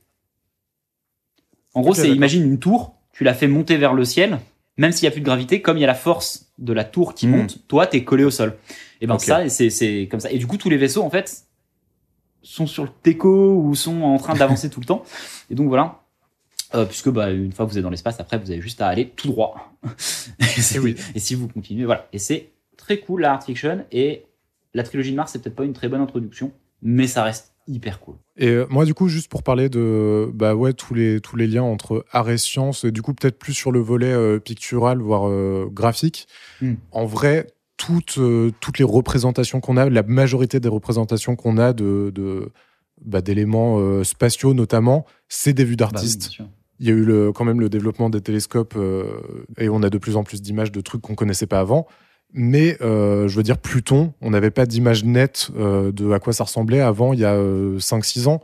En 1.74 1.80
gros, 1.82 1.94
c'est 1.94 2.10
imagine 2.10 2.42
une 2.44 2.58
tour, 2.58 2.94
tu 3.12 3.24
la 3.24 3.34
fais 3.34 3.48
monter 3.48 3.76
vers 3.76 3.92
le 3.94 4.04
ciel, 4.04 4.38
même 4.78 4.92
s'il 4.92 5.04
n'y 5.04 5.08
a 5.08 5.12
plus 5.12 5.20
de 5.20 5.26
gravité, 5.26 5.60
comme 5.62 5.76
il 5.76 5.80
y 5.80 5.84
a 5.84 5.88
la 5.88 5.94
force 5.94 6.46
de 6.58 6.72
la 6.72 6.84
tour 6.84 7.14
qui 7.14 7.26
Mm. 7.26 7.30
monte, 7.36 7.66
toi, 7.68 7.86
t'es 7.86 8.02
collé 8.04 8.24
au 8.24 8.30
sol. 8.30 8.56
Et 9.00 9.06
ben 9.06 9.18
ça, 9.18 9.46
c'est 9.50 10.08
comme 10.10 10.20
ça. 10.20 10.30
Et 10.30 10.38
du 10.38 10.46
coup, 10.46 10.56
tous 10.56 10.70
les 10.70 10.78
vaisseaux, 10.78 11.02
en 11.02 11.10
fait, 11.10 11.44
sont 12.42 12.66
sur 12.66 12.84
le 12.84 12.90
teco 13.02 13.56
ou 13.56 13.74
sont 13.74 14.02
en 14.02 14.16
train 14.18 14.34
d'avancer 14.34 14.70
tout 14.70 14.80
le 14.80 14.86
temps. 14.86 15.02
Et 15.50 15.54
donc 15.54 15.68
voilà. 15.68 16.00
Euh, 16.74 16.84
puisque 16.84 17.10
bah, 17.10 17.30
une 17.30 17.52
fois 17.52 17.64
que 17.66 17.70
vous 17.70 17.78
êtes 17.78 17.84
dans 17.84 17.90
l'espace, 17.90 18.18
après 18.20 18.38
vous 18.38 18.50
avez 18.50 18.60
juste 18.60 18.80
à 18.80 18.88
aller 18.88 19.08
tout 19.10 19.28
droit. 19.28 19.72
et, 20.74 20.78
oui. 20.78 20.96
et 21.14 21.18
si 21.20 21.34
vous 21.34 21.46
continuez, 21.48 21.84
voilà. 21.84 22.08
Et 22.12 22.18
c'est 22.18 22.50
très 22.86 22.98
cool 23.00 23.22
la 23.22 23.32
art 23.32 23.42
fiction. 23.44 23.84
Et 23.90 24.22
la 24.74 24.82
trilogie 24.84 25.10
de 25.10 25.16
Mars, 25.16 25.32
c'est 25.32 25.42
peut-être 25.42 25.56
pas 25.56 25.64
une 25.64 25.72
très 25.72 25.88
bonne 25.88 26.00
introduction, 26.00 26.52
mais 26.82 27.06
ça 27.08 27.24
reste 27.24 27.52
hyper 27.66 27.98
cool. 27.98 28.14
Et 28.36 28.48
euh, 28.50 28.66
moi, 28.70 28.84
du 28.84 28.94
coup, 28.94 29.08
juste 29.08 29.28
pour 29.28 29.42
parler 29.42 29.68
de 29.68 30.30
bah 30.32 30.54
ouais, 30.54 30.72
tous, 30.72 30.94
les, 30.94 31.20
tous 31.20 31.34
les 31.36 31.48
liens 31.48 31.64
entre 31.64 32.04
art 32.12 32.30
et 32.30 32.38
science, 32.38 32.84
et 32.84 32.92
du 32.92 33.02
coup, 33.02 33.12
peut-être 33.12 33.38
plus 33.38 33.54
sur 33.54 33.72
le 33.72 33.80
volet 33.80 34.12
euh, 34.12 34.38
pictural, 34.38 34.98
voire 35.00 35.26
euh, 35.28 35.66
graphique, 35.72 36.28
Hmm. 36.60 36.74
en 36.92 37.04
vrai, 37.06 37.48
toutes, 37.76 38.18
toutes 38.60 38.78
les 38.78 38.84
représentations 38.84 39.60
qu'on 39.60 39.76
a, 39.76 39.90
la 39.90 40.02
majorité 40.04 40.60
des 40.60 40.68
représentations 40.68 41.36
qu'on 41.36 41.58
a 41.58 41.72
de, 41.74 42.10
de, 42.14 42.50
bah, 43.04 43.20
d'éléments 43.20 44.02
spatiaux 44.04 44.54
notamment, 44.54 45.04
c'est 45.28 45.52
des 45.52 45.64
vues 45.64 45.76
Bah 45.76 45.88
d'artistes. 45.90 46.22
sûr. 46.22 46.46
Il 46.80 46.86
y 46.86 46.90
a 46.90 46.94
eu 46.94 47.04
le, 47.04 47.32
quand 47.32 47.44
même 47.44 47.60
le 47.60 47.68
développement 47.68 48.08
des 48.08 48.22
télescopes 48.22 48.78
et 49.58 49.68
on 49.68 49.82
a 49.82 49.90
de 49.90 49.98
plus 49.98 50.16
en 50.16 50.24
plus 50.24 50.40
d'images 50.40 50.72
de 50.72 50.80
trucs 50.80 51.02
qu'on 51.02 51.14
connaissait 51.14 51.46
pas 51.46 51.60
avant. 51.60 51.86
Mais 52.32 52.76
euh, 52.82 53.28
je 53.28 53.36
veux 53.36 53.42
dire, 53.42 53.58
Pluton, 53.58 54.12
on 54.20 54.30
n'avait 54.30 54.50
pas 54.50 54.66
d'image 54.66 55.04
nette 55.04 55.50
euh, 55.58 55.90
de 55.92 56.10
à 56.12 56.18
quoi 56.18 56.32
ça 56.32 56.44
ressemblait 56.44 56.80
avant, 56.80 57.12
il 57.12 57.20
y 57.20 57.24
a 57.24 57.36
5-6 57.36 58.28
ans. 58.28 58.42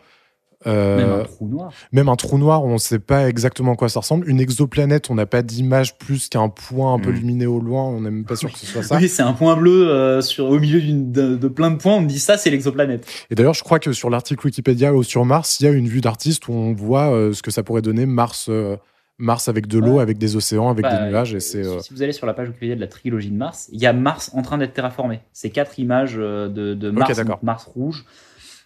Euh, 0.65 0.97
Même 0.99 1.21
un 1.21 1.25
trou 1.25 1.49
noir. 1.49 1.73
même 1.91 2.09
un 2.09 2.15
trou 2.15 2.39
noir, 2.39 2.63
on 2.65 2.75
ne 2.75 2.79
sait 2.79 3.01
pas 3.01 3.29
exactement 3.29 3.73
à 3.73 3.75
quoi 3.75 3.89
ça 3.89 3.99
ressemble. 3.99 4.31
Une 4.31 4.39
exoplanète, 4.39 5.11
on 5.11 5.17
n'a 5.17 5.27
pas 5.27 5.43
d'image 5.43 5.99
plus 5.99 6.29
qu'un 6.29 6.49
point 6.49 6.95
un 6.95 7.01
peu 7.01 7.11
Mm. 7.11 7.15
lumineux 7.17 7.49
au 7.49 7.59
loin. 7.59 7.83
On 7.83 8.01
n'est 8.03 8.13
même 8.13 8.25
pas 8.25 8.37
sûr 8.37 8.51
que 8.53 8.57
ce 8.59 8.67
soit 8.67 8.85
ça. 8.85 8.97
Oui, 8.99 9.09
c'est 9.09 9.23
un 9.25 9.33
point 9.33 9.57
bleu 9.57 9.91
euh, 9.91 10.21
sur, 10.21 10.47
au 10.49 10.61
milieu 10.61 10.81
de, 10.81 11.35
de 11.37 11.49
plein 11.49 11.73
de 11.73 11.79
points. 11.79 11.95
On 11.97 12.01
me 12.03 12.07
dit 12.07 12.21
ça, 12.21 12.39
c'est 12.39 12.49
l'exoplanète. 12.51 13.05
Et 13.31 13.35
d'ailleurs, 13.35 13.55
je 13.55 13.65
crois 13.65 13.81
que 13.81 13.93
sur 13.93 14.09
l'article 14.09 14.47
Wikipédia 14.47 14.95
ou 14.95 15.03
sur 15.03 15.25
Mars, 15.25 15.59
il 15.59 15.65
y 15.65 15.67
a 15.69 15.73
une 15.73 15.89
vue 15.89 16.01
d'artiste 16.01 16.47
où 16.47 16.53
on 16.53 16.73
voit 16.75 17.11
euh, 17.13 17.33
ce 17.33 17.43
que 17.43 17.51
ça 17.51 17.65
pourrait 17.65 17.83
donner 17.83 18.07
Mars, 18.07 18.47
euh, 18.49 18.77
Mars 19.19 19.49
avec 19.49 19.67
de 19.67 19.79
l'eau, 19.79 19.97
Ouais. 19.97 20.03
avec 20.03 20.19
des 20.19 20.37
océans, 20.37 20.71
avec 20.71 20.85
Bah, 20.85 20.97
des 21.05 21.11
nuages. 21.11 21.35
Et 21.35 21.41
c'est 21.41 21.65
euh, 21.65 21.79
Si 21.81 21.93
vous 21.93 22.03
allez 22.03 22.13
sur 22.13 22.27
la 22.27 22.35
page 22.35 22.49
Wikipédia 22.49 22.75
de 22.75 22.81
la 22.81 22.87
trilogie 22.89 23.31
de 23.31 23.37
Mars, 23.37 23.69
il 23.73 23.81
y 23.81 23.87
a 23.87 23.93
Mars 23.93 24.31
en 24.35 24.43
train 24.43 24.59
d'être 24.59 24.73
terraformé. 24.73 25.21
C'est 25.33 25.51
quatre 25.51 25.79
images 25.79 26.15
euh, 26.17 26.49
de, 26.49 26.75
de 26.75 26.91
Mars, 26.91 27.21
Mars 27.43 27.65
rouge, 27.65 28.05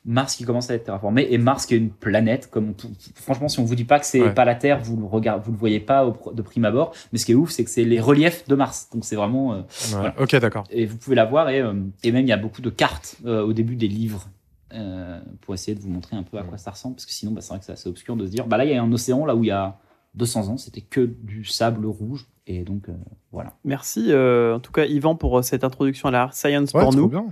Mars 0.09 0.37
qui 0.37 0.45
commence 0.45 0.71
à 0.71 0.75
être 0.75 0.85
terraformé 0.85 1.27
et 1.31 1.37
Mars 1.37 1.67
qui 1.67 1.75
est 1.75 1.79
une 1.79 1.91
planète. 1.91 2.49
Comme 2.49 2.71
on 2.71 2.75
franchement, 3.17 3.49
si 3.49 3.59
on 3.59 3.65
vous 3.65 3.75
dit 3.75 3.85
pas 3.85 3.99
que 3.99 4.07
c'est 4.07 4.23
Ouais. 4.23 4.33
pas 4.35 4.45
la 4.45 4.55
Terre, 4.55 4.79
vous 4.81 4.97
le 4.97 5.05
regardez, 5.05 5.43
vous 5.45 5.51
le 5.51 5.59
voyez 5.59 5.81
pas 5.81 6.07
au 6.07 6.33
de 6.33 6.43
prime 6.43 6.65
abord. 6.65 6.95
Mais 7.13 7.19
ce 7.19 7.27
qui 7.27 7.33
est 7.33 7.35
ouf, 7.35 7.51
c'est 7.51 7.65
que 7.65 7.71
c'est 7.71 7.85
les 7.85 7.99
reliefs 8.01 8.47
de 8.49 8.55
Mars. 8.55 8.89
Donc 8.95 9.05
c'est 9.05 9.17
vraiment 9.17 9.53
euh, 9.53 9.57
ouais. 9.57 9.65
Voilà. 9.91 10.15
Ok, 10.21 10.37
d'accord. 10.37 10.65
et 10.71 10.87
vous 10.87 10.97
pouvez 10.97 11.17
la 11.17 11.25
voir 11.25 11.51
et, 11.51 11.61
euh, 11.61 11.75
et 12.05 12.13
même 12.13 12.23
il 12.25 12.29
y 12.29 12.33
a 12.33 12.37
beaucoup 12.37 12.63
de 12.63 12.71
cartes 12.71 13.17
euh, 13.27 13.43
au 13.45 13.53
début 13.53 13.75
des 13.75 13.89
livres. 13.89 14.29
euh, 14.73 15.19
pour 15.43 15.55
essayer 15.55 15.75
de 15.77 15.81
vous 15.81 15.89
montrer 15.91 16.17
un 16.17 16.23
peu 16.25 16.39
à 16.39 16.43
quoi 16.43 16.57
ça 16.59 16.71
ressemble 16.73 16.97
parce 16.97 17.07
que 17.07 17.13
sinon 17.13 17.33
bah, 17.33 17.41
c'est 17.41 17.51
vrai 17.51 17.59
que 17.61 17.65
c'est 17.65 17.73
assez 17.73 17.89
obscur 17.89 18.17
de 18.17 18.27
se 18.27 18.31
dire 18.33 18.47
bah 18.49 18.57
là 18.57 18.65
il 18.65 18.71
y 18.73 18.75
a 18.75 18.83
un 18.83 18.93
océan 18.93 19.25
là 19.25 19.35
où 19.37 19.45
il 19.45 19.47
y 19.47 19.51
a 19.53 19.79
200 20.17 20.49
ans 20.49 20.57
c'était 20.57 20.81
que 20.81 21.01
du 21.01 21.45
sable 21.45 21.87
rouge 21.87 22.27
et 22.47 22.63
donc 22.65 22.89
euh, 22.89 22.93
voilà 23.33 23.55
Merci 23.65 24.07
euh, 24.13 24.55
en 24.57 24.61
tout 24.61 24.73
cas 24.73 24.85
Yvan 24.87 25.15
pour 25.17 25.39
euh, 25.39 25.43
cette 25.43 25.65
introduction 25.65 26.09
à 26.09 26.13
la 26.13 26.31
science 26.33 26.73
Ouais, 26.73 26.83
pour 26.83 26.95
nous 26.95 27.09
bien. 27.09 27.27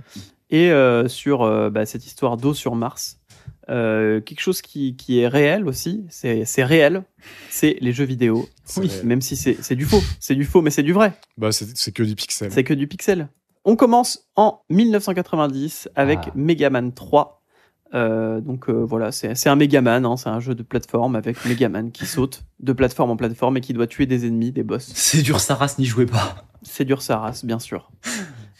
et 0.49 0.71
euh, 0.71 1.07
sur 1.07 1.41
euh, 1.43 1.69
bah, 1.69 1.85
cette 1.85 2.05
histoire 2.05 2.37
d'eau 2.37 2.53
sur 2.53 2.75
Mars. 2.75 3.19
Euh, 3.67 4.21
quelque 4.21 4.41
chose 4.41 4.61
qui, 4.61 4.95
qui 4.95 5.19
est 5.19 5.27
réel 5.27 5.67
aussi, 5.67 6.05
c'est 6.09 6.45
réel, 6.63 7.03
c'est 7.49 7.77
les 7.81 7.93
jeux 7.93 8.03
vidéo. 8.05 8.47
Oui, 8.77 8.87
réel. 8.87 9.05
même 9.07 9.21
si 9.21 9.35
c'est 9.35 9.75
du 9.75 9.85
faux, 9.85 10.01
c'est 10.19 10.35
du 10.35 10.45
faux, 10.45 10.61
mais 10.61 10.69
c'est 10.69 10.83
du 10.83 10.93
vrai. 10.93 11.13
Bah, 11.37 11.51
c'est 11.51 11.91
que 11.91 12.03
des 12.03 12.13
pixels. 12.13 12.51
C'est 12.51 12.63
que 12.63 12.75
du 12.75 12.85
pixel. 12.87 13.27
On 13.63 13.75
commence 13.75 14.27
en 14.35 14.61
1990 14.69 15.89
avec 15.95 16.19
Ah. 16.27 16.31
Mega 16.35 16.69
Man 16.69 16.93
3. 16.93 17.41
Euh, 17.93 18.41
donc 18.41 18.69
euh, 18.69 18.83
voilà, 18.83 19.11
c'est 19.11 19.47
un 19.47 19.55
Mega 19.55 19.81
Man, 19.81 20.05
hein, 20.05 20.17
c'est 20.17 20.29
un 20.29 20.39
jeu 20.39 20.55
de 20.55 20.63
plateforme 20.63 21.15
avec 21.15 21.45
Mega 21.45 21.69
Man 21.69 21.91
qui 21.91 22.05
saute 22.05 22.43
de 22.59 22.73
plateforme 22.73 23.11
en 23.11 23.15
plateforme 23.15 23.57
et 23.57 23.61
qui 23.61 23.73
doit 23.73 23.87
tuer 23.87 24.05
des 24.05 24.25
ennemis, 24.25 24.51
des 24.51 24.63
boss. 24.63 24.91
c'est 24.95 25.21
dur 25.21 25.39
sa 25.39 25.55
race 25.55 25.77
n'y 25.77 25.85
jouez 25.85 26.05
pas 26.05 26.35
C'est 26.63 26.83
dur 26.83 27.01
sa 27.01 27.19
race, 27.19 27.45
bien 27.45 27.59
sûr. 27.59 27.91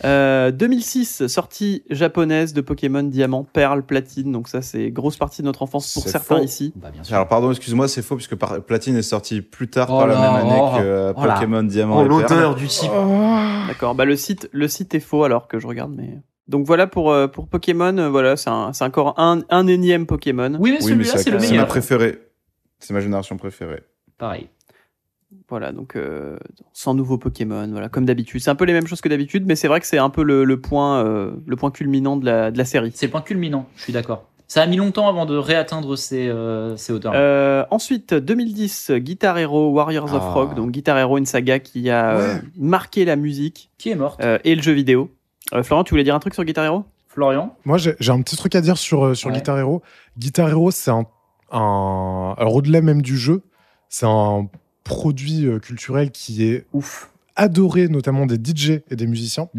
Euh, 0.03 0.51
2006, 0.51 1.27
sortie 1.27 1.83
japonaise 1.89 2.53
de 2.53 2.61
Pokémon 2.61 3.03
Diamant, 3.03 3.45
Perle, 3.45 3.83
Platine. 3.83 4.31
Donc 4.31 4.49
ça, 4.49 4.61
c'est 4.61 4.91
grosse 4.91 5.17
partie 5.17 5.41
de 5.41 5.47
notre 5.47 5.61
enfance 5.61 5.93
pour 5.93 6.03
certains 6.03 6.37
faux. 6.37 6.43
ici. 6.43 6.73
bah 6.75 6.91
bien 6.91 7.03
sûr 7.03 7.15
Alors 7.15 7.27
pardon, 7.27 7.49
excuse-moi, 7.51 7.87
c'est 7.87 8.01
faux 8.01 8.15
puisque 8.15 8.35
Platine 8.35 8.97
est 8.97 9.01
sorti 9.01 9.41
plus 9.41 9.69
tard 9.69 9.87
Oh 9.89 9.97
par 9.97 10.07
la 10.07 10.19
même 10.19 10.35
année 10.45 10.59
oh, 10.61 10.77
que 10.77 10.81
euh, 10.81 11.13
oh. 11.15 11.21
Pokémon 11.21 11.63
Diamant 11.63 11.99
oh 11.99 12.05
et 12.05 12.09
Perle. 12.09 12.21
l'odeur 12.21 12.55
du 12.55 12.67
type 12.67 12.91
D'accord. 13.67 13.95
Bah 13.95 14.05
le 14.05 14.15
site, 14.15 14.49
le 14.51 14.67
site 14.67 14.93
est 14.95 14.99
faux 14.99 15.23
alors 15.23 15.47
que 15.47 15.59
je 15.59 15.67
regarde, 15.67 15.93
mais 15.95 16.21
donc 16.47 16.65
voilà 16.65 16.87
pour 16.87 17.11
euh, 17.11 17.27
pour 17.27 17.47
Pokémon. 17.47 17.97
euh, 17.97 18.09
voilà, 18.09 18.37
c'est 18.37 18.49
un- 18.49 18.73
c'est 18.73 18.83
encore 18.83 19.19
un, 19.19 19.41
un 19.49 19.67
énième 19.67 20.05
Pokémon. 20.05 20.57
oui 20.59 20.71
mais 20.71 20.77
Oui, 20.83 20.91
celui-là 20.91 21.17
c'est 21.17 21.29
le 21.31 21.39
c'est 21.39 21.45
ma 21.47 21.51
meilleur 21.51 21.67
préférée. 21.67 22.19
C'est 22.79 22.93
ma 22.93 22.99
génération 22.99 23.37
préférée. 23.37 23.81
pareil 24.17 24.47
Voilà, 25.49 25.71
donc 25.71 25.95
euh, 25.95 26.37
sans 26.73 26.93
nouveaux 26.93 27.17
Pokémon, 27.17 27.67
voilà, 27.71 27.89
comme 27.89 28.05
d'habitude. 28.05 28.41
C'est 28.41 28.49
un 28.49 28.55
peu 28.55 28.65
les 28.65 28.73
mêmes 28.73 28.87
choses 28.87 29.01
que 29.01 29.09
d'habitude, 29.09 29.45
mais 29.45 29.55
c'est 29.55 29.67
vrai 29.67 29.79
que 29.79 29.87
c'est 29.87 29.97
un 29.97 30.09
peu 30.09 30.23
le, 30.23 30.43
le 30.43 30.59
point, 30.61 31.03
euh, 31.03 31.31
le 31.45 31.55
point 31.55 31.71
culminant 31.71 32.15
de 32.17 32.25
la, 32.25 32.51
de 32.51 32.57
la 32.57 32.65
série. 32.65 32.91
c'est 32.95 33.07
le 33.07 33.11
point 33.11 33.21
culminant 33.21 33.67
je 33.75 33.83
suis 33.83 33.93
d'accord 33.93 34.29
ça 34.47 34.61
a 34.61 34.67
mis 34.67 34.77
longtemps 34.77 35.07
avant 35.09 35.25
de 35.25 35.35
réatteindre 35.35 35.97
ces, 35.97 36.27
euh, 36.29 36.77
ces 36.77 36.93
hauteurs 36.93 37.13
Euh, 37.15 37.65
ensuite, 37.71 38.13
2010, 38.13 38.91
Guitar 38.97 39.39
Hero 39.39 39.71
Warriors 39.71 40.13
of 40.13 40.21
Ah. 40.23 40.33
Rock. 40.33 40.53
Donc 40.55 40.69
Guitar 40.69 40.95
Hero, 40.99 41.17
une 41.17 41.25
saga 41.25 41.57
qui 41.57 41.89
a 41.89 42.39
marqué 42.55 43.05
la 43.05 43.15
musique 43.15 43.71
qui 43.79 43.89
est 43.89 43.95
morte 43.95 44.21
euh, 44.23 44.37
et 44.43 44.53
le 44.53 44.61
jeu 44.61 44.73
vidéo. 44.73 45.09
Euh, 45.53 45.63
Florent, 45.63 45.83
tu 45.83 45.91
voulais 45.91 46.03
dire 46.03 46.15
un 46.15 46.19
truc 46.19 46.33
sur 46.33 46.43
Guitar 46.43 46.65
Hero? 46.65 46.85
Florian? 47.07 47.55
Moi, 47.65 47.77
j'ai 47.77 47.95
un 48.11 48.21
petit 48.21 48.35
truc 48.35 48.55
à 48.55 48.61
dire 48.61 48.77
sur, 48.77 49.05
euh, 49.05 49.13
sur 49.13 49.29
Ouais. 49.29 49.35
Guitar 49.35 49.57
Hero. 49.57 49.81
Guitar 50.17 50.49
Hero, 50.49 50.71
c'est 50.71 50.91
un, 50.91 51.05
un. 51.51 52.35
Alors, 52.37 52.55
au-delà 52.55 52.81
même 52.81 53.01
du 53.01 53.17
jeu, 53.17 53.41
c'est 53.87 54.05
un 54.05 54.49
produit 54.83 55.45
euh, 55.45 55.59
culturel 55.59 56.11
qui 56.11 56.43
est 56.43 56.65
ouf 56.73 57.11
adoré, 57.37 57.87
notamment 57.87 58.25
des 58.25 58.35
DJ 58.35 58.81
et 58.89 58.95
des 58.95 59.07
musiciens, 59.07 59.49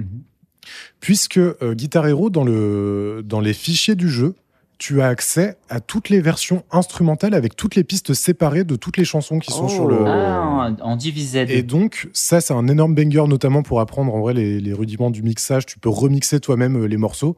puisque 1.01 1.39
euh, 1.39 1.75
Guitar 1.75 2.07
Hero, 2.07 2.31
dans, 2.31 2.45
le, 2.45 3.23
dans 3.25 3.41
les 3.41 3.53
fichiers 3.55 3.95
du 3.95 4.09
jeu, 4.09 4.35
tu 4.79 5.01
as 5.01 5.09
accès 5.09 5.57
à 5.71 5.81
toutes 5.81 6.11
les 6.11 6.21
versions 6.21 6.65
instrumentales 6.71 7.35
avec 7.35 7.57
toutes 7.57 7.75
les 7.77 7.85
pistes 7.85 8.13
séparées 8.15 8.65
de 8.65 8.77
toutes 8.77 8.97
les 8.99 9.05
chansons 9.05 9.39
qui 9.39 9.51
sont 9.51 9.67
Oh. 9.67 9.69
sur 9.69 9.87
le. 9.87 10.05
ah 10.07 10.71
en 10.83 10.97
divisé 10.97 11.47
Et 11.49 11.63
donc, 11.63 12.09
ça, 12.13 12.41
c'est 12.41 12.53
un 12.55 12.69
énorme 12.69 12.95
banger, 12.95 13.25
notamment 13.29 13.63
pour 13.63 13.81
apprendre 13.81 14.15
en 14.15 14.21
vrai 14.21 14.35
les, 14.35 14.61
les 14.61 14.73
rudiments 14.73 15.11
du 15.11 15.23
mixage. 15.23 15.65
Tu 15.67 15.79
peux 15.79 15.89
remixer 15.89 16.41
toi-même 16.41 16.83
euh, 16.83 16.87
les 16.87 16.97
morceaux. 16.97 17.37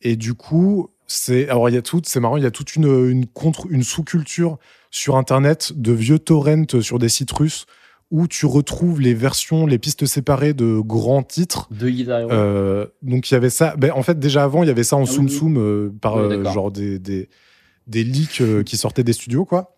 Et 0.00 0.16
du 0.16 0.34
coup, 0.34 0.88
c'est. 1.06 1.48
Alors, 1.48 1.68
il 1.68 1.74
y 1.74 1.78
a 1.78 1.82
tout, 1.82 2.00
c'est 2.04 2.20
marrant, 2.20 2.36
il 2.36 2.42
y 2.42 2.46
a 2.46 2.50
toute 2.50 2.74
une, 2.74 3.10
une, 3.10 3.26
contre, 3.26 3.66
une 3.70 3.82
sous-culture 3.84 4.58
sur 4.90 5.16
Internet 5.16 5.72
de 5.76 5.92
vieux 5.92 6.18
torrents 6.18 6.80
sur 6.80 6.98
des 6.98 7.08
sites 7.08 7.32
russes 7.32 7.66
où 8.12 8.28
tu 8.28 8.44
retrouves 8.46 9.00
les 9.00 9.14
versions, 9.14 9.66
les 9.66 9.78
pistes 9.78 10.04
séparées 10.06 10.52
de 10.52 10.78
grands 10.80 11.22
titres. 11.22 11.68
de 11.72 11.88
Guitar 11.88 12.20
Hero 12.20 12.30
Euh, 12.30 12.86
donc, 13.00 13.30
il 13.30 13.34
y 13.34 13.36
avait 13.36 13.50
ça. 13.50 13.74
Ben, 13.76 13.90
en 13.94 14.02
fait, 14.02 14.18
déjà 14.20 14.44
avant, 14.44 14.62
il 14.62 14.66
y 14.66 14.70
avait 14.70 14.84
ça 14.84 14.96
en 14.96 15.02
Ah 15.04 15.06
Soum 15.06 15.24
oui. 15.24 15.30
Soum 15.32 15.56
euh, 15.56 15.90
par 16.00 16.18
euh, 16.18 16.44
genre 16.52 16.70
des, 16.70 16.98
des, 16.98 17.30
des 17.86 18.04
leaks 18.04 18.42
euh, 18.42 18.62
qui 18.62 18.76
sortaient 18.76 19.02
des 19.02 19.14
studios, 19.14 19.46
quoi. 19.46 19.74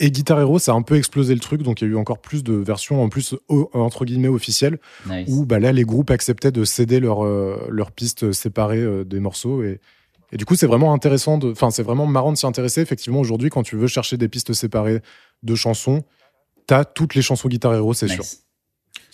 Et 0.00 0.10
Guitar 0.10 0.40
Hero, 0.40 0.58
ça 0.58 0.72
a 0.72 0.74
un 0.74 0.82
peu 0.82 0.96
explosé 0.96 1.34
le 1.34 1.40
truc, 1.40 1.62
donc 1.62 1.80
il 1.80 1.84
y 1.84 1.90
a 1.90 1.92
eu 1.92 1.96
encore 1.96 2.18
plus 2.18 2.42
de 2.44 2.52
versions, 2.54 3.02
en 3.02 3.08
plus, 3.08 3.34
entre 3.48 4.04
guillemets, 4.04 4.28
officielles, 4.28 4.78
nice 5.08 5.26
où 5.28 5.44
bah, 5.44 5.58
là, 5.58 5.72
les 5.72 5.84
groupes 5.84 6.10
acceptaient 6.10 6.52
de 6.52 6.64
céder 6.64 7.00
leurs 7.00 7.24
euh, 7.24 7.84
pistes 7.94 8.32
séparées 8.32 8.82
euh, 8.82 9.04
des 9.04 9.18
morceaux. 9.20 9.62
Et, 9.62 9.80
et 10.30 10.36
du 10.36 10.44
coup, 10.44 10.54
c'est 10.54 10.68
vraiment 10.68 10.92
intéressant, 10.94 11.38
enfin, 11.44 11.70
c'est 11.70 11.82
vraiment 11.82 12.06
marrant 12.06 12.32
de 12.32 12.36
s'y 12.38 12.46
intéresser. 12.46 12.80
Effectivement, 12.80 13.20
aujourd'hui, 13.20 13.50
quand 13.50 13.62
tu 13.64 13.76
veux 13.76 13.88
chercher 13.88 14.16
des 14.16 14.28
pistes 14.28 14.52
séparées 14.52 15.00
de 15.42 15.54
chansons, 15.56 16.04
t'as 16.66 16.84
toutes 16.84 17.14
les 17.14 17.22
chansons 17.22 17.48
Guitar 17.48 17.74
Hero, 17.74 17.92
c'est 17.94 18.06
Nice. 18.06 18.14
sûr. 18.14 18.24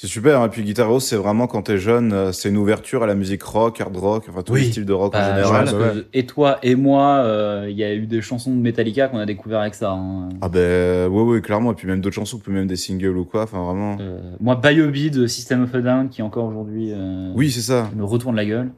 C'est 0.00 0.06
super. 0.06 0.44
Et 0.44 0.48
puis 0.48 0.62
Guitar 0.62 0.86
Hero, 0.88 1.00
c'est 1.00 1.16
vraiment 1.16 1.48
quand 1.48 1.62
t'es 1.62 1.78
jeune, 1.78 2.12
euh, 2.12 2.30
c'est 2.30 2.50
une 2.50 2.56
ouverture 2.56 3.02
à 3.02 3.06
la 3.08 3.16
musique 3.16 3.42
rock, 3.42 3.80
hard 3.80 3.96
rock, 3.96 4.26
enfin 4.28 4.42
tous 4.42 4.52
Oui. 4.52 4.60
les 4.62 4.70
styles 4.70 4.84
de 4.84 4.92
rock 4.92 5.12
Bah, 5.12 5.18
en 5.18 5.30
je 5.30 5.42
général. 5.42 5.64
pense 5.64 5.72
que 5.74 6.06
et 6.12 6.24
toi 6.24 6.58
et 6.62 6.76
moi, 6.76 7.16
euh, 7.24 7.66
il 7.68 7.76
y 7.76 7.82
a 7.82 7.92
eu 7.94 8.06
des 8.06 8.22
chansons 8.22 8.52
de 8.54 8.60
Metallica 8.60 9.08
qu'on 9.08 9.18
a 9.18 9.26
découvert 9.26 9.58
avec 9.60 9.74
ça. 9.74 9.90
hein. 9.92 10.28
Ah 10.40 10.48
ben 10.48 11.08
ouais 11.08 11.22
ouais 11.22 11.40
clairement. 11.40 11.72
Et 11.72 11.74
puis 11.74 11.88
même 11.88 12.00
d'autres 12.00 12.14
chansons, 12.14 12.38
puis 12.38 12.52
même 12.52 12.68
des 12.68 12.76
singles 12.76 13.16
ou 13.16 13.24
quoi. 13.24 13.42
Enfin 13.42 13.60
vraiment. 13.64 13.96
Euh, 14.00 14.20
moi, 14.38 14.54
Biobi 14.54 15.10
de 15.10 15.26
System 15.26 15.64
of 15.64 15.74
a 15.74 15.80
Down, 15.80 16.08
qui 16.10 16.22
encore 16.22 16.44
aujourd'hui 16.46 16.92
euh, 16.92 17.32
Oui 17.34 17.50
c'est 17.50 17.60
ça. 17.60 17.90
me 17.96 18.04
retourne 18.04 18.36
la 18.36 18.44
gueule. 18.46 18.70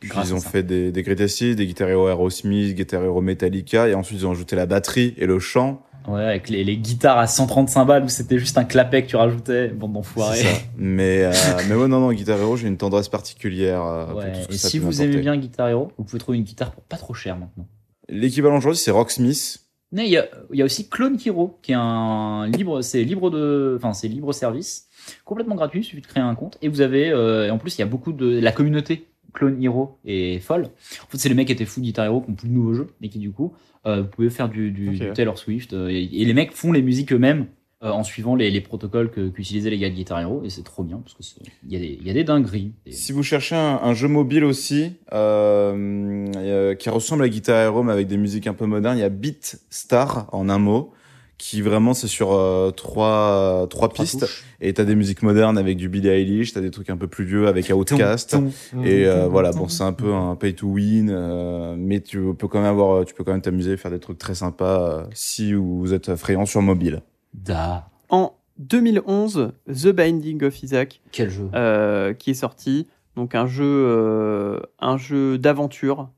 Puis 0.00 0.10
ils 0.24 0.34
ont 0.34 0.38
ça. 0.40 0.50
fait 0.50 0.62
des, 0.64 0.90
des 0.92 1.02
Greatest 1.02 1.40
Hits, 1.40 1.54
des 1.54 1.66
Guitar 1.66 1.88
Hero 1.88 2.08
Aerosmith, 2.08 2.74
Guitar 2.74 3.02
Hero 3.04 3.20
Metallica, 3.22 3.88
et 3.88 3.94
ensuite 3.94 4.18
ils 4.20 4.26
ont 4.26 4.32
ajouté 4.32 4.56
la 4.56 4.66
batterie 4.66 5.14
et 5.18 5.26
le 5.26 5.38
chant. 5.38 5.82
Ouais, 6.06 6.22
avec 6.22 6.50
les, 6.50 6.64
les 6.64 6.76
guitares 6.76 7.18
à 7.18 7.26
135 7.26 7.84
balles 7.86 8.04
où 8.04 8.08
c'était 8.08 8.38
juste 8.38 8.58
un 8.58 8.64
clapet 8.64 9.04
que 9.04 9.08
tu 9.08 9.16
rajoutais, 9.16 9.68
bande 9.68 9.94
d'enfoirés. 9.94 10.44
Mais 10.76 11.24
euh, 11.24 11.32
mais 11.68 11.74
ouais 11.74 11.88
non 11.88 12.00
non 12.00 12.12
Guitar 12.12 12.38
Hero, 12.38 12.56
j'ai 12.56 12.68
une 12.68 12.76
tendresse 12.76 13.08
particulière 13.08 13.82
euh, 13.82 14.06
pour 14.06 14.16
Ouais. 14.16 14.32
tout 14.32 14.40
ce 14.42 14.48
que 14.48 14.54
Et 14.54 14.58
ça 14.58 14.68
si 14.68 14.78
vous 14.78 15.00
aimez 15.02 15.16
bien 15.16 15.36
Guitar 15.36 15.68
Hero, 15.68 15.92
vous 15.96 16.04
pouvez 16.04 16.18
trouver 16.18 16.36
une 16.38 16.44
guitare 16.44 16.72
pour 16.72 16.82
pas 16.84 16.96
trop 16.98 17.14
cher 17.14 17.36
maintenant. 17.38 17.66
L'équivalent 18.08 18.56
aujourd'hui 18.58 18.78
c'est 18.78 18.90
Rocksmith. 18.90 19.60
Mais 19.92 20.06
il 20.06 20.10
y 20.10 20.18
a, 20.18 20.26
il 20.52 20.58
y 20.58 20.62
a 20.62 20.64
aussi 20.64 20.88
Clone 20.88 21.16
Hero, 21.24 21.58
qui 21.62 21.70
est 21.70 21.76
un 21.78 22.48
libre, 22.48 22.82
c'est 22.82 23.04
libre 23.04 23.30
de, 23.30 23.74
enfin 23.78 23.92
c'est 23.92 24.08
libre 24.08 24.32
service, 24.32 24.88
complètement 25.24 25.54
gratuit, 25.54 25.80
il 25.80 25.84
suffit 25.84 26.02
de 26.02 26.06
créer 26.06 26.22
un 26.22 26.34
compte. 26.34 26.58
Et 26.62 26.68
vous 26.68 26.80
avez, 26.80 27.10
euh, 27.10 27.46
et 27.46 27.50
en 27.50 27.58
plus 27.58 27.76
il 27.76 27.78
y 27.78 27.82
a 27.82 27.86
beaucoup 27.86 28.12
de, 28.12 28.40
la 28.40 28.50
communauté 28.50 29.06
Clone 29.34 29.62
Hero 29.62 29.98
est 30.06 30.38
folle. 30.40 30.64
En 31.02 31.06
fait 31.10 31.18
c'est 31.18 31.28
les 31.28 31.34
mecs 31.34 31.48
qui 31.48 31.52
étaient 31.52 31.66
fous 31.66 31.80
de 31.80 31.84
Guitar 31.84 32.06
Hero, 32.06 32.22
qui 32.22 32.30
ont 32.30 32.34
plus 32.34 32.48
de 32.48 32.54
nouveaux 32.54 32.74
jeux, 32.74 32.88
et 33.02 33.08
qui 33.10 33.18
du 33.18 33.30
coup, 33.32 33.52
euh, 33.86 34.02
vous 34.02 34.08
pouvez 34.08 34.30
faire 34.30 34.48
du, 34.48 34.70
du, 34.70 34.88
Ok. 34.88 34.94
du 34.94 35.12
Taylor 35.12 35.36
Swift. 35.36 35.72
euh, 35.74 35.88
et, 35.90 36.02
et 36.04 36.24
les 36.24 36.32
mecs 36.34 36.52
font 36.52 36.72
les 36.72 36.80
musiques 36.82 37.12
eux-mêmes 37.12 37.46
euh, 37.82 37.90
en 37.90 38.02
suivant 38.02 38.34
les, 38.34 38.50
les 38.50 38.60
protocoles 38.62 39.10
qu'utilisaient 39.10 39.68
les 39.68 39.78
gars 39.78 39.90
de 39.90 39.94
Guitar 39.94 40.18
Hero, 40.20 40.40
et 40.44 40.48
c'est 40.48 40.62
trop 40.62 40.82
bien 40.84 40.98
parce 40.98 41.12
que 41.14 41.22
c'est- 41.22 41.42
il 41.66 41.72
y 41.72 41.76
a 41.76 41.80
des, 41.80 41.98
y 42.02 42.08
a 42.08 42.14
des 42.14 42.24
dingueries. 42.24 42.72
Si 42.88 43.12
vous 43.12 43.22
cherchez 43.22 43.56
un, 43.56 43.80
un 43.82 43.92
jeu 43.92 44.08
mobile 44.08 44.44
aussi 44.44 44.92
euh, 45.12 46.74
qui 46.76 46.88
ressemble 46.90 47.24
à 47.24 47.28
Guitar 47.28 47.56
Hero 47.62 47.82
mais 47.82 47.92
avec 47.92 48.06
des 48.06 48.16
musiques 48.16 48.46
un 48.46 48.54
peu 48.54 48.66
modernes, 48.66 48.96
il 48.96 49.00
y 49.00 49.04
a 49.04 49.08
Beat 49.08 49.60
Star 49.70 50.28
en 50.32 50.48
un 50.48 50.58
mot 50.58 50.92
qui 51.38 51.62
vraiment 51.62 51.94
c'est 51.94 52.06
sur 52.08 52.32
euh, 52.32 52.70
trois 52.70 53.66
trois 53.68 53.88
Trois 53.88 53.92
pistes 53.92 54.20
touches. 54.20 54.44
et 54.60 54.72
t'as 54.72 54.84
des 54.84 54.94
musiques 54.94 55.22
modernes 55.22 55.58
avec 55.58 55.76
du 55.76 55.88
Billie 55.88 56.08
Eilish, 56.08 56.52
t'as 56.52 56.60
des 56.60 56.70
trucs 56.70 56.90
un 56.90 56.96
peu 56.96 57.06
plus 57.08 57.24
vieux 57.24 57.48
avec 57.48 57.68
Outkast. 57.74 58.30
Tom, 58.30 58.50
Et 58.84 59.06
euh, 59.06 59.26
voilà, 59.26 59.50
bon, 59.52 59.68
c'est 59.68 59.82
un 59.82 59.92
peu 59.92 60.12
un 60.14 60.36
pay 60.36 60.54
to 60.54 60.66
win, 60.68 61.10
euh, 61.10 61.74
mais 61.76 62.00
tu 62.00 62.34
peux 62.38 62.46
quand 62.48 62.60
même 62.60 62.70
avoir, 62.70 63.04
tu 63.04 63.14
peux 63.14 63.24
quand 63.24 63.32
même 63.32 63.42
t'amuser, 63.42 63.76
faire 63.76 63.90
des 63.90 63.98
trucs 64.00 64.18
très 64.18 64.34
sympas 64.34 64.80
euh, 65.00 65.04
si 65.12 65.52
vous 65.54 65.92
êtes 65.92 66.14
friand 66.16 66.46
sur 66.46 66.62
mobile. 66.62 67.02
Da. 67.34 67.88
En 68.10 68.34
2011, 68.58 69.52
The 69.68 69.88
Binding 69.88 70.44
of 70.44 70.62
Isaac, 70.62 71.00
Quel 71.12 71.30
jeu. 71.30 71.48
euh, 71.54 72.12
qui 72.14 72.30
est 72.30 72.34
sorti. 72.34 72.86
Donc 73.16 73.34
un 73.34 73.46
jeu, 73.46 73.64
euh, 73.64 74.60
un 74.80 74.96
jeu 74.96 75.38
d'aventure 75.38 76.08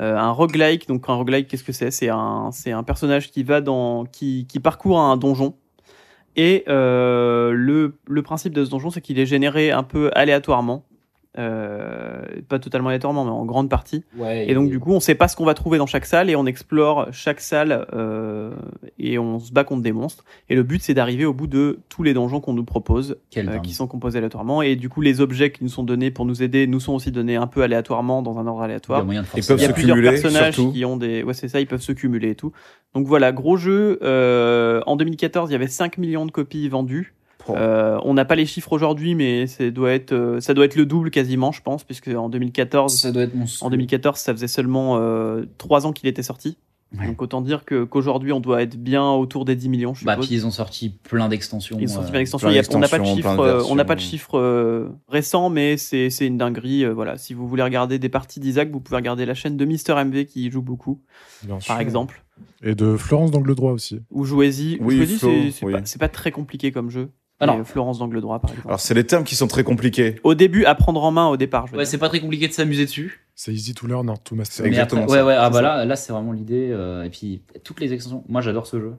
Euh, 0.00 0.16
un 0.16 0.30
roguelike, 0.30 0.88
donc 0.88 1.04
un 1.08 1.14
roguelike, 1.14 1.46
qu'est-ce 1.48 1.62
que 1.64 1.72
c'est? 1.72 1.90
C'est 1.90 2.08
un, 2.08 2.50
c'est 2.52 2.72
un 2.72 2.82
personnage 2.82 3.30
qui 3.30 3.44
va 3.44 3.60
dans, 3.60 4.04
qui, 4.06 4.46
qui 4.48 4.58
parcourt 4.60 5.00
un 5.00 5.16
donjon. 5.16 5.54
Et 6.36 6.64
euh, 6.68 7.52
le, 7.52 7.96
le 8.08 8.22
principe 8.22 8.52
de 8.52 8.64
ce 8.64 8.70
donjon, 8.70 8.90
c'est 8.90 9.00
qu'il 9.00 9.18
est 9.20 9.26
généré 9.26 9.70
un 9.70 9.84
peu 9.84 10.10
aléatoirement. 10.14 10.84
Euh, 11.36 12.22
pas 12.48 12.58
totalement 12.58 12.88
aléatoirement, 12.90 13.24
mais 13.24 13.30
en 13.30 13.44
grande 13.44 13.68
partie. 13.68 14.04
Ouais, 14.16 14.48
Et 14.48 14.54
donc, 14.54 14.70
du 14.70 14.78
coup, 14.78 14.92
on 14.92 15.00
sait 15.00 15.14
pas 15.16 15.26
ce 15.28 15.34
qu'on 15.36 15.44
va 15.44 15.54
trouver 15.54 15.78
dans 15.78 15.86
chaque 15.86 16.06
salle 16.06 16.30
et 16.30 16.36
on 16.36 16.46
explore 16.46 17.08
chaque 17.12 17.40
salle 17.40 17.86
euh, 17.92 18.52
et 18.98 19.18
on 19.18 19.38
se 19.40 19.52
bat 19.52 19.64
contre 19.64 19.82
des 19.82 19.92
monstres. 19.92 20.24
Et 20.48 20.54
le 20.54 20.62
but, 20.62 20.80
c'est 20.82 20.94
d'arriver 20.94 21.24
au 21.24 21.32
bout 21.32 21.46
de 21.46 21.80
tous 21.88 22.02
les 22.02 22.14
donjons 22.14 22.40
qu'on 22.40 22.52
nous 22.54 22.64
propose, 22.64 23.16
euh, 23.36 23.58
qui 23.58 23.74
sont 23.74 23.86
composés 23.86 24.18
aléatoirement. 24.18 24.62
Et 24.62 24.76
du 24.76 24.88
coup, 24.88 25.00
les 25.00 25.20
objets 25.20 25.50
qui 25.50 25.64
nous 25.64 25.70
sont 25.70 25.82
donnés 25.82 26.10
pour 26.10 26.24
nous 26.24 26.42
aider 26.42 26.66
nous 26.66 26.80
sont 26.80 26.94
aussi 26.94 27.10
donnés 27.10 27.36
un 27.36 27.46
peu 27.48 27.62
aléatoirement 27.62 28.22
dans 28.22 28.38
un 28.38 28.46
ordre 28.46 28.60
Il 28.60 28.60
y 28.60 28.62
a 28.62 28.64
aléatoire. 28.66 29.04
moyen 29.04 29.22
de 29.22 29.26
Ils 29.36 29.44
peuvent 29.44 29.58
Il 29.58 29.62
y 29.62 29.64
a 29.64 29.68
se 29.68 29.72
plusieurs 29.72 29.96
cumuler, 29.96 30.10
personnages 30.12 30.54
surtout. 30.54 30.72
qui 30.72 30.84
ont 30.84 30.96
des. 30.96 31.22
Ouais, 31.24 31.34
c'est 31.34 31.48
ça, 31.48 31.60
ils 31.60 31.66
peuvent 31.66 31.80
se 31.82 31.92
cumuler 31.92 32.30
et 32.30 32.34
tout. 32.36 32.52
Donc 32.94 33.06
voilà, 33.06 33.32
gros 33.32 33.56
jeu. 33.56 33.98
Euh, 34.02 34.80
en 34.86 34.96
2014, 34.96 35.50
il 35.50 35.52
y 35.52 35.56
avait 35.56 35.66
5 35.66 35.98
millions 35.98 36.26
de 36.26 36.30
copies 36.30 36.68
vendues. 36.68 37.14
Euh, 37.50 37.98
on 38.04 38.14
n'a 38.14 38.24
pas 38.24 38.34
les 38.36 38.46
chiffres 38.46 38.72
aujourd'hui, 38.72 39.14
mais 39.14 39.46
ça 39.46 39.70
doit, 39.70 39.92
être, 39.92 40.12
euh, 40.12 40.40
ça 40.40 40.54
doit 40.54 40.64
être 40.64 40.76
le 40.76 40.86
double 40.86 41.10
quasiment, 41.10 41.52
je 41.52 41.60
pense, 41.62 41.84
puisque 41.84 42.08
en 42.08 42.28
2014, 42.28 42.98
Ça 43.00 43.12
doit 43.12 43.22
être 43.24 43.34
en 43.60 43.70
2014, 43.70 44.18
ça 44.18 44.32
faisait 44.32 44.48
seulement 44.48 44.98
euh, 44.98 45.44
3 45.58 45.86
ans 45.86 45.92
qu'il 45.92 46.08
était 46.08 46.22
sorti. 46.22 46.56
Ouais. 46.98 47.08
Donc 47.08 47.20
autant 47.22 47.40
dire 47.40 47.64
que 47.64 47.82
qu'aujourd'hui, 47.82 48.30
on 48.32 48.38
doit 48.38 48.62
être 48.62 48.76
bien 48.76 49.10
autour 49.10 49.44
des 49.44 49.56
10 49.56 49.68
millions, 49.68 49.94
je 49.94 50.04
Bah, 50.04 50.12
suppose. 50.12 50.26
puis 50.28 50.36
ils 50.36 50.46
ont 50.46 50.52
sorti 50.52 50.90
plein 50.90 51.28
d'extensions. 51.28 51.76
Ils 51.80 51.88
sont 51.88 51.94
sortis 51.96 52.06
euh, 52.06 52.10
plein 52.12 52.20
d'extensions. 52.20 52.48
On 52.48 52.78
n'a 52.78 52.88
pas 52.88 52.98
de 53.00 53.04
chiffres, 53.04 53.40
euh, 53.40 53.62
on 53.68 53.74
n'a 53.74 53.84
pas 53.84 53.94
de 53.96 54.00
chiffres 54.00 54.38
euh, 54.38 54.88
récents, 55.08 55.50
mais 55.50 55.76
c'est 55.76 56.08
c'est 56.10 56.26
une 56.26 56.38
dinguerie. 56.38 56.84
euh, 56.84 56.92
voilà, 56.94 57.18
si 57.18 57.34
vous 57.34 57.48
voulez 57.48 57.64
regarder 57.64 57.98
des 57.98 58.08
parties 58.08 58.38
d'Isaac, 58.38 58.70
vous 58.70 58.78
pouvez 58.80 58.96
regarder 58.96 59.26
la 59.26 59.34
chaîne 59.34 59.56
de 59.56 59.64
Mister 59.64 59.94
MV 60.04 60.24
qui 60.26 60.46
y 60.46 60.50
joue 60.52 60.62
beaucoup, 60.62 61.00
Bien 61.42 61.54
par 61.54 61.62
sûr. 61.62 61.78
exemple. 61.80 62.22
Et 62.62 62.76
de 62.76 62.96
Florence 62.96 63.32
d'Angle 63.32 63.56
Droit 63.56 63.72
aussi. 63.72 64.00
Ou 64.12 64.24
jouez-y. 64.24 64.78
Oui, 64.80 64.96
Jouez-y, 64.96 65.18
Flo, 65.18 65.30
c'est 65.30 65.50
c'est 65.50 65.66
oui. 65.66 65.72
pas, 65.72 65.80
c'est 65.84 65.98
pas 65.98 66.08
très 66.08 66.30
compliqué 66.30 66.70
comme 66.70 66.90
jeu. 66.90 67.10
Alors- 67.40 67.58
Mais 67.58 67.64
Florence 67.64 67.98
d'angle 67.98 68.20
droit, 68.20 68.38
par 68.38 68.50
exemple. 68.50 68.68
Alors, 68.68 68.80
c'est 68.80 68.94
les 68.94 69.04
termes 69.04 69.24
qui 69.24 69.34
sont 69.34 69.48
très 69.48 69.64
compliqués. 69.64 70.16
au 70.22 70.34
début, 70.34 70.64
à 70.64 70.74
prendre 70.74 71.02
en 71.02 71.10
main 71.10 71.26
au 71.26 71.36
départ. 71.36 71.66
Je 71.66 71.72
veux 71.72 71.78
Ouais, 71.78 71.84
dire. 71.84 71.90
c'est 71.90 71.98
pas 71.98 72.08
très 72.08 72.20
compliqué 72.20 72.46
de 72.48 72.52
s'amuser 72.52 72.84
dessus. 72.84 73.26
C'est 73.34 73.52
easy 73.52 73.74
to 73.74 73.86
learn, 73.88 74.08
hard 74.08 74.22
to 74.22 74.34
master. 74.36 74.56
C'est 74.56 74.62
Mais 74.62 74.68
exactement 74.68 75.02
après- 75.02 75.16
ça. 75.18 75.24
Ouais, 75.24 75.32
ouais, 75.32 75.36
ah 75.36 75.46
C'est 75.46 75.50
bah 75.50 75.56
ça. 75.56 75.62
là, 75.62 75.84
là 75.84 75.96
c'est 75.96 76.12
vraiment 76.12 76.32
l'idée. 76.32 76.68
euh, 76.70 77.02
et 77.02 77.10
puis, 77.10 77.42
toutes 77.64 77.80
les 77.80 77.92
extensions. 77.92 78.22
Moi, 78.28 78.40
j'adore 78.40 78.66
ce 78.66 78.78
jeu. 78.80 78.94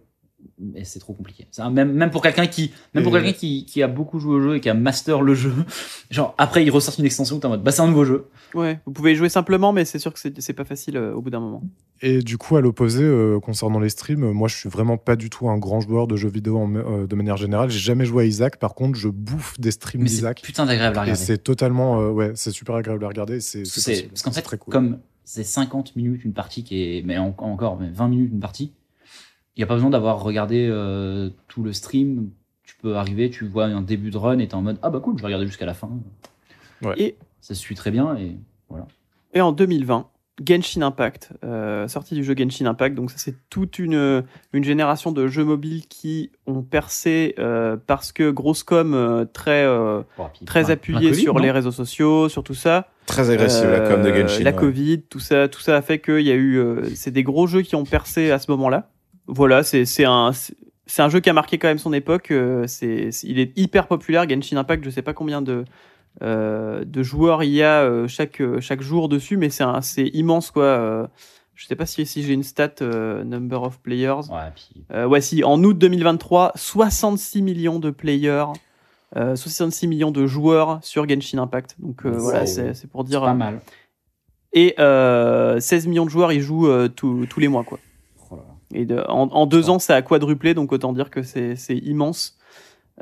Mais 0.60 0.84
c'est 0.84 1.00
trop 1.00 1.14
compliqué. 1.14 1.48
Même, 1.72 1.92
même 1.94 2.12
pour 2.12 2.22
quelqu'un 2.22 2.48
qui, 2.48 2.72
même 2.94 3.04
pour 3.04 3.16
Et- 3.18 3.22
quelqu'un 3.22 3.38
qui, 3.38 3.66
qui 3.66 3.82
a 3.84 3.88
beaucoup 3.88 4.20
joué 4.20 4.36
au 4.36 4.42
jeu 4.42 4.56
et 4.56 4.60
qui 4.62 4.70
a 4.70 4.74
master 4.74 5.22
le 5.22 5.34
jeu. 5.34 5.54
Genre, 6.12 6.34
après, 6.38 6.64
il 6.64 6.70
ressort 6.72 6.94
une 7.00 7.06
extension, 7.06 7.40
t'es 7.40 7.46
en 7.46 7.50
mode, 7.50 7.64
bah, 7.64 7.72
c'est 7.72 7.82
un 7.82 7.88
nouveau 7.88 8.06
jeu. 8.06 8.28
Ouais, 8.54 8.80
vous 8.86 8.92
pouvez 8.94 9.14
y 9.14 9.16
jouer 9.16 9.30
simplement, 9.30 9.74
mais 9.74 9.86
c'est 9.86 10.00
sûr 10.00 10.14
que 10.14 10.20
c'est 10.20 10.54
pas 10.54 10.64
facile 10.66 10.98
euh, 10.98 11.14
au 11.14 11.22
bout 11.22 11.30
d'un 11.30 11.40
moment. 11.40 11.62
Et 12.02 12.20
du 12.20 12.38
coup, 12.38 12.56
à 12.58 12.62
l'opposé, 12.62 13.04
euh, 13.04 13.40
concernant 13.40 13.80
les 13.80 13.90
streams, 13.90 14.32
moi, 14.32 14.48
je 14.48 14.56
suis 14.56 14.70
vraiment 14.70 14.98
pas 14.98 15.16
du 15.16 15.30
tout 15.30 15.50
un 15.50 15.58
grand 15.58 15.80
joueur 15.82 16.08
de 16.08 16.16
jeux 16.16 16.30
vidéo 16.30 16.58
en- 16.58 16.76
euh, 16.76 17.08
de 17.08 17.16
manière 17.16 17.38
générale. 17.38 17.70
J'ai 17.70 17.80
jamais 17.80 18.06
joué 18.06 18.24
à 18.24 18.26
Isaac. 18.28 18.58
Par 18.58 18.76
contre, 18.76 18.98
je 18.98 19.10
bouffe 19.10 19.60
des 19.60 19.72
streams 19.72 20.04
d'Isaac. 20.04 20.42
putain 20.42 20.66
d'agréable 20.66 20.98
à 20.98 21.02
Et 21.02 21.04
regarder. 21.04 21.22
c'est 21.24 21.38
totalement, 21.38 22.02
euh, 22.02 22.10
ouais, 22.12 22.32
c'est 22.36 22.52
super 22.52 22.76
agréable 22.76 23.04
à 23.06 23.08
regarder. 23.08 23.40
C'est 23.40 23.64
parce 24.10 24.22
qu'en 24.22 24.32
fait, 24.32 24.42
très 24.42 24.58
cool. 24.58 24.72
comme 24.72 25.00
c'est 25.24 25.44
50 25.44 25.96
minutes 25.96 26.24
une 26.24 26.34
partie 26.34 26.64
qui 26.64 26.82
est, 26.84 27.02
mais 27.04 27.18
en- 27.18 27.34
encore, 27.40 27.78
mais 27.80 27.90
20 27.90 28.08
minutes 28.10 28.32
une 28.32 28.40
partie, 28.40 28.72
n'y 29.62 29.64
a 29.64 29.68
pas 29.68 29.76
besoin 29.76 29.90
d'avoir 29.90 30.22
regardé 30.22 30.68
euh, 30.70 31.30
tout 31.48 31.64
le 31.64 31.74
stream. 31.74 32.30
Tu 32.64 32.76
peux 32.76 32.96
arriver, 32.96 33.30
tu 33.30 33.46
vois 33.46 33.66
un 33.66 33.82
début 33.82 34.10
de 34.12 34.18
run 34.18 34.40
et 34.40 34.48
t'es 34.48 34.56
en 34.56 34.62
mode, 34.62 34.80
ah 34.82 34.90
bah 34.90 35.00
cool, 35.00 35.16
je 35.18 35.22
vais 35.22 35.28
regarder 35.28 35.46
jusqu'à 35.46 35.66
la 35.66 35.74
fin. 35.74 35.90
Ouais. 36.82 36.94
Et, 36.98 37.16
Ça 37.42 37.54
se 37.54 37.60
suit 37.60 37.76
très 37.76 37.92
bien 37.92 38.16
et 38.18 38.36
et 39.34 39.42
en 39.42 39.52
2020, 39.52 40.08
Genshin 40.46 40.82
Impact, 40.82 41.32
euh, 41.44 41.88
sortie 41.90 42.16
du 42.16 42.24
jeu 42.24 42.34
Genshin 42.38 42.66
Impact. 42.66 42.96
Donc 42.96 43.12
ça, 43.12 43.18
c'est 43.18 43.36
toute 43.50 43.80
une, 43.80 44.24
une 44.54 44.64
génération 44.64 45.12
de 45.12 45.28
jeux 45.28 45.44
mobiles 45.44 45.86
qui 45.88 46.32
ont 46.48 46.62
percé 46.62 47.36
euh, 47.38 47.76
parce 47.86 48.14
que 48.14 48.32
grosse 48.32 48.64
com 48.64 48.94
euh, 48.94 49.26
très, 49.26 49.66
euh, 49.66 50.02
très 50.46 50.72
appuyée 50.72 51.14
sur 51.14 51.38
les 51.40 51.52
réseaux 51.52 51.72
sociaux, 51.72 52.30
sur 52.30 52.44
tout 52.44 52.54
ça. 52.54 52.88
Très 53.06 53.30
agressif, 53.30 53.66
la 53.66 53.82
com 53.82 54.02
de 54.02 54.14
Genshin. 54.14 54.44
La 54.44 54.52
ouais. 54.52 54.58
Covid, 54.58 55.02
tout 55.02 55.20
ça, 55.20 55.48
tout 55.50 55.62
ça 55.62 55.76
a 55.76 55.82
fait 55.82 56.00
qu'il 56.00 56.22
y 56.22 56.32
a 56.32 56.36
eu. 56.36 56.58
euh, 56.58 56.84
c'est 56.96 57.12
des 57.12 57.24
gros 57.24 57.46
jeux 57.46 57.62
qui 57.62 57.76
ont 57.76 57.86
percé 57.86 58.32
à 58.32 58.40
ce 58.40 58.50
moment-là. 58.52 58.90
Voilà, 59.28 59.64
c'est 59.64 59.86
c'est 59.86 60.06
un. 60.06 60.32
c'est- 60.34 61.02
un 61.02 61.10
jeu 61.10 61.20
qui 61.20 61.30
a 61.30 61.34
marqué 61.34 61.58
quand 61.58 61.68
même 61.68 61.80
son 61.80 61.94
époque. 61.94 62.30
euh, 62.32 62.66
c'est 62.68 63.10
il 63.24 63.40
est 63.40 63.58
hyper 63.58 63.88
populaire. 63.88 64.28
Genshin 64.30 64.58
Impact, 64.58 64.84
je 64.86 64.90
sais 64.92 65.02
pas 65.02 65.14
combien 65.14 65.42
de, 65.42 65.66
euh, 66.22 66.84
de 66.86 67.04
joueurs 67.04 67.44
il 67.44 67.50
y 67.52 67.64
a 67.64 67.82
euh, 67.82 68.08
chaque, 68.08 68.42
chaque 68.60 68.82
jour 68.82 69.10
dessus, 69.10 69.36
mais 69.38 69.50
c'est 69.50 69.64
c'est 69.82 70.08
immense 70.14 70.52
quoi. 70.52 71.10
je 71.56 71.66
sais 71.66 71.76
pas 71.76 71.86
si, 71.88 72.06
si 72.06 72.22
j'ai 72.22 72.34
une 72.34 72.44
stat 72.44 72.74
euh, 72.82 73.24
number 73.24 73.64
of 73.64 73.80
players. 73.80 74.30
Ouais, 74.30 74.52
puis 74.54 74.84
Euh, 74.92 75.08
ouais, 75.08 75.22
si, 75.22 75.44
en 75.44 75.64
août 75.64 75.76
2023, 75.78 76.52
66 76.56 77.42
millions 77.42 77.80
de 77.80 77.90
players, 77.90 78.46
euh, 79.16 79.36
66 79.36 79.88
millions 79.88 80.12
de 80.12 80.28
joueurs 80.28 80.80
sur 80.84 81.08
Genshin 81.10 81.40
Impact. 81.40 81.78
Donc 81.80 82.02
Wow. 82.04 82.12
voilà, 82.20 82.46
c'est 82.46 82.88
pour 82.92 83.04
dire. 83.06 83.22
pas 83.22 83.34
mal. 83.34 83.60
Et 84.54 84.76
euh, 84.80 85.60
16 85.60 85.88
millions 85.88 86.06
de 86.06 86.10
joueurs, 86.12 86.32
ils 86.32 86.42
jouent 86.42 86.88
tous 86.90 87.26
tous 87.26 87.40
les 87.40 87.48
mois, 87.48 87.64
quoi. 87.64 87.80
Et 88.76 88.86
de- 88.86 89.04
en, 89.08 89.30
en 89.30 89.46
deux 89.46 89.70
ans, 89.70 89.80
ça 89.80 89.96
a 89.96 90.02
quadruplé, 90.02 90.54
donc 90.54 90.72
autant 90.72 90.94
dire 90.94 91.10
que 91.10 91.24
c'est 91.24 91.56
immense. 91.70 92.38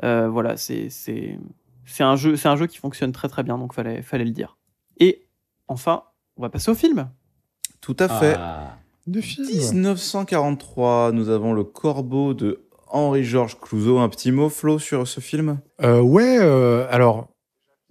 Euh, 0.02 0.28
voilà, 0.28 0.56
c'est 0.56 0.88
c'est 0.88 1.38
c'est 1.84 2.02
un 2.04 2.16
jeu, 2.16 2.36
c'est 2.36 2.48
un 2.48 2.56
jeu 2.56 2.66
qui 2.66 2.78
fonctionne 2.78 3.12
très 3.12 3.28
très 3.28 3.42
bien, 3.42 3.58
donc 3.58 3.74
fallait 3.74 4.02
fallait 4.02 4.24
le 4.24 4.30
dire. 4.30 4.56
Et 4.98 5.26
enfin, 5.68 6.04
on 6.36 6.42
va 6.42 6.48
passer 6.48 6.70
au 6.70 6.74
film. 6.74 7.08
Tout 7.80 7.96
à 7.98 8.08
fait. 8.08 8.34
Ah. 8.38 8.78
Des 9.06 9.20
films. 9.20 9.46
1943, 9.48 11.12
nous 11.12 11.28
avons 11.28 11.52
le 11.52 11.62
corbeau 11.64 12.32
de 12.32 12.64
Henri-Georges 12.88 13.58
Clouzot. 13.60 13.98
Un 13.98 14.08
petit 14.08 14.32
mot, 14.32 14.48
Flo, 14.48 14.78
sur 14.78 15.06
ce 15.06 15.20
film? 15.20 15.58
Euh, 15.82 16.00
ouais, 16.00 16.38
euh, 16.40 16.86
alors, 16.90 17.28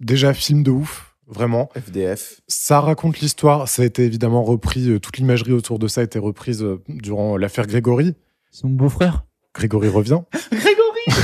déjà, 0.00 0.34
film 0.34 0.62
de 0.64 0.72
ouf, 0.72 1.13
vraiment. 1.26 1.70
FDF. 1.76 2.40
Ça 2.48 2.80
raconte 2.80 3.20
l'histoire. 3.20 3.68
Ça 3.68 3.82
a 3.82 3.84
été 3.84 4.04
évidemment 4.04 4.42
repris, 4.42 4.88
euh, 4.90 5.00
toute 5.00 5.18
l'imagerie 5.18 5.52
autour 5.52 5.78
de 5.78 5.88
ça 5.88 6.00
a 6.00 6.04
été 6.04 6.18
reprise 6.18 6.62
euh, 6.62 6.82
durant 6.88 7.36
l'affaire 7.36 7.66
Grégory. 7.66 8.14
C'est 8.50 8.64
mon 8.64 8.74
beau-frère. 8.74 9.24
Grégory 9.54 9.88
revient. 9.88 10.20
Grégory 10.52 11.04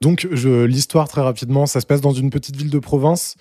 Donc, 0.00 0.22
l'histoire, 0.22 1.08
très 1.08 1.20
rapidement, 1.20 1.66
ça 1.66 1.80
se 1.80 1.86
passe 1.86 2.00
dans 2.00 2.12
une 2.12 2.30
petite 2.30 2.56
ville 2.56 2.70
de 2.70 2.78
province 2.78 3.36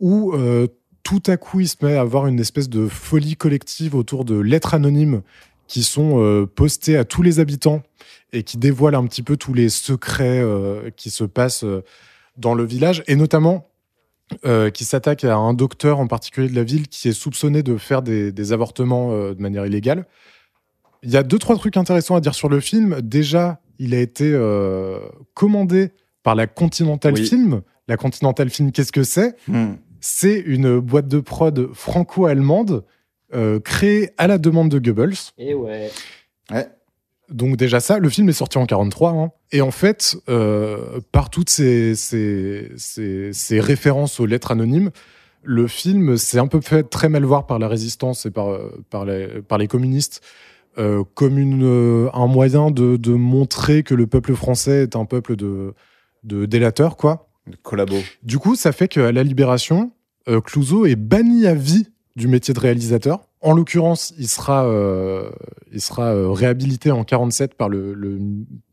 où 0.00 0.32
euh, 0.32 0.66
tout 1.02 1.22
à 1.26 1.36
coup, 1.36 1.60
il 1.60 1.68
se 1.68 1.76
met 1.82 1.96
à 1.96 2.02
avoir 2.02 2.26
une 2.26 2.38
espèce 2.38 2.68
de 2.68 2.86
folie 2.86 3.36
collective 3.36 3.94
autour 3.94 4.24
de 4.24 4.38
lettres 4.38 4.74
anonymes 4.74 5.22
qui 5.66 5.82
sont 5.82 6.20
euh, 6.20 6.46
postées 6.46 6.96
à 6.96 7.04
tous 7.04 7.22
les 7.22 7.40
habitants 7.40 7.82
et 8.32 8.42
qui 8.42 8.58
dévoilent 8.58 8.94
un 8.94 9.06
petit 9.06 9.22
peu 9.22 9.36
tous 9.36 9.54
les 9.54 9.68
secrets 9.68 10.40
euh, 10.40 10.90
qui 10.96 11.10
se 11.10 11.24
passent 11.24 11.64
euh, 11.64 11.84
dans 12.36 12.54
le 12.54 12.64
village 12.64 13.02
et 13.06 13.16
notamment 13.16 13.67
euh, 14.44 14.70
qui 14.70 14.84
s'attaque 14.84 15.24
à 15.24 15.36
un 15.36 15.54
docteur 15.54 15.98
en 16.00 16.06
particulier 16.06 16.48
de 16.48 16.54
la 16.54 16.64
ville 16.64 16.88
qui 16.88 17.08
est 17.08 17.12
soupçonné 17.12 17.62
de 17.62 17.76
faire 17.76 18.02
des, 18.02 18.32
des 18.32 18.52
avortements 18.52 19.12
euh, 19.12 19.34
de 19.34 19.40
manière 19.40 19.66
illégale. 19.66 20.06
Il 21.02 21.10
y 21.10 21.16
a 21.16 21.22
deux, 21.22 21.38
trois 21.38 21.56
trucs 21.56 21.76
intéressants 21.76 22.16
à 22.16 22.20
dire 22.20 22.34
sur 22.34 22.48
le 22.48 22.60
film. 22.60 23.00
Déjà, 23.02 23.60
il 23.78 23.94
a 23.94 24.00
été 24.00 24.30
euh, 24.32 25.00
commandé 25.34 25.92
par 26.22 26.34
la 26.34 26.46
Continental 26.46 27.14
Oui. 27.14 27.26
Film. 27.26 27.62
La 27.86 27.96
Continental 27.96 28.50
Film, 28.50 28.72
qu'est-ce 28.72 28.92
que 28.92 29.04
c'est? 29.04 29.36
Hmm. 29.46 29.74
C'est 30.00 30.38
une 30.38 30.78
boîte 30.78 31.08
de 31.08 31.20
prod 31.20 31.72
franco-allemande 31.72 32.84
euh, 33.34 33.60
créée 33.60 34.10
à 34.18 34.26
la 34.26 34.38
demande 34.38 34.70
de 34.70 34.78
Goebbels. 34.78 35.14
Et 35.38 35.54
ouais. 35.54 35.90
Ouais. 36.50 36.68
Donc 37.30 37.56
déjà 37.56 37.80
ça, 37.80 37.98
le 37.98 38.08
film 38.08 38.28
est 38.28 38.32
sorti 38.32 38.58
en 38.58 38.66
43. 38.66 39.10
hein. 39.10 39.30
Et 39.52 39.60
en 39.60 39.70
fait, 39.70 40.16
euh, 40.28 41.00
par 41.12 41.30
toutes 41.30 41.50
ces, 41.50 41.94
ces, 41.94 42.70
ces- 42.76 43.32
ces 43.32 43.60
références 43.60 44.18
aux 44.20 44.26
lettres 44.26 44.50
anonymes, 44.52 44.90
le 45.42 45.66
film 45.66 46.16
s'est 46.16 46.38
un 46.38 46.46
peu 46.46 46.60
fait 46.60 46.82
très 46.88 47.08
mal 47.08 47.24
voir 47.24 47.46
par 47.46 47.58
la 47.58 47.68
résistance 47.68 48.26
et 48.26 48.30
par, 48.30 48.58
par, 48.90 49.04
les, 49.04 49.26
par 49.46 49.58
les 49.58 49.68
communistes 49.68 50.20
euh, 50.78 51.02
comme 51.14 51.38
une, 51.38 51.64
euh, 51.64 52.08
un 52.14 52.26
moyen 52.26 52.70
de, 52.70 52.96
de 52.96 53.12
montrer 53.12 53.82
que 53.82 53.94
le 53.94 54.06
peuple 54.06 54.34
français 54.34 54.82
est 54.82 54.96
un 54.96 55.04
peuple 55.04 55.36
de, 55.36 55.74
de 56.24 56.46
délateurs, 56.46 56.96
quoi. 56.96 57.28
Le 57.46 57.56
collabo. 57.62 57.96
Du 58.22 58.38
coup, 58.38 58.54
ça 58.56 58.72
fait 58.72 58.88
qu'à 58.88 59.10
la 59.10 59.22
Libération, 59.22 59.90
euh, 60.28 60.40
Clouseau 60.40 60.86
est 60.86 60.96
banni 60.96 61.46
à 61.46 61.54
vie 61.54 61.88
du 62.16 62.28
métier 62.28 62.52
de 62.54 62.60
réalisateur. 62.60 63.27
En 63.40 63.54
l'occurrence, 63.54 64.12
il 64.18 64.28
sera, 64.28 64.66
euh, 64.66 65.30
il 65.72 65.80
sera 65.80 66.12
euh, 66.14 66.30
réhabilité 66.30 66.90
en 66.90 67.04
47 67.04 67.54
par 67.54 67.68
le, 67.68 67.94
le- 67.94 68.18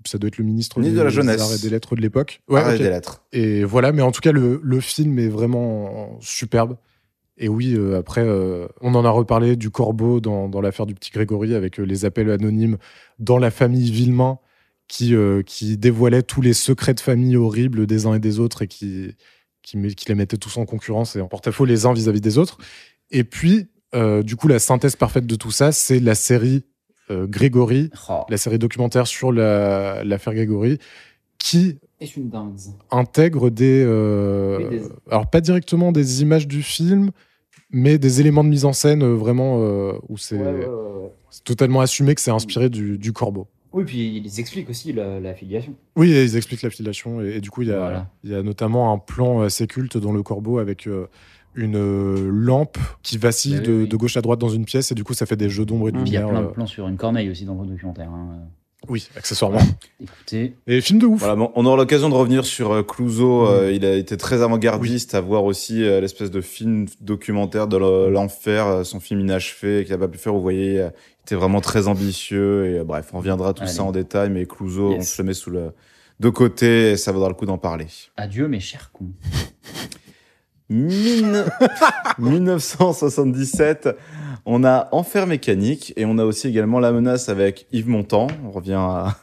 ça 0.05 0.18
doit 0.18 0.28
être 0.28 0.38
le 0.39 0.43
ministre, 0.43 0.82
des, 0.82 0.91
de 0.91 1.01
la 1.01 1.09
Jeunesse. 1.09 1.39
Arts 1.41 1.53
et 1.53 1.59
des 1.59 1.70
Lettres 1.70 1.95
de 1.95 2.01
l'époque. 2.01 2.41
Ouais, 2.49 2.61
Arrête 2.61 2.78
ok. 2.78 2.82
des 2.82 2.89
lettres. 2.89 3.24
Et 3.32 3.63
voilà, 3.63 3.91
mais 3.91 4.01
en 4.01 4.11
tout 4.11 4.22
cas, 4.22 4.32
le, 4.32 4.59
le 4.63 4.80
film 4.80 5.20
est 5.20 5.28
vraiment 5.28 6.18
superbe. 6.20 6.78
Et 7.38 7.47
oui, 7.49 7.76
euh, 7.76 7.99
après, 7.99 8.26
on 8.82 8.95
en 8.95 9.05
a 9.05 9.09
reparlé 9.09 9.55
du 9.55 9.70
corbeau 9.70 10.20
dans, 10.20 10.49
dans 10.49 10.61
l'affaire 10.61 10.86
du 10.88 10.95
petit 10.95 11.11
Grégory 11.11 11.53
avec 11.53 11.78
les 11.78 12.05
appels 12.05 12.32
anonymes 12.32 12.78
dans 13.20 13.38
la 13.38 13.51
famille 13.51 13.91
Villemain 13.91 14.39
qui, 14.88 15.13
qui 15.45 15.78
dévoilait 15.78 16.24
tous 16.24 16.41
les 16.41 16.53
secrets 16.53 16.93
de 16.93 16.99
famille 17.01 17.36
horribles 17.36 17.86
des 17.88 18.05
uns 18.05 18.13
et 18.16 18.20
des 18.20 18.39
autres 18.39 18.61
et 18.61 18.68
qui, 18.68 19.16
qui, 19.63 19.78
les 20.07 20.16
mettait 20.16 20.38
tous 20.38 20.57
en 20.57 20.66
concurrence 20.66 21.16
et 21.16 21.22
en 21.22 21.28
porte-à-faux 21.28 21.66
les 21.66 21.86
uns 21.86 21.93
vis-à-vis 21.93 22.22
des 22.22 22.38
autres. 22.38 22.57
Et 23.11 23.24
puis, 23.24 23.68
euh, 23.96 24.22
du 24.24 24.36
coup, 24.36 24.48
la 24.48 24.60
synthèse 24.60 24.96
parfaite 24.96 25.26
de 25.26 25.36
tout 25.36 25.52
ça, 25.52 25.72
c'est 25.72 26.00
la 26.00 26.16
série 26.16 26.64
euh, 27.12 27.28
Grégory, 27.28 27.89
Oh, 28.10 28.22
la 28.30 28.38
série 28.38 28.58
documentaire 28.60 29.06
sur 29.08 29.32
la- 29.32 30.04
l'affaire 30.04 30.34
Grégory, 30.34 30.80
qui 31.38 31.78
une 32.18 32.32
intègre 32.91 33.50
des, 33.50 33.84
euh, 33.86 34.70
des- 34.70 34.82
alors 35.10 35.30
pas 35.30 35.39
directement 35.41 35.91
des 35.91 36.22
images 36.22 36.48
du 36.48 36.62
film, 36.62 37.12
mais 37.72 37.98
des 37.98 38.22
éléments 38.22 38.43
de 38.43 38.50
mise 38.50 38.66
en 38.66 38.74
scène 38.74 39.04
vraiment 39.06 39.60
où 40.10 40.18
c'est 40.18 40.38
totalement 41.43 41.82
assumé 41.82 42.16
que 42.16 42.22
c'est 42.22 42.32
inspiré 42.32 42.70
du, 42.70 42.98
du 42.98 43.14
corbeau. 43.14 43.48
Oui, 43.74 43.84
puis 43.84 44.18
ils 44.24 44.39
expliquent 44.39 44.70
aussi 44.70 44.93
la, 44.93 45.20
la 45.20 45.34
filiation. 45.34 45.74
Oui, 45.98 46.10
ils 46.12 46.38
expliquent 46.38 46.62
l'affiliation 46.62 47.22
et, 47.22 47.36
et 47.36 47.41
du 47.41 47.50
coup 47.50 47.62
il 47.62 47.68
y, 47.68 47.74
a, 47.74 47.78
Voilà. 47.80 48.10
il 48.24 48.32
y 48.32 48.36
a 48.36 48.41
notamment 48.41 48.93
un 48.93 48.98
plan 48.98 49.41
assez 49.41 49.68
culte 49.68 49.98
dans 49.98 50.14
le 50.14 50.24
corbeau 50.24 50.60
avec 50.60 50.88
euh, 50.88 51.08
une 51.56 51.78
euh, 51.78 52.30
lampe 52.32 52.78
qui 53.03 53.18
vacille 53.18 53.53
Bah 53.56 53.60
oui, 53.62 53.68
de, 53.68 53.74
oui. 53.84 53.88
de 53.88 53.95
gauche 53.97 54.18
à 54.18 54.22
droite 54.22 54.39
dans 54.39 54.49
une 54.49 54.66
pièce 54.66 54.91
et 54.91 54.95
du 54.95 55.03
coup 55.03 55.14
ça 55.14 55.26
fait 55.26 55.36
des 55.38 55.49
jeux 55.49 55.66
d'ombre 55.66 55.89
et 55.89 55.91
de 55.91 55.97
Puis 55.97 56.10
il 56.10 56.14
y 56.14 56.18
a 56.18 56.22
lumière. 56.22 56.34
plein 56.36 56.41
de 56.43 56.47
euh, 56.47 56.53
plans 56.53 56.68
sur 56.68 56.88
une 56.88 56.97
corneille 56.97 57.30
aussi 57.30 57.45
dans 57.45 57.60
le 57.62 57.68
documentaire. 57.68 58.10
hein. 58.10 58.39
oui, 58.89 59.08
accessoirement. 59.18 59.60
Écoutez, 60.01 60.56
Et 60.68 60.80
film 60.82 60.99
de 60.99 61.06
ouf. 61.08 61.20
Voilà, 61.20 61.36
bon, 61.36 61.51
on 61.56 61.66
aura 61.66 61.78
l'occasion 61.78 62.10
de 62.10 62.14
revenir 62.16 62.45
sur 62.45 62.72
euh, 62.72 62.84
Clouseau. 62.84 63.47
euh, 63.47 63.72
il 63.74 63.84
a 63.86 63.95
été 63.95 64.16
très 64.18 64.41
avant-gardiste 64.43 65.16
à 65.16 65.22
voir 65.22 65.43
aussi 65.43 65.84
euh, 65.84 66.01
l'espèce 66.01 66.30
de 66.30 66.41
film 66.41 66.86
documentaire 67.01 67.68
de 67.68 67.78
le- 67.78 68.10
l'enfer, 68.12 68.86
son 68.86 68.99
film 68.99 69.22
inachevé 69.22 69.84
qu'il 69.86 69.91
n'a 69.93 69.97
pas 69.97 70.08
pu 70.08 70.18
faire. 70.20 70.34
Vous 70.34 70.41
voyez, 70.41 70.80
euh, 70.82 70.89
il 70.91 71.22
était 71.24 71.36
vraiment 71.36 71.62
très 71.62 71.88
ambitieux. 71.88 72.66
Et 72.68 72.80
euh, 72.80 72.84
bref, 72.84 73.10
on 73.14 73.18
reviendra 73.18 73.53
tout 73.53 73.64
Allez. 73.64 73.72
ça 73.72 73.84
en 73.84 73.91
détail. 73.91 74.30
Mais 74.30 74.45
Clouseau, 74.45 74.91
Yes. 74.91 74.99
on 74.99 75.03
se 75.03 75.22
le 75.22 75.28
met 75.30 75.34
sous 75.34 75.49
le 75.49 75.72
de 76.20 76.30
côté 76.30 76.91
et 76.91 76.97
ça 76.97 77.12
vaudra 77.12 77.28
le 77.30 77.36
coup 77.36 77.45
d'en 77.45 77.58
parler. 77.58 77.88
adieu 78.16 78.47
mes 78.47 78.60
chers 78.62 78.91
cons. 78.93 79.10
Mine- 80.70 81.45
1977, 82.18 83.89
on 84.45 84.63
a 84.63 84.89
Enfer 84.91 85.28
mécanique 85.28 85.93
et 85.95 86.05
on 86.05 86.18
a 86.18 86.24
aussi 86.26 86.47
également 86.47 86.80
La 86.80 86.91
menace 86.91 87.30
avec 87.30 87.68
Yves 87.72 87.89
Montand. 87.89 88.28
On 88.45 88.51
revient 88.51 88.74
à, 88.74 89.16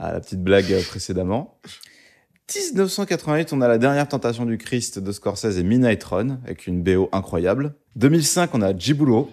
à 0.00 0.12
la 0.12 0.20
petite 0.20 0.42
blague 0.42 0.74
précédemment. 0.88 1.58
1988, 2.54 3.52
on 3.52 3.60
a 3.60 3.68
La 3.68 3.78
dernière 3.78 4.08
tentation 4.08 4.46
du 4.46 4.56
Christ 4.56 4.98
de 4.98 5.12
Scorsese 5.12 5.58
et 5.58 5.62
Midnight 5.62 6.02
Run 6.04 6.38
avec 6.44 6.66
une 6.66 6.82
BO 6.82 7.08
incroyable. 7.12 7.74
2005, 7.96 8.50
on 8.54 8.62
a 8.62 8.76
Djiboulot. 8.76 9.28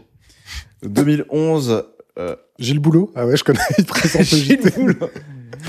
2011, 0.83 1.83
euh, 2.19 2.35
Gilles 2.59 2.79
Boulot 2.79 3.11
Ah 3.15 3.25
ouais, 3.25 3.37
je 3.37 3.43
connais, 3.43 3.59
il 3.77 3.85
présente 3.85 4.29
le 4.31 4.37
JT. 4.37 4.69
Djiboulot. 4.69 5.09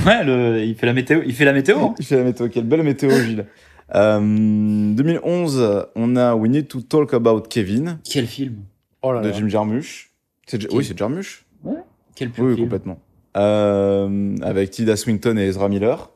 Ouais, 0.05 0.25
le- 0.25 0.63
il 0.65 0.75
fait 0.75 0.87
la 0.87 0.93
météo. 0.93 1.23
Il 1.25 1.35
fait 1.35 1.45
la 1.45 1.53
météo. 1.53 1.79
hein. 1.79 1.95
Il 1.99 2.05
fait 2.05 2.17
la 2.17 2.25
météo. 2.25 2.49
Quelle 2.49 2.65
belle 2.65 2.83
météo, 2.83 3.11
Gilles. 3.11 3.47
Euh, 3.95 4.95
2011, 4.95 5.87
on 5.95 6.17
a 6.17 6.35
We 6.35 6.51
Need 6.51 6.69
to 6.69 6.81
Talk 6.81 7.15
About 7.15 7.43
Kevin 7.43 7.99
Quel 8.05 8.27
film 8.27 8.57
Oh 9.03 9.13
là 9.13 9.21
de 9.21 9.29
là. 9.29 9.35
Jim 9.35 9.49
Jarmusch. 9.49 10.11
Oui, 10.73 10.85
c'est 10.85 10.97
Jarmusch. 10.99 11.45
Quel 12.15 12.29
Oui, 12.29 12.35
film 12.35 12.47
oui, 12.49 12.57
complètement. 12.61 12.99
Euh, 13.37 14.35
avec 14.43 14.71
Tilda 14.71 14.97
Swinton 14.97 15.37
et 15.37 15.43
Ezra 15.47 15.69
Miller. 15.69 16.11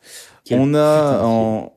Quel 0.44 0.58
on 0.58 0.74
a 0.74 1.22
en 1.22 1.72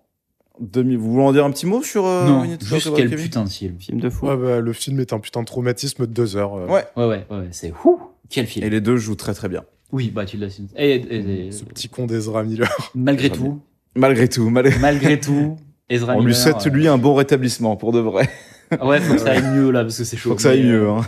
2000. 0.62 0.98
Vous 0.98 1.12
voulez 1.12 1.24
en 1.26 1.34
dire 1.34 1.46
un 1.46 1.52
petit 1.52 1.66
mot 1.66 1.84
sur 1.84 2.06
euh, 2.06 2.26
Non, 2.28 2.42
We 2.42 2.50
Need 2.52 2.60
to 2.60 2.66
juste 2.66 2.90
quel 2.96 3.10
Kevin? 3.10 3.26
putain 3.26 3.44
de 3.44 3.50
film. 3.50 3.76
Film 3.80 4.00
de 4.00 4.10
fou. 4.10 4.28
Ouais, 4.28 4.38
bah, 4.38 4.60
le 4.62 4.74
film 4.74 5.00
est 5.00 5.14
un 5.14 5.20
putain 5.20 5.42
de 5.42 5.46
traumatisme 5.46 6.06
de 6.08 6.12
deux 6.12 6.38
heures. 6.38 6.56
euh. 6.56 6.68
Ouais. 6.68 6.86
Ouais, 6.96 7.06
ouais, 7.06 7.26
ouais, 7.30 7.48
c'est 7.52 7.74
ouh, 7.84 8.00
Quel 8.30 8.48
film. 8.48 8.66
Et 8.66 8.70
les 8.70 8.82
deux 8.82 8.98
jouent 8.98 9.16
très 9.16 9.34
très 9.34 9.50
bien. 9.50 9.64
Oui, 9.92 10.10
bah 10.10 10.26
tu 10.26 10.38
l'as. 10.38 10.60
Et, 10.76 10.96
et- 10.96 11.48
et- 11.48 11.52
Ce 11.52 11.64
petit 11.66 11.88
con 11.90 12.06
d'Ezra 12.08 12.44
Miller. 12.44 12.92
malgré 12.96 13.30
tout, 13.30 13.60
Malgré 13.96 14.28
tout, 14.28 14.50
malgré... 14.50 14.80
malgré 14.80 15.20
tout, 15.20 15.58
Ezra 15.94 16.16
on 16.16 16.24
lui 16.24 16.34
souhaite 16.36 16.66
euh, 16.68 16.70
lui 16.70 16.88
un 16.88 16.98
bon 16.98 17.14
rétablissement 17.14 17.76
pour 17.76 17.92
de 17.92 18.00
vrai. 18.00 18.30
ah 18.72 18.86
Ouais, 18.88 19.00
faut 19.00 19.14
que 19.16 19.20
ça 19.22 19.32
aille 19.32 19.56
mieux 19.56 19.72
là 19.72 19.82
parce 19.84 19.98
que 19.98 20.04
c'est 20.04 20.18
chaud. 20.18 20.30
Faut 20.32 20.36
que 20.36 20.42
ça 20.42 20.50
aille 20.52 20.64
mieux. 20.64 20.88
euh, 20.90 20.96
Hein. 20.98 21.08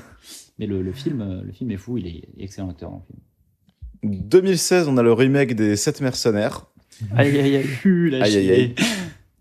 Mais 0.60 0.68
le, 0.68 0.82
le 0.82 0.92
film, 0.94 1.22
euh, 1.22 1.42
le 1.46 1.52
film 1.52 1.72
est 1.72 1.78
fou. 1.78 1.98
Il 1.98 2.08
est 2.08 2.24
excellent 2.40 2.70
acteur 2.70 2.90
dans 2.92 3.04
le 4.04 4.10
film. 4.10 4.22
2016, 4.30 4.88
on 4.88 4.98
a 4.98 5.04
le 5.04 5.12
remake 5.14 5.56
des 5.56 5.76
7 5.76 6.02
mercenaires. 6.02 6.66
Aïe, 7.16 7.38
aïe, 7.40 7.56
aïe. 7.58 7.66
Aïe, 8.22 8.38
aïe, 8.38 8.52
aïe. 8.52 8.76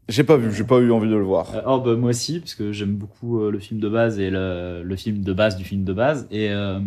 J'ai 0.09 0.25
pas 0.25 0.37
vu, 0.37 0.53
j'ai 0.55 0.65
pas 0.65 0.79
eu 0.81 0.91
envie 0.91 1.09
de 1.09 1.15
le 1.15 1.23
voir. 1.23 1.55
Euh, 1.55 1.61
oh 1.67 1.81
bah 1.81 1.95
moi 1.97 2.11
aussi 2.11 2.39
parce 2.41 2.55
que 2.55 2.73
j'aime 2.73 2.95
beaucoup 2.95 3.41
euh, 3.41 3.51
le 3.51 3.59
film 3.59 3.81
de 3.81 3.89
base 3.89 4.19
et 4.21 4.29
le, 4.29 4.83
le 4.85 4.97
film 4.97 5.23
de 5.23 5.33
base 5.33 5.57
du 5.57 5.65
film 5.65 5.83
de 5.85 5.95
base 5.95 6.27
et 6.31 6.51
euh, 6.51 6.79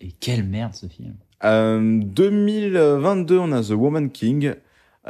et 0.00 0.12
quelle 0.12 0.44
merde 0.44 0.72
ce 0.74 0.86
film. 0.86 1.14
Euh, 1.42 2.00
2022, 2.04 3.36
on 3.38 3.50
a 3.50 3.62
The 3.62 3.70
Woman 3.70 4.10
King, 4.10 4.54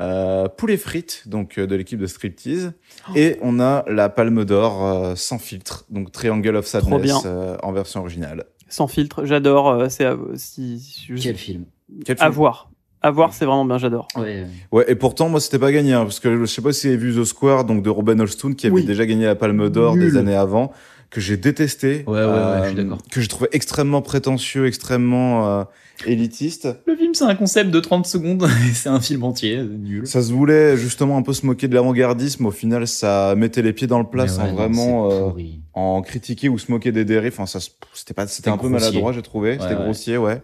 euh, 0.01 0.49
Poulet 0.49 0.77
frites, 0.77 1.25
donc 1.27 1.59
euh, 1.59 1.67
de 1.67 1.75
l'équipe 1.77 1.99
de 1.99 2.07
Striptease, 2.07 2.73
et 3.15 3.37
on 3.43 3.61
a 3.61 3.85
la 3.89 4.09
Palme 4.09 4.45
d'Or 4.45 4.85
euh, 4.87 5.15
sans 5.15 5.39
filtre, 5.39 5.85
donc 5.91 6.11
Triangle 6.13 6.57
of 6.57 6.65
bien. 6.65 6.81
Sadness 6.81 7.23
euh, 7.27 7.57
en 7.63 7.73
version 7.73 8.01
originale. 8.01 8.45
Sans 8.69 8.87
filtre, 8.89 9.25
j'adore. 9.25 9.69
euh, 9.69 9.89
C'est 9.89 10.05
à, 10.07 10.17
si, 10.37 10.79
si- 10.81 11.13
Quel 11.21 11.37
film? 11.37 11.65
Quel 12.05 12.17
à 12.19 12.25
film? 12.27 12.33
voir. 12.35 12.71
À 13.03 13.11
voir, 13.11 13.33
c'est 13.33 13.47
vraiment 13.47 13.65
bien, 13.65 13.79
j'adore. 13.79 14.09
Ouais. 14.17 14.47
Ouais, 14.73 14.85
et 14.87 14.95
pourtant, 14.95 15.29
moi, 15.31 15.41
c'était 15.41 15.59
pas 15.59 15.73
gagné, 15.73 15.95
hein, 15.95 16.03
parce 16.05 16.21
que 16.21 16.37
je 16.39 16.45
sais 16.45 16.61
pas 16.61 16.73
si 16.73 16.87
vous 16.87 16.93
avez 16.95 17.03
vu 17.03 17.19
The 17.21 17.25
Square, 17.25 17.65
donc 17.65 17.83
de 17.83 17.89
Robin 17.89 18.19
Holstoun, 18.21 18.55
qui 18.55 18.67
avait 18.67 18.75
Oui. 18.77 18.85
déjà 18.85 19.07
gagné 19.07 19.25
la 19.25 19.35
Palme 19.35 19.71
d'Or 19.71 19.97
des 19.97 20.17
années 20.19 20.35
avant, 20.37 20.71
que 21.11 21.21
j'ai 21.21 21.37
détesté. 21.37 22.05
Ouais, 22.07 22.25
ouais, 22.25 22.25
ouais, 22.25 22.61
je 22.63 22.67
suis 22.69 22.77
d'accord. 22.77 22.99
Que 23.11 23.21
j'ai 23.21 23.29
trouvé 23.29 23.49
extrêmement 23.53 24.01
prétentieux, 24.01 24.67
extrêmement 24.67 25.61
euh, 25.61 25.65
élitiste. 26.07 26.69
Le 26.87 26.95
film 26.97 27.15
c'est 27.15 27.25
un 27.25 27.35
concept 27.35 27.71
de 27.71 27.81
30 27.81 28.07
secondes 28.07 28.47
c'est 28.73 28.89
un 28.89 29.01
film 29.01 29.25
entier, 29.25 29.63
nul. 29.63 30.07
Ça 30.07 30.23
se 30.23 30.33
voulait 30.33 30.77
justement 30.77 31.17
un 31.17 31.23
peu 31.23 31.33
se 31.33 31.45
moquer 31.45 31.67
de 31.69 31.75
l'avant-gardisme, 31.75 32.47
au 32.47 32.51
final, 32.53 32.87
ça 32.87 33.35
mettait 33.37 33.63
les 33.63 33.73
pieds 33.73 33.87
dans 33.89 33.99
le 33.99 34.07
plat 34.07 34.29
sans 34.29 34.47
non, 34.47 34.55
vraiment 34.55 35.11
euh, 35.11 35.31
en 35.75 36.01
critiquer 36.03 36.49
ou 36.49 36.59
se 36.59 36.71
moquer 36.71 36.93
des 36.93 37.05
dérives. 37.05 37.33
Enfin, 37.33 37.47
ça, 37.47 37.59
se- 37.61 37.71
c'était 37.93 38.15
pas, 38.15 38.27
c'était 38.29 38.51
un 38.51 38.57
peu 38.57 38.69
maladroit, 38.69 39.13
j'ai 39.13 39.23
trouvé. 39.23 39.59
c'était 39.61 39.75
grossier, 39.75 40.17
ouais. 40.17 40.41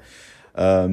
Euh, 0.59 0.89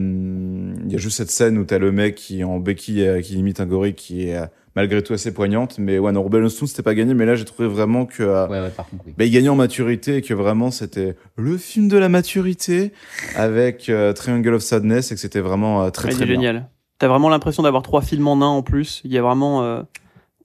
Il 0.85 0.91
y 0.91 0.95
a 0.95 0.97
juste 0.97 1.17
cette 1.17 1.31
scène 1.31 1.57
où 1.57 1.63
t'as 1.63 1.79
le 1.79 1.91
mec 1.91 2.15
qui 2.15 2.43
en 2.43 2.59
béquille, 2.59 3.05
euh, 3.07 3.21
qui 3.21 3.35
imite 3.37 3.59
un 3.59 3.65
gorille, 3.65 3.93
qui 3.95 4.27
est 4.27 4.35
euh, 4.35 4.45
malgré 4.75 5.01
tout 5.03 5.13
assez 5.13 5.33
poignante. 5.33 5.77
Mais 5.79 5.99
ouais, 5.99 6.11
non, 6.11 6.23
Robin 6.23 6.47
Stone, 6.49 6.67
c'était 6.67 6.83
pas 6.83 6.93
gagné. 6.95 7.13
Mais 7.13 7.25
là, 7.25 7.35
j'ai 7.35 7.45
trouvé 7.45 7.67
vraiment 7.67 8.05
que 8.05 8.23
euh, 8.23 8.47
Ouais, 8.47 8.59
ouais, 8.61 8.69
par 8.69 8.87
contre, 8.89 9.03
oui. 9.07 9.13
bah, 9.17 9.25
il 9.25 9.31
gagnait 9.31 9.49
en 9.49 9.55
maturité 9.55 10.17
et 10.17 10.21
que 10.21 10.33
vraiment 10.33 10.71
c'était 10.71 11.15
le 11.35 11.57
film 11.57 11.87
de 11.87 11.97
la 11.97 12.09
maturité 12.09 12.91
avec 13.35 13.89
euh, 13.89 14.13
Triangle 14.13 14.53
of 14.55 14.61
Sadness 14.61 15.11
et 15.11 15.15
que 15.15 15.21
c'était 15.21 15.39
vraiment 15.41 15.83
euh, 15.83 15.89
très 15.89 16.09
Ouais, 16.09 16.13
très 16.15 16.23
il 16.25 16.31
est 16.31 16.37
bien. 16.37 16.49
génial. 16.51 16.69
T'as 16.99 17.07
vraiment 17.07 17.29
l'impression 17.29 17.63
d'avoir 17.63 17.83
trois 17.83 18.01
films 18.01 18.27
en 18.27 18.35
un 18.41 18.47
en 18.47 18.61
plus. 18.61 19.01
Il 19.03 19.11
y 19.11 19.17
a 19.17 19.21
vraiment 19.21 19.63
euh, 19.63 19.81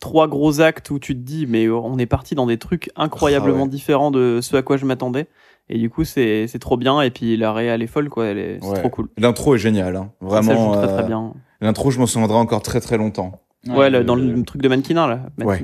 trois 0.00 0.26
gros 0.28 0.60
actes 0.60 0.90
où 0.90 0.98
tu 0.98 1.14
te 1.14 1.20
dis, 1.20 1.46
mais 1.46 1.68
on 1.68 1.98
est 1.98 2.06
parti 2.06 2.34
dans 2.34 2.46
des 2.46 2.58
trucs 2.58 2.90
incroyablement 2.96 3.60
Ah 3.60 3.62
ouais. 3.64 3.68
différents 3.68 4.10
de 4.10 4.40
ce 4.42 4.56
à 4.56 4.62
quoi 4.62 4.76
je 4.76 4.84
m'attendais. 4.86 5.26
Et 5.70 5.78
du 5.78 5.90
coup, 5.90 6.04
c'est 6.04 6.46
c'est 6.48 6.58
trop 6.58 6.76
bien. 6.78 7.02
Et 7.02 7.10
puis 7.10 7.36
la 7.36 7.52
réal 7.52 7.82
est 7.82 7.86
folle, 7.86 8.08
quoi. 8.08 8.26
Elle 8.26 8.38
est, 8.38 8.58
c'est 8.62 8.68
Ouais. 8.68 8.78
trop 8.80 8.88
cool. 8.88 9.08
L'intro 9.18 9.54
est 9.54 9.58
génial, 9.58 9.96
hein. 9.96 10.10
ça 10.22 10.26
vraiment. 10.26 10.72
joue 10.74 10.78
très 10.80 10.88
très 10.94 11.02
bien. 11.06 11.34
L'intro, 11.60 11.90
je 11.90 11.98
m'en 11.98 12.06
souviendrai 12.06 12.38
encore 12.38 12.62
très 12.62 12.80
très 12.80 12.96
longtemps. 12.96 13.42
Ouais, 13.66 13.90
le- 13.90 14.04
dans 14.04 14.14
le, 14.14 14.42
truc 14.44 14.62
de 14.62 14.68
mannequin 14.68 15.06
là. 15.06 15.20
Ouais, 15.38 15.60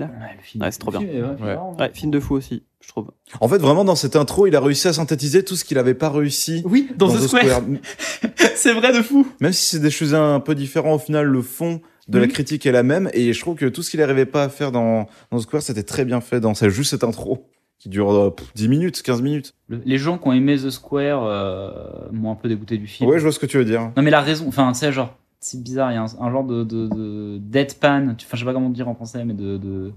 c'est 0.70 0.78
trop 0.78 0.90
bien. 0.90 1.00
ouais, 1.00 1.20
Ouais. 1.22 1.54
marrant. 1.54 1.76
Ouais, 1.78 1.90
film 1.94 2.10
de 2.10 2.18
fou 2.20 2.34
aussi, 2.34 2.64
je 2.80 2.88
trouve. 2.88 3.10
En 3.40 3.48
fait, 3.48 3.58
vraiment, 3.58 3.84
dans 3.84 3.94
cette 3.94 4.16
intro, 4.16 4.46
il 4.46 4.56
a 4.56 4.60
réussi 4.60 4.88
à 4.88 4.92
synthétiser 4.92 5.44
tout 5.44 5.54
ce 5.56 5.64
qu'il 5.64 5.78
avait 5.78 5.94
pas 5.94 6.10
réussi 6.10 6.62
Oui, 6.66 6.88
dans, 6.96 7.08
The, 7.08 7.20
Square. 7.20 7.62
c'est 8.56 8.72
vrai 8.72 8.92
de 8.92 9.00
fou. 9.02 9.26
Même 9.40 9.52
si 9.52 9.66
c'est 9.66 9.78
des 9.80 9.90
choses 9.90 10.14
un 10.14 10.40
peu 10.40 10.54
différentes, 10.54 11.00
au 11.00 11.04
final, 11.04 11.26
le 11.26 11.40
fond 11.42 11.80
de 12.08 12.18
la 12.18 12.26
Mhm. 12.26 12.32
critique 12.32 12.66
est 12.66 12.72
la 12.72 12.82
même. 12.82 13.10
Et 13.14 13.32
je 13.32 13.40
trouve 13.40 13.54
que 13.56 13.66
tout 13.66 13.82
ce 13.82 13.90
qu'il 13.90 14.00
n'arrivait 14.00 14.26
pas 14.26 14.44
à 14.44 14.48
faire 14.48 14.72
dans, 14.72 15.06
dans 15.30 15.38
The 15.38 15.42
Square, 15.42 15.62
c'était 15.62 15.82
très 15.84 16.04
bien 16.04 16.20
fait 16.20 16.40
dans 16.40 16.54
c'est 16.54 16.70
juste 16.70 16.90
cette 16.90 17.04
intro 17.04 17.48
qui 17.78 17.88
dure 17.88 18.10
euh, 18.12 18.30
pff, 18.30 18.52
10 18.54 18.68
minutes, 18.68 19.02
15 19.02 19.22
minutes. 19.22 19.54
Le- 19.68 19.80
les 19.84 19.98
gens 19.98 20.18
qui 20.18 20.28
ont 20.28 20.32
aimé 20.32 20.56
The 20.56 20.70
Square 20.70 21.24
euh, 21.24 21.70
m'ont 22.12 22.32
un 22.32 22.34
peu 22.34 22.48
dégoûté 22.48 22.76
du 22.76 22.86
film. 22.86 23.08
Ouais, 23.08 23.18
je 23.18 23.22
vois 23.22 23.32
ce 23.32 23.38
que 23.38 23.46
tu 23.46 23.56
veux 23.56 23.64
dire. 23.64 23.92
Non, 23.96 24.02
mais 24.02 24.10
la 24.10 24.20
raison, 24.20 24.46
enfin, 24.48 24.72
tu 24.72 24.78
sais, 24.80 24.92
genre, 24.92 25.16
c'est 25.44 25.62
bizarre, 25.62 25.92
il 25.92 25.94
y 25.94 25.98
a 25.98 26.02
un, 26.02 26.26
un 26.26 26.30
genre 26.30 26.44
de, 26.44 26.64
de, 26.64 26.88
de 26.88 27.38
deadpan, 27.38 28.08
enfin, 28.08 28.16
je 28.32 28.38
sais 28.38 28.44
pas 28.44 28.54
comment 28.54 28.70
dire 28.70 28.88
en 28.88 28.94
français, 28.94 29.24
mais 29.24 29.34
de. 29.34 29.58
de... 29.58 29.92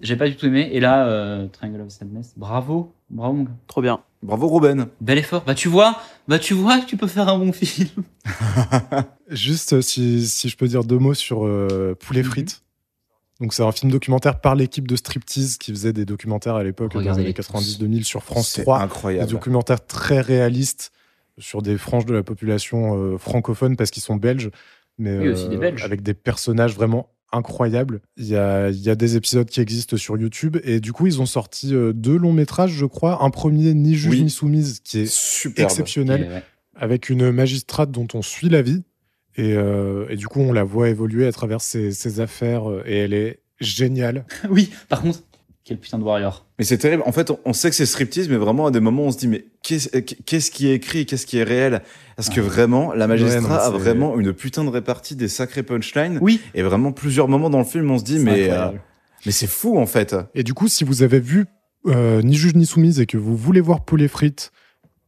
J'ai 0.00 0.16
pas 0.16 0.26
du 0.26 0.34
tout 0.36 0.46
aimé. 0.46 0.70
Et 0.72 0.80
là, 0.80 1.06
euh, 1.06 1.46
Triangle 1.48 1.82
of 1.82 1.90
Sadness, 1.90 2.32
bravo, 2.38 2.94
bravo 3.10 3.34
mon 3.34 3.42
gars. 3.44 3.50
Trop 3.66 3.82
bien. 3.82 4.00
Bravo, 4.22 4.48
Robin. 4.48 4.88
Bel 5.02 5.18
effort. 5.18 5.44
Bah, 5.46 5.54
tu 5.54 5.68
vois, 5.68 5.98
bah, 6.26 6.38
tu 6.38 6.54
vois 6.54 6.78
que 6.78 6.86
tu 6.86 6.96
peux 6.96 7.06
faire 7.06 7.28
un 7.28 7.38
bon 7.38 7.52
film. 7.52 7.88
Juste 9.28 9.74
euh, 9.74 9.82
si, 9.82 10.26
si 10.26 10.48
je 10.48 10.56
peux 10.56 10.68
dire 10.68 10.84
deux 10.84 10.98
mots 10.98 11.12
sur 11.14 11.44
euh, 11.46 11.94
Poulet 12.00 12.22
frites. 12.22 12.62
Donc 13.40 13.52
c'est 13.54 13.62
un 13.62 13.72
film 13.72 13.90
documentaire 13.92 14.40
par 14.40 14.54
l'équipe 14.54 14.86
de 14.88 14.96
Striptease 14.96 15.56
qui 15.58 15.70
faisait 15.72 15.92
des 15.94 16.04
documentaires 16.06 16.56
à 16.56 16.64
l'époque 16.64 16.92
dans 16.92 17.00
les 17.00 17.08
années 17.08 17.32
Regardez-les 17.32 17.34
tous. 17.78 17.84
90-2000 17.84 18.04
sur 18.04 18.22
France 18.22 18.48
C'est 18.48 18.62
3. 18.62 18.78
Des 18.78 18.84
incroyable. 18.84 19.30
documentaires 19.30 19.84
très 19.86 20.20
réalistes 20.20 20.92
sur 21.40 21.62
des 21.62 21.76
franges 21.76 22.06
de 22.06 22.14
la 22.14 22.22
population 22.22 22.96
euh, 22.96 23.18
francophone 23.18 23.76
parce 23.76 23.90
qu'ils 23.90 24.02
sont 24.02 24.16
belges, 24.16 24.50
mais 24.98 25.18
Oui, 25.18 25.28
aussi 25.30 25.48
des 25.48 25.56
Belges. 25.56 25.82
avec 25.82 26.02
des 26.02 26.14
personnages 26.14 26.74
vraiment 26.74 27.08
incroyables. 27.32 28.00
Il 28.16 28.26
y 28.26 28.36
a, 28.36 28.70
y 28.70 28.90
a 28.90 28.94
des 28.94 29.16
épisodes 29.16 29.48
qui 29.48 29.60
existent 29.60 29.96
sur 29.96 30.16
YouTube 30.18 30.56
et 30.64 30.80
du 30.80 30.92
coup 30.92 31.06
ils 31.06 31.20
ont 31.20 31.26
sorti 31.26 31.74
euh, 31.74 31.92
deux 31.92 32.16
longs 32.16 32.32
métrages, 32.32 32.72
je 32.72 32.86
crois. 32.86 33.22
Un 33.24 33.30
premier, 33.30 33.72
Ni 33.74 33.94
juge 33.94 34.10
Oui. 34.12 34.22
ni 34.24 34.30
soumise, 34.30 34.80
qui 34.80 35.00
est 35.00 35.10
Superbe. 35.10 35.70
exceptionnel 35.70 36.22
ouais. 36.28 36.42
avec 36.74 37.08
une 37.08 37.30
magistrate 37.30 37.90
dont 37.90 38.08
on 38.14 38.22
suit 38.22 38.48
la 38.48 38.62
vie. 38.62 38.82
Et, 39.36 39.54
euh, 39.54 40.06
et 40.10 40.16
du 40.16 40.26
coup, 40.26 40.40
on 40.40 40.52
la 40.52 40.64
voit 40.64 40.88
évoluer 40.88 41.26
à 41.26 41.32
travers 41.32 41.60
ses, 41.60 41.92
ses 41.92 42.18
affaires 42.20 42.68
euh, 42.68 42.82
et 42.84 42.96
elle 42.98 43.14
est 43.14 43.40
géniale. 43.60 44.24
Oui, 44.50 44.70
par 44.88 45.02
contre, 45.02 45.20
Quel 45.64 45.78
putain 45.78 45.98
de 45.98 46.04
warrior. 46.04 46.46
Mais 46.58 46.64
c'est 46.64 46.78
terrible. 46.78 47.02
En 47.06 47.12
fait, 47.12 47.30
on- 47.44 47.52
sait 47.52 47.68
que 47.70 47.76
c'est 47.76 47.86
striptease, 47.86 48.28
mais 48.28 48.36
vraiment 48.36 48.66
à 48.66 48.70
des 48.70 48.80
moments, 48.80 49.04
on 49.04 49.12
se 49.12 49.18
dit 49.18 49.28
mais 49.28 49.44
qu'est-ce 49.62 49.88
qu'est-ce 49.98 50.50
qui 50.50 50.68
est 50.68 50.74
écrit, 50.74 51.04
qu'est-ce 51.06 51.26
qui 51.26 51.38
est 51.38 51.42
réel? 51.44 51.82
Parce 52.16 52.30
que 52.30 52.40
vraiment, 52.40 52.92
la 52.94 53.06
magistrat 53.06 53.36
Ouais, 53.36 53.42
non, 53.42 53.48
mais 53.48 53.54
a 53.62 53.70
vraiment 53.78 54.18
une 54.18 54.32
putain 54.32 54.64
de 54.64 54.70
répartie 54.70 55.16
des 55.16 55.28
sacrés 55.28 55.62
punchlines? 55.62 56.18
Oui. 56.22 56.40
Et 56.54 56.62
vraiment 56.62 56.92
plusieurs 56.92 57.28
moments 57.28 57.50
dans 57.50 57.58
le 57.58 57.64
film, 57.64 57.90
on 57.90 57.98
se 57.98 58.04
dit 58.04 58.18
mais 58.18 58.50
euh, 58.50 58.70
mais 59.26 59.32
c'est 59.32 59.46
fou 59.46 59.78
en 59.78 59.86
fait. 59.86 60.16
Et 60.34 60.42
du 60.42 60.54
coup, 60.54 60.66
si 60.66 60.82
vous 60.84 61.02
avez 61.02 61.20
vu 61.20 61.44
euh, 61.86 62.20
Ni 62.22 62.36
juge 62.36 62.54
ni 62.54 62.66
soumise 62.66 62.98
et 63.00 63.06
que 63.06 63.16
vous 63.18 63.36
voulez 63.36 63.60
voir 63.60 63.84
Poulet 63.84 64.08
frites, 64.08 64.52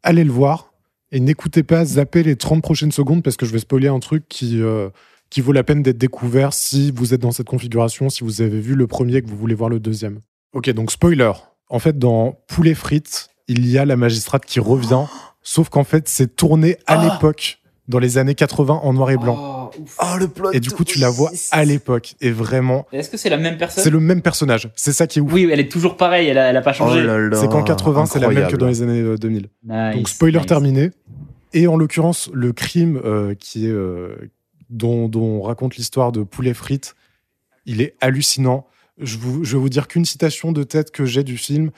allez 0.03 0.25
le 0.25 0.33
voir. 0.33 0.73
Et 1.13 1.21
n'écoutez 1.21 1.63
pas, 1.63 1.85
zappez 1.85 2.23
les 2.23 2.37
30 2.37 2.63
prochaines 2.63 2.93
secondes 2.93 3.23
parce 3.23 3.37
que 3.37 3.45
je 3.45 3.53
vais 3.53 3.59
spoiler 3.59 3.89
un 3.89 3.99
truc 4.01 4.25
qui, 4.29 4.63
euh, 4.63 4.89
qui 5.29 5.41
vaut 5.43 5.53
la 5.53 5.63
peine 5.65 5.83
d'être 5.83 5.99
découvert 5.99 6.53
si 6.55 6.91
vous 6.91 7.13
êtes 7.13 7.21
dans 7.21 7.33
cette 7.33 7.49
configuration, 7.49 8.09
si 8.09 8.25
vous 8.25 8.41
avez 8.41 8.61
vu 8.61 8.75
le 8.75 8.87
premier 8.87 9.17
et 9.17 9.23
que 9.23 9.29
vous 9.29 9.37
voulez 9.37 9.55
voir 9.55 9.69
le 9.69 9.79
deuxième. 9.81 10.21
Ok, 10.53 10.71
donc 10.71 10.91
spoiler. 10.91 11.33
En 11.69 11.79
fait, 11.79 11.99
dans 11.99 12.39
Poulet 12.49 12.75
frites, 12.75 13.29
il 13.49 13.67
y 13.69 13.79
a 13.79 13.85
la 13.85 13.97
magistrate 13.97 14.45
qui 14.45 14.61
revient, 14.61 15.05
sauf 15.43 15.69
qu'en 15.69 15.85
fait, 15.85 16.09
c'est 16.09 16.37
tourné 16.37 16.77
à 16.87 17.01
Ah. 17.01 17.05
l'époque, 17.15 17.59
dans 17.89 17.99
les 17.99 18.19
années 18.19 18.35
80 18.35 18.81
en 18.83 18.93
noir 18.93 19.11
et 19.11 19.17
blanc. 19.17 19.71
Oh, 19.75 19.81
ouf. 19.83 19.97
Oh 20.01 20.17
le 20.19 20.29
plot. 20.29 20.53
Et 20.53 20.61
du 20.61 20.71
coup, 20.71 20.85
tu 20.85 20.99
la 20.99 21.11
vois 21.11 21.31
à 21.51 21.65
l'époque. 21.65 22.15
Et 22.21 22.31
vraiment, 22.31 22.87
Est-ce 22.93 23.11
que 23.11 23.17
c'est 23.17 23.29
la 23.31 23.39
même 23.39 23.57
personne? 23.59 23.83
c'est 23.83 23.91
le 23.91 24.01
même 24.01 24.23
personnage. 24.23 24.71
C'est 24.77 24.93
ça 24.93 25.07
qui 25.07 25.19
est 25.19 25.23
ouf. 25.23 25.33
Oui, 25.33 25.49
elle 25.51 25.59
est 25.61 25.71
toujours 25.71 25.97
pareille, 25.97 26.29
elle 26.29 26.39
a, 26.39 26.51
elle 26.51 26.57
a 26.57 26.63
pas 26.63 26.73
changé. 26.73 27.01
C'est 27.35 27.49
qu'en 27.49 27.63
80, 27.63 28.07
c'est 28.07 28.19
la 28.21 28.29
même 28.29 28.49
que 28.49 28.57
dans 28.57 28.69
les 28.69 28.83
années 28.83 29.01
euh, 29.01 29.17
2000. 29.17 29.49
Nice, 29.65 29.97
Donc 29.97 30.09
spoiler 30.09 30.39
nice. 30.39 30.47
terminé. 30.47 30.91
Et 31.55 31.67
en 31.67 31.77
l'occurrence, 31.77 32.31
le 32.33 32.53
crime 32.53 33.01
euh, 33.05 33.35
qui 33.35 33.67
est 33.67 33.71
euh, 33.71 34.31
dont, 34.71 35.09
dont 35.09 35.23
on 35.23 35.43
raconte 35.43 35.77
l'histoire 35.77 36.13
de 36.13 36.23
poulet 36.23 36.55
frites, 36.55 36.95
il 37.67 37.81
est 37.83 37.95
hallucinant. 38.01 38.67
Je, 38.99 39.19
vous, 39.19 39.45
je 39.45 39.57
vais 39.57 39.61
vous 39.61 39.69
dire 39.69 39.89
qu'une 39.89 40.05
citation 40.05 40.53
de 40.53 40.63
tête 40.63 40.91
que 40.91 41.05
j'ai 41.05 41.25
du 41.25 41.37
film. 41.37 41.71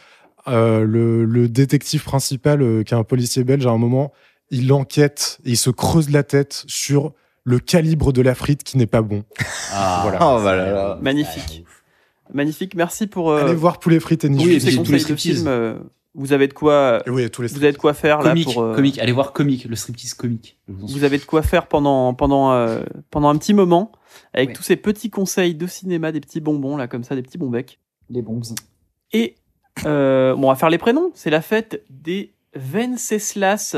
Euh, 0.46 0.84
le, 0.84 1.24
le 1.24 1.48
détective 1.48 2.04
principal, 2.04 2.60
euh, 2.60 2.82
qui 2.82 2.92
est 2.92 2.96
un 2.96 3.04
policier 3.04 3.44
belge, 3.44 3.66
à 3.66 3.70
un 3.70 3.78
moment, 3.78 4.12
il 4.50 4.72
enquête 4.72 5.38
et 5.44 5.50
il 5.50 5.56
se 5.56 5.70
creuse 5.70 6.10
la 6.10 6.22
tête 6.22 6.64
sur 6.66 7.12
le 7.44 7.58
calibre 7.58 8.12
de 8.12 8.20
la 8.20 8.34
frite 8.34 8.62
qui 8.62 8.76
n'est 8.78 8.86
pas 8.86 9.02
bon. 9.02 9.24
Ah, 9.72 10.00
Voilà. 10.02 10.18
Oh, 10.20 10.42
bah 10.42 10.54
là 10.54 10.70
là. 10.70 10.98
Magnifique. 11.00 11.64
Magnifique, 12.32 12.74
merci 12.74 13.06
pour 13.06 13.30
euh, 13.30 13.44
Allez 13.44 13.54
voir 13.54 13.80
poulet 13.80 14.00
frites 14.00 14.24
et 14.24 14.28
pour 14.28 14.36
ni 14.36 14.44
Oui, 14.44 14.54
et 14.54 14.76
tous 14.76 14.92
les 14.92 15.04
de 15.04 15.16
films. 15.16 15.48
Euh, 16.16 16.20
vous 16.20 16.32
avez 16.32 16.48
de 16.48 16.52
quoi, 16.54 17.02
Et 17.06 17.10
oui, 17.10 17.28
tous 17.30 17.42
les 17.42 17.48
vous 17.48 17.62
avez 17.64 17.72
de 17.72 17.76
quoi 17.78 17.92
faire 17.94 18.22
là 18.22 18.30
Comique, 18.30 18.44
pour. 18.52 18.62
euh, 18.62 18.74
comique, 18.74 18.98
allez 18.98 19.12
voir 19.12 19.32
comique, 19.32 19.64
le 19.64 19.76
striptease 19.76 20.14
comique. 20.14 20.58
Je 20.68 20.74
vous 20.74 21.04
avez 21.04 21.18
de 21.18 21.24
quoi 21.24 21.42
faire 21.42 21.66
pendant 21.66 22.14
pendant 22.14 22.52
euh, 22.52 22.82
pendant 23.10 23.28
un 23.28 23.36
petit 23.36 23.54
moment 23.54 23.92
avec 24.32 24.48
Ouais. 24.50 24.54
tous 24.54 24.62
ces 24.62 24.76
petits 24.76 25.10
conseils 25.10 25.54
de 25.54 25.66
cinéma, 25.66 26.12
des 26.12 26.20
petits 26.20 26.40
bonbons 26.40 26.76
là 26.76 26.86
comme 26.88 27.04
ça, 27.04 27.14
des 27.16 27.22
petits 27.22 27.38
bons 27.38 27.50
becs. 27.50 27.78
Les 28.10 28.22
bombes. 28.22 28.44
Et 29.12 29.34
euh, 29.86 30.34
bon, 30.34 30.44
on 30.44 30.48
va 30.48 30.54
faire 30.56 30.70
les 30.70 30.78
prénoms. 30.78 31.10
C'est 31.14 31.30
la 31.30 31.40
fête 31.40 31.82
des 31.90 32.32
Venceslas. 32.54 33.76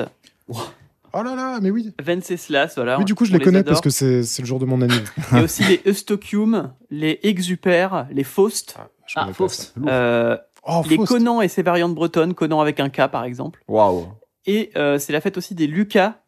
Oh 0.48 1.22
là 1.22 1.34
là, 1.34 1.58
mais 1.62 1.70
oui. 1.70 1.94
Venceslas, 2.04 2.74
voilà. 2.76 2.98
Oui, 2.98 3.04
du 3.04 3.14
coup, 3.14 3.24
je 3.24 3.32
les 3.32 3.38
connais 3.38 3.58
adore. 3.60 3.72
parce 3.74 3.80
que 3.80 3.88
c'est 3.90 4.22
c'est 4.22 4.42
le 4.42 4.46
jour 4.48 4.58
de 4.58 4.66
mon 4.66 4.82
anniversaire. 4.82 5.24
Il 5.32 5.36
y 5.38 5.40
a 5.40 5.44
aussi 5.44 5.64
les 5.64 5.80
Eustochium, 5.86 6.72
les 6.90 7.18
Exuper, 7.22 7.88
les 8.10 8.24
Faust, 8.24 8.76
Je 9.06 9.14
Ah, 9.16 9.20
connais 9.22 9.32
pas 9.32 9.36
Faust. 9.36 9.74
euh, 9.86 10.36
Oh, 10.66 10.82
les 10.88 10.96
Faust. 10.96 11.08
Conan 11.08 11.40
et 11.40 11.48
ses 11.48 11.62
variantes 11.62 11.94
bretonnes, 11.94 12.34
Conan 12.34 12.60
avec 12.60 12.80
un 12.80 12.88
K 12.88 13.08
par 13.08 13.24
exemple. 13.24 13.62
Waouh. 13.68 14.08
Et 14.46 14.70
euh, 14.76 14.98
c'est 14.98 15.12
la 15.12 15.20
fête 15.20 15.36
aussi 15.38 15.54
des 15.54 15.66
Lucas, 15.66 16.20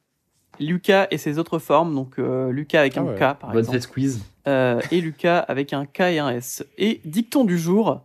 Lucas 0.60 1.06
et 1.10 1.18
ses 1.18 1.38
autres 1.38 1.58
formes, 1.58 1.94
donc 1.94 2.18
euh, 2.18 2.50
Lucas 2.50 2.80
avec 2.80 2.96
Ah 2.96 3.00
un 3.00 3.04
ouais. 3.04 3.14
K 3.16 3.18
par 3.18 3.50
Bonne 3.50 3.58
exemple, 3.58 3.76
fête 3.78 3.82
squeeze. 3.82 4.20
euh, 4.46 4.80
et 4.90 5.00
Lucas 5.00 5.38
avec 5.40 5.72
un 5.72 5.86
K 5.86 6.00
et 6.02 6.18
un 6.18 6.30
S. 6.30 6.64
Et 6.78 7.00
dicton 7.04 7.44
du 7.44 7.58
jour, 7.58 8.00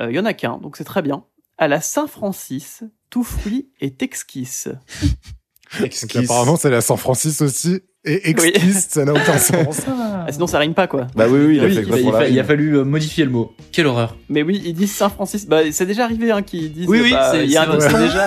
euh, 0.00 0.10
il 0.10 0.16
y 0.16 0.18
en 0.18 0.24
a 0.24 0.32
qu'un, 0.34 0.58
donc 0.58 0.76
c'est 0.76 0.84
très 0.84 1.02
bien. 1.02 1.24
À 1.58 1.68
la 1.68 1.80
Saint-Francis, 1.80 2.82
tout 3.10 3.22
fruit 3.24 3.70
est 3.80 4.02
exquis. 4.02 4.64
Donc, 5.80 5.92
apparemment, 6.16 6.56
c'est 6.56 6.70
la 6.70 6.80
San 6.80 6.96
Francis 6.96 7.40
aussi. 7.42 7.80
Et 8.06 8.28
exquise, 8.28 8.86
ça 8.90 9.04
n'a 9.06 9.12
aucun 9.12 9.38
sens. 9.38 9.80
Ah, 9.88 10.26
sinon 10.30 10.46
ça 10.46 10.58
rime 10.58 10.74
pas 10.74 10.86
quoi. 10.86 11.06
Bah 11.16 11.24
oui, 11.28 11.38
oui, 11.46 11.56
il 11.56 11.60
a 11.60 11.64
Oui, 11.64 11.74
fait 11.74 11.82
il, 11.86 11.92
a- 11.94 11.98
il 11.98 12.04
la 12.04 12.12
fa- 12.12 12.28
il 12.28 12.38
a 12.40 12.44
fallu 12.44 12.76
euh, 12.76 12.84
modifier 12.84 13.24
le 13.24 13.30
mot. 13.30 13.54
Quelle 13.72 13.86
horreur. 13.86 14.16
Mais 14.28 14.42
oui, 14.42 14.60
ils 14.64 14.74
disent 14.74 14.92
Saint-Francis. 14.92 15.46
Bah, 15.46 15.60
c'est 15.72 15.86
déjà 15.86 16.04
arrivé 16.04 16.30
hein, 16.30 16.42
qu'ils 16.42 16.70
disent. 16.72 16.86
Oui, 16.86 17.00
oui, 17.02 17.12
bah, 17.12 17.30
c'est 17.32 17.46
déjà 17.46 17.62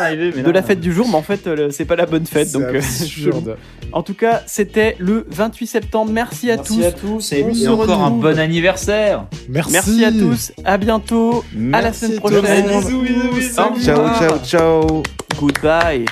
arrivé. 0.02 0.34
Mais 0.36 0.42
de 0.44 0.50
la 0.52 0.64
fête 0.64 0.80
du 0.80 0.92
jour, 0.92 1.08
mais 1.08 1.16
en 1.16 1.22
fait, 1.22 1.48
c'est 1.72 1.86
pas 1.86 1.96
la 1.96 2.08
bonne 2.08 2.26
fête. 2.26 2.52
Donc, 2.54 2.64
euh, 2.64 2.82
en 3.92 4.02
tout 4.02 4.16
cas, 4.16 4.42
c'était 4.48 4.96
le 5.00 5.28
28 5.30 5.68
septembre. 5.68 6.12
Merci 6.12 6.50
à 6.50 6.58
tous. 6.58 6.78
Merci 6.78 6.84
à 6.86 6.92
tous 6.92 7.34
et, 7.34 7.68
encore 7.68 8.02
un 8.04 8.12
bon 8.12 8.40
anniversaire. 8.40 9.26
Merci. 9.48 9.74
Merci 9.74 10.06
à 10.06 10.12
tous. 10.12 10.52
À 10.66 10.78
bientôt. 10.78 11.44
À 11.72 11.82
la 11.82 11.82
Merci 11.82 12.06
semaine 12.06 12.20
prochaine. 12.20 12.66
Bisous, 12.66 13.02
bisous, 13.02 13.34
bisous. 13.36 13.54
Ciao, 13.54 13.76
ciao, 14.20 14.40
ciao. 14.44 15.04
Goodbye. 15.40 16.06